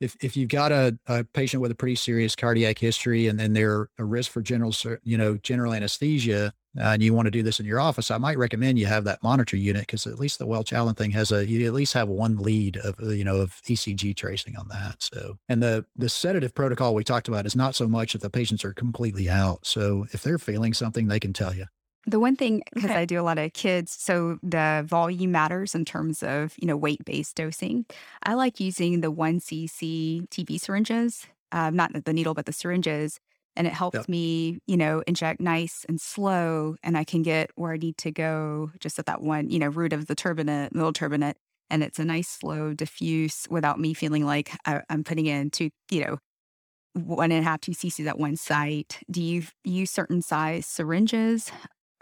if, 0.00 0.16
if 0.20 0.36
you've 0.36 0.48
got 0.48 0.72
a, 0.72 0.98
a 1.06 1.24
patient 1.24 1.60
with 1.60 1.70
a 1.70 1.74
pretty 1.74 1.94
serious 1.94 2.34
cardiac 2.36 2.78
history 2.78 3.28
and 3.28 3.38
then 3.38 3.52
they're 3.52 3.88
a 3.98 4.04
risk 4.04 4.30
for 4.30 4.42
general, 4.42 4.74
you 5.02 5.16
know, 5.16 5.36
general 5.36 5.72
anesthesia, 5.72 6.52
uh, 6.76 6.82
and 6.82 7.02
you 7.02 7.14
want 7.14 7.26
to 7.26 7.30
do 7.30 7.42
this 7.42 7.60
in 7.60 7.66
your 7.66 7.78
office, 7.78 8.10
I 8.10 8.18
might 8.18 8.36
recommend 8.36 8.78
you 8.78 8.86
have 8.86 9.04
that 9.04 9.22
monitor 9.22 9.56
unit 9.56 9.82
because 9.82 10.06
at 10.06 10.18
least 10.18 10.38
the 10.38 10.46
Welch 10.46 10.72
Allyn 10.72 10.96
thing 10.96 11.12
has 11.12 11.30
a 11.30 11.46
you 11.46 11.64
at 11.66 11.72
least 11.72 11.92
have 11.92 12.08
one 12.08 12.36
lead 12.36 12.78
of 12.78 12.96
uh, 13.00 13.10
you 13.10 13.24
know 13.24 13.36
of 13.36 13.62
ECG 13.68 14.16
tracing 14.16 14.56
on 14.56 14.68
that. 14.68 14.96
So 15.00 15.38
and 15.48 15.62
the 15.62 15.86
the 15.96 16.08
sedative 16.08 16.52
protocol 16.52 16.94
we 16.94 17.04
talked 17.04 17.28
about 17.28 17.46
is 17.46 17.54
not 17.54 17.76
so 17.76 17.86
much 17.86 18.14
if 18.14 18.22
the 18.22 18.30
patients 18.30 18.64
are 18.64 18.72
completely 18.72 19.30
out. 19.30 19.64
So 19.66 20.06
if 20.10 20.22
they're 20.22 20.38
feeling 20.38 20.74
something, 20.74 21.06
they 21.06 21.20
can 21.20 21.32
tell 21.32 21.54
you. 21.54 21.66
The 22.06 22.20
one 22.20 22.36
thing, 22.36 22.62
because 22.74 22.90
okay. 22.90 23.00
I 23.00 23.04
do 23.04 23.18
a 23.20 23.22
lot 23.22 23.38
of 23.38 23.52
kids, 23.52 23.96
so 23.98 24.38
the 24.42 24.84
volume 24.86 25.32
matters 25.32 25.74
in 25.74 25.84
terms 25.84 26.22
of, 26.22 26.54
you 26.58 26.66
know, 26.66 26.76
weight 26.76 27.04
based 27.04 27.36
dosing. 27.36 27.86
I 28.22 28.34
like 28.34 28.60
using 28.60 29.00
the 29.00 29.12
1cc 29.12 30.28
TB 30.28 30.60
syringes, 30.60 31.26
uh, 31.52 31.70
not 31.70 31.92
the 32.04 32.12
needle, 32.12 32.34
but 32.34 32.46
the 32.46 32.52
syringes. 32.52 33.18
And 33.56 33.66
it 33.66 33.72
helps 33.72 33.96
yep. 33.96 34.08
me, 34.08 34.58
you 34.66 34.76
know, 34.76 35.02
inject 35.06 35.40
nice 35.40 35.86
and 35.88 36.00
slow. 36.00 36.74
And 36.82 36.98
I 36.98 37.04
can 37.04 37.22
get 37.22 37.50
where 37.54 37.72
I 37.72 37.76
need 37.76 37.96
to 37.98 38.10
go 38.10 38.72
just 38.80 38.98
at 38.98 39.06
that 39.06 39.22
one, 39.22 39.48
you 39.48 39.60
know, 39.60 39.68
root 39.68 39.92
of 39.92 40.06
the 40.06 40.16
turbinate, 40.16 40.74
middle 40.74 40.92
turbinate. 40.92 41.34
And 41.70 41.82
it's 41.82 41.98
a 41.98 42.04
nice, 42.04 42.28
slow 42.28 42.74
diffuse 42.74 43.46
without 43.48 43.78
me 43.78 43.94
feeling 43.94 44.26
like 44.26 44.50
I, 44.66 44.82
I'm 44.90 45.04
putting 45.04 45.26
in 45.26 45.50
two, 45.50 45.70
you 45.90 46.04
know, 46.04 46.18
one 46.94 47.32
and 47.32 47.44
a 47.44 47.48
half, 47.48 47.60
two 47.60 47.72
cc's 47.72 48.06
at 48.06 48.18
one 48.18 48.36
site. 48.36 48.98
Do 49.10 49.22
you 49.22 49.44
use 49.64 49.90
certain 49.90 50.20
size 50.20 50.66
syringes? 50.66 51.50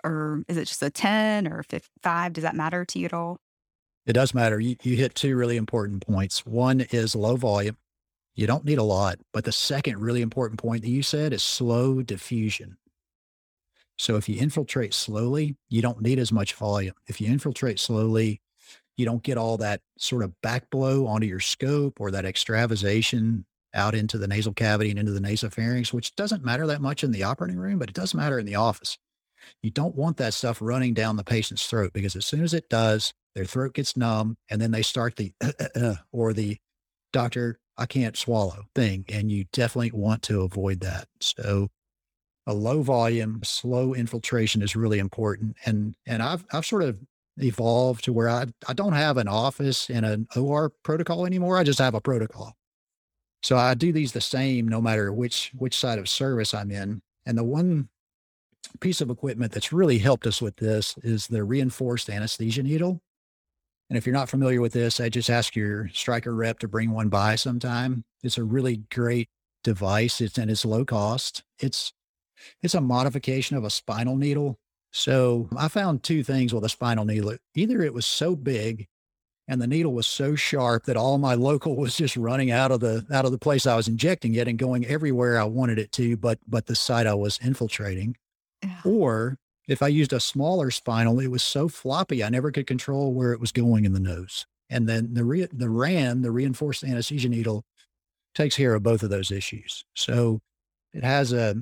Or 0.04 0.44
is 0.48 0.56
it 0.56 0.66
just 0.66 0.82
a 0.82 0.90
10 0.90 1.46
or 1.48 1.64
5? 2.02 2.32
Does 2.32 2.42
that 2.42 2.56
matter 2.56 2.84
to 2.84 2.98
you 2.98 3.06
at 3.06 3.12
all? 3.12 3.38
It 4.06 4.14
does 4.14 4.34
matter. 4.34 4.58
You, 4.58 4.76
you 4.82 4.96
hit 4.96 5.14
two 5.14 5.36
really 5.36 5.56
important 5.56 6.04
points. 6.06 6.44
One 6.44 6.80
is 6.80 7.14
low 7.14 7.36
volume. 7.36 7.76
You 8.34 8.46
don't 8.46 8.64
need 8.64 8.78
a 8.78 8.82
lot. 8.82 9.18
But 9.32 9.44
the 9.44 9.52
second 9.52 10.00
really 10.00 10.22
important 10.22 10.60
point 10.60 10.82
that 10.82 10.88
you 10.88 11.02
said 11.02 11.32
is 11.32 11.42
slow 11.42 12.02
diffusion. 12.02 12.78
So 13.98 14.16
if 14.16 14.28
you 14.28 14.40
infiltrate 14.40 14.94
slowly, 14.94 15.56
you 15.68 15.82
don't 15.82 16.00
need 16.00 16.18
as 16.18 16.32
much 16.32 16.54
volume. 16.54 16.94
If 17.06 17.20
you 17.20 17.28
infiltrate 17.28 17.78
slowly, 17.78 18.40
you 18.96 19.04
don't 19.04 19.22
get 19.22 19.38
all 19.38 19.56
that 19.58 19.80
sort 19.98 20.24
of 20.24 20.40
back 20.42 20.70
blow 20.70 21.06
onto 21.06 21.26
your 21.26 21.40
scope 21.40 22.00
or 22.00 22.10
that 22.10 22.24
extravasation 22.24 23.44
out 23.74 23.94
into 23.94 24.18
the 24.18 24.28
nasal 24.28 24.52
cavity 24.52 24.90
and 24.90 24.98
into 24.98 25.12
the 25.12 25.20
nasopharynx, 25.20 25.92
which 25.92 26.14
doesn't 26.14 26.44
matter 26.44 26.66
that 26.66 26.80
much 26.80 27.04
in 27.04 27.12
the 27.12 27.22
operating 27.22 27.58
room, 27.58 27.78
but 27.78 27.88
it 27.88 27.94
does 27.94 28.14
matter 28.14 28.38
in 28.38 28.46
the 28.46 28.56
office. 28.56 28.98
You 29.62 29.70
don't 29.70 29.94
want 29.94 30.16
that 30.18 30.34
stuff 30.34 30.58
running 30.60 30.94
down 30.94 31.16
the 31.16 31.24
patient's 31.24 31.66
throat 31.66 31.92
because 31.92 32.16
as 32.16 32.26
soon 32.26 32.42
as 32.42 32.54
it 32.54 32.68
does, 32.68 33.12
their 33.34 33.44
throat 33.44 33.74
gets 33.74 33.96
numb 33.96 34.36
and 34.50 34.60
then 34.60 34.70
they 34.70 34.82
start 34.82 35.16
the 35.16 35.32
or 36.12 36.32
the 36.32 36.58
doctor, 37.12 37.58
I 37.76 37.86
can't 37.86 38.16
swallow 38.16 38.64
thing. 38.74 39.04
And 39.08 39.30
you 39.30 39.44
definitely 39.52 39.92
want 39.92 40.22
to 40.24 40.42
avoid 40.42 40.80
that. 40.80 41.08
So 41.20 41.68
a 42.46 42.52
low 42.52 42.82
volume, 42.82 43.40
slow 43.44 43.94
infiltration 43.94 44.62
is 44.62 44.76
really 44.76 44.98
important. 44.98 45.56
And 45.64 45.94
and 46.06 46.22
I've 46.22 46.44
I've 46.52 46.66
sort 46.66 46.82
of 46.82 46.98
evolved 47.38 48.04
to 48.04 48.12
where 48.12 48.28
I, 48.28 48.46
I 48.68 48.72
don't 48.74 48.92
have 48.92 49.16
an 49.16 49.28
office 49.28 49.88
and 49.88 50.04
an 50.04 50.26
OR 50.36 50.70
protocol 50.82 51.24
anymore. 51.24 51.56
I 51.56 51.64
just 51.64 51.78
have 51.78 51.94
a 51.94 52.00
protocol. 52.00 52.54
So 53.42 53.56
I 53.56 53.74
do 53.74 53.92
these 53.92 54.12
the 54.12 54.20
same 54.20 54.68
no 54.68 54.80
matter 54.80 55.12
which 55.12 55.52
which 55.56 55.76
side 55.76 55.98
of 55.98 56.08
service 56.08 56.52
I'm 56.54 56.70
in. 56.70 57.00
And 57.24 57.38
the 57.38 57.44
one 57.44 57.88
piece 58.80 59.00
of 59.00 59.10
equipment 59.10 59.52
that's 59.52 59.72
really 59.72 59.98
helped 59.98 60.26
us 60.26 60.42
with 60.42 60.56
this 60.56 60.96
is 61.02 61.26
the 61.26 61.44
reinforced 61.44 62.10
anesthesia 62.10 62.62
needle. 62.62 63.00
And 63.88 63.98
if 63.98 64.06
you're 64.06 64.14
not 64.14 64.30
familiar 64.30 64.60
with 64.60 64.72
this, 64.72 65.00
I 65.00 65.08
just 65.08 65.28
ask 65.28 65.54
your 65.54 65.88
Stryker 65.88 66.34
rep 66.34 66.58
to 66.60 66.68
bring 66.68 66.92
one 66.92 67.08
by 67.08 67.36
sometime. 67.36 68.04
It's 68.22 68.38
a 68.38 68.44
really 68.44 68.84
great 68.90 69.28
device. 69.62 70.20
It's 70.20 70.38
and 70.38 70.50
it's 70.50 70.64
low 70.64 70.84
cost. 70.84 71.42
It's 71.58 71.92
it's 72.62 72.74
a 72.74 72.80
modification 72.80 73.56
of 73.56 73.64
a 73.64 73.70
spinal 73.70 74.16
needle. 74.16 74.58
So 74.92 75.48
I 75.56 75.68
found 75.68 76.02
two 76.02 76.22
things 76.22 76.52
with 76.52 76.64
a 76.64 76.68
spinal 76.68 77.04
needle. 77.04 77.36
Either 77.54 77.82
it 77.82 77.94
was 77.94 78.06
so 78.06 78.36
big 78.36 78.88
and 79.48 79.60
the 79.60 79.66
needle 79.66 79.92
was 79.92 80.06
so 80.06 80.34
sharp 80.34 80.84
that 80.84 80.96
all 80.96 81.18
my 81.18 81.34
local 81.50 81.76
was 81.76 81.96
just 81.96 82.16
running 82.16 82.50
out 82.50 82.70
of 82.70 82.80
the 82.80 83.06
out 83.12 83.24
of 83.24 83.32
the 83.32 83.38
place 83.38 83.66
I 83.66 83.76
was 83.76 83.88
injecting 83.88 84.34
it 84.34 84.48
and 84.48 84.58
going 84.58 84.86
everywhere 84.86 85.38
I 85.38 85.44
wanted 85.44 85.78
it 85.78 85.92
to, 85.92 86.16
but 86.16 86.38
but 86.46 86.66
the 86.66 86.74
site 86.74 87.06
I 87.06 87.14
was 87.14 87.38
infiltrating. 87.42 88.16
Or 88.84 89.38
if 89.68 89.82
I 89.82 89.88
used 89.88 90.12
a 90.12 90.20
smaller 90.20 90.70
spinal, 90.70 91.20
it 91.20 91.28
was 91.28 91.42
so 91.42 91.68
floppy, 91.68 92.22
I 92.22 92.28
never 92.28 92.50
could 92.50 92.66
control 92.66 93.12
where 93.12 93.32
it 93.32 93.40
was 93.40 93.52
going 93.52 93.84
in 93.84 93.92
the 93.92 94.00
nose. 94.00 94.46
And 94.70 94.88
then 94.88 95.14
the, 95.14 95.24
re- 95.24 95.48
the 95.52 95.70
RAN, 95.70 96.22
the 96.22 96.30
reinforced 96.30 96.82
anesthesia 96.84 97.28
needle, 97.28 97.64
takes 98.34 98.56
care 98.56 98.74
of 98.74 98.82
both 98.82 99.02
of 99.02 99.10
those 99.10 99.30
issues. 99.30 99.84
So 99.94 100.40
it 100.92 101.04
has 101.04 101.32
a, 101.32 101.56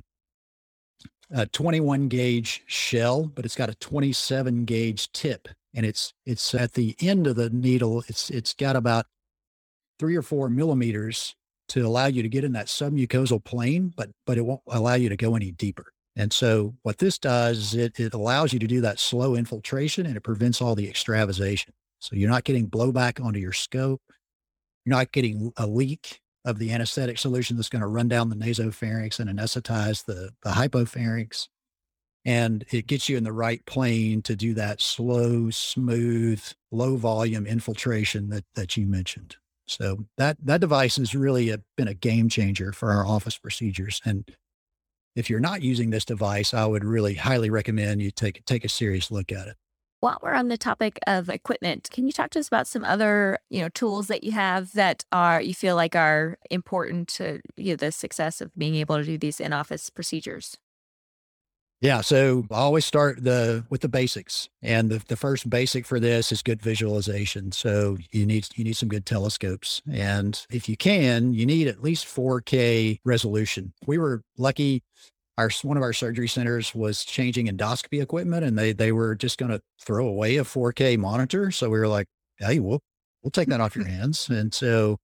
a 1.31 1.47
21 1.47 2.09
gauge 2.09 2.63
shell, 2.67 3.25
but 3.27 3.45
it's 3.45 3.57
got 3.57 3.69
a 3.69 3.75
27 3.77 4.65
gauge 4.65 5.11
tip. 5.13 5.49
And 5.75 5.87
it's 5.87 6.13
it's 6.27 6.53
at 6.53 6.73
the 6.73 6.97
end 7.01 7.29
of 7.29 7.37
the 7.37 7.49
needle. 7.49 8.03
It's 8.09 8.29
it's 8.29 8.55
got 8.55 8.75
about 8.75 9.07
three 10.01 10.17
or 10.17 10.23
four 10.23 10.49
millimeters 10.49 11.37
to 11.69 11.87
allow 11.87 12.07
you 12.07 12.23
to 12.23 12.29
get 12.29 12.43
in 12.43 12.53
that 12.53 12.67
submucosal 12.67 13.45
plane, 13.45 13.93
but 13.97 14.11
but 14.27 14.37
it 14.37 14.41
won't 14.41 14.63
allow 14.67 14.95
you 14.95 15.09
to 15.09 15.17
go 15.17 15.37
any 15.37 15.53
deeper. 15.53 15.93
And 16.21 16.35
so 16.35 16.75
what 16.83 16.99
this 16.99 17.19
does 17.19 17.73
is 17.73 17.75
it, 17.75 17.99
it 17.99 18.13
allows 18.13 18.53
you 18.53 18.59
to 18.59 18.67
do 18.67 18.83
that 18.83 18.99
slow 18.99 19.35
infiltration 19.35 20.05
and 20.05 20.19
it 20.19 20.21
prevents 20.21 20.61
all 20.61 20.75
the 20.75 20.87
extravasation. 20.87 21.73
So 21.99 22.15
you're 22.15 22.29
not 22.29 22.45
getting 22.45 22.69
blowback 22.69 23.25
onto 23.25 23.39
your 23.39 23.55
scope. 23.55 24.03
You're 24.85 24.97
not 24.97 25.13
getting 25.13 25.51
a 25.57 25.67
leak 25.67 26.21
of 26.45 26.59
the 26.59 26.73
anesthetic 26.73 27.17
solution 27.17 27.57
that's 27.57 27.71
going 27.71 27.81
to 27.81 27.89
run 27.89 28.09
down 28.09 28.29
the 28.29 28.37
nasopharynx 28.37 29.19
and 29.19 29.31
anesthetize 29.31 30.05
the, 30.05 30.33
the 30.43 30.51
hypopharynx. 30.51 31.49
And 32.27 32.67
it 32.71 32.87
gets 32.87 33.09
you 33.09 33.17
in 33.17 33.25
the 33.25 33.33
right 33.33 33.65
plane 33.65 34.21
to 34.23 34.37
do 34.37 34.53
that 34.55 34.83
slow, 34.83 35.49
smooth, 35.49 36.43
low 36.71 36.97
volume 36.97 37.47
infiltration 37.47 38.29
that, 38.29 38.45
that 38.57 38.77
you 38.77 38.87
mentioned. 38.87 39.37
So 39.67 40.05
that, 40.19 40.37
that 40.45 40.61
device 40.61 40.97
has 40.97 41.15
really 41.15 41.49
a, 41.49 41.61
been 41.79 41.89
a 41.89 41.95
game 41.95 42.29
changer 42.29 42.75
for 42.75 42.91
our 42.91 43.07
office 43.07 43.39
procedures. 43.39 44.03
And 44.05 44.31
if 45.15 45.29
you're 45.29 45.41
not 45.41 45.63
using 45.63 45.91
this 45.91 46.05
device, 46.05 46.55
I 46.55 46.67
would 46.67 46.85
really 46.85 47.15
highly 47.15 47.51
recommend 47.51 48.03
you 48.03 48.11
take 48.11 48.45
take 48.45 48.65
a 48.65 48.69
serious 48.69 49.11
look 49.11 49.33
at 49.33 49.49
it. 49.49 49.57
While 50.01 50.19
we're 50.23 50.33
on 50.33 50.49
the 50.49 50.57
topic 50.57 50.99
of 51.07 51.29
equipment, 51.29 51.91
can 51.93 52.07
you 52.07 52.13
talk 52.13 52.31
to 52.31 52.39
us 52.39 52.49
about 52.49 52.67
some 52.67 52.85
other, 52.85 53.39
you 53.51 53.61
know, 53.61 53.69
tools 53.69 54.07
that 54.07 54.25
you 54.25 54.33
have 54.33 54.73
that 54.73 55.05
are 55.13 55.43
you 55.43 55.55
feel 55.55 55.77
like 55.77 55.95
are 55.95 56.39
important 56.51 57.09
to 57.09 57.41
you 57.59 57.73
know, 57.73 57.77
the 57.77 57.93
success 57.93 58.41
of 58.41 58.51
being 58.57 58.77
able 58.77 58.97
to 58.97 59.05
do 59.05 59.19
these 59.19 59.41
in-office 59.41 59.91
procedures? 59.91 60.57
Yeah, 61.81 62.03
so 62.03 62.45
I 62.51 62.57
always 62.57 62.85
start 62.85 63.25
the 63.25 63.65
with 63.71 63.81
the 63.81 63.89
basics, 63.89 64.51
and 64.61 64.91
the, 64.91 64.99
the 65.09 65.17
first 65.17 65.49
basic 65.49 65.87
for 65.87 65.99
this 65.99 66.31
is 66.31 66.43
good 66.43 66.61
visualization. 66.61 67.53
So 67.53 67.97
you 68.11 68.27
need 68.27 68.49
you 68.55 68.65
need 68.65 68.77
some 68.77 68.91
good 68.91 69.07
telescopes, 69.07 69.81
and 69.91 70.39
if 70.51 70.69
you 70.69 70.77
can, 70.77 71.33
you 71.33 71.47
need 71.47 71.69
at 71.69 71.83
least 71.83 72.05
4K 72.07 73.01
resolution. 73.05 73.73
We 73.87 73.97
were 73.97 74.23
lucky. 74.37 74.83
Our 75.39 75.51
one 75.63 75.77
of 75.79 75.83
our 75.83 75.95
surgery 75.95 76.29
centers 76.29 76.75
was 76.75 77.05
changing 77.05 77.49
endoscopy 77.49 78.03
equipment, 78.03 78.45
and 78.45 78.59
they 78.59 78.73
they 78.73 78.93
were 78.93 79.15
just 79.15 79.39
going 79.39 79.53
to 79.53 79.63
throw 79.81 80.07
away 80.07 80.37
a 80.37 80.45
4K 80.45 80.99
monitor. 80.99 81.51
So 81.51 81.71
we 81.71 81.79
were 81.79 81.89
like, 81.89 82.09
"Hey, 82.39 82.61
we'll 82.61 82.81
we'll 83.23 83.31
take 83.31 83.49
that 83.49 83.61
off 83.61 83.77
your 83.77 83.87
hands." 83.89 84.29
And 84.29 84.53
so 84.53 84.99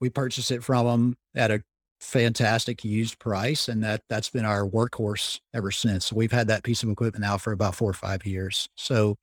we 0.00 0.10
purchased 0.10 0.50
it 0.50 0.64
from 0.64 0.86
them 0.86 1.16
at 1.34 1.50
a 1.50 1.62
fantastic 2.02 2.84
used 2.84 3.18
price. 3.18 3.68
And 3.68 3.82
that 3.84 4.02
that's 4.08 4.28
been 4.28 4.44
our 4.44 4.68
workhorse 4.68 5.40
ever 5.54 5.70
since. 5.70 6.12
we've 6.12 6.32
had 6.32 6.48
that 6.48 6.64
piece 6.64 6.82
of 6.82 6.90
equipment 6.90 7.22
now 7.22 7.38
for 7.38 7.52
about 7.52 7.74
four 7.74 7.90
or 7.90 7.94
five 7.94 8.26
years. 8.26 8.68
So 8.76 9.16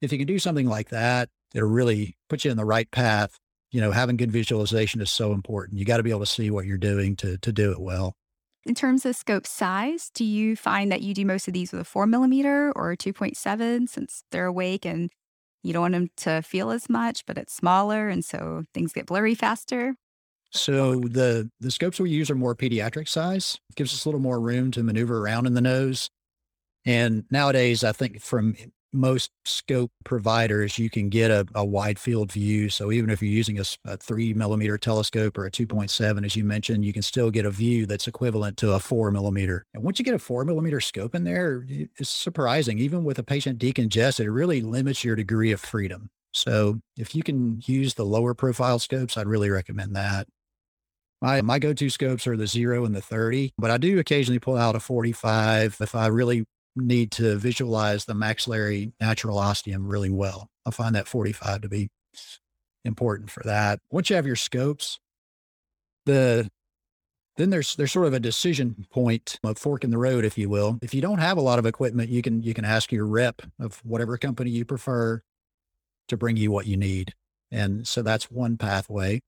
if 0.00 0.12
you 0.12 0.18
can 0.18 0.26
do 0.26 0.38
something 0.38 0.68
like 0.68 0.90
that, 0.90 1.28
it'll 1.54 1.68
really 1.68 2.16
put 2.28 2.44
you 2.44 2.50
in 2.50 2.56
the 2.56 2.64
right 2.64 2.90
path. 2.90 3.38
You 3.72 3.80
know, 3.80 3.90
having 3.90 4.16
good 4.16 4.30
visualization 4.30 5.00
is 5.00 5.10
so 5.10 5.32
important. 5.32 5.78
You 5.78 5.84
got 5.84 5.96
to 5.96 6.02
be 6.02 6.10
able 6.10 6.20
to 6.20 6.26
see 6.26 6.50
what 6.50 6.66
you're 6.66 6.78
doing 6.78 7.16
to 7.16 7.38
to 7.38 7.52
do 7.52 7.72
it 7.72 7.80
well. 7.80 8.14
In 8.64 8.76
terms 8.76 9.04
of 9.04 9.16
scope 9.16 9.46
size, 9.46 10.10
do 10.14 10.24
you 10.24 10.54
find 10.54 10.92
that 10.92 11.02
you 11.02 11.14
do 11.14 11.26
most 11.26 11.48
of 11.48 11.54
these 11.54 11.72
with 11.72 11.80
a 11.80 11.84
four 11.84 12.06
millimeter 12.06 12.70
or 12.76 12.92
a 12.92 12.96
2.7 12.96 13.88
since 13.88 14.22
they're 14.30 14.46
awake 14.46 14.84
and 14.84 15.10
you 15.64 15.72
don't 15.72 15.82
want 15.82 15.92
them 15.94 16.10
to 16.18 16.42
feel 16.42 16.70
as 16.70 16.88
much, 16.88 17.26
but 17.26 17.36
it's 17.36 17.52
smaller 17.52 18.08
and 18.08 18.24
so 18.24 18.64
things 18.72 18.92
get 18.92 19.06
blurry 19.06 19.34
faster? 19.34 19.96
So 20.52 20.96
the 21.00 21.50
the 21.60 21.70
scopes 21.70 21.98
we 21.98 22.10
use 22.10 22.30
are 22.30 22.34
more 22.34 22.54
pediatric 22.54 23.08
size. 23.08 23.58
It 23.70 23.76
gives 23.76 23.94
us 23.94 24.04
a 24.04 24.08
little 24.08 24.20
more 24.20 24.40
room 24.40 24.70
to 24.72 24.82
maneuver 24.82 25.18
around 25.18 25.46
in 25.46 25.54
the 25.54 25.60
nose. 25.60 26.10
And 26.84 27.24
nowadays, 27.30 27.84
I 27.84 27.92
think 27.92 28.20
from 28.20 28.54
most 28.92 29.30
scope 29.44 29.90
providers, 30.04 30.78
you 30.78 30.90
can 30.90 31.08
get 31.08 31.30
a, 31.30 31.46
a 31.54 31.64
wide 31.64 31.98
field 31.98 32.30
view. 32.30 32.68
So 32.68 32.92
even 32.92 33.08
if 33.08 33.22
you're 33.22 33.30
using 33.30 33.58
a, 33.58 33.64
a 33.86 33.96
three 33.96 34.34
millimeter 34.34 34.76
telescope 34.76 35.38
or 35.38 35.46
a 35.46 35.50
2.7, 35.50 36.24
as 36.24 36.36
you 36.36 36.44
mentioned, 36.44 36.84
you 36.84 36.92
can 36.92 37.02
still 37.02 37.30
get 37.30 37.46
a 37.46 37.50
view 37.50 37.86
that's 37.86 38.06
equivalent 38.06 38.58
to 38.58 38.72
a 38.72 38.78
four 38.78 39.10
millimeter. 39.10 39.64
And 39.72 39.82
once 39.82 39.98
you 39.98 40.04
get 40.04 40.14
a 40.14 40.18
four 40.18 40.44
millimeter 40.44 40.80
scope 40.80 41.14
in 41.14 41.24
there, 41.24 41.64
it's 41.68 42.10
surprising. 42.10 42.78
Even 42.78 43.04
with 43.04 43.18
a 43.18 43.24
patient 43.24 43.58
decongested, 43.58 44.24
it 44.24 44.30
really 44.30 44.60
limits 44.60 45.02
your 45.02 45.16
degree 45.16 45.52
of 45.52 45.60
freedom. 45.60 46.10
So 46.34 46.80
if 46.96 47.14
you 47.14 47.22
can 47.22 47.62
use 47.64 47.94
the 47.94 48.04
lower 48.04 48.34
profile 48.34 48.78
scopes, 48.78 49.16
I'd 49.16 49.26
really 49.26 49.50
recommend 49.50 49.96
that. 49.96 50.26
My, 51.22 51.40
my 51.40 51.60
go-to 51.60 51.88
scopes 51.88 52.26
are 52.26 52.36
the 52.36 52.48
zero 52.48 52.84
and 52.84 52.96
the 52.96 53.00
30, 53.00 53.54
but 53.56 53.70
I 53.70 53.78
do 53.78 54.00
occasionally 54.00 54.40
pull 54.40 54.56
out 54.56 54.74
a 54.74 54.80
45 54.80 55.76
if 55.80 55.94
I 55.94 56.08
really 56.08 56.44
need 56.74 57.12
to 57.12 57.36
visualize 57.36 58.04
the 58.04 58.14
maxillary 58.14 58.92
natural 59.00 59.38
ostium 59.38 59.86
really 59.86 60.10
well. 60.10 60.48
I 60.66 60.72
find 60.72 60.96
that 60.96 61.06
45 61.06 61.60
to 61.60 61.68
be 61.68 61.90
important 62.84 63.30
for 63.30 63.44
that. 63.44 63.78
Once 63.92 64.10
you 64.10 64.16
have 64.16 64.26
your 64.26 64.34
scopes, 64.34 64.98
the 66.06 66.50
then 67.36 67.50
there's 67.50 67.76
there's 67.76 67.92
sort 67.92 68.08
of 68.08 68.14
a 68.14 68.20
decision 68.20 68.84
point, 68.90 69.38
a 69.44 69.54
fork 69.54 69.84
in 69.84 69.90
the 69.90 69.98
road, 69.98 70.24
if 70.24 70.36
you 70.36 70.48
will. 70.48 70.78
If 70.82 70.92
you 70.92 71.00
don't 71.00 71.18
have 71.18 71.38
a 71.38 71.42
lot 71.42 71.60
of 71.60 71.66
equipment, 71.66 72.10
you 72.10 72.20
can 72.20 72.42
you 72.42 72.52
can 72.52 72.64
ask 72.64 72.90
your 72.90 73.06
rep 73.06 73.42
of 73.60 73.80
whatever 73.84 74.18
company 74.18 74.50
you 74.50 74.64
prefer 74.64 75.22
to 76.08 76.16
bring 76.16 76.36
you 76.36 76.50
what 76.50 76.66
you 76.66 76.76
need. 76.76 77.14
And 77.52 77.86
so 77.86 78.02
that's 78.02 78.28
one 78.28 78.56
pathway 78.56 79.20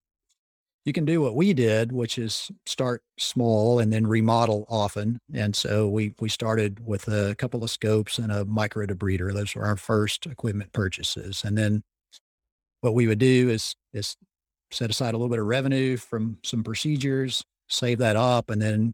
you 0.85 0.93
can 0.93 1.05
do 1.05 1.23
what 1.23 1.35
we 1.35 1.55
did, 1.55 1.93
which 1.93 2.19
is 2.19 2.51
start 2.67 3.03
small 3.19 3.79
and 3.79 3.93
then 3.93 4.07
remodel 4.07 4.67
often. 4.69 5.15
Mm-hmm. 5.31 5.41
And 5.41 5.57
so 5.57 5.89
we 5.89 6.15
we 6.21 6.29
started 6.29 6.87
with 6.87 7.09
a 7.09 7.35
couple 7.37 7.65
of 7.65 7.71
scopes 7.71 8.19
and 8.19 8.31
a 8.31 8.45
micro 8.45 8.87
debrider. 8.87 9.33
Those 9.33 9.55
were 9.55 9.65
our 9.65 9.77
first 9.77 10.27
equipment 10.27 10.73
purchases. 10.73 11.43
And 11.45 11.57
then 11.57 11.83
what 12.83 12.95
we 12.95 13.07
would 13.07 13.19
do 13.19 13.49
is 13.49 13.75
is 13.93 14.17
set 14.71 14.91
aside 14.91 15.15
a 15.15 15.17
little 15.17 15.31
bit 15.31 15.39
of 15.39 15.47
revenue 15.47 15.97
from 15.97 16.39
some 16.43 16.63
procedures, 16.63 17.43
save 17.69 17.99
that 17.99 18.17
up, 18.17 18.51
and 18.51 18.61
then 18.61 18.93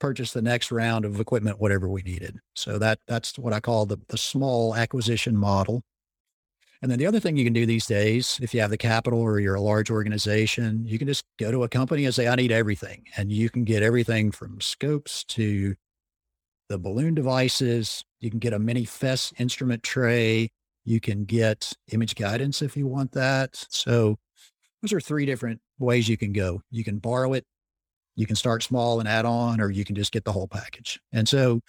purchase 0.00 0.32
the 0.32 0.42
next 0.42 0.72
round 0.72 1.04
of 1.04 1.20
equipment, 1.20 1.60
whatever 1.60 1.88
we 1.88 2.02
needed. 2.02 2.38
So 2.56 2.78
that 2.78 2.98
that's 3.06 3.38
what 3.38 3.52
I 3.52 3.60
call 3.60 3.86
the 3.86 3.98
the 4.08 4.18
small 4.18 4.74
acquisition 4.74 5.36
model. 5.36 5.82
And 6.80 6.90
then 6.90 6.98
the 6.98 7.06
other 7.06 7.18
thing 7.18 7.36
you 7.36 7.44
can 7.44 7.52
do 7.52 7.66
these 7.66 7.86
days, 7.86 8.38
if 8.40 8.54
you 8.54 8.60
have 8.60 8.70
the 8.70 8.78
capital 8.78 9.20
or 9.20 9.40
you're 9.40 9.56
a 9.56 9.60
large 9.60 9.90
organization, 9.90 10.84
you 10.86 10.96
can 10.96 11.08
just 11.08 11.24
go 11.38 11.50
to 11.50 11.64
a 11.64 11.68
company 11.68 12.04
and 12.04 12.14
say, 12.14 12.28
I 12.28 12.36
need 12.36 12.52
everything. 12.52 13.04
And 13.16 13.32
you 13.32 13.50
can 13.50 13.64
get 13.64 13.82
everything 13.82 14.30
from 14.30 14.60
scopes 14.60 15.24
to 15.24 15.74
the 16.68 16.78
balloon 16.78 17.14
devices. 17.14 18.04
You 18.20 18.30
can 18.30 18.38
get 18.38 18.52
a 18.52 18.60
mini 18.60 18.84
FESS 18.84 19.32
instrument 19.38 19.82
tray. 19.82 20.50
You 20.84 21.00
can 21.00 21.24
get 21.24 21.72
image 21.90 22.14
guidance 22.14 22.62
if 22.62 22.76
you 22.76 22.86
want 22.86 23.10
that. 23.12 23.56
So 23.70 24.16
those 24.80 24.92
are 24.92 25.00
three 25.00 25.26
different 25.26 25.60
ways 25.80 26.08
you 26.08 26.16
can 26.16 26.32
go. 26.32 26.62
You 26.70 26.84
can 26.84 26.98
borrow 26.98 27.32
it. 27.32 27.44
You 28.14 28.26
can 28.26 28.36
start 28.36 28.62
small 28.62 29.00
and 29.00 29.08
add 29.08 29.24
on, 29.24 29.60
or 29.60 29.70
you 29.70 29.84
can 29.84 29.96
just 29.96 30.12
get 30.12 30.24
the 30.24 30.32
whole 30.32 30.46
package. 30.46 31.00
And 31.12 31.28
so 31.28 31.60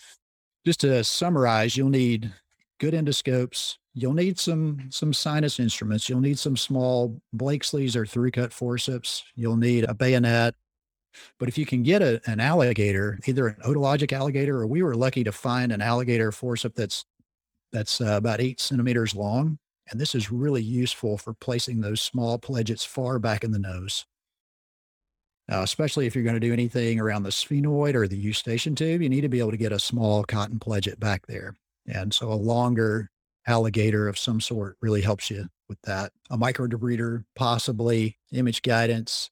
just 0.65 0.81
to 0.81 1.03
summarize, 1.03 1.75
you'll 1.75 1.89
need 1.89 2.31
good 2.79 2.93
endoscopes, 2.93 3.78
You'll 4.01 4.13
need 4.13 4.39
some 4.39 4.87
some 4.89 5.13
sinus 5.13 5.59
instruments. 5.59 6.09
You'll 6.09 6.21
need 6.21 6.39
some 6.39 6.57
small 6.57 7.19
Blakesleys 7.33 7.95
or 7.95 8.05
through 8.05 8.31
cut 8.31 8.53
forceps. 8.53 9.23
You'll 9.35 9.57
need 9.57 9.83
a 9.85 9.93
bayonet. 9.93 10.55
But 11.39 11.49
if 11.49 11.57
you 11.57 11.65
can 11.65 11.83
get 11.83 12.01
a, 12.01 12.21
an 12.29 12.39
alligator, 12.39 13.19
either 13.25 13.47
an 13.47 13.57
otologic 13.65 14.13
alligator 14.13 14.57
or 14.57 14.67
we 14.67 14.83
were 14.83 14.95
lucky 14.95 15.23
to 15.23 15.31
find 15.31 15.71
an 15.71 15.81
alligator 15.81 16.31
forceps 16.31 16.75
that's 16.75 17.05
that's 17.71 18.01
uh, 18.01 18.15
about 18.17 18.41
eight 18.41 18.59
centimeters 18.59 19.13
long, 19.15 19.59
and 19.91 19.99
this 19.99 20.15
is 20.15 20.31
really 20.31 20.61
useful 20.61 21.17
for 21.17 21.33
placing 21.33 21.81
those 21.81 22.01
small 22.01 22.37
pledgets 22.37 22.85
far 22.85 23.19
back 23.19 23.43
in 23.43 23.51
the 23.51 23.59
nose. 23.59 24.05
Uh, 25.51 25.61
especially 25.63 26.05
if 26.05 26.13
you're 26.13 26.23
going 26.23 26.35
to 26.35 26.39
do 26.39 26.53
anything 26.53 26.99
around 26.99 27.23
the 27.23 27.29
sphenoid 27.29 27.95
or 27.95 28.07
the 28.07 28.17
eustachian 28.17 28.75
tube, 28.75 29.01
you 29.01 29.09
need 29.09 29.21
to 29.21 29.29
be 29.29 29.39
able 29.39 29.49
to 29.49 29.57
get 29.57 29.71
a 29.71 29.79
small 29.79 30.23
cotton 30.23 30.59
pledget 30.59 30.99
back 30.99 31.25
there. 31.25 31.55
And 31.87 32.13
so 32.13 32.31
a 32.31 32.35
longer 32.35 33.09
alligator 33.49 34.07
of 34.07 34.17
some 34.17 34.39
sort 34.39 34.77
really 34.81 35.01
helps 35.01 35.29
you 35.29 35.47
with 35.67 35.81
that. 35.81 36.11
A 36.29 36.37
micro 36.37 36.67
debrider, 36.67 37.25
possibly 37.35 38.17
image 38.31 38.61
guidance. 38.61 39.31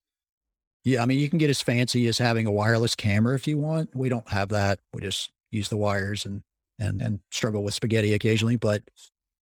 Yeah, 0.84 1.04
I 1.04 1.06
mean, 1.06 1.20
you 1.20 1.30
can 1.30 1.38
get 1.38 1.50
as 1.50 1.62
fancy 1.62 2.08
as 2.08 2.18
having 2.18 2.48
a 2.48 2.52
wireless 2.52 2.96
camera 2.96 3.36
if 3.36 3.48
you 3.48 3.58
want. 3.58 3.96
We 3.96 4.10
don't 4.10 4.28
have 4.30 4.50
that. 4.50 4.80
We 4.94 5.02
just 5.02 5.32
use 5.52 5.70
the 5.70 5.78
wires 5.78 6.26
and 6.26 6.44
and 6.80 7.02
and 7.02 7.20
struggle 7.32 7.64
with 7.64 7.74
spaghetti 7.74 8.14
occasionally, 8.14 8.56
but 8.56 8.84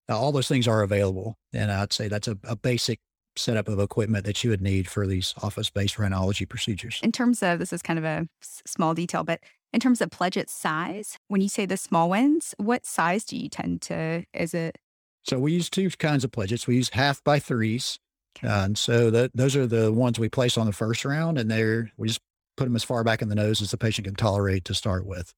all 0.10 0.32
those 0.32 0.48
things 0.48 0.68
are 0.68 0.82
available. 0.84 1.38
And 1.54 1.72
I'd 1.72 1.94
say 1.94 2.08
that's 2.08 2.28
a, 2.28 2.38
a 2.44 2.56
basic 2.56 3.00
setup 3.36 3.68
of 3.68 3.80
equipment 3.80 4.26
that 4.26 4.44
you 4.44 4.52
would 4.52 4.62
need 4.62 4.88
for 4.88 5.08
these 5.08 5.34
office-based 5.42 5.96
rhinology 5.96 6.48
procedures. 6.48 7.00
In 7.02 7.12
terms 7.12 7.42
of 7.42 7.58
this 7.58 7.74
is 7.74 7.82
kind 7.82 7.98
of 7.98 8.06
a 8.06 8.28
small 8.42 8.94
detail, 8.94 9.24
but 9.24 9.40
in 9.74 9.80
terms 9.80 10.02
of 10.02 10.12
pledget 10.12 10.50
size, 10.50 11.18
when 11.28 11.42
you 11.42 11.50
say 11.50 11.66
the 11.66 11.78
small 11.78 12.10
ones, 12.10 12.54
what 12.58 12.86
size 12.86 13.26
do 13.26 13.36
you 13.36 13.50
tend 13.50 13.82
to, 13.84 14.24
is 14.34 14.54
it? 14.54 14.78
So 15.24 15.40
we 15.40 15.54
use 15.54 15.70
two 15.70 15.90
kinds 15.90 16.24
of 16.24 16.32
pledgets. 16.32 16.68
We 16.68 16.76
use 16.76 16.90
half 16.90 17.24
by 17.24 17.40
threes. 17.40 17.98
Okay. 18.38 18.48
Uh, 18.48 18.66
and 18.66 18.78
so 18.78 19.10
that, 19.12 19.32
those 19.34 19.56
are 19.56 19.68
the 19.68 19.92
ones 19.92 20.20
we 20.20 20.30
place 20.30 20.58
on 20.58 20.66
the 20.66 20.74
first 20.74 21.06
round 21.06 21.38
and 21.38 21.50
they're, 21.50 21.92
we 21.98 22.08
just 22.08 22.22
put 22.58 22.66
them 22.66 22.76
as 22.76 22.84
far 22.84 23.04
back 23.04 23.22
in 23.22 23.30
the 23.30 23.36
nose 23.36 23.62
as 23.62 23.72
the 23.72 23.78
patient 23.78 24.06
can 24.06 24.16
tolerate 24.16 24.66
to 24.66 24.74
start 24.74 25.06
with. 25.06 25.34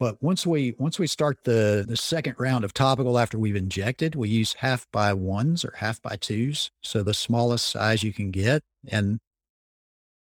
But 0.00 0.22
once 0.22 0.46
we 0.46 0.74
once 0.78 0.98
we 0.98 1.06
start 1.06 1.44
the 1.44 1.84
the 1.86 1.96
second 1.96 2.36
round 2.38 2.64
of 2.64 2.72
topical 2.72 3.18
after 3.18 3.38
we've 3.38 3.54
injected, 3.54 4.14
we 4.14 4.30
use 4.30 4.54
half 4.54 4.86
by 4.90 5.12
ones 5.12 5.62
or 5.62 5.74
half 5.76 6.00
by 6.00 6.16
twos, 6.16 6.70
so 6.82 7.02
the 7.02 7.12
smallest 7.12 7.68
size 7.68 8.02
you 8.02 8.14
can 8.14 8.30
get. 8.30 8.62
And 8.88 9.20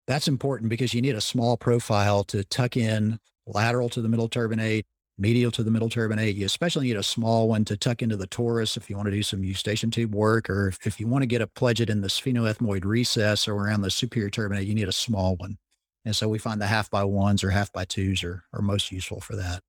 that's 0.10 0.28
important 0.28 0.70
because 0.70 0.96
you 0.96 1.04
need 1.04 1.14
a 1.14 1.22
small 1.22 1.56
profile 1.56 2.24
to 2.24 2.44
tuck 2.44 2.76
in 2.76 3.20
lateral 3.46 3.90
to 3.90 4.02
the 4.02 4.10
middle 4.10 4.28
turbinate, 4.28 4.86
medial 5.20 5.52
to 5.52 5.62
the 5.62 5.70
middle 5.70 5.88
turbinate. 5.88 6.34
You 6.34 6.48
especially 6.48 6.88
need 6.88 6.96
a 6.96 7.04
small 7.04 7.48
one 7.48 7.64
to 7.66 7.78
tuck 7.78 8.02
into 8.02 8.18
the 8.18 8.28
torus 8.28 8.76
if 8.76 8.90
you 8.90 8.96
want 8.96 9.06
to 9.06 9.12
do 9.12 9.22
some 9.22 9.44
eustachian 9.44 9.92
tube 9.92 10.16
work, 10.16 10.50
or 10.50 10.70
if, 10.70 10.88
if 10.88 11.00
you 11.00 11.08
want 11.08 11.22
to 11.22 11.28
get 11.28 11.44
a 11.44 11.48
pledget 11.48 11.92
in 11.92 12.02
the 12.02 12.08
sphenoethmoid 12.08 12.86
recess 12.86 13.48
or 13.48 13.54
around 13.54 13.82
the 13.82 13.92
superior 13.92 14.32
turbinate, 14.32 14.66
you 14.66 14.74
need 14.74 14.88
a 14.88 14.92
small 14.92 15.36
one. 15.36 15.60
And 16.04 16.16
so 16.16 16.28
we 16.28 16.40
find 16.40 16.60
the 16.60 16.66
half 16.66 16.90
by 16.90 17.04
ones 17.04 17.44
or 17.44 17.52
half 17.52 17.72
by 17.72 17.86
twos 17.86 18.24
are, 18.24 18.46
are 18.52 18.64
most 18.64 18.92
useful 18.92 19.22
for 19.22 19.36
that. 19.36 19.62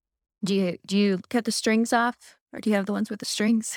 Do 0.42 0.54
you 0.54 0.78
do 0.86 0.96
you 0.96 1.20
cut 1.28 1.44
the 1.44 1.52
strings 1.52 1.92
off 1.92 2.38
or 2.54 2.60
do 2.60 2.70
you 2.70 2.76
have 2.76 2.86
the 2.86 2.92
ones 2.92 3.10
with 3.10 3.18
the 3.18 3.26
strings? 3.26 3.76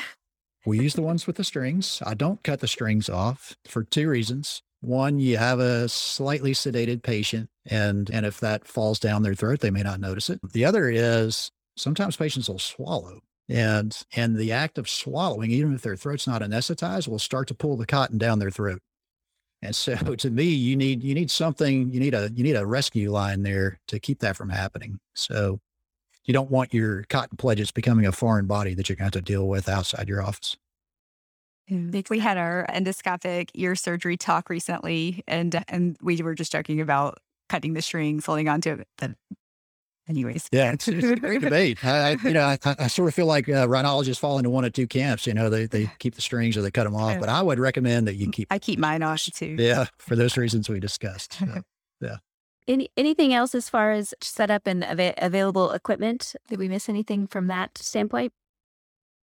we 0.66 0.80
use 0.80 0.94
the 0.94 1.02
ones 1.02 1.28
with 1.28 1.36
the 1.36 1.44
strings. 1.44 2.02
I 2.06 2.14
don't 2.14 2.42
cut 2.42 2.62
the 2.62 2.70
strings 2.70 3.10
off 3.10 3.58
for 3.68 3.84
two 3.84 4.08
reasons. 4.08 4.62
One, 4.84 5.18
you 5.18 5.38
have 5.38 5.60
a 5.60 5.88
slightly 5.88 6.52
sedated 6.52 7.04
patient, 7.04 7.50
and 7.66 8.10
and 8.10 8.26
if 8.26 8.42
that 8.42 8.68
falls 8.68 9.00
down 9.00 9.24
their 9.24 9.34
throat, 9.34 9.62
they 9.62 9.72
may 9.72 9.82
not 9.82 10.02
notice 10.02 10.30
it. 10.30 10.42
The 10.52 10.66
other 10.66 10.90
is 10.90 11.52
sometimes 11.78 12.18
patients 12.18 12.50
will 12.50 12.60
swallow, 12.60 13.22
and 13.48 13.98
and 14.14 14.36
the 14.36 14.52
act 14.52 14.78
of 14.78 14.90
swallowing, 14.90 15.52
even 15.52 15.74
if 15.74 15.84
their 15.84 15.96
throat's 15.96 16.28
not 16.28 16.42
anesthetized, 16.42 17.08
will 17.08 17.18
start 17.18 17.48
to 17.48 17.56
pull 17.56 17.78
the 17.78 17.86
cotton 17.86 18.18
down 18.18 18.40
their 18.40 18.52
throat. 18.52 18.82
And 19.62 19.74
so, 19.74 19.96
to 20.18 20.30
me, 20.30 20.44
you 20.44 20.76
need 20.76 21.02
you 21.02 21.14
need 21.14 21.32
something. 21.32 21.90
You 21.90 22.02
need 22.02 22.14
a 22.14 22.30
you 22.36 22.44
need 22.44 22.58
a 22.58 22.66
rescue 22.66 23.10
line 23.10 23.44
there 23.44 23.80
to 23.88 24.02
keep 24.02 24.20
that 24.20 24.36
from 24.36 24.50
happening. 24.50 25.00
So, 25.14 25.62
you 26.26 26.34
don't 26.34 26.52
want 26.52 26.74
your 26.74 27.04
cotton 27.04 27.38
pledgets 27.38 27.72
becoming 27.72 28.06
a 28.06 28.12
foreign 28.12 28.48
body 28.48 28.74
that 28.74 28.90
you're 28.90 28.98
going 28.98 29.10
to 29.10 29.18
have 29.18 29.26
to 29.26 29.32
deal 29.32 29.48
with 29.48 29.70
outside 29.70 30.10
your 30.10 30.22
office. 30.22 30.58
We 31.70 32.20
had 32.20 32.38
our 32.38 32.66
endoscopic 32.70 33.50
ear 33.54 33.76
surgery 33.76 34.18
talk 34.18 34.50
recently, 34.50 35.24
and 35.28 35.64
and 35.68 35.98
we 36.02 36.22
were 36.22 36.36
just 36.36 36.52
joking 36.52 36.82
about 36.82 37.20
cutting 37.50 37.74
the 37.74 37.82
strings, 37.82 38.26
holding 38.26 38.50
on 38.50 38.62
to 38.62 38.72
it. 38.72 38.88
But 38.98 39.12
anyways, 40.08 40.50
yeah, 40.52 40.72
it's, 40.72 40.88
it's 40.88 41.06
a 41.06 41.16
great 41.16 41.42
debate. 41.42 41.84
I, 41.84 42.12
I, 42.12 42.18
you 42.24 42.34
know, 42.34 42.44
I, 42.44 42.58
I, 42.66 42.88
sort 42.88 43.08
of 43.08 43.16
feel 43.16 43.26
like 43.26 43.48
uh, 43.48 43.68
rhinologists 43.68 44.20
fall 44.20 44.38
into 44.38 44.50
one 44.50 44.66
of 44.66 44.74
two 44.74 44.88
camps. 44.88 45.28
You 45.28 45.34
know, 45.34 45.50
they 45.50 45.66
they 45.66 45.90
keep 46.00 46.16
the 46.16 46.22
strings 46.22 46.58
or 46.58 46.62
they 46.62 46.72
cut 46.72 46.86
them 46.86 46.96
off. 46.96 47.20
But 47.20 47.30
I 47.30 47.42
would 47.42 47.60
recommend 47.60 48.08
that 48.08 48.16
you 48.16 48.30
keep. 48.32 48.48
I 48.52 48.60
keep 48.60 48.80
mine 48.80 49.04
off 49.04 49.24
too. 49.24 49.56
Yeah, 49.58 49.86
for 49.98 50.16
those 50.16 50.38
reasons 50.38 50.70
we 50.70 50.80
discussed. 50.80 51.34
So, 51.34 51.62
yeah. 52.02 52.18
Any 52.68 52.90
anything 52.96 53.34
else 53.34 53.54
as 53.56 53.70
far 53.70 53.92
as 53.92 54.14
setup 54.22 54.68
and 54.68 54.84
av- 54.84 55.14
available 55.18 55.72
equipment? 55.72 56.36
Did 56.50 56.60
we 56.60 56.70
miss 56.70 56.88
anything 56.88 57.28
from 57.28 57.48
that 57.48 57.78
standpoint? 57.78 58.32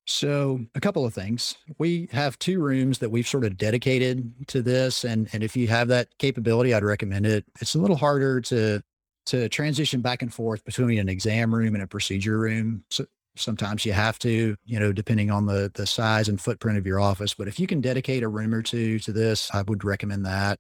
So, 0.06 0.60
a 0.76 0.82
couple 0.82 1.06
of 1.06 1.14
things. 1.14 1.56
We 1.78 2.10
have 2.12 2.38
two 2.38 2.60
rooms 2.62 3.00
that 3.00 3.10
we've 3.10 3.28
sort 3.28 3.46
of 3.46 3.58
dedicated 3.58 4.48
to 4.48 4.62
this, 4.62 5.06
and 5.06 5.30
and 5.32 5.44
if 5.44 5.56
you 5.56 5.68
have 5.68 5.88
that 5.90 6.10
capability, 6.18 6.74
I'd 6.74 6.84
recommend 6.84 7.26
it. 7.26 7.46
It's 7.62 7.76
a 7.76 7.80
little 7.80 7.96
harder 7.96 8.42
to 8.42 8.82
to 9.28 9.48
transition 9.50 10.02
back 10.02 10.22
and 10.22 10.34
forth 10.34 10.66
between 10.66 11.00
an 11.00 11.08
exam 11.08 11.56
room 11.56 11.74
and 11.76 11.84
a 11.84 11.88
procedure 11.88 12.38
room. 12.38 12.84
So 12.90 13.06
sometimes 13.38 13.86
you 13.86 13.94
have 13.94 14.20
to, 14.20 14.56
you 14.66 14.80
know, 14.80 14.92
depending 14.92 15.32
on 15.32 15.46
the 15.46 15.72
the 15.74 15.88
size 15.88 16.28
and 16.28 16.40
footprint 16.40 16.78
of 16.78 16.86
your 16.86 17.00
office. 17.00 17.34
But 17.34 17.48
if 17.48 17.58
you 17.60 17.68
can 17.68 17.80
dedicate 17.80 18.24
a 18.24 18.28
room 18.28 18.54
or 18.54 18.62
two 18.62 19.00
to 19.00 19.14
this, 19.14 19.50
I 19.54 19.62
would 19.62 19.86
recommend 19.86 20.26
that. 20.26 20.60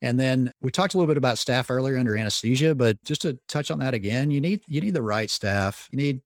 And 0.00 0.18
then 0.18 0.52
we 0.60 0.70
talked 0.70 0.94
a 0.94 0.96
little 0.96 1.08
bit 1.08 1.18
about 1.18 1.38
staff 1.38 1.70
earlier 1.70 1.98
under 1.98 2.16
anesthesia, 2.16 2.74
but 2.74 3.02
just 3.04 3.22
to 3.22 3.38
touch 3.48 3.70
on 3.70 3.80
that 3.80 3.94
again, 3.94 4.30
you 4.30 4.40
need 4.40 4.62
you 4.66 4.80
need 4.80 4.94
the 4.94 5.02
right 5.02 5.28
staff. 5.28 5.88
You 5.92 5.98
need 5.98 6.22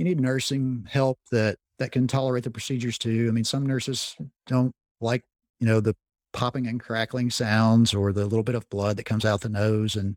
you 0.00 0.04
need 0.04 0.18
nursing 0.18 0.86
help 0.88 1.18
that 1.30 1.58
that 1.78 1.92
can 1.92 2.06
tolerate 2.06 2.42
the 2.42 2.50
procedures 2.50 2.96
too. 2.96 3.26
I 3.28 3.32
mean, 3.32 3.44
some 3.44 3.66
nurses 3.66 4.16
don't 4.46 4.72
like, 5.02 5.22
you 5.60 5.66
know, 5.66 5.80
the 5.80 5.94
popping 6.32 6.66
and 6.66 6.80
crackling 6.80 7.28
sounds 7.28 7.92
or 7.92 8.10
the 8.10 8.24
little 8.24 8.42
bit 8.42 8.54
of 8.54 8.66
blood 8.70 8.96
that 8.96 9.04
comes 9.04 9.26
out 9.26 9.42
the 9.42 9.50
nose 9.50 9.96
and 9.96 10.16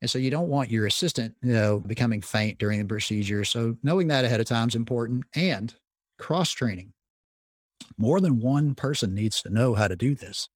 and 0.00 0.10
so 0.10 0.18
you 0.18 0.30
don't 0.30 0.48
want 0.48 0.70
your 0.70 0.86
assistant, 0.86 1.34
you 1.42 1.52
know, 1.52 1.80
becoming 1.80 2.22
faint 2.22 2.58
during 2.58 2.78
the 2.78 2.86
procedure. 2.86 3.44
So 3.44 3.76
knowing 3.82 4.08
that 4.08 4.24
ahead 4.24 4.40
of 4.40 4.46
time 4.46 4.68
is 4.68 4.74
important 4.74 5.24
and 5.34 5.74
cross 6.18 6.50
training. 6.50 6.94
More 7.98 8.20
than 8.20 8.40
one 8.40 8.74
person 8.74 9.14
needs 9.14 9.42
to 9.42 9.50
know 9.50 9.74
how 9.74 9.86
to 9.86 9.96
do 9.96 10.14
this. 10.14 10.48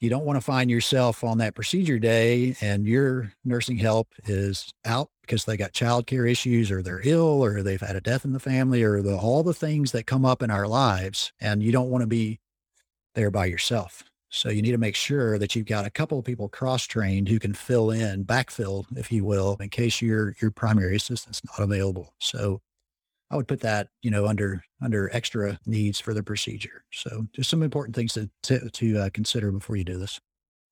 You 0.00 0.10
don't 0.10 0.24
want 0.24 0.36
to 0.36 0.44
find 0.44 0.70
yourself 0.70 1.24
on 1.24 1.38
that 1.38 1.54
procedure 1.54 1.98
day 1.98 2.56
and 2.60 2.86
your 2.86 3.32
nursing 3.44 3.78
help 3.78 4.08
is 4.24 4.72
out 4.84 5.08
because 5.22 5.44
they 5.44 5.56
got 5.56 5.72
childcare 5.72 6.30
issues 6.30 6.70
or 6.70 6.82
they're 6.82 7.00
ill 7.02 7.42
or 7.42 7.62
they've 7.62 7.80
had 7.80 7.96
a 7.96 8.00
death 8.00 8.24
in 8.24 8.32
the 8.32 8.38
family 8.38 8.82
or 8.82 9.00
the, 9.02 9.16
all 9.16 9.42
the 9.42 9.54
things 9.54 9.92
that 9.92 10.06
come 10.06 10.24
up 10.24 10.42
in 10.42 10.50
our 10.50 10.68
lives. 10.68 11.32
And 11.40 11.62
you 11.62 11.72
don't 11.72 11.90
want 11.90 12.02
to 12.02 12.06
be 12.06 12.40
there 13.14 13.30
by 13.30 13.46
yourself. 13.46 14.04
So 14.28 14.50
you 14.50 14.60
need 14.60 14.72
to 14.72 14.78
make 14.78 14.96
sure 14.96 15.38
that 15.38 15.56
you've 15.56 15.66
got 15.66 15.86
a 15.86 15.90
couple 15.90 16.18
of 16.18 16.24
people 16.24 16.48
cross-trained 16.48 17.28
who 17.28 17.38
can 17.38 17.54
fill 17.54 17.90
in, 17.90 18.24
backfill, 18.24 18.84
if 18.96 19.10
you 19.10 19.24
will, 19.24 19.56
in 19.60 19.70
case 19.70 20.02
your 20.02 20.34
your 20.42 20.50
primary 20.50 20.96
assistant's 20.96 21.40
not 21.44 21.60
available. 21.60 22.12
So 22.18 22.60
I 23.30 23.36
would 23.36 23.48
put 23.48 23.60
that, 23.60 23.88
you 24.02 24.10
know, 24.10 24.26
under 24.26 24.62
under 24.82 25.10
extra 25.12 25.58
needs 25.66 25.98
for 25.98 26.14
the 26.14 26.22
procedure. 26.22 26.84
So 26.92 27.26
just 27.34 27.50
some 27.50 27.62
important 27.62 27.96
things 27.96 28.12
to 28.14 28.30
to, 28.44 28.70
to 28.70 28.98
uh, 28.98 29.10
consider 29.12 29.50
before 29.50 29.76
you 29.76 29.84
do 29.84 29.98
this. 29.98 30.20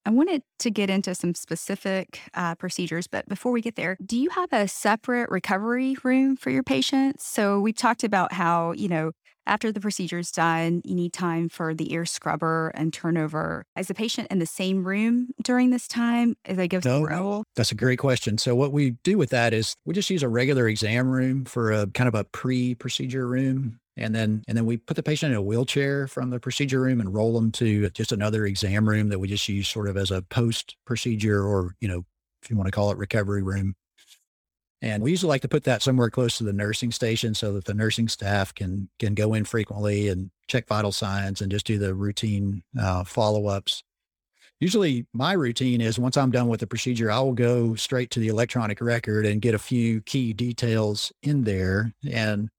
I 0.07 0.11
wanted 0.11 0.43
to 0.59 0.69
get 0.69 0.91
into 0.91 1.15
some 1.15 1.33
specific 1.33 2.21
uh, 2.35 2.53
procedures, 2.55 3.07
but 3.07 3.27
before 3.27 3.51
we 3.51 3.61
get 3.61 3.75
there, 3.75 3.97
do 4.05 4.19
you 4.19 4.29
have 4.29 4.53
a 4.53 4.67
separate 4.67 5.31
recovery 5.31 5.95
room 6.03 6.35
for 6.35 6.51
your 6.51 6.61
patients? 6.61 7.25
So 7.25 7.59
we 7.59 7.73
talked 7.73 8.03
about 8.03 8.31
how, 8.31 8.73
you 8.73 8.87
know, 8.87 9.13
after 9.47 9.71
the 9.71 9.79
procedure 9.79 10.19
is 10.19 10.31
done, 10.31 10.81
you 10.83 10.95
need 10.95 11.13
time 11.13 11.49
for 11.49 11.73
the 11.73 11.93
ear 11.93 12.05
scrubber 12.05 12.71
and 12.75 12.93
turnover. 12.93 13.65
Is 13.77 13.87
the 13.87 13.93
patient 13.93 14.27
in 14.31 14.39
the 14.39 14.45
same 14.45 14.83
room 14.83 15.29
during 15.43 15.69
this 15.69 15.87
time 15.87 16.35
as 16.45 16.57
they 16.57 16.67
go 16.67 16.79
no, 16.83 17.05
through? 17.05 17.43
That's 17.55 17.71
a 17.71 17.75
great 17.75 17.99
question. 17.99 18.37
So 18.37 18.55
what 18.55 18.71
we 18.71 18.91
do 19.03 19.17
with 19.17 19.29
that 19.29 19.53
is 19.53 19.75
we 19.85 19.93
just 19.93 20.09
use 20.09 20.23
a 20.23 20.29
regular 20.29 20.67
exam 20.67 21.09
room 21.09 21.45
for 21.45 21.71
a 21.71 21.87
kind 21.87 22.07
of 22.07 22.15
a 22.15 22.23
pre-procedure 22.23 23.27
room. 23.27 23.79
And 23.97 24.13
then, 24.13 24.43
and 24.47 24.57
then 24.57 24.65
we 24.65 24.75
put 24.77 24.97
the 24.97 25.03
patient 25.03 25.31
in 25.31 25.37
a 25.37 25.41
wheelchair 25.41 26.07
from 26.07 26.29
the 26.29 26.39
procedure 26.39 26.81
room 26.81 26.99
and 26.99 27.13
roll 27.13 27.33
them 27.33 27.51
to 27.53 27.89
just 27.91 28.11
another 28.11 28.45
exam 28.45 28.89
room 28.89 29.07
that 29.09 29.19
we 29.19 29.29
just 29.29 29.47
use 29.47 29.69
sort 29.69 29.87
of 29.87 29.95
as 29.95 30.11
a 30.11 30.21
post 30.23 30.75
procedure 30.85 31.41
or, 31.45 31.75
you 31.79 31.87
know, 31.87 32.03
if 32.43 32.49
you 32.49 32.57
want 32.57 32.67
to 32.67 32.71
call 32.71 32.91
it 32.91 32.97
recovery 32.97 33.41
room. 33.41 33.73
And 34.85 35.01
we 35.01 35.09
usually 35.09 35.29
like 35.29 35.41
to 35.41 35.47
put 35.47 35.63
that 35.63 35.81
somewhere 35.81 36.11
close 36.11 36.37
to 36.37 36.43
the 36.43 36.53
nursing 36.53 36.91
station 36.91 37.33
so 37.33 37.53
that 37.53 37.65
the 37.65 37.73
nursing 37.73 38.07
staff 38.07 38.53
can 38.53 38.87
can 38.99 39.15
go 39.15 39.33
in 39.33 39.43
frequently 39.43 40.09
and 40.09 40.29
check 40.47 40.67
vital 40.67 40.91
signs 40.91 41.41
and 41.41 41.51
just 41.51 41.65
do 41.65 41.79
the 41.79 41.95
routine 41.95 42.61
uh, 42.79 43.03
follow-ups. 43.03 43.83
Usually 44.59 45.07
my 45.11 45.33
routine 45.33 45.81
is 45.81 45.97
once 45.97 46.17
I'm 46.17 46.29
done 46.29 46.49
with 46.49 46.59
the 46.59 46.67
procedure, 46.67 47.09
I 47.09 47.19
will 47.19 47.33
go 47.33 47.73
straight 47.73 48.11
to 48.11 48.19
the 48.19 48.27
electronic 48.27 48.79
record 48.79 49.25
and 49.25 49.41
get 49.41 49.55
a 49.55 49.59
few 49.59 50.01
key 50.01 50.33
details 50.33 51.11
in 51.23 51.45
there. 51.45 51.91
And 52.07 52.49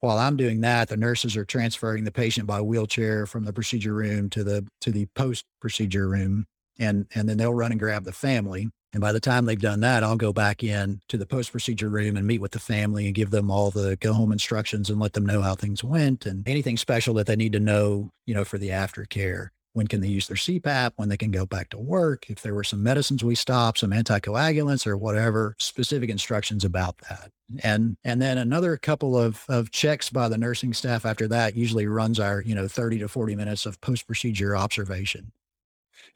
while 0.00 0.18
I'm 0.18 0.36
doing 0.36 0.62
that, 0.62 0.88
the 0.88 0.96
nurses 0.96 1.36
are 1.36 1.44
transferring 1.44 2.02
the 2.02 2.10
patient 2.10 2.48
by 2.48 2.60
wheelchair 2.62 3.26
from 3.26 3.44
the 3.44 3.52
procedure 3.52 3.94
room 3.94 4.28
to 4.30 4.42
the 4.42 4.66
to 4.80 4.90
the 4.90 5.06
post 5.14 5.44
procedure 5.60 6.08
room. 6.08 6.46
And 6.80 7.06
and 7.14 7.28
then 7.28 7.36
they'll 7.36 7.54
run 7.54 7.70
and 7.70 7.78
grab 7.78 8.02
the 8.02 8.12
family. 8.12 8.70
And 8.92 9.00
by 9.00 9.12
the 9.12 9.20
time 9.20 9.44
they've 9.44 9.58
done 9.58 9.80
that, 9.80 10.02
I'll 10.02 10.16
go 10.16 10.32
back 10.32 10.64
in 10.64 11.00
to 11.08 11.16
the 11.16 11.26
post 11.26 11.52
procedure 11.52 11.88
room 11.88 12.16
and 12.16 12.26
meet 12.26 12.40
with 12.40 12.52
the 12.52 12.58
family 12.58 13.06
and 13.06 13.14
give 13.14 13.30
them 13.30 13.50
all 13.50 13.70
the 13.70 13.96
go 13.96 14.12
home 14.12 14.32
instructions 14.32 14.90
and 14.90 14.98
let 14.98 15.12
them 15.12 15.26
know 15.26 15.42
how 15.42 15.54
things 15.54 15.84
went 15.84 16.26
and 16.26 16.46
anything 16.48 16.76
special 16.76 17.14
that 17.14 17.26
they 17.26 17.36
need 17.36 17.52
to 17.52 17.60
know, 17.60 18.10
you 18.26 18.34
know, 18.34 18.44
for 18.44 18.58
the 18.58 18.70
aftercare. 18.70 19.48
When 19.72 19.86
can 19.86 20.00
they 20.00 20.08
use 20.08 20.26
their 20.26 20.36
CPAP? 20.36 20.92
When 20.96 21.08
they 21.08 21.16
can 21.16 21.30
go 21.30 21.46
back 21.46 21.68
to 21.70 21.78
work? 21.78 22.28
If 22.28 22.42
there 22.42 22.54
were 22.54 22.64
some 22.64 22.82
medicines 22.82 23.22
we 23.22 23.36
stopped, 23.36 23.78
some 23.78 23.92
anticoagulants 23.92 24.84
or 24.84 24.96
whatever, 24.96 25.54
specific 25.60 26.10
instructions 26.10 26.64
about 26.64 26.98
that. 27.08 27.30
And 27.62 27.96
and 28.02 28.20
then 28.20 28.38
another 28.38 28.76
couple 28.76 29.16
of 29.16 29.44
of 29.48 29.70
checks 29.70 30.10
by 30.10 30.28
the 30.28 30.38
nursing 30.38 30.72
staff 30.72 31.06
after 31.06 31.28
that 31.28 31.54
usually 31.54 31.86
runs 31.86 32.18
our, 32.18 32.42
you 32.42 32.56
know, 32.56 32.66
30 32.66 32.98
to 32.98 33.08
40 33.08 33.36
minutes 33.36 33.64
of 33.64 33.80
post 33.80 34.08
procedure 34.08 34.56
observation. 34.56 35.30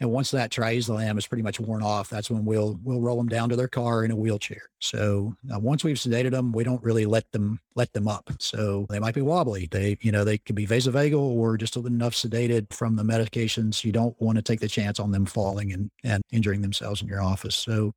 And 0.00 0.10
once 0.10 0.30
that 0.32 0.50
triazolam 0.50 1.18
is 1.18 1.26
pretty 1.26 1.42
much 1.42 1.60
worn 1.60 1.82
off, 1.82 2.10
that's 2.10 2.30
when 2.30 2.44
we'll 2.44 2.78
we'll 2.82 3.00
roll 3.00 3.16
them 3.16 3.28
down 3.28 3.48
to 3.48 3.56
their 3.56 3.68
car 3.68 4.04
in 4.04 4.10
a 4.10 4.16
wheelchair. 4.16 4.62
So 4.80 5.34
uh, 5.52 5.58
once 5.58 5.84
we've 5.84 5.96
sedated 5.96 6.32
them, 6.32 6.52
we 6.52 6.64
don't 6.64 6.82
really 6.82 7.06
let 7.06 7.30
them 7.32 7.60
let 7.74 7.92
them 7.92 8.08
up. 8.08 8.30
So 8.38 8.86
they 8.90 8.98
might 8.98 9.14
be 9.14 9.20
wobbly. 9.20 9.68
They 9.70 9.96
you 10.00 10.12
know 10.12 10.24
they 10.24 10.38
could 10.38 10.56
be 10.56 10.66
vasovagal 10.66 11.18
or 11.18 11.56
just 11.56 11.76
enough 11.76 12.14
sedated 12.14 12.72
from 12.72 12.96
the 12.96 13.02
medications. 13.04 13.84
You 13.84 13.92
don't 13.92 14.20
want 14.20 14.36
to 14.36 14.42
take 14.42 14.60
the 14.60 14.68
chance 14.68 14.98
on 14.98 15.12
them 15.12 15.26
falling 15.26 15.72
and 15.72 15.90
and 16.02 16.22
injuring 16.32 16.62
themselves 16.62 17.02
in 17.02 17.08
your 17.08 17.22
office. 17.22 17.56
So 17.56 17.92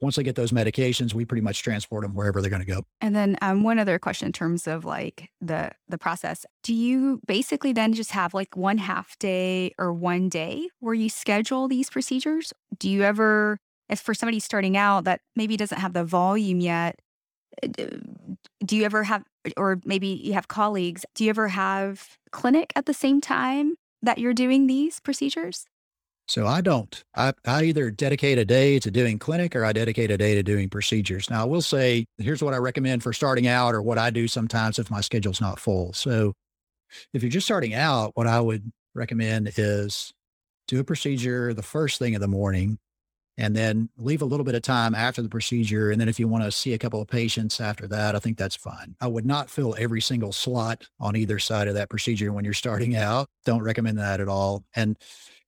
once 0.00 0.16
they 0.16 0.22
get 0.22 0.36
those 0.36 0.52
medications, 0.52 1.14
we 1.14 1.24
pretty 1.24 1.42
much 1.42 1.62
transport 1.62 2.02
them 2.02 2.14
wherever 2.14 2.40
they're 2.40 2.50
going 2.50 2.64
to 2.64 2.70
go. 2.70 2.84
And 3.00 3.14
then 3.14 3.36
um, 3.42 3.62
one 3.62 3.78
other 3.78 3.98
question 3.98 4.26
in 4.26 4.32
terms 4.32 4.66
of 4.66 4.84
like 4.84 5.30
the 5.40 5.70
the 5.88 5.98
process. 5.98 6.46
Do 6.62 6.74
you 6.74 7.20
basically 7.26 7.72
then 7.72 7.92
just 7.92 8.10
have 8.12 8.34
like 8.34 8.56
one 8.56 8.78
half 8.78 9.18
day 9.18 9.74
or 9.78 9.92
one 9.92 10.28
day 10.28 10.68
where 10.80 10.94
you 10.94 11.08
schedule 11.08 11.68
these 11.68 11.90
procedures? 11.90 12.52
Do 12.78 12.88
you 12.88 13.02
ever, 13.02 13.58
as 13.88 14.00
for 14.00 14.14
somebody 14.14 14.40
starting 14.40 14.76
out 14.76 15.04
that 15.04 15.20
maybe 15.36 15.56
doesn't 15.56 15.78
have 15.78 15.92
the 15.92 16.04
volume 16.04 16.60
yet, 16.60 17.00
uh, 17.62 17.68
do 18.64 18.76
you 18.76 18.84
ever 18.84 19.04
have, 19.04 19.24
or 19.56 19.80
maybe 19.84 20.08
you 20.08 20.32
have 20.32 20.48
colleagues, 20.48 21.04
do 21.14 21.24
you 21.24 21.30
ever 21.30 21.48
have 21.48 22.16
clinic 22.32 22.72
at 22.74 22.86
the 22.86 22.94
same 22.94 23.20
time 23.20 23.74
that 24.02 24.18
you're 24.18 24.34
doing 24.34 24.66
these 24.66 25.00
procedures? 25.00 25.66
So 26.26 26.46
I 26.46 26.62
don't. 26.62 27.04
I, 27.14 27.34
I 27.46 27.64
either 27.64 27.90
dedicate 27.90 28.38
a 28.38 28.44
day 28.44 28.78
to 28.78 28.90
doing 28.90 29.18
clinic 29.18 29.54
or 29.54 29.64
I 29.64 29.72
dedicate 29.72 30.10
a 30.10 30.16
day 30.16 30.34
to 30.34 30.42
doing 30.42 30.70
procedures. 30.70 31.28
Now 31.28 31.42
I 31.42 31.44
will 31.44 31.62
say, 31.62 32.06
here's 32.18 32.42
what 32.42 32.54
I 32.54 32.58
recommend 32.58 33.02
for 33.02 33.12
starting 33.12 33.46
out 33.46 33.74
or 33.74 33.82
what 33.82 33.98
I 33.98 34.10
do 34.10 34.26
sometimes 34.26 34.78
if 34.78 34.90
my 34.90 35.02
schedule's 35.02 35.40
not 35.40 35.60
full. 35.60 35.92
So 35.92 36.32
if 37.12 37.22
you're 37.22 37.30
just 37.30 37.46
starting 37.46 37.74
out, 37.74 38.12
what 38.14 38.26
I 38.26 38.40
would 38.40 38.72
recommend 38.94 39.52
is 39.56 40.12
do 40.66 40.80
a 40.80 40.84
procedure 40.84 41.52
the 41.52 41.62
first 41.62 41.98
thing 41.98 42.14
in 42.14 42.20
the 42.20 42.28
morning 42.28 42.78
and 43.36 43.54
then 43.54 43.90
leave 43.98 44.22
a 44.22 44.24
little 44.24 44.44
bit 44.44 44.54
of 44.54 44.62
time 44.62 44.94
after 44.94 45.20
the 45.20 45.28
procedure. 45.28 45.90
And 45.90 46.00
then 46.00 46.08
if 46.08 46.20
you 46.20 46.28
want 46.28 46.44
to 46.44 46.52
see 46.52 46.72
a 46.72 46.78
couple 46.78 47.02
of 47.02 47.08
patients 47.08 47.60
after 47.60 47.88
that, 47.88 48.14
I 48.14 48.20
think 48.20 48.38
that's 48.38 48.54
fine. 48.54 48.94
I 49.00 49.08
would 49.08 49.26
not 49.26 49.50
fill 49.50 49.74
every 49.76 50.00
single 50.00 50.32
slot 50.32 50.86
on 51.00 51.16
either 51.16 51.38
side 51.38 51.66
of 51.66 51.74
that 51.74 51.90
procedure 51.90 52.32
when 52.32 52.44
you're 52.44 52.54
starting 52.54 52.94
out. 52.96 53.26
Don't 53.44 53.62
recommend 53.62 53.98
that 53.98 54.20
at 54.20 54.28
all. 54.28 54.64
And 54.76 54.96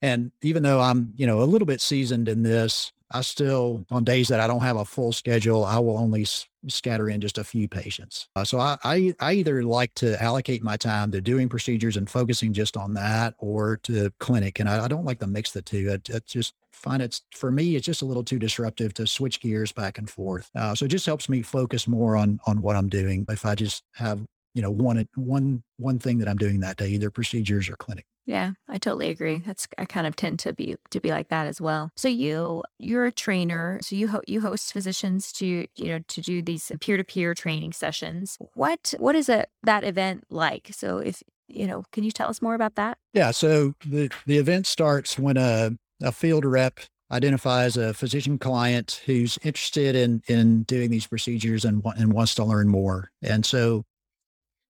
and 0.02 0.32
even 0.42 0.62
though 0.62 0.80
I'm, 0.80 1.12
you 1.16 1.26
know, 1.26 1.42
a 1.42 1.44
little 1.44 1.66
bit 1.66 1.80
seasoned 1.80 2.28
in 2.28 2.42
this, 2.42 2.92
I 3.12 3.20
still, 3.20 3.86
on 3.90 4.02
days 4.02 4.28
that 4.28 4.40
I 4.40 4.48
don't 4.48 4.62
have 4.62 4.76
a 4.76 4.84
full 4.84 5.12
schedule, 5.12 5.64
I 5.64 5.78
will 5.78 5.96
only 5.96 6.22
s- 6.22 6.48
scatter 6.66 7.08
in 7.08 7.20
just 7.20 7.38
a 7.38 7.44
few 7.44 7.68
patients. 7.68 8.28
Uh, 8.34 8.44
so 8.44 8.58
I, 8.58 8.76
I, 8.82 9.14
I 9.20 9.32
either 9.34 9.62
like 9.62 9.94
to 9.96 10.20
allocate 10.20 10.64
my 10.64 10.76
time 10.76 11.12
to 11.12 11.20
doing 11.20 11.48
procedures 11.48 11.96
and 11.96 12.10
focusing 12.10 12.52
just 12.52 12.76
on 12.76 12.94
that 12.94 13.34
or 13.38 13.76
to 13.84 14.10
clinic. 14.18 14.58
And 14.58 14.68
I, 14.68 14.84
I 14.84 14.88
don't 14.88 15.04
like 15.04 15.20
to 15.20 15.28
mix 15.28 15.52
the 15.52 15.62
two. 15.62 15.88
I, 15.92 16.14
I 16.14 16.18
just 16.26 16.54
find 16.72 17.00
it's, 17.00 17.22
for 17.30 17.52
me, 17.52 17.76
it's 17.76 17.86
just 17.86 18.02
a 18.02 18.06
little 18.06 18.24
too 18.24 18.40
disruptive 18.40 18.92
to 18.94 19.06
switch 19.06 19.40
gears 19.40 19.70
back 19.70 19.98
and 19.98 20.10
forth. 20.10 20.50
Uh, 20.56 20.74
so 20.74 20.86
it 20.86 20.88
just 20.88 21.06
helps 21.06 21.28
me 21.28 21.42
focus 21.42 21.86
more 21.86 22.16
on, 22.16 22.40
on 22.46 22.60
what 22.60 22.74
I'm 22.74 22.88
doing. 22.88 23.24
If 23.28 23.46
I 23.46 23.54
just 23.54 23.84
have, 23.94 24.20
you 24.52 24.62
know, 24.62 24.70
one, 24.70 25.06
one, 25.14 25.62
one 25.76 26.00
thing 26.00 26.18
that 26.18 26.28
I'm 26.28 26.38
doing 26.38 26.58
that 26.60 26.76
day, 26.76 26.88
either 26.88 27.12
procedures 27.12 27.68
or 27.68 27.76
clinic. 27.76 28.04
Yeah, 28.26 28.52
I 28.68 28.78
totally 28.78 29.08
agree. 29.08 29.40
That's 29.46 29.68
I 29.78 29.84
kind 29.84 30.06
of 30.06 30.16
tend 30.16 30.40
to 30.40 30.52
be 30.52 30.76
to 30.90 31.00
be 31.00 31.10
like 31.10 31.28
that 31.28 31.46
as 31.46 31.60
well. 31.60 31.92
So 31.96 32.08
you 32.08 32.64
you're 32.78 33.06
a 33.06 33.12
trainer, 33.12 33.78
so 33.82 33.94
you 33.94 34.08
ho- 34.08 34.22
you 34.26 34.40
host 34.40 34.72
physicians 34.72 35.32
to 35.34 35.46
you 35.46 35.86
know 35.86 36.00
to 36.00 36.20
do 36.20 36.42
these 36.42 36.72
peer 36.80 36.96
to 36.96 37.04
peer 37.04 37.34
training 37.34 37.72
sessions. 37.72 38.36
What 38.54 38.94
what 38.98 39.14
is 39.14 39.28
it 39.28 39.48
that 39.62 39.84
event 39.84 40.24
like? 40.28 40.70
So 40.72 40.98
if 40.98 41.22
you 41.48 41.68
know, 41.68 41.84
can 41.92 42.02
you 42.02 42.10
tell 42.10 42.28
us 42.28 42.42
more 42.42 42.54
about 42.54 42.74
that? 42.74 42.98
Yeah. 43.12 43.30
So 43.30 43.74
the 43.84 44.10
the 44.26 44.38
event 44.38 44.66
starts 44.66 45.18
when 45.18 45.36
a 45.36 45.70
a 46.02 46.10
field 46.10 46.44
rep 46.44 46.80
identifies 47.12 47.76
a 47.76 47.94
physician 47.94 48.38
client 48.38 49.00
who's 49.06 49.38
interested 49.44 49.94
in 49.94 50.22
in 50.26 50.64
doing 50.64 50.90
these 50.90 51.06
procedures 51.06 51.64
and 51.64 51.80
and 51.96 52.12
wants 52.12 52.34
to 52.34 52.44
learn 52.44 52.68
more. 52.68 53.12
And 53.22 53.46
so 53.46 53.84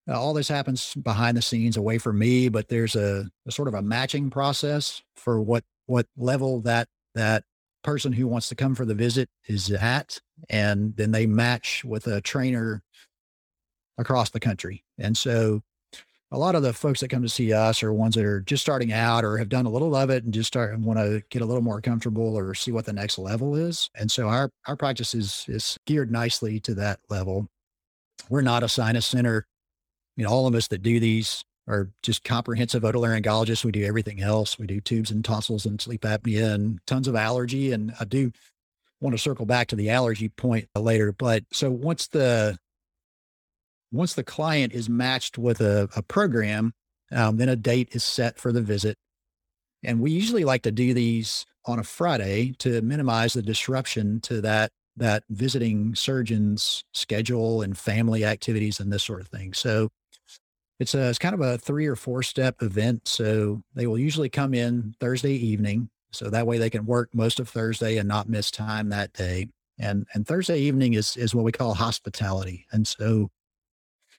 uh, 0.08 0.20
all 0.20 0.34
this 0.34 0.48
happens 0.48 0.94
behind 0.94 1.36
the 1.36 1.42
scenes 1.42 1.76
away 1.76 1.98
from 1.98 2.18
me, 2.18 2.48
but 2.48 2.68
there's 2.68 2.94
a, 2.94 3.28
a 3.46 3.50
sort 3.50 3.68
of 3.68 3.74
a 3.74 3.82
matching 3.82 4.30
process 4.30 5.02
for 5.16 5.40
what 5.40 5.64
what 5.86 6.06
level 6.16 6.60
that 6.60 6.88
that 7.14 7.44
person 7.82 8.12
who 8.12 8.26
wants 8.26 8.48
to 8.48 8.54
come 8.54 8.74
for 8.74 8.84
the 8.84 8.94
visit 8.94 9.28
is 9.48 9.70
at, 9.70 10.20
and 10.48 10.96
then 10.96 11.10
they 11.10 11.26
match 11.26 11.84
with 11.84 12.06
a 12.06 12.20
trainer 12.20 12.82
across 13.98 14.30
the 14.30 14.40
country. 14.40 14.84
And 14.98 15.16
so 15.16 15.62
a 16.32 16.38
lot 16.38 16.54
of 16.56 16.62
the 16.62 16.72
folks 16.72 17.00
that 17.00 17.08
come 17.08 17.22
to 17.22 17.28
see 17.28 17.52
us 17.52 17.82
are 17.82 17.92
ones 17.92 18.16
that 18.16 18.24
are 18.24 18.40
just 18.40 18.62
starting 18.62 18.92
out 18.92 19.24
or 19.24 19.38
have 19.38 19.48
done 19.48 19.64
a 19.64 19.70
little 19.70 19.94
of 19.94 20.10
it 20.10 20.24
and 20.24 20.34
just 20.34 20.48
start 20.48 20.74
and 20.74 20.84
want 20.84 20.98
to 20.98 21.22
get 21.30 21.42
a 21.42 21.44
little 21.44 21.62
more 21.62 21.80
comfortable 21.80 22.36
or 22.36 22.52
see 22.54 22.72
what 22.72 22.84
the 22.84 22.92
next 22.92 23.18
level 23.18 23.54
is. 23.54 23.88
And 23.94 24.10
so 24.10 24.28
our 24.28 24.50
our 24.66 24.76
practice 24.76 25.14
is 25.14 25.44
is 25.48 25.78
geared 25.86 26.10
nicely 26.10 26.60
to 26.60 26.74
that 26.74 27.00
level. 27.08 27.48
We're 28.28 28.42
not 28.42 28.64
a 28.64 28.68
sinus 28.68 29.06
center 29.06 29.46
you 30.16 30.24
know, 30.24 30.30
all 30.30 30.46
of 30.46 30.54
us 30.54 30.68
that 30.68 30.82
do 30.82 30.98
these 30.98 31.44
are 31.68 31.90
just 32.02 32.24
comprehensive 32.24 32.82
otolaryngologists. 32.82 33.64
We 33.64 33.72
do 33.72 33.84
everything 33.84 34.20
else. 34.20 34.58
We 34.58 34.66
do 34.66 34.80
tubes 34.80 35.10
and 35.10 35.24
tonsils 35.24 35.66
and 35.66 35.80
sleep 35.80 36.02
apnea 36.02 36.54
and 36.54 36.78
tons 36.86 37.08
of 37.08 37.16
allergy. 37.16 37.72
And 37.72 37.92
I 37.98 38.04
do 38.04 38.30
want 39.00 39.14
to 39.14 39.22
circle 39.22 39.46
back 39.46 39.68
to 39.68 39.76
the 39.76 39.90
allergy 39.90 40.28
point 40.28 40.68
later. 40.74 41.12
But 41.12 41.44
so 41.52 41.70
once 41.70 42.06
the 42.08 42.58
once 43.92 44.14
the 44.14 44.24
client 44.24 44.72
is 44.72 44.88
matched 44.88 45.38
with 45.38 45.60
a, 45.60 45.88
a 45.96 46.02
program, 46.02 46.72
um, 47.12 47.36
then 47.36 47.48
a 47.48 47.56
date 47.56 47.88
is 47.92 48.04
set 48.04 48.38
for 48.38 48.52
the 48.52 48.62
visit. 48.62 48.96
And 49.84 50.00
we 50.00 50.10
usually 50.10 50.44
like 50.44 50.62
to 50.62 50.72
do 50.72 50.94
these 50.94 51.46
on 51.64 51.78
a 51.78 51.84
Friday 51.84 52.52
to 52.58 52.80
minimize 52.82 53.32
the 53.32 53.42
disruption 53.42 54.20
to 54.20 54.40
that 54.40 54.70
that 54.96 55.24
visiting 55.28 55.94
surgeon's 55.94 56.82
schedule 56.94 57.60
and 57.60 57.76
family 57.76 58.24
activities 58.24 58.80
and 58.80 58.90
this 58.90 59.04
sort 59.04 59.20
of 59.20 59.28
thing. 59.28 59.52
So 59.52 59.90
it's 60.78 60.94
a 60.94 61.08
it's 61.08 61.18
kind 61.18 61.34
of 61.34 61.40
a 61.40 61.58
three 61.58 61.86
or 61.86 61.96
four 61.96 62.22
step 62.22 62.62
event. 62.62 63.08
So 63.08 63.62
they 63.74 63.86
will 63.86 63.98
usually 63.98 64.28
come 64.28 64.54
in 64.54 64.94
Thursday 65.00 65.34
evening. 65.34 65.90
So 66.12 66.30
that 66.30 66.46
way 66.46 66.58
they 66.58 66.70
can 66.70 66.86
work 66.86 67.10
most 67.12 67.40
of 67.40 67.48
Thursday 67.48 67.98
and 67.98 68.08
not 68.08 68.28
miss 68.28 68.50
time 68.50 68.88
that 68.90 69.12
day. 69.12 69.48
And 69.78 70.06
and 70.14 70.26
Thursday 70.26 70.58
evening 70.60 70.94
is 70.94 71.16
is 71.16 71.34
what 71.34 71.44
we 71.44 71.52
call 71.52 71.74
hospitality. 71.74 72.66
And 72.72 72.86
so 72.86 73.30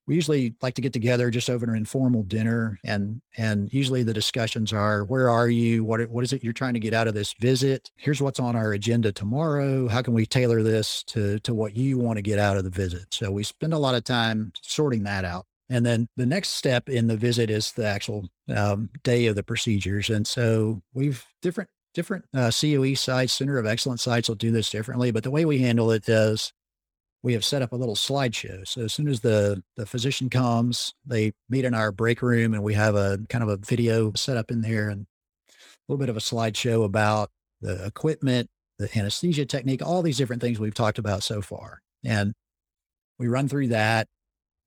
we 0.08 0.16
usually 0.16 0.56
like 0.62 0.74
to 0.76 0.82
get 0.82 0.94
together 0.94 1.30
just 1.30 1.50
over 1.50 1.66
an 1.66 1.76
informal 1.76 2.24
dinner 2.24 2.80
and 2.86 3.22
and 3.38 3.72
usually 3.74 4.04
the 4.04 4.14
discussions 4.14 4.74
are 4.74 5.04
where 5.04 5.30
are 5.30 5.50
you 5.50 5.84
what 5.84 6.10
what 6.10 6.24
is 6.24 6.34
it 6.34 6.44
you're 6.44 6.54
trying 6.54 6.74
to 6.74 6.80
get 6.80 6.94
out 6.94 7.08
of 7.08 7.14
this 7.14 7.34
visit 7.34 7.92
here's 7.98 8.22
what's 8.22 8.40
on 8.40 8.56
our 8.56 8.72
agenda 8.72 9.12
tomorrow 9.12 9.88
how 9.88 10.02
can 10.02 10.14
we 10.14 10.26
tailor 10.26 10.64
this 10.64 11.04
to 11.04 11.40
to 11.40 11.54
what 11.54 11.76
you 11.76 11.98
want 11.98 12.18
to 12.18 12.22
get 12.22 12.40
out 12.40 12.58
of 12.58 12.64
the 12.64 12.70
visit 12.70 13.06
so 13.12 13.32
we 13.32 13.44
spend 13.44 13.74
a 13.74 13.78
lot 13.78 13.96
of 13.96 14.04
time 14.04 14.52
sorting 14.62 15.04
that 15.04 15.26
out 15.26 15.46
and 15.70 15.86
then 15.86 16.08
the 16.16 16.26
next 16.26 16.50
step 16.50 16.90
in 16.90 17.08
the 17.08 17.18
visit 17.18 17.50
is 17.50 17.72
the 17.74 17.86
actual 17.86 18.28
um, 18.56 18.90
day 19.04 19.28
of 19.28 19.36
the 19.36 19.44
procedures 19.44 20.10
and 20.10 20.26
so 20.28 20.82
we've 20.94 21.26
different 21.42 21.70
different 21.94 22.26
uh, 22.36 22.52
COE 22.52 22.94
sites 22.94 23.34
center 23.34 23.58
of 23.58 23.66
excellence 23.66 24.04
sites 24.04 24.28
will 24.28 24.36
do 24.36 24.52
this 24.52 24.70
differently 24.70 25.12
but 25.12 25.24
the 25.24 25.32
way 25.32 25.46
we 25.46 25.60
handle 25.60 25.92
it 25.92 26.08
is 26.08 26.54
we 27.24 27.34
have 27.34 27.44
set 27.44 27.62
up 27.62 27.72
a 27.72 27.76
little 27.76 27.96
slideshow. 27.96 28.66
So 28.68 28.84
as 28.84 28.94
soon 28.94 29.08
as 29.08 29.20
the, 29.22 29.62
the 29.76 29.86
physician 29.86 30.30
comes, 30.30 30.94
they 31.06 31.34
meet 31.50 31.66
in 31.66 31.74
our 31.74 31.92
break 31.92 32.22
room 32.22 32.54
and 32.54 32.64
we 32.64 32.74
have 32.76 32.96
a 32.96 33.20
kind 33.30 33.44
of 33.44 33.50
a 33.50 33.58
video 33.58 34.14
set 34.16 34.38
up 34.38 34.52
in 34.52 34.62
there 34.62 34.90
and 34.90 35.02
a 35.52 35.54
little 35.90 36.00
bit 36.00 36.10
of 36.10 36.18
a 36.18 36.22
slideshow 36.22 36.86
about 36.86 37.30
the 37.60 37.86
equipment, 37.86 38.50
the 38.78 38.90
anesthesia 38.98 39.46
technique, 39.46 39.86
all 39.86 40.02
these 40.02 40.18
different 40.18 40.42
things 40.42 40.60
we've 40.60 40.74
talked 40.74 41.00
about 41.00 41.24
so 41.24 41.42
far. 41.42 41.82
And 42.06 42.34
we 43.18 43.28
run 43.28 43.48
through 43.48 43.70
that. 43.70 44.08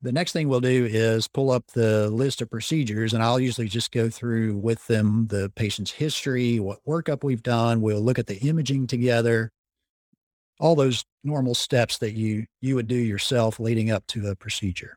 The 0.02 0.12
next 0.12 0.32
thing 0.32 0.48
we'll 0.48 0.60
do 0.60 0.86
is 0.90 1.28
pull 1.28 1.50
up 1.50 1.66
the 1.74 2.08
list 2.08 2.40
of 2.40 2.50
procedures 2.50 3.12
and 3.12 3.22
I'll 3.22 3.38
usually 3.38 3.68
just 3.68 3.92
go 3.92 4.08
through 4.08 4.56
with 4.56 4.86
them 4.86 5.26
the 5.26 5.52
patient's 5.54 5.90
history, 5.90 6.58
what 6.58 6.78
workup 6.86 7.22
we've 7.22 7.42
done. 7.42 7.82
We'll 7.82 8.00
look 8.00 8.18
at 8.18 8.26
the 8.26 8.38
imaging 8.38 8.86
together 8.86 9.50
all 10.60 10.74
those 10.74 11.04
normal 11.24 11.54
steps 11.54 11.98
that 11.98 12.12
you 12.12 12.46
you 12.60 12.74
would 12.76 12.86
do 12.86 12.94
yourself 12.94 13.58
leading 13.58 13.90
up 13.90 14.06
to 14.08 14.28
a 14.28 14.36
procedure. 14.36 14.96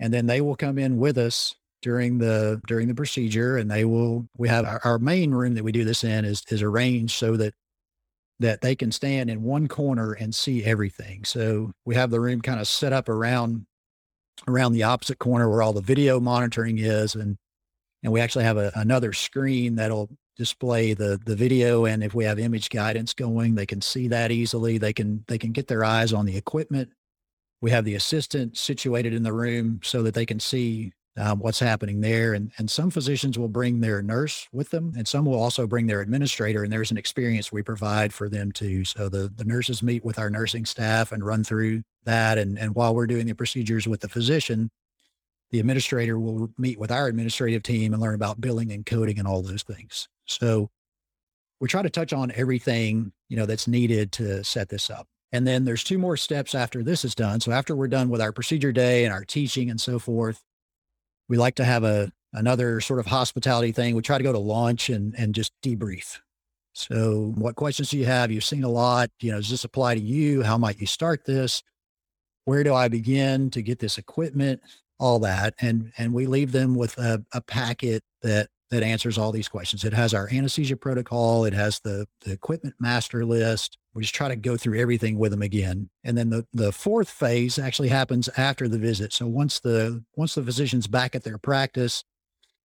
And 0.00 0.12
then 0.12 0.26
they 0.26 0.40
will 0.40 0.56
come 0.56 0.78
in 0.78 0.98
with 0.98 1.16
us 1.16 1.54
during 1.82 2.18
the 2.18 2.60
during 2.66 2.88
the 2.88 2.94
procedure 2.94 3.56
and 3.56 3.70
they 3.70 3.84
will 3.84 4.26
we 4.36 4.48
have 4.48 4.66
our, 4.66 4.80
our 4.84 4.98
main 4.98 5.30
room 5.30 5.54
that 5.54 5.64
we 5.64 5.72
do 5.72 5.84
this 5.84 6.04
in 6.04 6.24
is 6.24 6.42
is 6.48 6.62
arranged 6.62 7.16
so 7.16 7.36
that 7.36 7.54
that 8.40 8.60
they 8.60 8.74
can 8.74 8.90
stand 8.90 9.30
in 9.30 9.42
one 9.42 9.68
corner 9.68 10.12
and 10.12 10.34
see 10.34 10.64
everything. 10.64 11.24
So 11.24 11.72
we 11.84 11.94
have 11.94 12.10
the 12.10 12.20
room 12.20 12.40
kind 12.40 12.58
of 12.58 12.66
set 12.66 12.92
up 12.92 13.08
around 13.08 13.66
around 14.48 14.72
the 14.72 14.82
opposite 14.82 15.18
corner 15.18 15.48
where 15.48 15.62
all 15.62 15.72
the 15.72 15.80
video 15.80 16.20
monitoring 16.20 16.78
is 16.78 17.14
and 17.14 17.36
and 18.02 18.12
we 18.12 18.20
actually 18.20 18.44
have 18.44 18.56
a, 18.56 18.72
another 18.76 19.12
screen 19.12 19.76
that'll 19.76 20.08
display 20.36 20.94
the 20.94 21.20
the 21.26 21.36
video 21.36 21.84
and 21.84 22.02
if 22.02 22.14
we 22.14 22.24
have 22.24 22.38
image 22.38 22.70
guidance 22.70 23.12
going 23.12 23.54
they 23.54 23.66
can 23.66 23.82
see 23.82 24.08
that 24.08 24.30
easily. 24.30 24.78
They 24.78 24.92
can 24.92 25.22
they 25.28 25.38
can 25.38 25.52
get 25.52 25.68
their 25.68 25.84
eyes 25.84 26.12
on 26.12 26.24
the 26.24 26.36
equipment. 26.36 26.88
We 27.60 27.70
have 27.72 27.84
the 27.84 27.94
assistant 27.94 28.56
situated 28.56 29.12
in 29.12 29.22
the 29.22 29.34
room 29.34 29.80
so 29.82 30.02
that 30.02 30.14
they 30.14 30.24
can 30.24 30.40
see 30.40 30.92
um, 31.18 31.40
what's 31.40 31.58
happening 31.58 32.00
there 32.00 32.32
and 32.32 32.52
and 32.56 32.70
some 32.70 32.90
physicians 32.90 33.38
will 33.38 33.48
bring 33.48 33.80
their 33.80 34.00
nurse 34.00 34.48
with 34.50 34.70
them 34.70 34.94
and 34.96 35.06
some 35.06 35.26
will 35.26 35.38
also 35.38 35.66
bring 35.66 35.86
their 35.86 36.00
administrator 36.00 36.62
and 36.62 36.72
there's 36.72 36.90
an 36.90 36.96
experience 36.96 37.52
we 37.52 37.62
provide 37.62 38.14
for 38.14 38.30
them 38.30 38.50
too. 38.50 38.86
So 38.86 39.10
the 39.10 39.30
the 39.36 39.44
nurses 39.44 39.82
meet 39.82 40.04
with 40.04 40.18
our 40.18 40.30
nursing 40.30 40.64
staff 40.64 41.12
and 41.12 41.22
run 41.22 41.44
through 41.44 41.82
that 42.04 42.38
and 42.38 42.58
and 42.58 42.74
while 42.74 42.94
we're 42.94 43.06
doing 43.06 43.26
the 43.26 43.34
procedures 43.34 43.86
with 43.86 44.00
the 44.00 44.08
physician 44.08 44.70
the 45.50 45.60
administrator 45.60 46.18
will 46.18 46.48
meet 46.58 46.78
with 46.78 46.92
our 46.92 47.08
administrative 47.08 47.62
team 47.62 47.92
and 47.92 48.00
learn 48.00 48.14
about 48.14 48.40
billing 48.40 48.70
and 48.70 48.86
coding 48.86 49.18
and 49.18 49.26
all 49.26 49.42
those 49.42 49.62
things 49.62 50.08
so 50.26 50.70
we 51.60 51.68
try 51.68 51.82
to 51.82 51.90
touch 51.90 52.12
on 52.12 52.32
everything, 52.34 53.12
you 53.28 53.36
know, 53.36 53.46
that's 53.46 53.68
needed 53.68 54.12
to 54.12 54.42
set 54.42 54.70
this 54.70 54.90
up. 54.90 55.06
And 55.32 55.46
then 55.46 55.64
there's 55.64 55.84
two 55.84 55.98
more 55.98 56.16
steps 56.16 56.54
after 56.54 56.82
this 56.82 57.04
is 57.04 57.14
done. 57.14 57.40
So 57.40 57.52
after 57.52 57.76
we're 57.76 57.88
done 57.88 58.08
with 58.08 58.20
our 58.20 58.32
procedure 58.32 58.72
day 58.72 59.04
and 59.04 59.12
our 59.12 59.24
teaching 59.24 59.70
and 59.70 59.80
so 59.80 59.98
forth, 59.98 60.42
we 61.28 61.36
like 61.36 61.54
to 61.56 61.64
have 61.64 61.84
a 61.84 62.10
another 62.32 62.80
sort 62.80 62.98
of 62.98 63.06
hospitality 63.06 63.72
thing. 63.72 63.94
We 63.94 64.02
try 64.02 64.18
to 64.18 64.24
go 64.24 64.32
to 64.32 64.38
lunch 64.38 64.88
and 64.88 65.14
and 65.16 65.34
just 65.34 65.52
debrief. 65.62 66.18
So 66.72 67.32
what 67.36 67.56
questions 67.56 67.90
do 67.90 67.98
you 67.98 68.06
have? 68.06 68.32
You've 68.32 68.44
seen 68.44 68.64
a 68.64 68.68
lot. 68.68 69.10
You 69.20 69.32
know, 69.32 69.38
does 69.38 69.50
this 69.50 69.64
apply 69.64 69.94
to 69.96 70.00
you? 70.00 70.42
How 70.42 70.58
might 70.58 70.80
you 70.80 70.86
start 70.86 71.24
this? 71.24 71.62
Where 72.44 72.64
do 72.64 72.74
I 72.74 72.88
begin 72.88 73.50
to 73.50 73.62
get 73.62 73.78
this 73.78 73.98
equipment? 73.98 74.60
All 74.98 75.18
that. 75.20 75.54
And 75.60 75.92
and 75.98 76.12
we 76.12 76.26
leave 76.26 76.52
them 76.52 76.74
with 76.74 76.98
a, 76.98 77.24
a 77.32 77.40
packet 77.40 78.02
that 78.22 78.48
that 78.70 78.82
answers 78.84 79.18
all 79.18 79.32
these 79.32 79.48
questions. 79.48 79.84
It 79.84 79.92
has 79.92 80.14
our 80.14 80.28
anesthesia 80.32 80.76
protocol. 80.76 81.44
It 81.44 81.52
has 81.52 81.80
the, 81.80 82.06
the 82.24 82.32
equipment 82.32 82.76
master 82.78 83.24
list. 83.24 83.76
We 83.94 84.02
just 84.02 84.14
try 84.14 84.28
to 84.28 84.36
go 84.36 84.56
through 84.56 84.78
everything 84.78 85.18
with 85.18 85.32
them 85.32 85.42
again. 85.42 85.90
And 86.04 86.16
then 86.16 86.30
the, 86.30 86.46
the 86.52 86.70
fourth 86.70 87.10
phase 87.10 87.58
actually 87.58 87.88
happens 87.88 88.28
after 88.36 88.68
the 88.68 88.78
visit. 88.78 89.12
So 89.12 89.26
once 89.26 89.58
the, 89.58 90.04
once 90.14 90.36
the 90.36 90.42
physician's 90.42 90.86
back 90.86 91.16
at 91.16 91.24
their 91.24 91.38
practice 91.38 92.04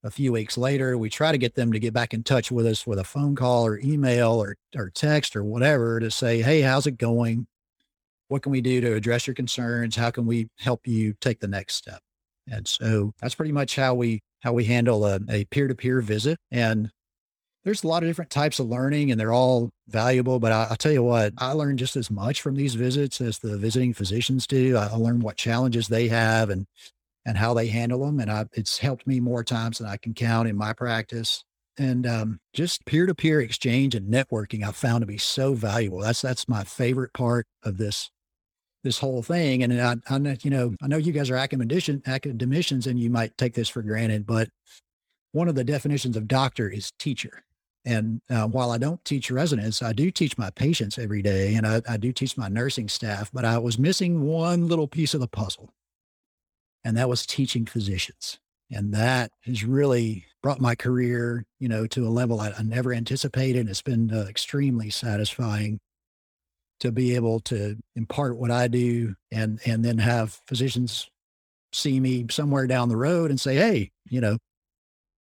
a 0.04 0.12
few 0.12 0.32
weeks 0.32 0.60
later, 0.60 0.96
we 0.96 1.10
try 1.10 1.32
to 1.32 1.40
get 1.40 1.56
them 1.56 1.72
to 1.74 1.80
get 1.80 1.94
back 1.94 2.14
in 2.14 2.22
touch 2.22 2.52
with 2.52 2.68
us 2.68 2.86
with 2.86 3.00
a 3.00 3.04
phone 3.04 3.36
call 3.36 3.66
or 3.66 3.80
email 3.80 4.34
or, 4.34 4.56
or 4.76 4.92
text 4.92 5.36
or 5.36 5.44
whatever 5.44 6.00
to 6.00 6.12
say, 6.12 6.44
Hey, 6.44 6.62
how's 6.62 6.86
it 6.86 7.00
going? 7.00 7.48
What 8.28 8.42
can 8.42 8.52
we 8.52 8.62
do 8.62 8.82
to 8.82 8.94
address 8.94 9.28
your 9.28 9.36
concerns? 9.36 9.96
How 9.96 10.12
can 10.12 10.26
we 10.26 10.48
help 10.58 10.88
you 10.88 11.14
take 11.22 11.40
the 11.40 11.48
next 11.48 11.76
step? 11.76 12.00
And 12.48 12.68
so 12.68 13.14
that's 13.22 13.36
pretty 13.36 13.52
much 13.52 13.76
how 13.76 13.96
we 13.96 14.22
how 14.42 14.54
we 14.54 14.66
handle 14.66 15.06
a, 15.06 15.20
a 15.30 15.46
peer-to-peer 15.46 16.02
visit. 16.02 16.38
And 16.52 16.92
there's 17.64 17.84
a 17.84 17.88
lot 17.88 18.04
of 18.04 18.10
different 18.10 18.30
types 18.30 18.60
of 18.60 18.68
learning 18.68 19.10
and 19.10 19.20
they're 19.20 19.34
all 19.34 19.72
valuable. 19.88 20.40
But 20.40 20.52
I, 20.52 20.68
will 20.70 20.76
tell 20.76 20.92
you 20.92 21.02
what, 21.02 21.34
I 21.40 21.54
learn 21.54 21.78
just 21.78 21.96
as 21.96 22.12
much 22.12 22.42
from 22.42 22.56
these 22.56 22.76
visits 22.76 23.20
as 23.22 23.40
the 23.40 23.58
visiting 23.58 23.94
physicians 23.94 24.46
do. 24.46 24.78
I, 24.78 24.86
I 24.88 24.96
learn 24.96 25.20
what 25.20 25.36
challenges 25.38 25.88
they 25.88 26.08
have 26.10 26.50
and 26.50 26.68
and 27.26 27.38
how 27.38 27.56
they 27.56 27.68
handle 27.68 28.06
them. 28.06 28.20
And 28.20 28.32
I, 28.32 28.46
it's 28.54 28.78
helped 28.78 29.08
me 29.08 29.20
more 29.20 29.44
times 29.44 29.80
than 29.80 29.88
I 29.88 29.98
can 29.98 30.14
count 30.14 30.48
in 30.48 30.56
my 30.56 30.74
practice. 30.74 31.44
And 31.78 32.06
um, 32.06 32.40
just 32.54 32.86
peer-to-peer 32.86 33.42
exchange 33.42 33.96
and 33.96 34.14
networking, 34.14 34.64
I've 34.64 34.78
found 34.78 35.02
to 35.02 35.08
be 35.08 35.18
so 35.18 35.56
valuable. 35.56 36.00
That's 36.00 36.22
that's 36.22 36.48
my 36.48 36.64
favorite 36.64 37.14
part 37.14 37.48
of 37.64 37.78
this 37.78 38.12
this 38.86 39.00
whole 39.00 39.24
thing. 39.24 39.64
And 39.64 39.82
I, 39.82 39.96
I 40.10 40.18
know, 40.18 40.36
you 40.42 40.52
know, 40.52 40.76
I 40.82 40.88
know 40.88 40.98
you 40.98 41.12
guys 41.12 41.30
are 41.30 41.36
academician, 41.36 42.02
academicians 42.06 42.88
and 42.88 42.98
you 42.98 43.10
might 43.10 43.38
take 43.38 43.56
this 43.56 43.68
for 43.68 43.82
granted, 43.82 44.26
but 44.26 44.48
one 45.34 45.50
of 45.50 45.56
the 45.56 45.66
definitions 45.66 46.16
of 46.16 46.30
doctor 46.30 46.70
is 46.70 46.92
teacher. 46.98 47.44
And 47.84 48.22
uh, 48.30 48.48
while 48.48 48.72
I 48.72 48.78
don't 48.78 49.04
teach 49.04 49.30
residents, 49.30 49.82
I 49.82 49.92
do 49.92 50.10
teach 50.12 50.38
my 50.38 50.52
patients 50.52 50.98
every 50.98 51.22
day 51.22 51.56
and 51.56 51.68
I, 51.68 51.82
I 51.90 51.98
do 51.98 52.14
teach 52.14 52.38
my 52.38 52.48
nursing 52.48 52.88
staff, 52.88 53.32
but 53.34 53.44
I 53.44 53.58
was 53.58 53.78
missing 53.78 54.22
one 54.22 54.68
little 54.68 54.88
piece 54.88 55.14
of 55.14 55.20
the 55.20 55.28
puzzle. 55.28 55.74
And 56.84 56.96
that 56.96 57.10
was 57.10 57.26
teaching 57.26 57.66
physicians. 57.66 58.40
And 58.72 58.94
that 58.94 59.32
has 59.46 59.64
really 59.64 60.26
brought 60.42 60.62
my 60.62 60.76
career, 60.76 61.46
you 61.60 61.68
know, 61.68 61.88
to 61.88 62.08
a 62.08 62.10
level 62.10 62.40
I, 62.40 62.52
I 62.52 62.62
never 62.62 62.94
anticipated. 62.94 63.68
It's 63.68 63.82
been 63.82 64.12
uh, 64.14 64.26
extremely 64.30 64.92
satisfying 64.92 65.80
to 66.80 66.92
be 66.92 67.16
able 67.16 67.40
to 67.40 67.78
impart 67.96 68.38
what 68.38 68.52
I 68.52 68.68
do 68.68 69.16
and 69.32 69.60
and 69.66 69.84
then 69.84 69.98
have 69.98 70.42
physicians 70.48 71.10
see 71.74 72.00
me 72.00 72.26
somewhere 72.30 72.68
down 72.68 72.90
the 72.90 72.98
road 72.98 73.30
and 73.30 73.40
say, 73.40 73.56
hey, 73.56 73.92
you 74.10 74.22
know, 74.22 74.38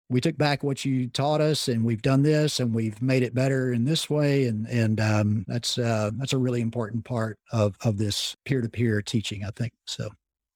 we 0.09 0.19
took 0.19 0.37
back 0.37 0.63
what 0.63 0.83
you 0.83 1.07
taught 1.07 1.39
us 1.39 1.67
and 1.67 1.85
we've 1.85 2.01
done 2.01 2.21
this 2.21 2.59
and 2.59 2.73
we've 2.73 3.01
made 3.01 3.23
it 3.23 3.33
better 3.33 3.71
in 3.71 3.85
this 3.85 4.09
way. 4.09 4.45
And 4.45 4.67
and 4.67 4.99
um, 4.99 5.45
that's 5.47 5.77
uh, 5.77 6.11
that's 6.15 6.33
a 6.33 6.37
really 6.37 6.61
important 6.61 7.05
part 7.05 7.39
of 7.51 7.75
of 7.83 7.97
this 7.97 8.35
peer-to-peer 8.45 9.01
teaching, 9.01 9.45
I 9.45 9.51
think. 9.55 9.73
So 9.85 10.09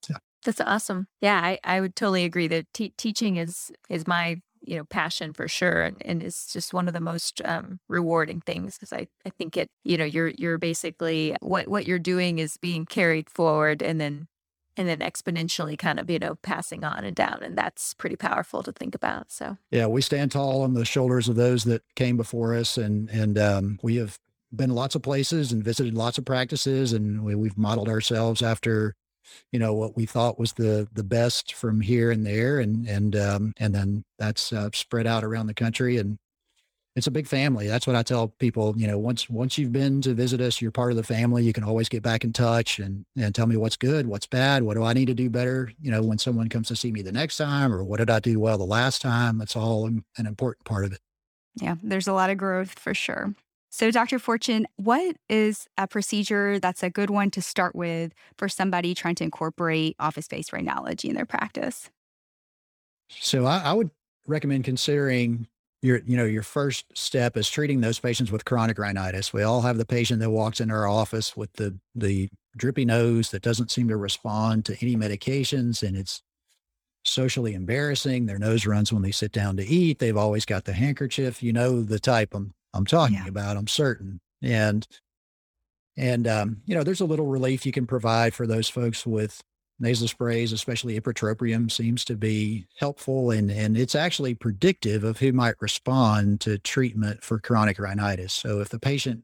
yeah. 0.09 0.17
That's 0.43 0.61
awesome. 0.61 1.07
Yeah, 1.21 1.39
I, 1.41 1.59
I 1.63 1.79
would 1.79 1.95
totally 1.95 2.25
agree 2.25 2.47
that 2.47 2.65
teaching 2.73 3.37
is 3.37 3.71
is 3.89 4.05
my 4.07 4.41
you 4.67 4.77
know 4.77 4.83
passion 4.85 5.33
for 5.33 5.47
sure 5.47 5.81
and, 5.81 5.97
and 6.01 6.23
it's 6.23 6.51
just 6.51 6.73
one 6.73 6.87
of 6.87 6.93
the 6.93 6.99
most 6.99 7.41
um, 7.45 7.79
rewarding 7.87 8.41
things 8.41 8.77
because 8.77 8.93
I, 8.93 9.07
I 9.25 9.29
think 9.29 9.57
it 9.57 9.69
you 9.83 9.97
know 9.97 10.05
you're 10.05 10.29
you're 10.29 10.57
basically 10.57 11.35
what 11.41 11.67
what 11.67 11.87
you're 11.87 11.99
doing 11.99 12.39
is 12.39 12.57
being 12.57 12.85
carried 12.85 13.29
forward 13.29 13.81
and 13.81 13.99
then 13.99 14.27
and 14.77 14.87
then 14.87 14.99
exponentially 14.99 15.77
kind 15.77 15.99
of 15.99 16.09
you 16.09 16.19
know 16.19 16.35
passing 16.35 16.83
on 16.83 17.03
and 17.03 17.15
down 17.15 17.39
and 17.41 17.57
that's 17.57 17.93
pretty 17.93 18.15
powerful 18.15 18.63
to 18.63 18.71
think 18.71 18.95
about 18.95 19.31
so. 19.31 19.57
Yeah 19.71 19.87
we 19.87 20.01
stand 20.01 20.31
tall 20.31 20.61
on 20.61 20.73
the 20.73 20.85
shoulders 20.85 21.29
of 21.29 21.35
those 21.35 21.63
that 21.65 21.83
came 21.95 22.17
before 22.17 22.55
us 22.55 22.77
and 22.77 23.09
and 23.09 23.37
um, 23.37 23.79
we 23.81 23.95
have 23.97 24.19
been 24.55 24.71
lots 24.71 24.95
of 24.95 25.01
places 25.01 25.51
and 25.51 25.63
visited 25.63 25.93
lots 25.93 26.17
of 26.17 26.25
practices 26.25 26.93
and 26.93 27.23
we, 27.23 27.35
we've 27.35 27.57
modeled 27.57 27.89
ourselves 27.89 28.41
after 28.41 28.95
you 29.51 29.59
know, 29.59 29.73
what 29.73 29.95
we 29.95 30.05
thought 30.05 30.39
was 30.39 30.53
the 30.53 30.87
the 30.93 31.03
best 31.03 31.53
from 31.53 31.81
here 31.81 32.11
and 32.11 32.25
there, 32.25 32.59
and 32.59 32.87
and 32.87 33.15
um, 33.15 33.53
and 33.57 33.73
then 33.73 34.03
that's 34.19 34.53
uh, 34.53 34.69
spread 34.73 35.07
out 35.07 35.23
around 35.23 35.47
the 35.47 35.53
country, 35.53 35.97
and 35.97 36.17
it's 36.95 37.07
a 37.07 37.11
big 37.11 37.27
family. 37.27 37.67
That's 37.67 37.85
what 37.85 37.95
I 37.95 38.03
tell 38.03 38.29
people. 38.29 38.73
You 38.77 38.87
know, 38.87 38.97
once 38.97 39.29
once 39.29 39.57
you've 39.57 39.73
been 39.73 40.01
to 40.01 40.13
visit 40.13 40.39
us, 40.41 40.61
you're 40.61 40.71
part 40.71 40.91
of 40.91 40.97
the 40.97 41.03
family. 41.03 41.43
You 41.43 41.53
can 41.53 41.63
always 41.63 41.89
get 41.89 42.03
back 42.03 42.23
in 42.23 42.31
touch 42.33 42.79
and 42.79 43.05
and 43.17 43.35
tell 43.35 43.47
me 43.47 43.57
what's 43.57 43.77
good, 43.77 44.07
what's 44.07 44.27
bad, 44.27 44.63
what 44.63 44.75
do 44.75 44.83
I 44.83 44.93
need 44.93 45.07
to 45.07 45.13
do 45.13 45.29
better. 45.29 45.71
You 45.81 45.91
know, 45.91 46.01
when 46.01 46.17
someone 46.17 46.49
comes 46.49 46.69
to 46.69 46.75
see 46.75 46.91
me 46.91 47.01
the 47.01 47.11
next 47.11 47.37
time, 47.37 47.73
or 47.73 47.83
what 47.83 47.97
did 47.97 48.09
I 48.09 48.19
do 48.19 48.39
well 48.39 48.57
the 48.57 48.65
last 48.65 49.01
time. 49.01 49.37
That's 49.37 49.55
all 49.55 49.87
an 49.87 50.03
important 50.17 50.65
part 50.65 50.85
of 50.85 50.93
it. 50.93 50.99
Yeah, 51.61 51.75
there's 51.83 52.07
a 52.07 52.13
lot 52.13 52.29
of 52.29 52.37
growth 52.37 52.77
for 52.79 52.93
sure. 52.93 53.33
So, 53.77 53.91
Dr. 53.91 54.19
Fortune, 54.19 54.67
what 54.77 55.17
is 55.27 55.67
a 55.77 55.85
procedure 55.85 56.59
that's 56.59 56.81
a 56.81 56.89
good 56.89 57.09
one 57.09 57.29
to 57.31 57.41
start 57.41 57.75
with 57.75 58.13
for 58.37 58.47
somebody 58.47 58.95
trying 58.95 59.15
to 59.15 59.25
incorporate 59.25 59.97
office 59.99 60.29
based 60.29 60.51
rhinology 60.53 61.09
in 61.09 61.15
their 61.15 61.25
practice? 61.25 61.89
So, 63.09 63.45
I, 63.45 63.57
I, 63.57 63.73
would 63.73 63.91
recommend 64.27 64.63
considering 64.63 65.49
your, 65.81 65.99
you 66.05 66.15
know, 66.15 66.23
your 66.23 66.41
first 66.41 66.85
step 66.97 67.35
is 67.35 67.49
treating 67.49 67.81
those 67.81 67.99
patients 67.99 68.31
with 68.31 68.45
chronic 68.45 68.79
rhinitis. 68.79 69.33
We 69.33 69.43
all 69.43 69.59
have 69.63 69.77
the 69.77 69.85
patient 69.85 70.21
that 70.21 70.29
walks 70.29 70.61
into 70.61 70.73
our 70.73 70.87
office 70.87 71.35
with 71.35 71.51
the 71.55 71.77
the 71.93 72.29
drippy 72.55 72.85
nose 72.85 73.31
that 73.31 73.41
doesn't 73.41 73.71
seem 73.71 73.89
to 73.89 73.97
respond 73.97 74.63
to 74.67 74.77
any 74.81 74.95
medications, 74.95 75.85
and 75.85 75.97
it's 75.97 76.21
socially 77.03 77.53
embarrassing. 77.53 78.25
Their 78.25 78.39
nose 78.39 78.65
runs 78.65 78.93
when 78.93 79.01
they 79.01 79.11
sit 79.11 79.33
down 79.33 79.57
to 79.57 79.65
eat. 79.65 79.99
They've 79.99 80.15
always 80.15 80.45
got 80.45 80.63
the 80.63 80.71
handkerchief. 80.71 81.43
You 81.43 81.51
know 81.51 81.83
the 81.83 81.99
type 81.99 82.33
I'm 82.33 82.53
I'm 82.75 82.85
talking 82.85 83.15
yeah. 83.15 83.27
about. 83.27 83.57
I'm 83.57 83.67
certain. 83.67 84.19
And 84.41 84.87
and 85.97 86.27
um, 86.27 86.61
you 86.65 86.75
know, 86.75 86.83
there's 86.83 87.01
a 87.01 87.05
little 87.05 87.27
relief 87.27 87.65
you 87.65 87.71
can 87.71 87.87
provide 87.87 88.33
for 88.33 88.45
those 88.45 88.69
folks 88.69 89.05
with 89.05 89.41
nasal 89.79 90.07
sprays, 90.07 90.51
especially 90.51 90.99
ipratropium, 90.99 91.71
seems 91.71 92.05
to 92.05 92.15
be 92.15 92.67
helpful, 92.79 93.31
and 93.31 93.49
and 93.49 93.77
it's 93.77 93.95
actually 93.95 94.35
predictive 94.35 95.03
of 95.03 95.19
who 95.19 95.31
might 95.31 95.55
respond 95.61 96.41
to 96.41 96.57
treatment 96.59 97.23
for 97.23 97.39
chronic 97.39 97.79
rhinitis. 97.79 98.33
So 98.33 98.59
if 98.59 98.69
the 98.69 98.79
patient 98.79 99.23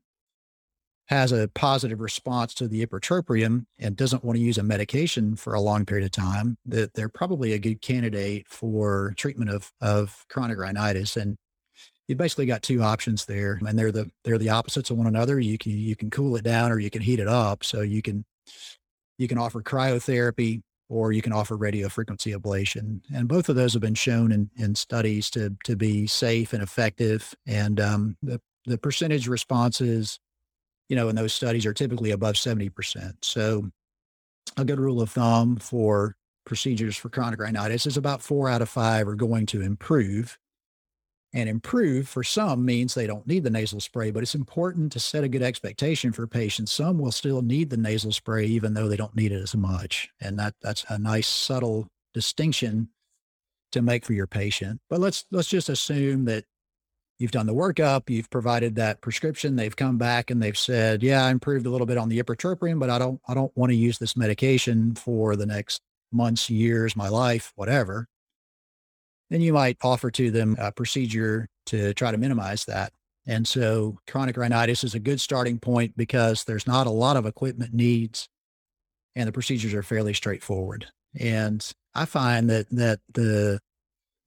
has 1.08 1.34
a 1.34 1.50
positive 1.50 2.00
response 2.00 2.54
to 2.54 2.70
the 2.70 2.86
ipratropium 2.86 3.66
and 3.80 3.98
doesn't 3.98 4.24
want 4.24 4.38
to 4.38 4.44
use 4.44 4.58
a 4.58 4.64
medication 4.64 5.36
for 5.36 5.54
a 5.54 5.60
long 5.60 5.86
period 5.86 6.06
of 6.06 6.12
time, 6.12 6.58
that 6.66 6.94
they're 6.94 7.10
probably 7.10 7.52
a 7.52 7.60
good 7.60 7.82
candidate 7.82 8.48
for 8.48 9.14
treatment 9.18 9.52
of 9.52 9.72
of 9.82 10.26
chronic 10.30 10.58
rhinitis. 10.58 11.18
And 11.18 11.38
you 12.08 12.16
basically 12.16 12.46
got 12.46 12.62
two 12.62 12.82
options 12.82 13.26
there, 13.26 13.60
and 13.66 13.78
they're 13.78 13.92
the 13.92 14.10
they're 14.24 14.38
the 14.38 14.50
opposites 14.50 14.90
of 14.90 14.98
one 14.98 15.08
another. 15.08 15.40
You 15.40 15.58
can 15.58 15.72
you 15.72 15.96
can 15.96 16.10
cool 16.10 16.36
it 16.36 16.44
down 16.44 16.72
or 16.72 16.80
you 16.80 16.90
can 16.90 17.02
heat 17.02 17.20
it 17.20 17.28
up. 17.28 17.64
So 17.64 17.82
you 17.82 18.02
can 18.02 18.26
you 19.18 19.28
can 19.28 19.38
offer 19.38 19.62
cryotherapy 19.62 20.62
or 20.90 21.14
you 21.14 21.22
can 21.22 21.32
offer 21.32 21.56
radio 21.56 21.88
frequency 21.88 22.34
ablation, 22.34 23.00
and 23.16 23.28
both 23.28 23.48
of 23.48 23.56
those 23.56 23.74
have 23.74 23.82
been 23.82 23.96
shown 23.96 24.32
in 24.32 24.50
in 24.58 24.76
studies 24.76 25.30
to 25.32 25.56
to 25.64 25.76
be 25.76 26.08
safe 26.08 26.54
and 26.54 26.62
effective. 26.62 27.34
And 27.48 27.80
um, 27.80 28.18
the 28.22 28.42
the 28.66 28.78
percentage 28.78 29.28
responses, 29.28 30.20
you 30.90 30.96
know, 30.96 31.08
in 31.08 31.16
those 31.16 31.34
studies 31.34 31.66
are 31.66 31.74
typically 31.74 32.12
above 32.12 32.38
seventy 32.38 32.70
percent. 32.70 33.16
So 33.24 33.72
a 34.58 34.66
good 34.66 34.80
rule 34.80 35.02
of 35.02 35.12
thumb 35.12 35.58
for 35.58 36.18
procedures 36.46 36.98
for 36.98 37.10
chronic 37.10 37.40
rhinitis 37.40 37.86
is 37.86 37.96
about 37.96 38.22
four 38.22 38.50
out 38.50 38.62
of 38.62 38.68
five 38.68 39.08
are 39.08 39.16
going 39.16 39.46
to 39.46 39.62
improve 39.62 40.38
and 41.34 41.48
improve 41.48 42.08
for 42.08 42.24
some 42.24 42.66
means 42.66 42.94
they 42.94 43.08
don't 43.08 43.26
need 43.26 43.44
the 43.44 43.50
nasal 43.50 43.80
spray, 43.80 44.12
but 44.12 44.22
it's 44.22 44.36
important 44.36 44.92
to 44.92 45.00
set 45.00 45.24
a 45.24 45.30
good 45.30 45.42
expectation 45.42 46.12
for 46.12 46.28
patients. 46.28 46.72
Some 46.72 47.00
will 47.00 47.12
still 47.12 47.42
need 47.42 47.70
the 47.70 47.78
nasal 47.78 48.12
spray 48.12 48.46
even 48.46 48.74
though 48.74 48.88
they 48.88 48.98
don't 48.98 49.16
need 49.16 49.32
it 49.32 49.42
as 49.42 49.56
much. 49.56 50.10
And 50.20 50.38
that 50.40 50.56
that's 50.62 50.86
a 50.90 51.00
nice 51.00 51.28
subtle 51.28 51.88
distinction 52.14 52.90
to 53.72 53.82
make 53.82 54.06
for 54.06 54.14
your 54.14 54.28
patient. 54.28 54.82
But 54.90 55.00
let's 55.00 55.26
let's 55.32 55.48
just 55.48 55.70
assume 55.70 56.26
that 56.26 56.46
you've 57.18 57.32
done 57.32 57.46
the 57.46 57.54
workup, 57.54 58.10
you've 58.10 58.30
provided 58.30 58.76
that 58.76 59.02
prescription, 59.02 59.56
they've 59.56 59.76
come 59.76 59.98
back 59.98 60.32
and 60.32 60.42
they've 60.42 60.58
said, 60.58 61.04
"Yeah, 61.04 61.26
I 61.26 61.32
improved 61.32 61.66
a 61.66 61.70
little 61.70 61.88
bit 61.88 61.98
on 61.98 62.10
the 62.10 62.22
ipratropium, 62.22 62.80
but 62.80 62.90
I 62.90 63.00
don't 63.00 63.22
I 63.28 63.34
don't 63.34 63.56
want 63.56 63.72
to 63.72 63.76
use 63.78 64.00
this 64.00 64.18
medication 64.18 64.96
for 64.96 65.36
the 65.36 65.46
next 65.46 65.82
months, 66.12 66.50
years, 66.50 66.96
my 66.96 67.08
life, 67.08 67.54
whatever." 67.56 68.08
Then 69.32 69.42
you 69.42 69.54
might 69.54 69.78
offer 69.82 70.12
to 70.12 70.30
them 70.30 70.58
a 70.60 70.72
procedure 70.72 71.48
to 71.66 71.94
try 71.94 72.12
to 72.12 72.18
minimize 72.18 72.66
that. 72.66 72.92
And 73.26 73.48
so 73.48 73.98
chronic 74.08 74.36
rhinitis 74.36 74.84
is 74.84 74.94
a 74.94 75.00
good 75.00 75.22
starting 75.22 75.58
point 75.58 75.96
because 75.96 76.44
there's 76.44 76.68
not 76.68 76.86
a 76.86 76.92
lot 76.92 77.16
of 77.16 77.26
equipment 77.26 77.74
needs 77.74 78.28
and 79.16 79.28
the 79.28 79.32
procedures 79.32 79.74
are 79.74 79.84
fairly 79.84 80.14
straightforward. 80.14 80.88
And 81.18 81.66
I 81.96 82.06
find 82.06 82.50
that 82.50 82.70
that 82.72 83.00
the 83.14 83.60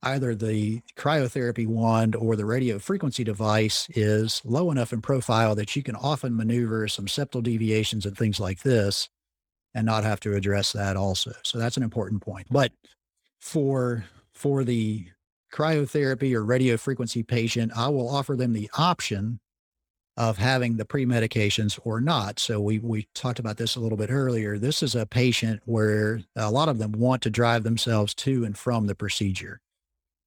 either 0.03 0.35
the 0.35 0.81
cryotherapy 0.97 1.67
wand 1.67 2.15
or 2.15 2.37
the 2.37 2.45
radio 2.45 2.79
frequency 2.79 3.25
device 3.25 3.89
is 3.95 4.43
low 4.45 4.71
enough 4.71 4.93
in 4.93 5.01
profile 5.01 5.55
that 5.55 5.75
you 5.77 5.83
can 5.83 5.97
often 5.97 6.37
maneuver 6.37 6.89
some 6.89 7.07
septal 7.07 7.43
deviations 7.43 8.05
and 8.05 8.17
things 8.17 8.39
like 8.39 8.63
this 8.63 9.09
and 9.75 9.87
not 9.87 10.05
have 10.05 10.21
to 10.21 10.35
address 10.35 10.73
that 10.73 10.97
also. 10.97 11.33
So 11.43 11.59
that's 11.59 11.79
an 11.79 11.83
important 11.83 12.23
point. 12.23 12.47
But 12.51 12.73
for 13.41 14.05
for 14.35 14.65
the 14.65 15.07
cryotherapy 15.53 16.35
or 16.35 16.45
radiofrequency 16.45 17.27
patient, 17.27 17.73
I 17.77 17.89
will 17.89 18.09
offer 18.09 18.35
them 18.35 18.53
the 18.53 18.71
option 18.77 19.41
of 20.17 20.39
having 20.39 20.77
the 20.77 20.85
pre-medications 20.85 21.79
or 21.85 22.01
not. 22.01 22.39
So 22.39 22.61
we 22.61 22.79
we 22.79 23.09
talked 23.15 23.39
about 23.39 23.57
this 23.57 23.75
a 23.75 23.81
little 23.81 23.99
bit 23.99 24.11
earlier. 24.11 24.59
This 24.59 24.83
is 24.83 24.95
a 24.95 25.07
patient 25.07 25.63
where 25.65 26.21
a 26.37 26.51
lot 26.51 26.69
of 26.69 26.79
them 26.79 26.93
want 26.93 27.23
to 27.23 27.31
drive 27.31 27.65
themselves 27.65 28.15
to 28.17 28.45
and 28.45 28.57
from 28.57 28.87
the 28.87 28.95
procedure 28.95 29.61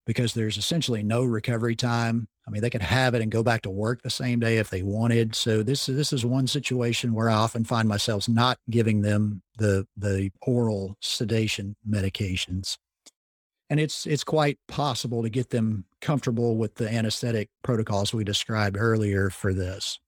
because 0.05 0.34
there's 0.34 0.58
essentially 0.58 1.03
no 1.03 1.24
recovery 1.24 1.76
time. 1.76 2.28
I 2.45 2.49
mean, 2.49 2.62
they 2.62 2.70
could 2.70 2.82
have 2.82 3.14
it 3.14 3.22
and 3.22 3.32
go 3.32 3.43
back 3.43 3.62
to 3.64 3.70
work 3.70 4.01
the 4.01 4.10
same 4.10 4.39
day 4.39 4.58
if 4.58 4.70
they 4.70 4.82
wanted. 4.82 5.36
So 5.36 5.64
this 5.64 5.86
this 5.86 6.12
is 6.12 6.26
one 6.26 6.47
situation 6.47 7.14
where 7.14 7.30
I 7.30 7.36
often 7.36 7.64
find 7.64 7.88
myself 7.88 8.28
not 8.28 8.58
giving 8.70 9.01
them 9.01 9.41
the 9.58 9.88
the 9.95 10.32
oral 10.41 10.97
sedation 11.01 11.76
medications 11.89 12.78
and 13.70 13.80
it's 13.80 14.05
it's 14.05 14.24
quite 14.24 14.59
possible 14.68 15.24
to 15.24 15.30
get 15.30 15.49
them 15.49 15.86
comfortable 16.01 16.55
with 16.57 16.76
the 16.76 16.89
anesthetic 16.89 17.49
protocols 17.63 18.13
we 18.13 18.24
described 18.24 18.78
earlier 18.80 19.30
for 19.30 19.53
this. 19.53 19.99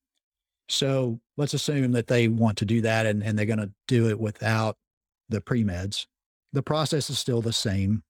So 0.70 1.20
let's 1.36 1.53
assume 1.53 1.91
that 1.93 2.07
they 2.07 2.28
want 2.28 2.57
to 2.60 2.66
do 2.66 2.82
that 2.82 3.05
and, 3.05 3.24
and 3.24 3.38
they're 3.38 3.45
going 3.47 3.60
to 3.60 3.72
do 3.88 4.07
it 4.07 4.20
without 4.20 4.78
the 5.28 5.41
pre-meds. 5.41 6.05
The 6.53 6.62
process 6.62 7.10
is 7.10 7.18
still 7.18 7.41
the 7.41 7.53
same. 7.53 8.03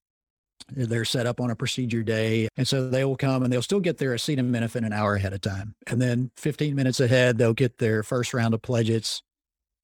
They're 0.68 1.06
set 1.06 1.26
up 1.26 1.40
on 1.40 1.52
a 1.52 1.56
procedure 1.56 2.04
day. 2.04 2.50
And 2.58 2.68
so 2.68 2.90
they 2.90 3.06
will 3.06 3.16
come 3.16 3.44
and 3.44 3.52
they'll 3.52 3.62
still 3.62 3.80
get 3.80 3.98
their 3.98 4.14
acetaminophen 4.14 4.86
an 4.86 4.92
hour 4.92 5.16
ahead 5.16 5.32
of 5.32 5.40
time. 5.40 5.74
And 5.88 6.02
then 6.02 6.32
15 6.36 6.76
minutes 6.76 7.00
ahead, 7.00 7.38
they'll 7.38 7.54
get 7.54 7.78
their 7.78 8.04
first 8.04 8.34
round 8.34 8.54
of 8.54 8.62
pledgets 8.62 9.24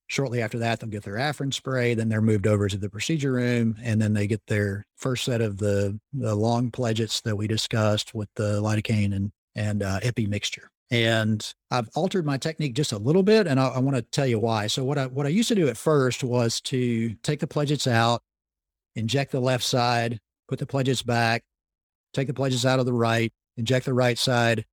Shortly 0.08 0.42
after 0.42 0.60
that, 0.60 0.80
they'll 0.80 0.90
get 0.90 1.04
their 1.04 1.16
Afrin 1.16 1.54
spray. 1.54 1.96
Then 1.96 2.10
they're 2.10 2.22
moved 2.22 2.46
over 2.46 2.68
to 2.68 2.78
the 2.78 2.90
procedure 2.90 3.34
room, 3.34 3.76
and 3.82 4.00
then 4.00 4.14
they 4.14 4.28
get 4.28 4.42
their 4.48 4.86
first 4.96 5.26
set 5.26 5.42
of 5.42 5.58
the 5.58 6.00
the 6.14 6.36
long 6.36 6.70
pledgets 6.72 7.22
that 7.22 7.36
we 7.36 7.48
discussed 7.48 8.14
with 8.14 8.30
the 8.36 8.62
lidocaine 8.62 9.16
and 9.16 9.32
and 9.56 9.82
uh, 9.82 10.00
epi 10.04 10.28
mixture. 10.28 10.70
And 10.92 11.54
I've 11.72 11.90
altered 11.96 12.26
my 12.26 12.38
technique 12.38 12.76
just 12.76 12.92
a 12.92 12.98
little 12.98 13.24
bit, 13.24 13.48
and 13.48 13.60
I, 13.60 13.70
I 13.70 13.80
want 13.80 13.96
to 13.96 14.04
tell 14.04 14.28
you 14.28 14.38
why. 14.38 14.68
So 14.68 14.84
what 14.84 15.00
I 15.00 15.08
what 15.08 15.26
I 15.26 15.30
used 15.30 15.50
to 15.50 15.56
do 15.56 15.68
at 15.68 15.78
first 15.78 16.24
was 16.24 16.62
to 16.62 17.16
take 17.24 17.40
the 17.40 17.48
pledgets 17.48 17.88
out, 17.88 18.22
inject 18.96 19.32
the 19.32 19.40
left 19.40 19.64
side, 19.64 20.20
put 20.48 20.60
the 20.60 20.68
pledgets 20.68 21.02
back, 21.02 21.44
take 22.14 22.28
the 22.28 22.34
pledgets 22.34 22.66
out 22.66 22.80
of 22.80 22.86
the 22.86 22.94
right, 22.94 23.34
inject 23.58 23.86
the 23.86 23.94
right 23.94 24.18
side, 24.20 24.66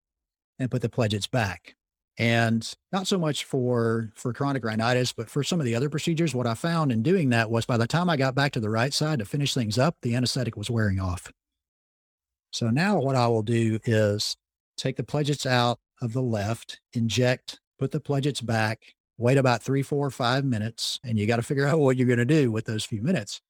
and 0.59 0.71
put 0.71 0.83
the 0.83 0.91
pledgets 0.91 1.27
back. 1.27 1.75
And 2.19 2.71
not 2.93 3.07
so 3.07 3.19
much 3.19 3.45
for 3.45 4.11
for 4.15 4.33
chronic 4.33 4.65
rhinitis, 4.65 5.13
but 5.13 5.31
for 5.31 5.43
some 5.43 5.61
of 5.61 5.67
the 5.67 5.75
other 5.75 5.89
procedures, 5.89 6.35
what 6.35 6.47
I 6.47 6.55
found 6.55 6.93
in 6.93 7.03
doing 7.03 7.31
that 7.31 7.51
was 7.51 7.65
by 7.65 7.79
the 7.79 7.87
time 7.87 8.11
I 8.11 8.17
got 8.17 8.35
back 8.35 8.53
to 8.53 8.61
the 8.61 8.69
right 8.69 8.93
side 8.93 9.21
to 9.21 9.25
finish 9.25 9.55
things 9.55 9.79
up, 9.79 9.97
the 10.03 10.15
anesthetic 10.15 10.57
was 10.57 10.71
wearing 10.71 11.01
off. 11.01 11.33
So 12.51 12.69
now 12.69 13.01
what 13.01 13.17
I 13.17 13.29
will 13.29 13.43
do 13.43 13.79
is 13.85 14.37
take 14.77 14.97
the 14.97 15.05
pledgets 15.05 15.47
out 15.47 15.79
of 16.03 16.13
the 16.13 16.21
left, 16.21 16.81
inject, 16.93 17.61
put 17.79 17.93
the 17.93 18.01
pledgets 18.01 18.43
back, 18.43 18.95
wait 19.17 19.39
about 19.39 19.63
three, 19.63 19.83
four, 19.83 20.11
five 20.11 20.45
minutes, 20.45 21.01
and 21.03 21.19
you 21.19 21.27
got 21.27 21.37
to 21.37 21.43
figure 21.43 21.67
out 21.67 21.79
what 21.79 21.97
you're 21.97 22.07
going 22.07 22.19
to 22.19 22.25
do 22.27 22.53
with 22.53 22.67
those 22.67 22.85
few 22.85 23.01
minutes. 23.01 23.41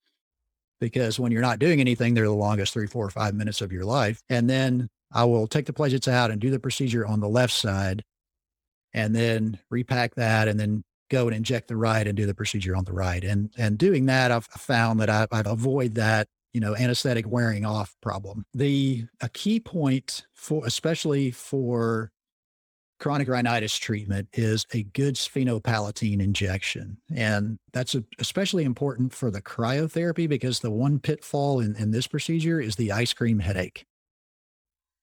Because 0.80 1.18
when 1.18 1.32
you're 1.32 1.42
not 1.42 1.58
doing 1.58 1.80
anything, 1.80 2.14
they're 2.14 2.24
the 2.24 2.32
longest 2.32 2.72
three, 2.72 2.86
four, 2.86 3.08
five 3.10 3.34
minutes 3.34 3.60
of 3.60 3.72
your 3.72 3.84
life. 3.84 4.20
And 4.28 4.48
then 4.48 4.88
I 5.12 5.24
will 5.24 5.46
take 5.46 5.66
the 5.66 5.72
pledgets 5.72 6.08
out 6.08 6.30
and 6.30 6.40
do 6.40 6.50
the 6.50 6.58
procedure 6.58 7.06
on 7.06 7.20
the 7.20 7.28
left 7.28 7.52
side 7.52 8.02
and 8.94 9.14
then 9.14 9.58
repack 9.70 10.14
that 10.16 10.48
and 10.48 10.58
then 10.58 10.84
go 11.10 11.26
and 11.26 11.36
inject 11.36 11.68
the 11.68 11.76
right 11.76 12.06
and 12.06 12.16
do 12.16 12.26
the 12.26 12.34
procedure 12.34 12.74
on 12.74 12.84
the 12.84 12.92
right. 12.92 13.22
And 13.22 13.50
and 13.56 13.78
doing 13.78 14.06
that, 14.06 14.30
I've 14.30 14.46
found 14.46 15.00
that 15.00 15.10
I, 15.10 15.26
I 15.30 15.42
avoid 15.44 15.94
that 15.94 16.28
you 16.52 16.60
know 16.60 16.76
anesthetic 16.76 17.26
wearing 17.26 17.64
off 17.64 17.94
problem. 18.00 18.44
The 18.54 19.04
a 19.20 19.28
key 19.28 19.60
point 19.60 20.26
for 20.34 20.66
especially 20.66 21.30
for 21.30 22.10
chronic 23.02 23.26
rhinitis 23.26 23.76
treatment 23.78 24.28
is 24.32 24.64
a 24.72 24.84
good 24.84 25.16
sphenopalatine 25.16 26.22
injection. 26.22 26.96
And 27.12 27.58
that's 27.72 27.96
a, 27.96 28.04
especially 28.20 28.62
important 28.62 29.12
for 29.12 29.28
the 29.28 29.42
cryotherapy 29.42 30.28
because 30.28 30.60
the 30.60 30.70
one 30.70 31.00
pitfall 31.00 31.58
in, 31.58 31.74
in 31.74 31.90
this 31.90 32.06
procedure 32.06 32.60
is 32.60 32.76
the 32.76 32.92
ice 32.92 33.12
cream 33.12 33.40
headache. 33.40 33.86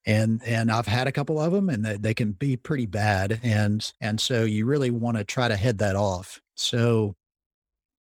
And 0.09 0.41
and 0.43 0.71
I've 0.71 0.87
had 0.87 1.05
a 1.05 1.11
couple 1.11 1.39
of 1.39 1.51
them 1.51 1.69
and 1.69 1.85
they, 1.85 1.97
they 1.97 2.13
can 2.15 2.31
be 2.31 2.57
pretty 2.57 2.87
bad. 2.87 3.39
And 3.43 3.93
and 4.01 4.19
so 4.19 4.43
you 4.43 4.65
really 4.65 4.89
want 4.89 5.17
to 5.17 5.23
try 5.23 5.47
to 5.47 5.55
head 5.55 5.77
that 5.77 5.95
off. 5.95 6.41
So 6.55 7.15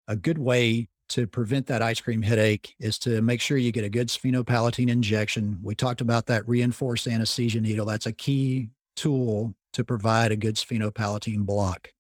a 0.07 0.15
good 0.15 0.39
way 0.39 0.89
to 1.09 1.27
prevent 1.27 1.67
that 1.67 1.83
ice 1.83 2.01
cream 2.01 2.23
headache 2.23 2.77
is 2.79 2.97
to 3.01 3.23
make 3.23 3.41
sure 3.41 3.59
you 3.59 3.73
get 3.73 3.85
a 3.85 3.89
good 3.89 4.09
sphenopalatine 4.09 4.89
injection. 4.89 5.59
We 5.63 5.75
talked 5.75 6.01
about 6.01 6.27
that 6.27 6.49
reinforced 6.49 7.09
anesthesia 7.09 7.61
needle. 7.61 7.87
That's 7.87 8.07
a 8.07 8.13
key 8.13 8.71
tool 8.95 9.55
to 9.73 9.85
provide 9.85 10.31
a 10.31 10.37
good 10.37 10.55
sphenopalatine 10.55 11.45
block. 11.45 11.91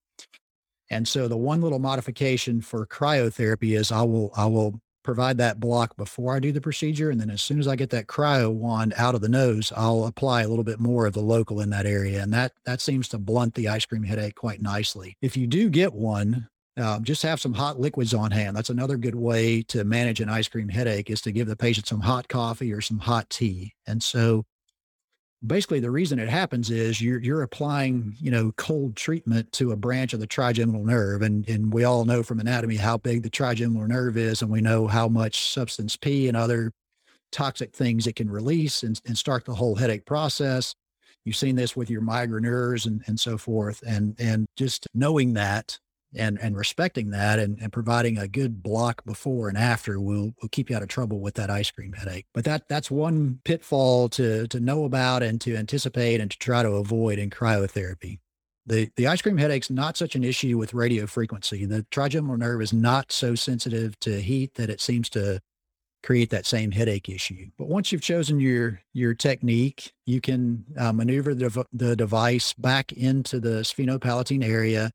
And 0.88 1.08
so 1.08 1.26
the 1.26 1.36
one 1.36 1.62
little 1.62 1.80
modification 1.80 2.60
for 2.60 2.86
cryotherapy 2.86 3.76
is 3.76 3.90
I 3.90 4.02
will 4.02 4.30
I 4.36 4.46
will 4.46 4.80
provide 5.06 5.38
that 5.38 5.58
block 5.58 5.96
before 5.96 6.36
I 6.36 6.40
do 6.40 6.52
the 6.52 6.60
procedure. 6.60 7.10
And 7.10 7.20
then 7.20 7.30
as 7.30 7.40
soon 7.40 7.58
as 7.58 7.66
I 7.66 7.76
get 7.76 7.90
that 7.90 8.08
cryo 8.08 8.52
wand 8.52 8.92
out 8.96 9.14
of 9.14 9.22
the 9.22 9.28
nose, 9.28 9.72
I'll 9.74 10.04
apply 10.04 10.42
a 10.42 10.48
little 10.48 10.64
bit 10.64 10.80
more 10.80 11.06
of 11.06 11.14
the 11.14 11.20
local 11.20 11.60
in 11.60 11.70
that 11.70 11.86
area. 11.86 12.22
And 12.22 12.32
that 12.34 12.52
that 12.66 12.80
seems 12.80 13.08
to 13.08 13.18
blunt 13.18 13.54
the 13.54 13.68
ice 13.68 13.86
cream 13.86 14.02
headache 14.02 14.34
quite 14.34 14.60
nicely. 14.60 15.16
If 15.22 15.36
you 15.36 15.46
do 15.46 15.70
get 15.70 15.94
one, 15.94 16.48
um, 16.76 17.04
just 17.04 17.22
have 17.22 17.40
some 17.40 17.54
hot 17.54 17.80
liquids 17.80 18.12
on 18.12 18.30
hand. 18.30 18.54
That's 18.54 18.68
another 18.68 18.98
good 18.98 19.14
way 19.14 19.62
to 19.62 19.84
manage 19.84 20.20
an 20.20 20.28
ice 20.28 20.48
cream 20.48 20.68
headache 20.68 21.08
is 21.08 21.22
to 21.22 21.32
give 21.32 21.46
the 21.46 21.56
patient 21.56 21.86
some 21.86 22.00
hot 22.00 22.28
coffee 22.28 22.72
or 22.72 22.82
some 22.82 22.98
hot 22.98 23.30
tea. 23.30 23.72
And 23.86 24.02
so 24.02 24.44
basically 25.44 25.80
the 25.80 25.90
reason 25.90 26.18
it 26.18 26.28
happens 26.28 26.70
is 26.70 27.00
you're 27.00 27.20
you're 27.20 27.42
applying 27.42 28.14
you 28.20 28.30
know 28.30 28.52
cold 28.56 28.96
treatment 28.96 29.50
to 29.52 29.72
a 29.72 29.76
branch 29.76 30.12
of 30.12 30.20
the 30.20 30.26
trigeminal 30.26 30.84
nerve 30.84 31.22
and 31.22 31.48
and 31.48 31.72
we 31.72 31.84
all 31.84 32.04
know 32.04 32.22
from 32.22 32.40
anatomy 32.40 32.76
how 32.76 32.96
big 32.96 33.22
the 33.22 33.30
trigeminal 33.30 33.86
nerve 33.86 34.16
is 34.16 34.40
and 34.40 34.50
we 34.50 34.60
know 34.60 34.86
how 34.86 35.08
much 35.08 35.52
substance 35.52 35.96
p 35.96 36.26
and 36.26 36.36
other 36.36 36.72
toxic 37.32 37.74
things 37.74 38.06
it 38.06 38.16
can 38.16 38.30
release 38.30 38.82
and, 38.82 39.00
and 39.06 39.16
start 39.16 39.44
the 39.44 39.54
whole 39.54 39.74
headache 39.74 40.06
process. 40.06 40.74
You've 41.24 41.36
seen 41.36 41.56
this 41.56 41.76
with 41.76 41.90
your 41.90 42.00
migraineurs 42.00 42.86
and, 42.86 43.02
and 43.06 43.18
so 43.18 43.36
forth 43.36 43.82
and 43.86 44.14
and 44.18 44.46
just 44.56 44.86
knowing 44.94 45.34
that 45.34 45.78
and 46.14 46.38
and 46.40 46.56
respecting 46.56 47.10
that 47.10 47.38
and, 47.38 47.58
and 47.60 47.72
providing 47.72 48.18
a 48.18 48.28
good 48.28 48.62
block 48.62 49.04
before 49.04 49.48
and 49.48 49.58
after 49.58 50.00
will 50.00 50.32
will 50.40 50.48
keep 50.50 50.70
you 50.70 50.76
out 50.76 50.82
of 50.82 50.88
trouble 50.88 51.20
with 51.20 51.34
that 51.34 51.50
ice 51.50 51.70
cream 51.70 51.92
headache. 51.92 52.26
But 52.32 52.44
that 52.44 52.68
that's 52.68 52.90
one 52.90 53.40
pitfall 53.44 54.08
to 54.10 54.46
to 54.48 54.60
know 54.60 54.84
about 54.84 55.22
and 55.22 55.40
to 55.42 55.56
anticipate 55.56 56.20
and 56.20 56.30
to 56.30 56.38
try 56.38 56.62
to 56.62 56.70
avoid 56.72 57.18
in 57.18 57.30
cryotherapy. 57.30 58.18
The 58.66 58.90
the 58.96 59.06
ice 59.06 59.22
cream 59.22 59.38
headache's 59.38 59.70
not 59.70 59.96
such 59.96 60.14
an 60.14 60.24
issue 60.24 60.58
with 60.58 60.74
radio 60.74 61.06
frequency. 61.06 61.64
The 61.66 61.84
trigeminal 61.90 62.36
nerve 62.36 62.62
is 62.62 62.72
not 62.72 63.12
so 63.12 63.34
sensitive 63.34 63.98
to 64.00 64.20
heat 64.20 64.54
that 64.54 64.70
it 64.70 64.80
seems 64.80 65.08
to 65.10 65.40
create 66.02 66.30
that 66.30 66.46
same 66.46 66.70
headache 66.70 67.08
issue. 67.08 67.46
But 67.58 67.68
once 67.68 67.90
you've 67.90 68.02
chosen 68.02 68.38
your 68.38 68.80
your 68.92 69.12
technique, 69.14 69.92
you 70.04 70.20
can 70.20 70.64
uh, 70.78 70.92
maneuver 70.92 71.34
the, 71.34 71.66
the 71.72 71.96
device 71.96 72.52
back 72.54 72.92
into 72.92 73.40
the 73.40 73.60
sphenopalatine 73.62 74.44
area 74.44 74.90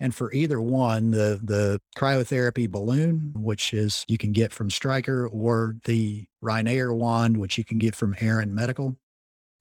and 0.00 0.14
for 0.14 0.32
either 0.32 0.60
one, 0.60 1.10
the, 1.10 1.38
the 1.42 1.80
cryotherapy 1.96 2.68
balloon, 2.68 3.32
which 3.36 3.74
is 3.74 4.04
you 4.08 4.16
can 4.16 4.32
get 4.32 4.50
from 4.50 4.70
Stryker, 4.70 5.28
or 5.28 5.76
the 5.84 6.26
RhinAer 6.42 6.96
wand, 6.96 7.36
which 7.36 7.58
you 7.58 7.64
can 7.64 7.78
get 7.78 7.94
from 7.94 8.14
Aerin 8.14 8.54
Medical, 8.54 8.96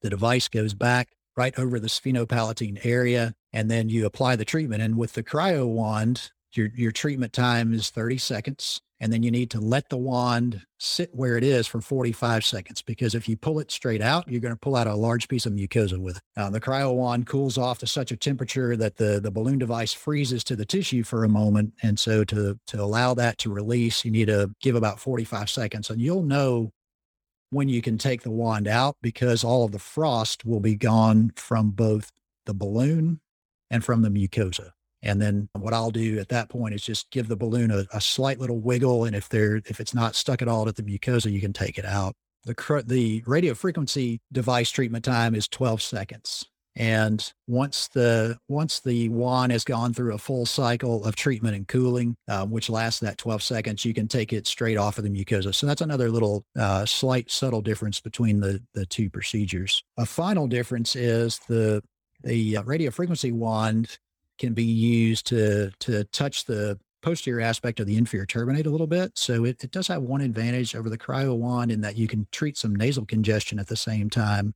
the 0.02 0.10
device 0.10 0.48
goes 0.48 0.74
back 0.74 1.10
right 1.36 1.58
over 1.60 1.80
the 1.80 1.88
sphenopalatine 1.88 2.80
area, 2.86 3.36
and 3.52 3.70
then 3.70 3.90
you 3.90 4.06
apply 4.06 4.38
the 4.38 4.46
treatment. 4.46 4.82
And 4.82 4.98
with 4.98 5.14
the 5.14 5.24
cryo 5.24 5.68
wand, 5.68 6.32
your, 6.54 6.70
your 6.74 6.92
treatment 6.92 7.34
time 7.34 7.74
is 7.74 7.90
30 7.90 8.18
seconds. 8.18 8.82
And 9.02 9.14
then 9.14 9.24
you 9.24 9.32
need 9.32 9.50
to 9.52 9.62
let 9.62 9.88
the 9.90 9.98
wand 9.98 10.66
sit 10.78 11.10
where 11.16 11.38
it 11.38 11.44
is 11.44 11.68
for 11.68 11.80
45 11.80 12.44
seconds 12.44 12.82
because 12.82 13.16
if 13.16 13.30
you 13.30 13.38
pull 13.38 13.60
it 13.60 13.72
straight 13.72 14.02
out, 14.02 14.28
you're 14.28 14.42
going 14.42 14.54
to 14.54 14.60
pull 14.60 14.76
out 14.76 14.88
a 14.88 14.96
large 14.96 15.30
piece 15.30 15.46
of 15.46 15.54
mucosa 15.54 15.98
with 15.98 16.18
it. 16.18 16.24
Uh, 16.36 16.50
the 16.50 16.60
cryo 16.60 16.94
wand 16.94 17.26
cools 17.26 17.58
off 17.58 17.80
to 17.80 17.88
such 17.88 18.12
a 18.12 18.18
temperature 18.18 18.76
that 18.76 18.98
the, 18.98 19.22
the 19.22 19.32
balloon 19.32 19.58
device 19.58 19.94
freezes 19.94 20.44
to 20.44 20.56
the 20.56 20.66
tissue 20.66 21.04
for 21.04 21.24
a 21.24 21.30
moment. 21.30 21.74
And 21.82 21.98
so 21.98 22.26
to, 22.26 22.60
to 22.68 22.82
allow 22.82 23.14
that 23.14 23.38
to 23.40 23.54
release, 23.54 24.04
you 24.04 24.12
need 24.12 24.28
to 24.28 24.52
give 24.62 24.76
about 24.76 25.00
45 25.00 25.50
seconds. 25.50 25.90
And 25.90 26.02
you'll 26.02 26.24
know 26.24 26.74
when 27.52 27.70
you 27.70 27.82
can 27.82 27.98
take 27.98 28.22
the 28.22 28.32
wand 28.32 28.68
out 28.68 28.98
because 29.02 29.44
all 29.44 29.64
of 29.66 29.72
the 29.72 29.80
frost 29.80 30.46
will 30.46 30.60
be 30.60 30.76
gone 30.76 31.32
from 31.36 31.72
both 31.72 32.12
the 32.46 32.54
balloon 32.54 33.22
and 33.72 33.84
from 33.84 34.02
the 34.02 34.10
mucosa. 34.10 34.72
And 35.02 35.22
then 35.22 35.50
what 35.54 35.74
I'll 35.74 35.92
do 35.92 36.20
at 36.20 36.30
that 36.30 36.50
point 36.50 36.76
is 36.76 36.82
just 36.82 37.10
give 37.12 37.28
the 37.28 37.38
balloon 37.38 37.72
a, 37.72 37.86
a 37.94 38.02
slight 38.02 38.40
little 38.40 38.60
wiggle. 38.60 39.06
And 39.06 39.16
if 39.16 39.30
they're, 39.30 39.58
if 39.66 39.80
it's 39.80 39.94
not 39.94 40.16
stuck 40.16 40.42
at 40.42 40.48
all 40.48 40.68
at 40.68 40.76
the 40.76 40.84
mucosa, 40.84 41.32
you 41.32 41.42
can 41.42 41.54
take 41.54 41.78
it 41.78 41.86
out. 41.86 42.16
The, 42.46 42.84
the 42.86 43.24
radio 43.26 43.54
frequency 43.54 44.22
device 44.32 44.72
treatment 44.72 45.06
time 45.06 45.36
is 45.36 45.48
12 45.48 45.82
seconds. 45.82 46.46
And 46.76 47.34
once 47.48 47.90
the 47.90 48.38
once 48.48 48.80
the 48.80 49.10
wand 49.10 49.52
has 49.52 49.66
gone 49.66 49.94
through 49.94 50.14
a 50.14 50.18
full 50.18 50.46
cycle 50.46 51.04
of 51.04 51.16
treatment 51.16 51.56
and 51.56 51.68
cooling, 51.68 52.16
uh, 52.30 52.46
which 52.46 52.70
lasts 52.70 53.02
that 53.02 53.18
12 53.18 53.44
seconds, 53.44 53.84
you 53.84 53.94
can 53.94 54.08
take 54.08 54.32
it 54.32 54.48
straight 54.48 54.78
off 54.78 54.98
of 54.98 55.04
the 55.04 55.10
mucosa. 55.10 55.54
So 55.54 55.68
that's 55.68 55.82
another 55.82 56.10
little 56.10 56.46
uh, 56.58 56.86
slight 56.86 57.32
subtle 57.32 57.62
difference 57.62 58.00
between 58.00 58.40
the 58.40 58.64
the 58.74 58.86
two 58.86 59.10
procedures. 59.10 59.84
A 59.98 60.06
final 60.06 60.48
difference 60.48 60.96
is 60.96 61.40
the 61.50 61.84
the 62.24 62.58
uh, 62.58 62.64
radio 62.64 62.92
frequency 62.92 63.34
wand 63.34 63.98
can 64.40 64.54
be 64.54 64.64
used 64.64 65.28
to 65.28 65.72
to 65.80 66.04
touch 66.06 66.46
the 66.46 66.80
posterior 67.02 67.42
aspect 67.42 67.80
of 67.80 67.86
the 67.88 67.98
inferior 67.98 68.26
turbinate 68.26 68.66
a 68.66 68.70
little 68.70 68.88
bit. 68.88 69.18
So 69.18 69.46
it, 69.46 69.64
it 69.64 69.72
does 69.72 69.88
have 69.88 70.02
one 70.02 70.22
advantage 70.22 70.76
over 70.76 70.90
the 70.90 70.98
cryo 70.98 71.38
wand 71.38 71.72
in 71.72 71.82
that 71.82 71.98
you 71.98 72.08
can 72.08 72.28
treat 72.32 72.58
some 72.58 72.76
nasal 72.76 73.06
congestion 73.06 73.60
at 73.60 73.68
the 73.68 73.78
same 73.78 74.10
time 74.10 74.54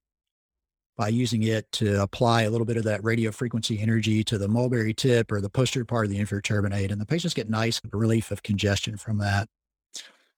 by 0.97 1.07
using 1.07 1.43
it 1.43 1.71
to 1.71 2.01
apply 2.01 2.43
a 2.43 2.49
little 2.49 2.65
bit 2.65 2.77
of 2.77 2.83
that 2.83 3.03
radio 3.03 3.31
frequency 3.31 3.79
energy 3.81 4.23
to 4.23 4.37
the 4.37 4.47
mulberry 4.47 4.93
tip 4.93 5.31
or 5.31 5.41
the 5.41 5.49
posterior 5.49 5.85
part 5.85 6.05
of 6.05 6.11
the 6.11 6.19
inferior 6.19 6.41
turbinate. 6.41 6.91
And 6.91 7.01
the 7.01 7.05
patients 7.05 7.33
get 7.33 7.49
nice 7.49 7.81
relief 7.91 8.29
of 8.29 8.43
congestion 8.43 8.97
from 8.97 9.17
that. 9.19 9.47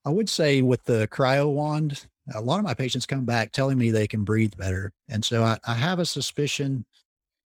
I 0.05 0.11
would 0.11 0.29
say 0.29 0.61
with 0.61 0.83
the 0.83 1.07
cryo 1.11 1.51
wand, 1.51 2.05
a 2.33 2.41
lot 2.41 2.59
of 2.59 2.65
my 2.65 2.73
patients 2.73 3.05
come 3.05 3.25
back 3.25 3.51
telling 3.51 3.77
me 3.77 3.91
they 3.91 4.07
can 4.07 4.23
breathe 4.23 4.53
better. 4.57 4.93
And 5.09 5.25
so 5.25 5.43
I, 5.43 5.57
I 5.67 5.73
have 5.73 5.99
a 5.99 6.05
suspicion 6.05 6.85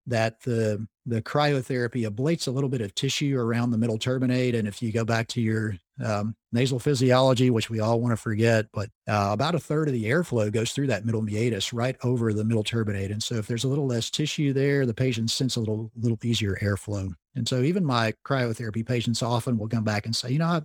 that 0.06 0.40
the 0.42 0.86
the 1.08 1.22
cryotherapy 1.22 2.08
ablates 2.08 2.48
a 2.48 2.50
little 2.50 2.68
bit 2.68 2.80
of 2.80 2.94
tissue 2.94 3.38
around 3.38 3.70
the 3.70 3.78
middle 3.78 3.98
turbinate. 3.98 4.58
And 4.58 4.66
if 4.66 4.82
you 4.82 4.90
go 4.90 5.04
back 5.04 5.28
to 5.28 5.40
your 5.40 5.76
um, 6.04 6.34
nasal 6.52 6.80
physiology, 6.80 7.48
which 7.48 7.70
we 7.70 7.78
all 7.78 8.00
want 8.00 8.10
to 8.12 8.16
forget, 8.16 8.66
but 8.72 8.90
uh, 9.08 9.30
about 9.32 9.54
a 9.54 9.60
third 9.60 9.86
of 9.86 9.94
the 9.94 10.06
airflow 10.06 10.50
goes 10.50 10.72
through 10.72 10.88
that 10.88 11.04
middle 11.04 11.22
meatus 11.22 11.72
right 11.72 11.96
over 12.02 12.32
the 12.32 12.44
middle 12.44 12.64
turbinate. 12.64 13.12
And 13.12 13.22
so 13.22 13.36
if 13.36 13.46
there's 13.46 13.62
a 13.62 13.68
little 13.68 13.86
less 13.86 14.10
tissue 14.10 14.52
there, 14.52 14.84
the 14.84 14.94
patient 14.94 15.30
sense 15.30 15.54
a 15.54 15.60
little 15.60 15.92
little 15.96 16.18
easier 16.24 16.58
airflow. 16.60 17.12
And 17.36 17.46
so 17.46 17.62
even 17.62 17.84
my 17.84 18.12
cryotherapy 18.24 18.84
patients 18.84 19.22
often 19.22 19.58
will 19.58 19.68
come 19.68 19.84
back 19.84 20.06
and 20.06 20.16
say, 20.16 20.30
you 20.30 20.38
know, 20.38 20.46
I, 20.46 20.62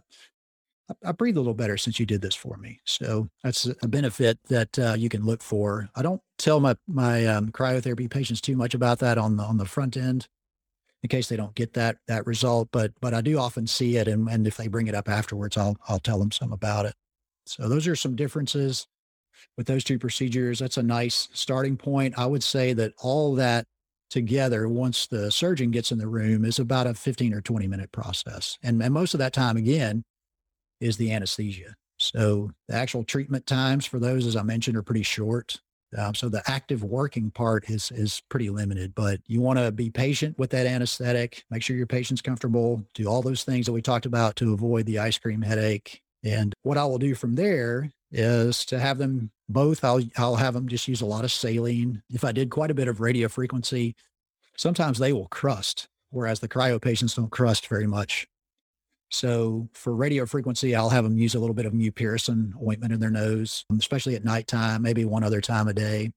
I 1.03 1.11
breathe 1.11 1.37
a 1.37 1.39
little 1.39 1.53
better 1.53 1.77
since 1.77 1.99
you 1.99 2.05
did 2.05 2.21
this 2.21 2.35
for 2.35 2.57
me. 2.57 2.79
So 2.85 3.29
that's 3.43 3.65
a 3.65 3.87
benefit 3.87 4.39
that 4.49 4.77
uh, 4.79 4.95
you 4.97 5.09
can 5.09 5.25
look 5.25 5.41
for. 5.41 5.89
I 5.95 6.01
don't 6.01 6.21
tell 6.37 6.59
my 6.59 6.75
my 6.87 7.25
um, 7.25 7.51
cryotherapy 7.51 8.09
patients 8.09 8.41
too 8.41 8.55
much 8.55 8.73
about 8.73 8.99
that 8.99 9.17
on 9.17 9.37
the 9.37 9.43
on 9.43 9.57
the 9.57 9.65
front 9.65 9.97
end, 9.97 10.27
in 11.03 11.09
case 11.09 11.29
they 11.29 11.35
don't 11.35 11.55
get 11.55 11.73
that 11.73 11.97
that 12.07 12.25
result. 12.25 12.69
But 12.71 12.93
but 13.01 13.13
I 13.13 13.21
do 13.21 13.37
often 13.37 13.67
see 13.67 13.97
it, 13.97 14.07
and 14.07 14.27
and 14.29 14.47
if 14.47 14.57
they 14.57 14.67
bring 14.67 14.87
it 14.87 14.95
up 14.95 15.09
afterwards, 15.09 15.57
I'll 15.57 15.77
I'll 15.87 15.99
tell 15.99 16.19
them 16.19 16.31
some 16.31 16.51
about 16.51 16.85
it. 16.85 16.95
So 17.45 17.67
those 17.67 17.87
are 17.87 17.95
some 17.95 18.15
differences 18.15 18.87
with 19.57 19.67
those 19.67 19.83
two 19.83 19.99
procedures. 19.99 20.59
That's 20.59 20.77
a 20.77 20.83
nice 20.83 21.27
starting 21.33 21.77
point. 21.77 22.17
I 22.17 22.25
would 22.25 22.43
say 22.43 22.73
that 22.73 22.93
all 22.99 23.35
that 23.35 23.65
together 24.11 24.67
once 24.67 25.07
the 25.07 25.31
surgeon 25.31 25.71
gets 25.71 25.91
in 25.91 25.97
the 25.97 26.07
room 26.07 26.43
is 26.43 26.59
about 26.59 26.85
a 26.85 26.93
15 26.93 27.33
or 27.33 27.39
20 27.39 27.65
minute 27.65 27.89
process 27.93 28.57
and, 28.61 28.83
and 28.83 28.93
most 28.93 29.13
of 29.13 29.19
that 29.19 29.31
time 29.31 29.55
again 29.55 30.03
is 30.81 30.97
the 30.97 31.13
anesthesia. 31.13 31.75
So 31.97 32.51
the 32.67 32.75
actual 32.75 33.03
treatment 33.03 33.45
times 33.45 33.85
for 33.85 33.99
those, 33.99 34.25
as 34.25 34.35
I 34.35 34.41
mentioned, 34.41 34.75
are 34.75 34.83
pretty 34.83 35.03
short. 35.03 35.61
Um, 35.97 36.15
so 36.15 36.29
the 36.29 36.41
active 36.47 36.83
working 36.83 37.31
part 37.31 37.69
is 37.69 37.91
is 37.91 38.21
pretty 38.29 38.49
limited, 38.49 38.95
but 38.95 39.19
you 39.27 39.41
want 39.41 39.59
to 39.59 39.71
be 39.71 39.89
patient 39.89 40.37
with 40.39 40.49
that 40.51 40.65
anesthetic. 40.65 41.43
Make 41.49 41.63
sure 41.63 41.75
your 41.75 41.85
patient's 41.87 42.21
comfortable. 42.21 42.83
Do 42.93 43.07
all 43.07 43.21
those 43.21 43.43
things 43.43 43.65
that 43.65 43.73
we 43.73 43.81
talked 43.81 44.05
about 44.05 44.35
to 44.37 44.53
avoid 44.53 44.85
the 44.85 44.99
ice 44.99 45.17
cream 45.17 45.41
headache. 45.41 46.01
And 46.23 46.53
what 46.63 46.77
I 46.77 46.85
will 46.85 46.97
do 46.97 47.13
from 47.13 47.35
there 47.35 47.89
is 48.11 48.65
to 48.65 48.79
have 48.79 48.97
them 48.97 49.31
both. 49.49 49.83
I'll 49.83 50.01
I'll 50.17 50.35
have 50.35 50.53
them 50.53 50.67
just 50.67 50.87
use 50.87 51.01
a 51.01 51.05
lot 51.05 51.25
of 51.25 51.31
saline. 51.31 52.01
If 52.09 52.23
I 52.23 52.31
did 52.31 52.49
quite 52.49 52.71
a 52.71 52.75
bit 52.75 52.87
of 52.87 53.01
radio 53.01 53.27
frequency, 53.27 53.95
sometimes 54.55 54.97
they 54.97 55.11
will 55.11 55.27
crust, 55.27 55.87
whereas 56.09 56.39
the 56.39 56.47
cryo 56.47 56.81
patients 56.81 57.15
don't 57.15 57.31
crust 57.31 57.67
very 57.67 57.87
much. 57.87 58.27
So 59.11 59.67
for 59.73 59.93
radio 59.93 60.25
frequency, 60.25 60.75
I'll 60.75 60.89
have 60.89 61.03
them 61.03 61.17
use 61.17 61.35
a 61.35 61.39
little 61.39 61.53
bit 61.53 61.65
of 61.65 61.73
mupirocin 61.73 62.53
ointment 62.65 62.93
in 62.93 62.99
their 62.99 63.11
nose, 63.11 63.65
especially 63.77 64.15
at 64.15 64.23
nighttime, 64.23 64.81
maybe 64.81 65.05
one 65.05 65.23
other 65.23 65.41
time 65.41 65.67
a 65.67 65.73
day. 65.73 66.11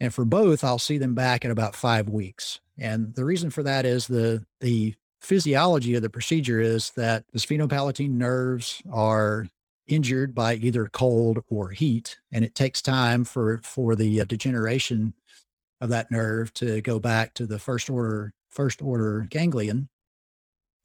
And 0.00 0.12
for 0.12 0.24
both, 0.24 0.64
I'll 0.64 0.78
see 0.78 0.98
them 0.98 1.14
back 1.14 1.44
in 1.44 1.50
about 1.50 1.74
five 1.74 2.08
weeks. 2.08 2.60
And 2.76 3.14
the 3.14 3.24
reason 3.24 3.50
for 3.50 3.62
that 3.62 3.84
is 3.84 4.06
the 4.06 4.44
the 4.60 4.94
physiology 5.20 5.94
of 5.94 6.02
the 6.02 6.10
procedure 6.10 6.60
is 6.60 6.90
that 6.92 7.24
the 7.32 7.40
sphenopalatine 7.40 8.10
nerves 8.10 8.80
are 8.92 9.48
injured 9.88 10.34
by 10.34 10.54
either 10.54 10.86
cold 10.86 11.42
or 11.50 11.70
heat, 11.70 12.18
and 12.30 12.44
it 12.44 12.54
takes 12.54 12.80
time 12.82 13.24
for 13.24 13.60
for 13.64 13.96
the 13.96 14.20
uh, 14.20 14.24
degeneration 14.24 15.14
of 15.80 15.88
that 15.88 16.10
nerve 16.10 16.52
to 16.54 16.80
go 16.82 16.98
back 16.98 17.34
to 17.34 17.46
the 17.46 17.58
first 17.58 17.90
order 17.90 18.32
first 18.50 18.82
order 18.82 19.26
ganglion, 19.30 19.88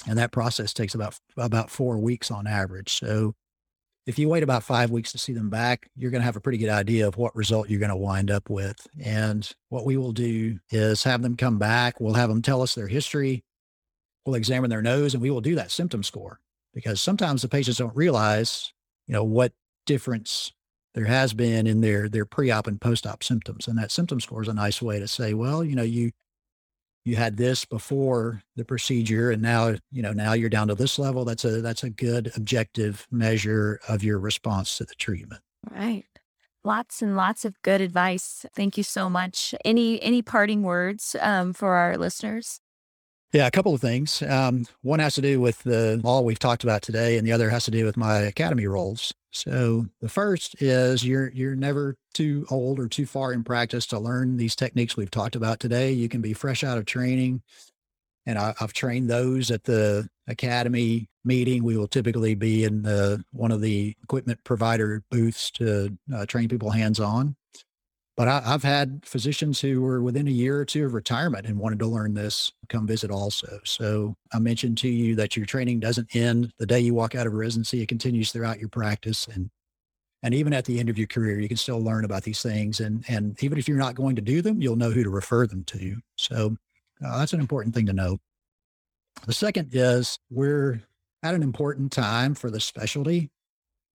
and 0.08 0.18
that 0.18 0.32
process 0.32 0.74
takes 0.74 0.96
about 0.96 1.18
about 1.38 1.70
four 1.70 1.98
weeks 1.98 2.32
on 2.32 2.48
average. 2.48 3.00
So 3.00 3.36
if 4.06 4.20
you 4.20 4.28
wait 4.28 4.44
about 4.44 4.64
five 4.64 4.92
weeks 4.92 5.14
to 5.14 5.18
see 5.18 5.32
them 5.32 5.50
back, 5.50 5.90
you're 5.96 6.12
going 6.12 6.22
to 6.22 6.26
have 6.26 6.36
a 6.36 6.42
pretty 6.42 6.58
good 6.58 6.70
idea 6.70 7.08
of 7.08 7.16
what 7.16 7.36
result 7.36 7.70
you're 7.70 7.80
going 7.80 7.90
to 7.90 7.96
wind 7.96 8.30
up 8.30 8.50
with. 8.50 8.76
And 9.02 9.50
what 9.70 9.86
we 9.86 9.96
will 9.96 10.12
do 10.12 10.60
is 10.72 11.04
have 11.04 11.22
them 11.22 11.38
come 11.38 11.58
back. 11.58 12.02
We'll 12.02 12.14
have 12.16 12.30
them 12.30 12.42
tell 12.42 12.62
us 12.62 12.76
their 12.76 12.88
history. 12.88 13.44
We'll 14.26 14.36
examine 14.36 14.70
their 14.70 14.82
nose 14.82 15.14
and 15.14 15.22
we 15.22 15.32
will 15.32 15.42
do 15.42 15.56
that 15.56 15.72
symptom 15.72 16.04
score 16.04 16.40
because 16.74 17.02
sometimes 17.02 17.42
the 17.42 17.48
patients 17.48 17.78
don't 17.78 17.96
realize, 17.96 18.74
you 19.08 19.14
know, 19.14 19.24
what 19.24 19.54
difference 19.86 20.52
there 20.96 21.06
has 21.06 21.34
been 21.34 21.66
in 21.66 21.82
their, 21.82 22.08
their 22.10 22.26
pre-op 22.26 22.68
and 22.68 22.80
post-op 22.80 23.24
symptoms. 23.24 23.68
And 23.68 23.78
that 23.78 23.92
symptom 23.92 24.20
score 24.20 24.42
is 24.42 24.48
a 24.48 24.54
nice 24.54 24.82
way 24.82 25.00
to 25.00 25.08
say, 25.08 25.34
well, 25.34 25.64
you 25.64 25.76
know, 25.76 25.84
you, 25.84 26.12
you 27.06 27.16
had 27.16 27.38
this 27.38 27.66
before 27.66 28.42
the 28.56 28.66
procedure 28.66 29.32
and 29.32 29.42
now 29.42 29.76
you 29.92 30.02
know 30.02 30.14
now 30.14 30.34
you're 30.34 30.50
down 30.50 30.68
to 30.68 30.76
this 30.76 30.98
level 30.98 31.26
that's 31.26 31.44
a 31.44 31.62
that's 31.62 31.84
a 31.84 31.90
good 31.90 32.32
objective 32.36 33.08
measure 33.12 33.80
of 33.88 34.04
your 34.04 34.20
response 34.20 34.78
to 34.78 34.86
the 34.86 34.96
treatment. 34.96 35.42
Right. 35.70 36.06
Lots 36.66 37.02
and 37.02 37.18
lots 37.18 37.44
of 37.44 37.62
good 37.62 37.82
advice. 37.82 38.46
Thank 38.56 38.78
you 38.78 38.84
so 38.84 39.10
much. 39.10 39.54
Any 39.66 40.02
any 40.02 40.22
parting 40.22 40.64
words 40.64 41.16
um, 41.20 41.52
for 41.52 41.74
our 41.74 41.98
listeners? 41.98 42.62
Yeah, 43.34 43.48
a 43.48 43.52
couple 43.52 43.74
of 43.74 43.82
things. 43.82 44.22
Um, 44.22 44.68
one 44.82 45.00
has 45.00 45.16
to 45.16 45.22
do 45.22 45.42
with 45.42 45.64
the 45.64 46.00
all 46.06 46.24
we've 46.24 46.40
talked 46.40 46.64
about 46.64 46.84
today, 46.84 47.18
and 47.18 47.28
the 47.28 47.32
other 47.32 47.50
has 47.50 47.66
to 47.66 47.72
do 47.72 47.84
with 47.84 47.98
my 47.98 48.20
academy 48.20 48.68
roles. 48.68 49.12
So 49.34 49.88
the 50.00 50.10
first 50.10 50.62
is 50.62 51.04
you're 51.04 51.32
you're 51.32 51.56
never 51.56 51.96
too 52.14 52.46
old 52.52 52.80
or 52.80 52.88
too 52.88 53.08
far 53.08 53.34
in 53.34 53.44
practice 53.44 53.88
to 53.88 54.00
learn 54.00 54.38
these 54.38 54.56
techniques 54.56 54.96
we've 54.96 55.12
talked 55.12 55.36
about 55.36 55.60
today. 55.60 55.92
You 55.92 56.08
can 56.08 56.22
be 56.22 56.34
fresh 56.34 56.64
out 56.64 56.78
of 56.78 56.86
training, 56.86 57.42
and 58.28 58.38
I, 58.38 58.54
have 58.60 58.74
trained 58.74 59.10
those 59.10 59.50
at 59.50 59.64
the 59.64 60.08
academy 60.28 61.10
meeting. 61.26 61.64
We 61.64 61.78
will 61.78 61.88
typically 61.88 62.36
be 62.36 62.64
in 62.64 62.84
the 62.84 63.24
one 63.32 63.52
of 63.52 63.62
the 63.62 63.96
equipment 64.04 64.40
provider 64.44 65.04
booths 65.10 65.50
to 65.52 65.98
uh, 66.14 66.28
train 66.28 66.48
people 66.48 66.70
hands 66.70 67.00
on. 67.00 67.36
But 68.16 68.28
I, 68.28 68.42
have 68.42 68.64
had 68.64 69.04
physicians 69.04 69.60
who 69.60 69.82
were 69.82 70.02
within 70.02 70.28
a 70.28 70.32
year 70.32 70.60
or 70.60 70.66
two 70.66 70.86
of 70.86 70.94
retirement 70.94 71.48
and 71.48 71.58
wanted 71.58 71.80
to 71.80 71.88
learn 71.88 72.14
this 72.14 72.52
come 72.70 72.86
visit 72.86 73.10
also. 73.10 73.60
So 73.64 74.16
I 74.32 74.38
mentioned 74.38 74.78
to 74.80 74.88
you 74.88 75.16
that 75.16 75.36
your 75.36 75.48
training 75.48 75.80
doesn't 75.80 76.16
end 76.16 76.54
the 76.60 76.68
day 76.68 76.80
you 76.80 76.94
walk 76.94 77.16
out 77.16 77.26
of 77.26 77.34
residency. 77.34 77.82
It 77.82 77.88
continues 77.88 78.32
throughout 78.32 78.60
your 78.60 78.70
practice. 78.70 79.28
And 79.28 79.50
and 80.22 80.34
even 80.34 80.54
at 80.54 80.64
the 80.64 80.80
end 80.80 80.90
of 80.90 80.98
your 80.98 81.08
career, 81.08 81.40
you 81.40 81.50
can 81.50 81.58
still 81.58 81.82
learn 81.82 82.06
about 82.06 82.24
these 82.24 82.42
things. 82.42 82.80
And 82.80 83.04
and 83.08 83.42
even 83.44 83.58
if 83.58 83.68
you're 83.68 83.78
not 83.78 83.96
going 83.96 84.16
to 84.16 84.22
do 84.22 84.42
them, 84.42 84.62
you'll 84.62 84.76
know 84.76 84.92
who 84.92 85.04
to 85.04 85.10
refer 85.10 85.48
them 85.48 85.64
to. 85.66 85.98
So 86.16 86.56
uh, 87.04 87.18
that's 87.18 87.34
an 87.34 87.40
important 87.40 87.74
thing 87.74 87.88
to 87.88 87.94
know. 87.94 88.20
The 89.26 89.34
second 89.34 89.70
is 89.74 90.20
we're 90.30 90.82
at 91.24 91.34
an 91.34 91.44
important 91.44 91.92
time 91.92 92.36
for 92.36 92.52
the 92.52 92.60
specialty 92.60 93.32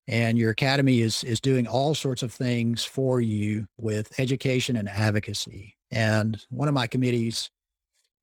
and 0.08 0.38
your 0.38 0.52
academy 0.52 1.02
is 1.02 1.24
is 1.24 1.40
doing 1.40 1.68
all 1.68 1.96
sorts 1.96 2.24
of 2.24 2.34
things 2.34 2.84
for 2.84 3.22
you 3.22 3.68
with 3.78 4.20
education 4.20 4.76
and 4.76 4.90
advocacy. 4.90 5.76
And 5.92 6.44
one 6.50 6.68
of 6.68 6.74
my 6.74 6.88
committees 6.88 7.50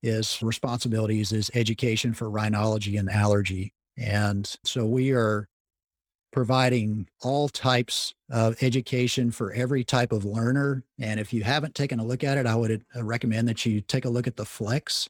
is 0.03 0.39
responsibilities 0.41 1.31
is 1.31 1.51
education 1.53 2.13
for 2.13 2.29
rhinology 2.29 2.99
and 2.99 3.09
allergy. 3.09 3.73
And 3.97 4.51
so 4.63 4.85
we 4.85 5.11
are 5.11 5.47
providing 6.31 7.07
all 7.21 7.49
types 7.49 8.13
of 8.29 8.61
education 8.63 9.31
for 9.31 9.51
every 9.51 9.83
type 9.83 10.11
of 10.11 10.23
learner. 10.23 10.83
And 10.99 11.19
if 11.19 11.33
you 11.33 11.43
haven't 11.43 11.75
taken 11.75 11.99
a 11.99 12.05
look 12.05 12.23
at 12.23 12.37
it 12.37 12.45
i 12.45 12.55
would 12.55 12.83
uh, 12.95 13.03
recommend 13.03 13.47
that 13.47 13.65
you 13.65 13.81
take 13.81 14.05
a 14.05 14.09
look 14.09 14.27
at 14.27 14.37
the 14.37 14.45
flex 14.45 15.09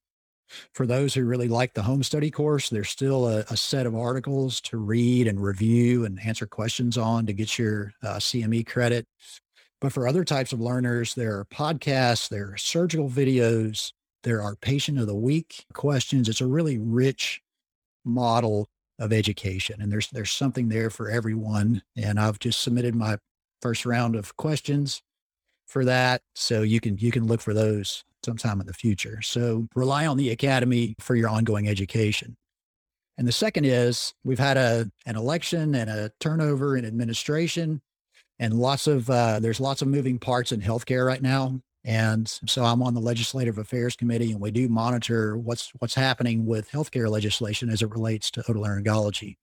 for 0.74 0.86
those 0.86 1.14
who 1.14 1.26
really 1.26 1.48
like 1.48 1.74
the 1.74 1.84
home 1.84 2.04
study 2.04 2.32
course, 2.32 2.70
there's 2.70 2.90
still 2.90 3.28
a, 3.28 3.40
a 3.50 3.58
set 3.58 3.86
of 3.86 3.96
articles 3.96 4.62
to 4.62 4.78
read 4.78 5.28
and 5.28 5.42
review 5.42 6.06
and 6.06 6.20
answer 6.26 6.46
questions 6.46 6.98
on 6.98 7.26
to 7.26 7.34
get 7.34 7.58
your 7.58 7.94
uh, 8.04 8.16
CME 8.16 8.66
credit. 8.68 9.08
But 9.80 9.92
for 9.92 10.08
other 10.08 10.24
types 10.24 10.54
of 10.54 10.62
learners, 10.62 11.16
there 11.16 11.40
are 11.40 11.46
podcasts, 11.46 12.30
there 12.30 12.52
are 12.52 12.58
surgical 12.58 13.10
videos, 13.10 13.92
there 14.24 14.42
are 14.42 14.56
patient 14.56 15.00
of 15.00 15.08
the 15.08 15.16
week 15.16 15.66
questions. 15.74 16.30
It's 16.30 16.42
a 16.42 16.48
really 16.48 16.78
rich 16.78 17.42
model 18.06 18.68
of 19.00 19.12
education, 19.12 19.82
and 19.82 19.92
there's 19.92 20.08
there's 20.10 20.32
something 20.32 20.70
there 20.70 20.92
for 20.92 21.10
everyone. 21.10 21.82
And 21.98 22.20
I've 22.20 22.38
just 22.38 22.62
submitted 22.62 22.94
my 22.96 23.18
first 23.62 23.86
round 23.86 24.16
of 24.16 24.38
questions 24.38 25.02
for 25.66 25.86
that, 25.86 26.22
so 26.36 26.62
you 26.62 26.80
can 26.80 26.98
you 26.98 27.12
can 27.12 27.26
look 27.26 27.42
for 27.42 27.54
those 27.54 28.04
sometime 28.24 28.62
in 28.62 28.68
the 28.68 28.74
future. 28.74 29.22
So 29.22 29.68
rely 29.76 30.06
on 30.06 30.18
the 30.18 30.30
academy 30.30 30.96
for 31.00 31.16
your 31.16 31.30
ongoing 31.30 31.68
education. 31.68 32.36
And 33.18 33.28
the 33.28 33.32
second 33.32 33.66
is 33.66 34.14
we've 34.24 34.40
had 34.40 34.58
a 34.58 34.90
an 35.06 35.16
election 35.16 35.76
and 35.76 35.90
a 35.90 36.12
turnover 36.20 36.78
in 36.78 36.86
administration 36.86 37.82
and 38.40 38.56
lots 38.56 38.88
of 38.88 39.10
uh, 39.10 39.40
there's 39.40 39.60
lots 39.60 39.82
of 39.82 39.88
moving 39.88 40.18
parts 40.18 40.52
in 40.52 40.62
healthcare 40.62 41.06
right 41.06 41.22
now. 41.22 41.62
And 41.84 42.28
so 42.28 42.64
I'm 42.64 42.82
on 42.84 42.94
the 42.94 43.00
legislative 43.00 43.58
affairs 43.58 43.96
committee 43.96 44.32
and 44.32 44.42
we 44.42 44.52
do 44.52 44.68
monitor 44.68 45.38
what's 45.38 45.72
what's 45.80 45.96
happening 45.96 46.46
with 46.46 46.70
healthcare 46.72 47.10
legislation 47.10 47.70
as 47.70 47.82
it 47.82 47.92
relates 47.92 48.32
to 48.32 48.42
otolaryngology. 48.42 49.38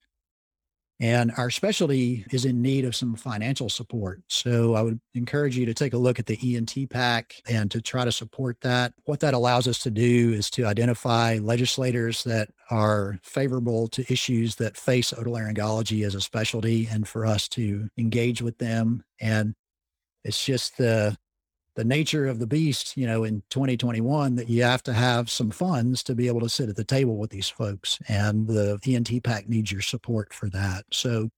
And 1.00 1.30
our 1.36 1.50
specialty 1.50 2.24
is 2.32 2.44
in 2.44 2.60
need 2.60 2.84
of 2.84 2.96
some 2.96 3.14
financial 3.14 3.68
support. 3.68 4.22
So 4.28 4.74
I 4.74 4.82
would 4.82 5.00
encourage 5.14 5.56
you 5.56 5.64
to 5.66 5.74
take 5.74 5.92
a 5.92 5.98
look 5.98 6.18
at 6.18 6.26
the 6.26 6.56
ENT 6.56 6.90
PAC 6.90 7.34
and 7.48 7.70
to 7.70 7.80
try 7.80 8.04
to 8.04 8.10
support 8.10 8.60
that. 8.62 8.94
What 9.04 9.20
that 9.20 9.34
allows 9.34 9.68
us 9.68 9.78
to 9.80 9.90
do 9.90 10.32
is 10.32 10.50
to 10.50 10.66
identify 10.66 11.38
legislators 11.40 12.24
that 12.24 12.50
are 12.70 13.20
favorable 13.22 13.86
to 13.88 14.12
issues 14.12 14.56
that 14.56 14.76
face 14.76 15.12
otolaryngology 15.12 16.04
as 16.04 16.16
a 16.16 16.20
specialty 16.20 16.88
and 16.90 17.06
for 17.06 17.24
us 17.24 17.48
to 17.50 17.88
engage 17.96 18.42
with 18.42 18.58
them. 18.58 19.04
And 19.20 19.54
it's 20.24 20.44
just 20.44 20.78
the 20.78 21.16
the 21.78 21.84
nature 21.84 22.26
of 22.26 22.40
the 22.40 22.46
beast, 22.48 22.96
you 22.96 23.06
know, 23.06 23.22
in 23.22 23.40
2021 23.50 24.34
that 24.34 24.50
you 24.50 24.64
have 24.64 24.82
to 24.82 24.92
have 24.92 25.30
some 25.30 25.48
funds 25.48 26.02
to 26.02 26.12
be 26.12 26.26
able 26.26 26.40
to 26.40 26.48
sit 26.48 26.68
at 26.68 26.74
the 26.74 26.82
table 26.82 27.16
with 27.16 27.30
these 27.30 27.48
folks. 27.48 28.00
And 28.08 28.48
the 28.48 28.80
ENT 28.84 29.22
PAC 29.22 29.48
needs 29.48 29.70
your 29.70 29.80
support 29.80 30.34
for 30.34 30.50
that. 30.50 30.86
So 30.92 31.30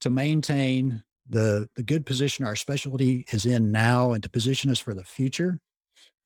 to 0.00 0.10
maintain 0.10 1.04
the 1.28 1.68
the 1.76 1.84
good 1.84 2.04
position 2.04 2.44
our 2.44 2.56
specialty 2.56 3.24
is 3.30 3.46
in 3.46 3.70
now 3.70 4.10
and 4.10 4.22
to 4.24 4.28
position 4.28 4.68
us 4.68 4.80
for 4.80 4.94
the 4.94 5.04
future, 5.04 5.60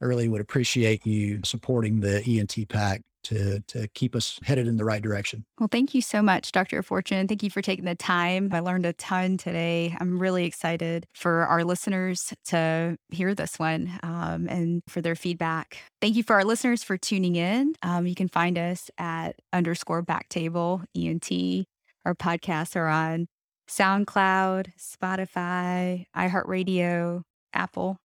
I 0.00 0.06
really 0.06 0.30
would 0.30 0.40
appreciate 0.40 1.04
you 1.04 1.40
supporting 1.44 2.00
the 2.00 2.24
ENT 2.24 2.56
PAC 2.70 3.02
to 3.24 3.60
to 3.68 3.88
keep 3.88 4.14
us 4.14 4.38
headed 4.42 4.66
in 4.66 4.76
the 4.76 4.84
right 4.84 5.02
direction. 5.02 5.44
Well, 5.58 5.68
thank 5.70 5.94
you 5.94 6.02
so 6.02 6.22
much, 6.22 6.52
Dr. 6.52 6.82
Fortune. 6.82 7.28
Thank 7.28 7.42
you 7.42 7.50
for 7.50 7.62
taking 7.62 7.84
the 7.84 7.94
time. 7.94 8.50
I 8.52 8.60
learned 8.60 8.86
a 8.86 8.92
ton 8.92 9.36
today. 9.36 9.96
I'm 10.00 10.18
really 10.18 10.44
excited 10.44 11.06
for 11.14 11.46
our 11.46 11.64
listeners 11.64 12.32
to 12.46 12.96
hear 13.10 13.34
this 13.34 13.58
one 13.58 13.90
um, 14.02 14.48
and 14.48 14.82
for 14.88 15.00
their 15.00 15.14
feedback. 15.14 15.78
Thank 16.00 16.16
you 16.16 16.22
for 16.22 16.34
our 16.34 16.44
listeners 16.44 16.82
for 16.82 16.96
tuning 16.96 17.36
in. 17.36 17.74
Um, 17.82 18.06
you 18.06 18.14
can 18.14 18.28
find 18.28 18.58
us 18.58 18.90
at 18.98 19.36
underscore 19.52 20.02
backtable 20.02 20.84
ENT. 20.96 21.66
Our 22.04 22.14
podcasts 22.14 22.76
are 22.76 22.88
on 22.88 23.28
SoundCloud, 23.68 24.72
Spotify, 24.78 26.04
iHeartRadio, 26.16 27.22
Apple. 27.54 27.96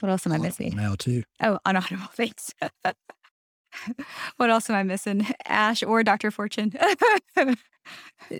What 0.00 0.10
else 0.10 0.26
am 0.26 0.32
I 0.32 0.38
missing? 0.38 0.74
Now 0.76 0.96
too. 0.96 1.22
Oh, 1.40 1.58
on 1.64 1.76
Audible. 1.76 2.06
Thanks. 2.12 2.52
what 4.36 4.50
else 4.50 4.68
am 4.70 4.76
I 4.76 4.82
missing? 4.82 5.26
Ash 5.46 5.82
or 5.82 6.02
Dr. 6.02 6.30
Fortune? 6.30 6.72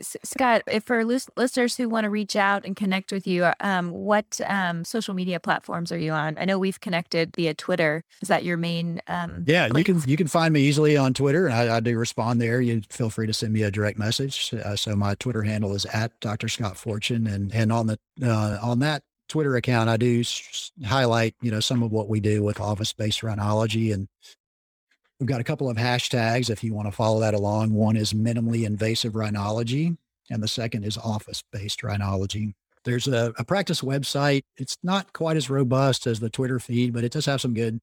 Scott, 0.00 0.62
if 0.66 0.84
for 0.84 1.04
listeners 1.04 1.76
who 1.76 1.88
want 1.88 2.04
to 2.04 2.10
reach 2.10 2.34
out 2.36 2.64
and 2.64 2.74
connect 2.74 3.12
with 3.12 3.26
you, 3.26 3.50
um, 3.60 3.90
what 3.90 4.40
um, 4.46 4.84
social 4.84 5.14
media 5.14 5.38
platforms 5.38 5.92
are 5.92 5.98
you 5.98 6.12
on? 6.12 6.38
I 6.38 6.44
know 6.44 6.58
we've 6.58 6.80
connected 6.80 7.34
via 7.36 7.54
Twitter. 7.54 8.02
Is 8.22 8.28
that 8.28 8.44
your 8.44 8.56
main? 8.56 9.02
Um, 9.06 9.44
yeah, 9.46 9.68
place? 9.68 9.78
you 9.78 9.84
can 9.84 10.10
you 10.10 10.16
can 10.16 10.26
find 10.26 10.54
me 10.54 10.62
easily 10.62 10.96
on 10.96 11.12
Twitter, 11.12 11.46
and 11.46 11.54
I, 11.54 11.76
I, 11.76 11.80
do 11.80 11.98
respond 11.98 12.40
there. 12.40 12.60
You 12.60 12.82
feel 12.88 13.10
free 13.10 13.26
to 13.26 13.34
send 13.34 13.52
me 13.52 13.62
a 13.62 13.70
direct 13.70 13.98
message. 13.98 14.54
Uh, 14.54 14.76
so 14.76 14.96
my 14.96 15.14
Twitter 15.16 15.42
handle 15.42 15.74
is 15.74 15.84
at 15.86 16.18
Dr. 16.20 16.48
Scott 16.48 16.76
Fortune, 16.76 17.26
and 17.26 17.54
and 17.54 17.70
on 17.70 17.86
the 17.86 17.98
uh, 18.22 18.58
on 18.62 18.78
that 18.78 19.02
Twitter 19.28 19.56
account, 19.56 19.90
I 19.90 19.96
do 19.96 20.22
highlight 20.86 21.34
you 21.42 21.50
know 21.50 21.60
some 21.60 21.82
of 21.82 21.92
what 21.92 22.08
we 22.08 22.20
do 22.20 22.42
with 22.42 22.60
office 22.60 22.92
based 22.92 23.20
rhinology 23.20 23.92
and 23.92 24.08
We've 25.20 25.28
got 25.28 25.40
a 25.40 25.44
couple 25.44 25.70
of 25.70 25.76
hashtags 25.76 26.50
if 26.50 26.64
you 26.64 26.74
want 26.74 26.88
to 26.88 26.92
follow 26.92 27.20
that 27.20 27.34
along. 27.34 27.72
One 27.72 27.96
is 27.96 28.12
minimally 28.12 28.64
invasive 28.64 29.12
rhinology, 29.12 29.96
and 30.30 30.42
the 30.42 30.48
second 30.48 30.84
is 30.84 30.98
office 30.98 31.42
based 31.52 31.82
rhinology. 31.82 32.54
There's 32.84 33.06
a, 33.08 33.32
a 33.38 33.44
practice 33.44 33.80
website. 33.80 34.42
It's 34.56 34.76
not 34.82 35.12
quite 35.12 35.36
as 35.36 35.48
robust 35.48 36.06
as 36.06 36.20
the 36.20 36.30
Twitter 36.30 36.58
feed, 36.58 36.92
but 36.92 37.04
it 37.04 37.12
does 37.12 37.26
have 37.26 37.40
some 37.40 37.54
good 37.54 37.80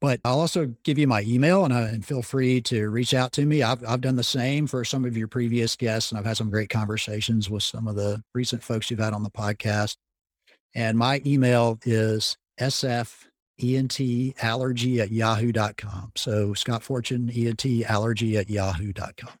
But 0.00 0.20
I'll 0.24 0.40
also 0.40 0.74
give 0.82 0.98
you 0.98 1.06
my 1.06 1.22
email 1.22 1.64
and, 1.64 1.74
uh, 1.74 1.88
and 1.90 2.04
feel 2.04 2.22
free 2.22 2.60
to 2.62 2.88
reach 2.88 3.12
out 3.12 3.32
to 3.32 3.44
me. 3.44 3.62
I've, 3.62 3.84
I've 3.86 4.00
done 4.00 4.16
the 4.16 4.24
same 4.24 4.66
for 4.66 4.84
some 4.84 5.04
of 5.04 5.16
your 5.16 5.28
previous 5.28 5.76
guests, 5.76 6.10
and 6.10 6.18
I've 6.18 6.24
had 6.24 6.38
some 6.38 6.50
great 6.50 6.70
conversations 6.70 7.50
with 7.50 7.62
some 7.62 7.86
of 7.86 7.96
the 7.96 8.22
recent 8.34 8.62
folks 8.62 8.90
you've 8.90 9.00
had 9.00 9.12
on 9.12 9.22
the 9.22 9.30
podcast. 9.30 9.96
And 10.74 10.96
my 10.96 11.20
email 11.26 11.78
is 11.84 12.38
sfentallergy 12.58 14.98
at 14.98 15.12
yahoo.com. 15.12 16.12
So 16.16 16.54
Scott 16.54 16.82
Fortune, 16.82 17.30
ENT 17.34 17.66
allergy 17.88 18.38
at 18.38 18.48
yahoo.com. 18.48 19.32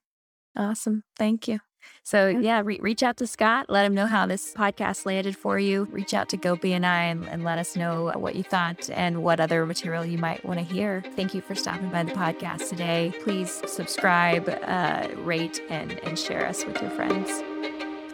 Awesome. 0.56 1.04
Thank 1.16 1.48
you. 1.48 1.60
So 2.02 2.28
yeah, 2.28 2.62
re- 2.64 2.78
reach 2.80 3.02
out 3.02 3.16
to 3.18 3.26
Scott. 3.26 3.66
Let 3.68 3.86
him 3.86 3.94
know 3.94 4.06
how 4.06 4.26
this 4.26 4.54
podcast 4.54 5.06
landed 5.06 5.36
for 5.36 5.58
you. 5.58 5.84
Reach 5.90 6.14
out 6.14 6.28
to 6.30 6.36
Go 6.36 6.56
BNI 6.56 6.84
and, 6.84 7.28
and 7.28 7.44
let 7.44 7.58
us 7.58 7.76
know 7.76 8.12
what 8.16 8.34
you 8.34 8.42
thought 8.42 8.88
and 8.90 9.22
what 9.22 9.40
other 9.40 9.66
material 9.66 10.04
you 10.04 10.18
might 10.18 10.44
want 10.44 10.58
to 10.58 10.64
hear. 10.64 11.02
Thank 11.14 11.34
you 11.34 11.40
for 11.40 11.54
stopping 11.54 11.90
by 11.90 12.02
the 12.02 12.12
podcast 12.12 12.68
today. 12.68 13.12
Please 13.22 13.62
subscribe, 13.66 14.48
uh, 14.62 15.08
rate, 15.18 15.60
and, 15.68 15.92
and 16.04 16.18
share 16.18 16.46
us 16.46 16.64
with 16.64 16.80
your 16.80 16.90
friends. 16.90 17.30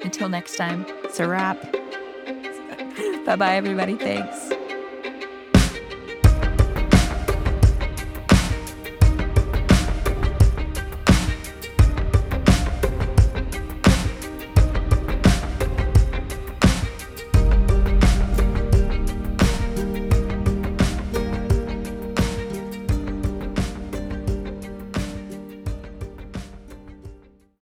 Until 0.02 0.28
next 0.28 0.56
time, 0.56 0.86
it's 1.04 1.20
a 1.20 1.28
wrap. 1.28 1.60
bye 3.24 3.36
bye, 3.36 3.56
everybody. 3.56 3.96
Thanks. 3.96 4.65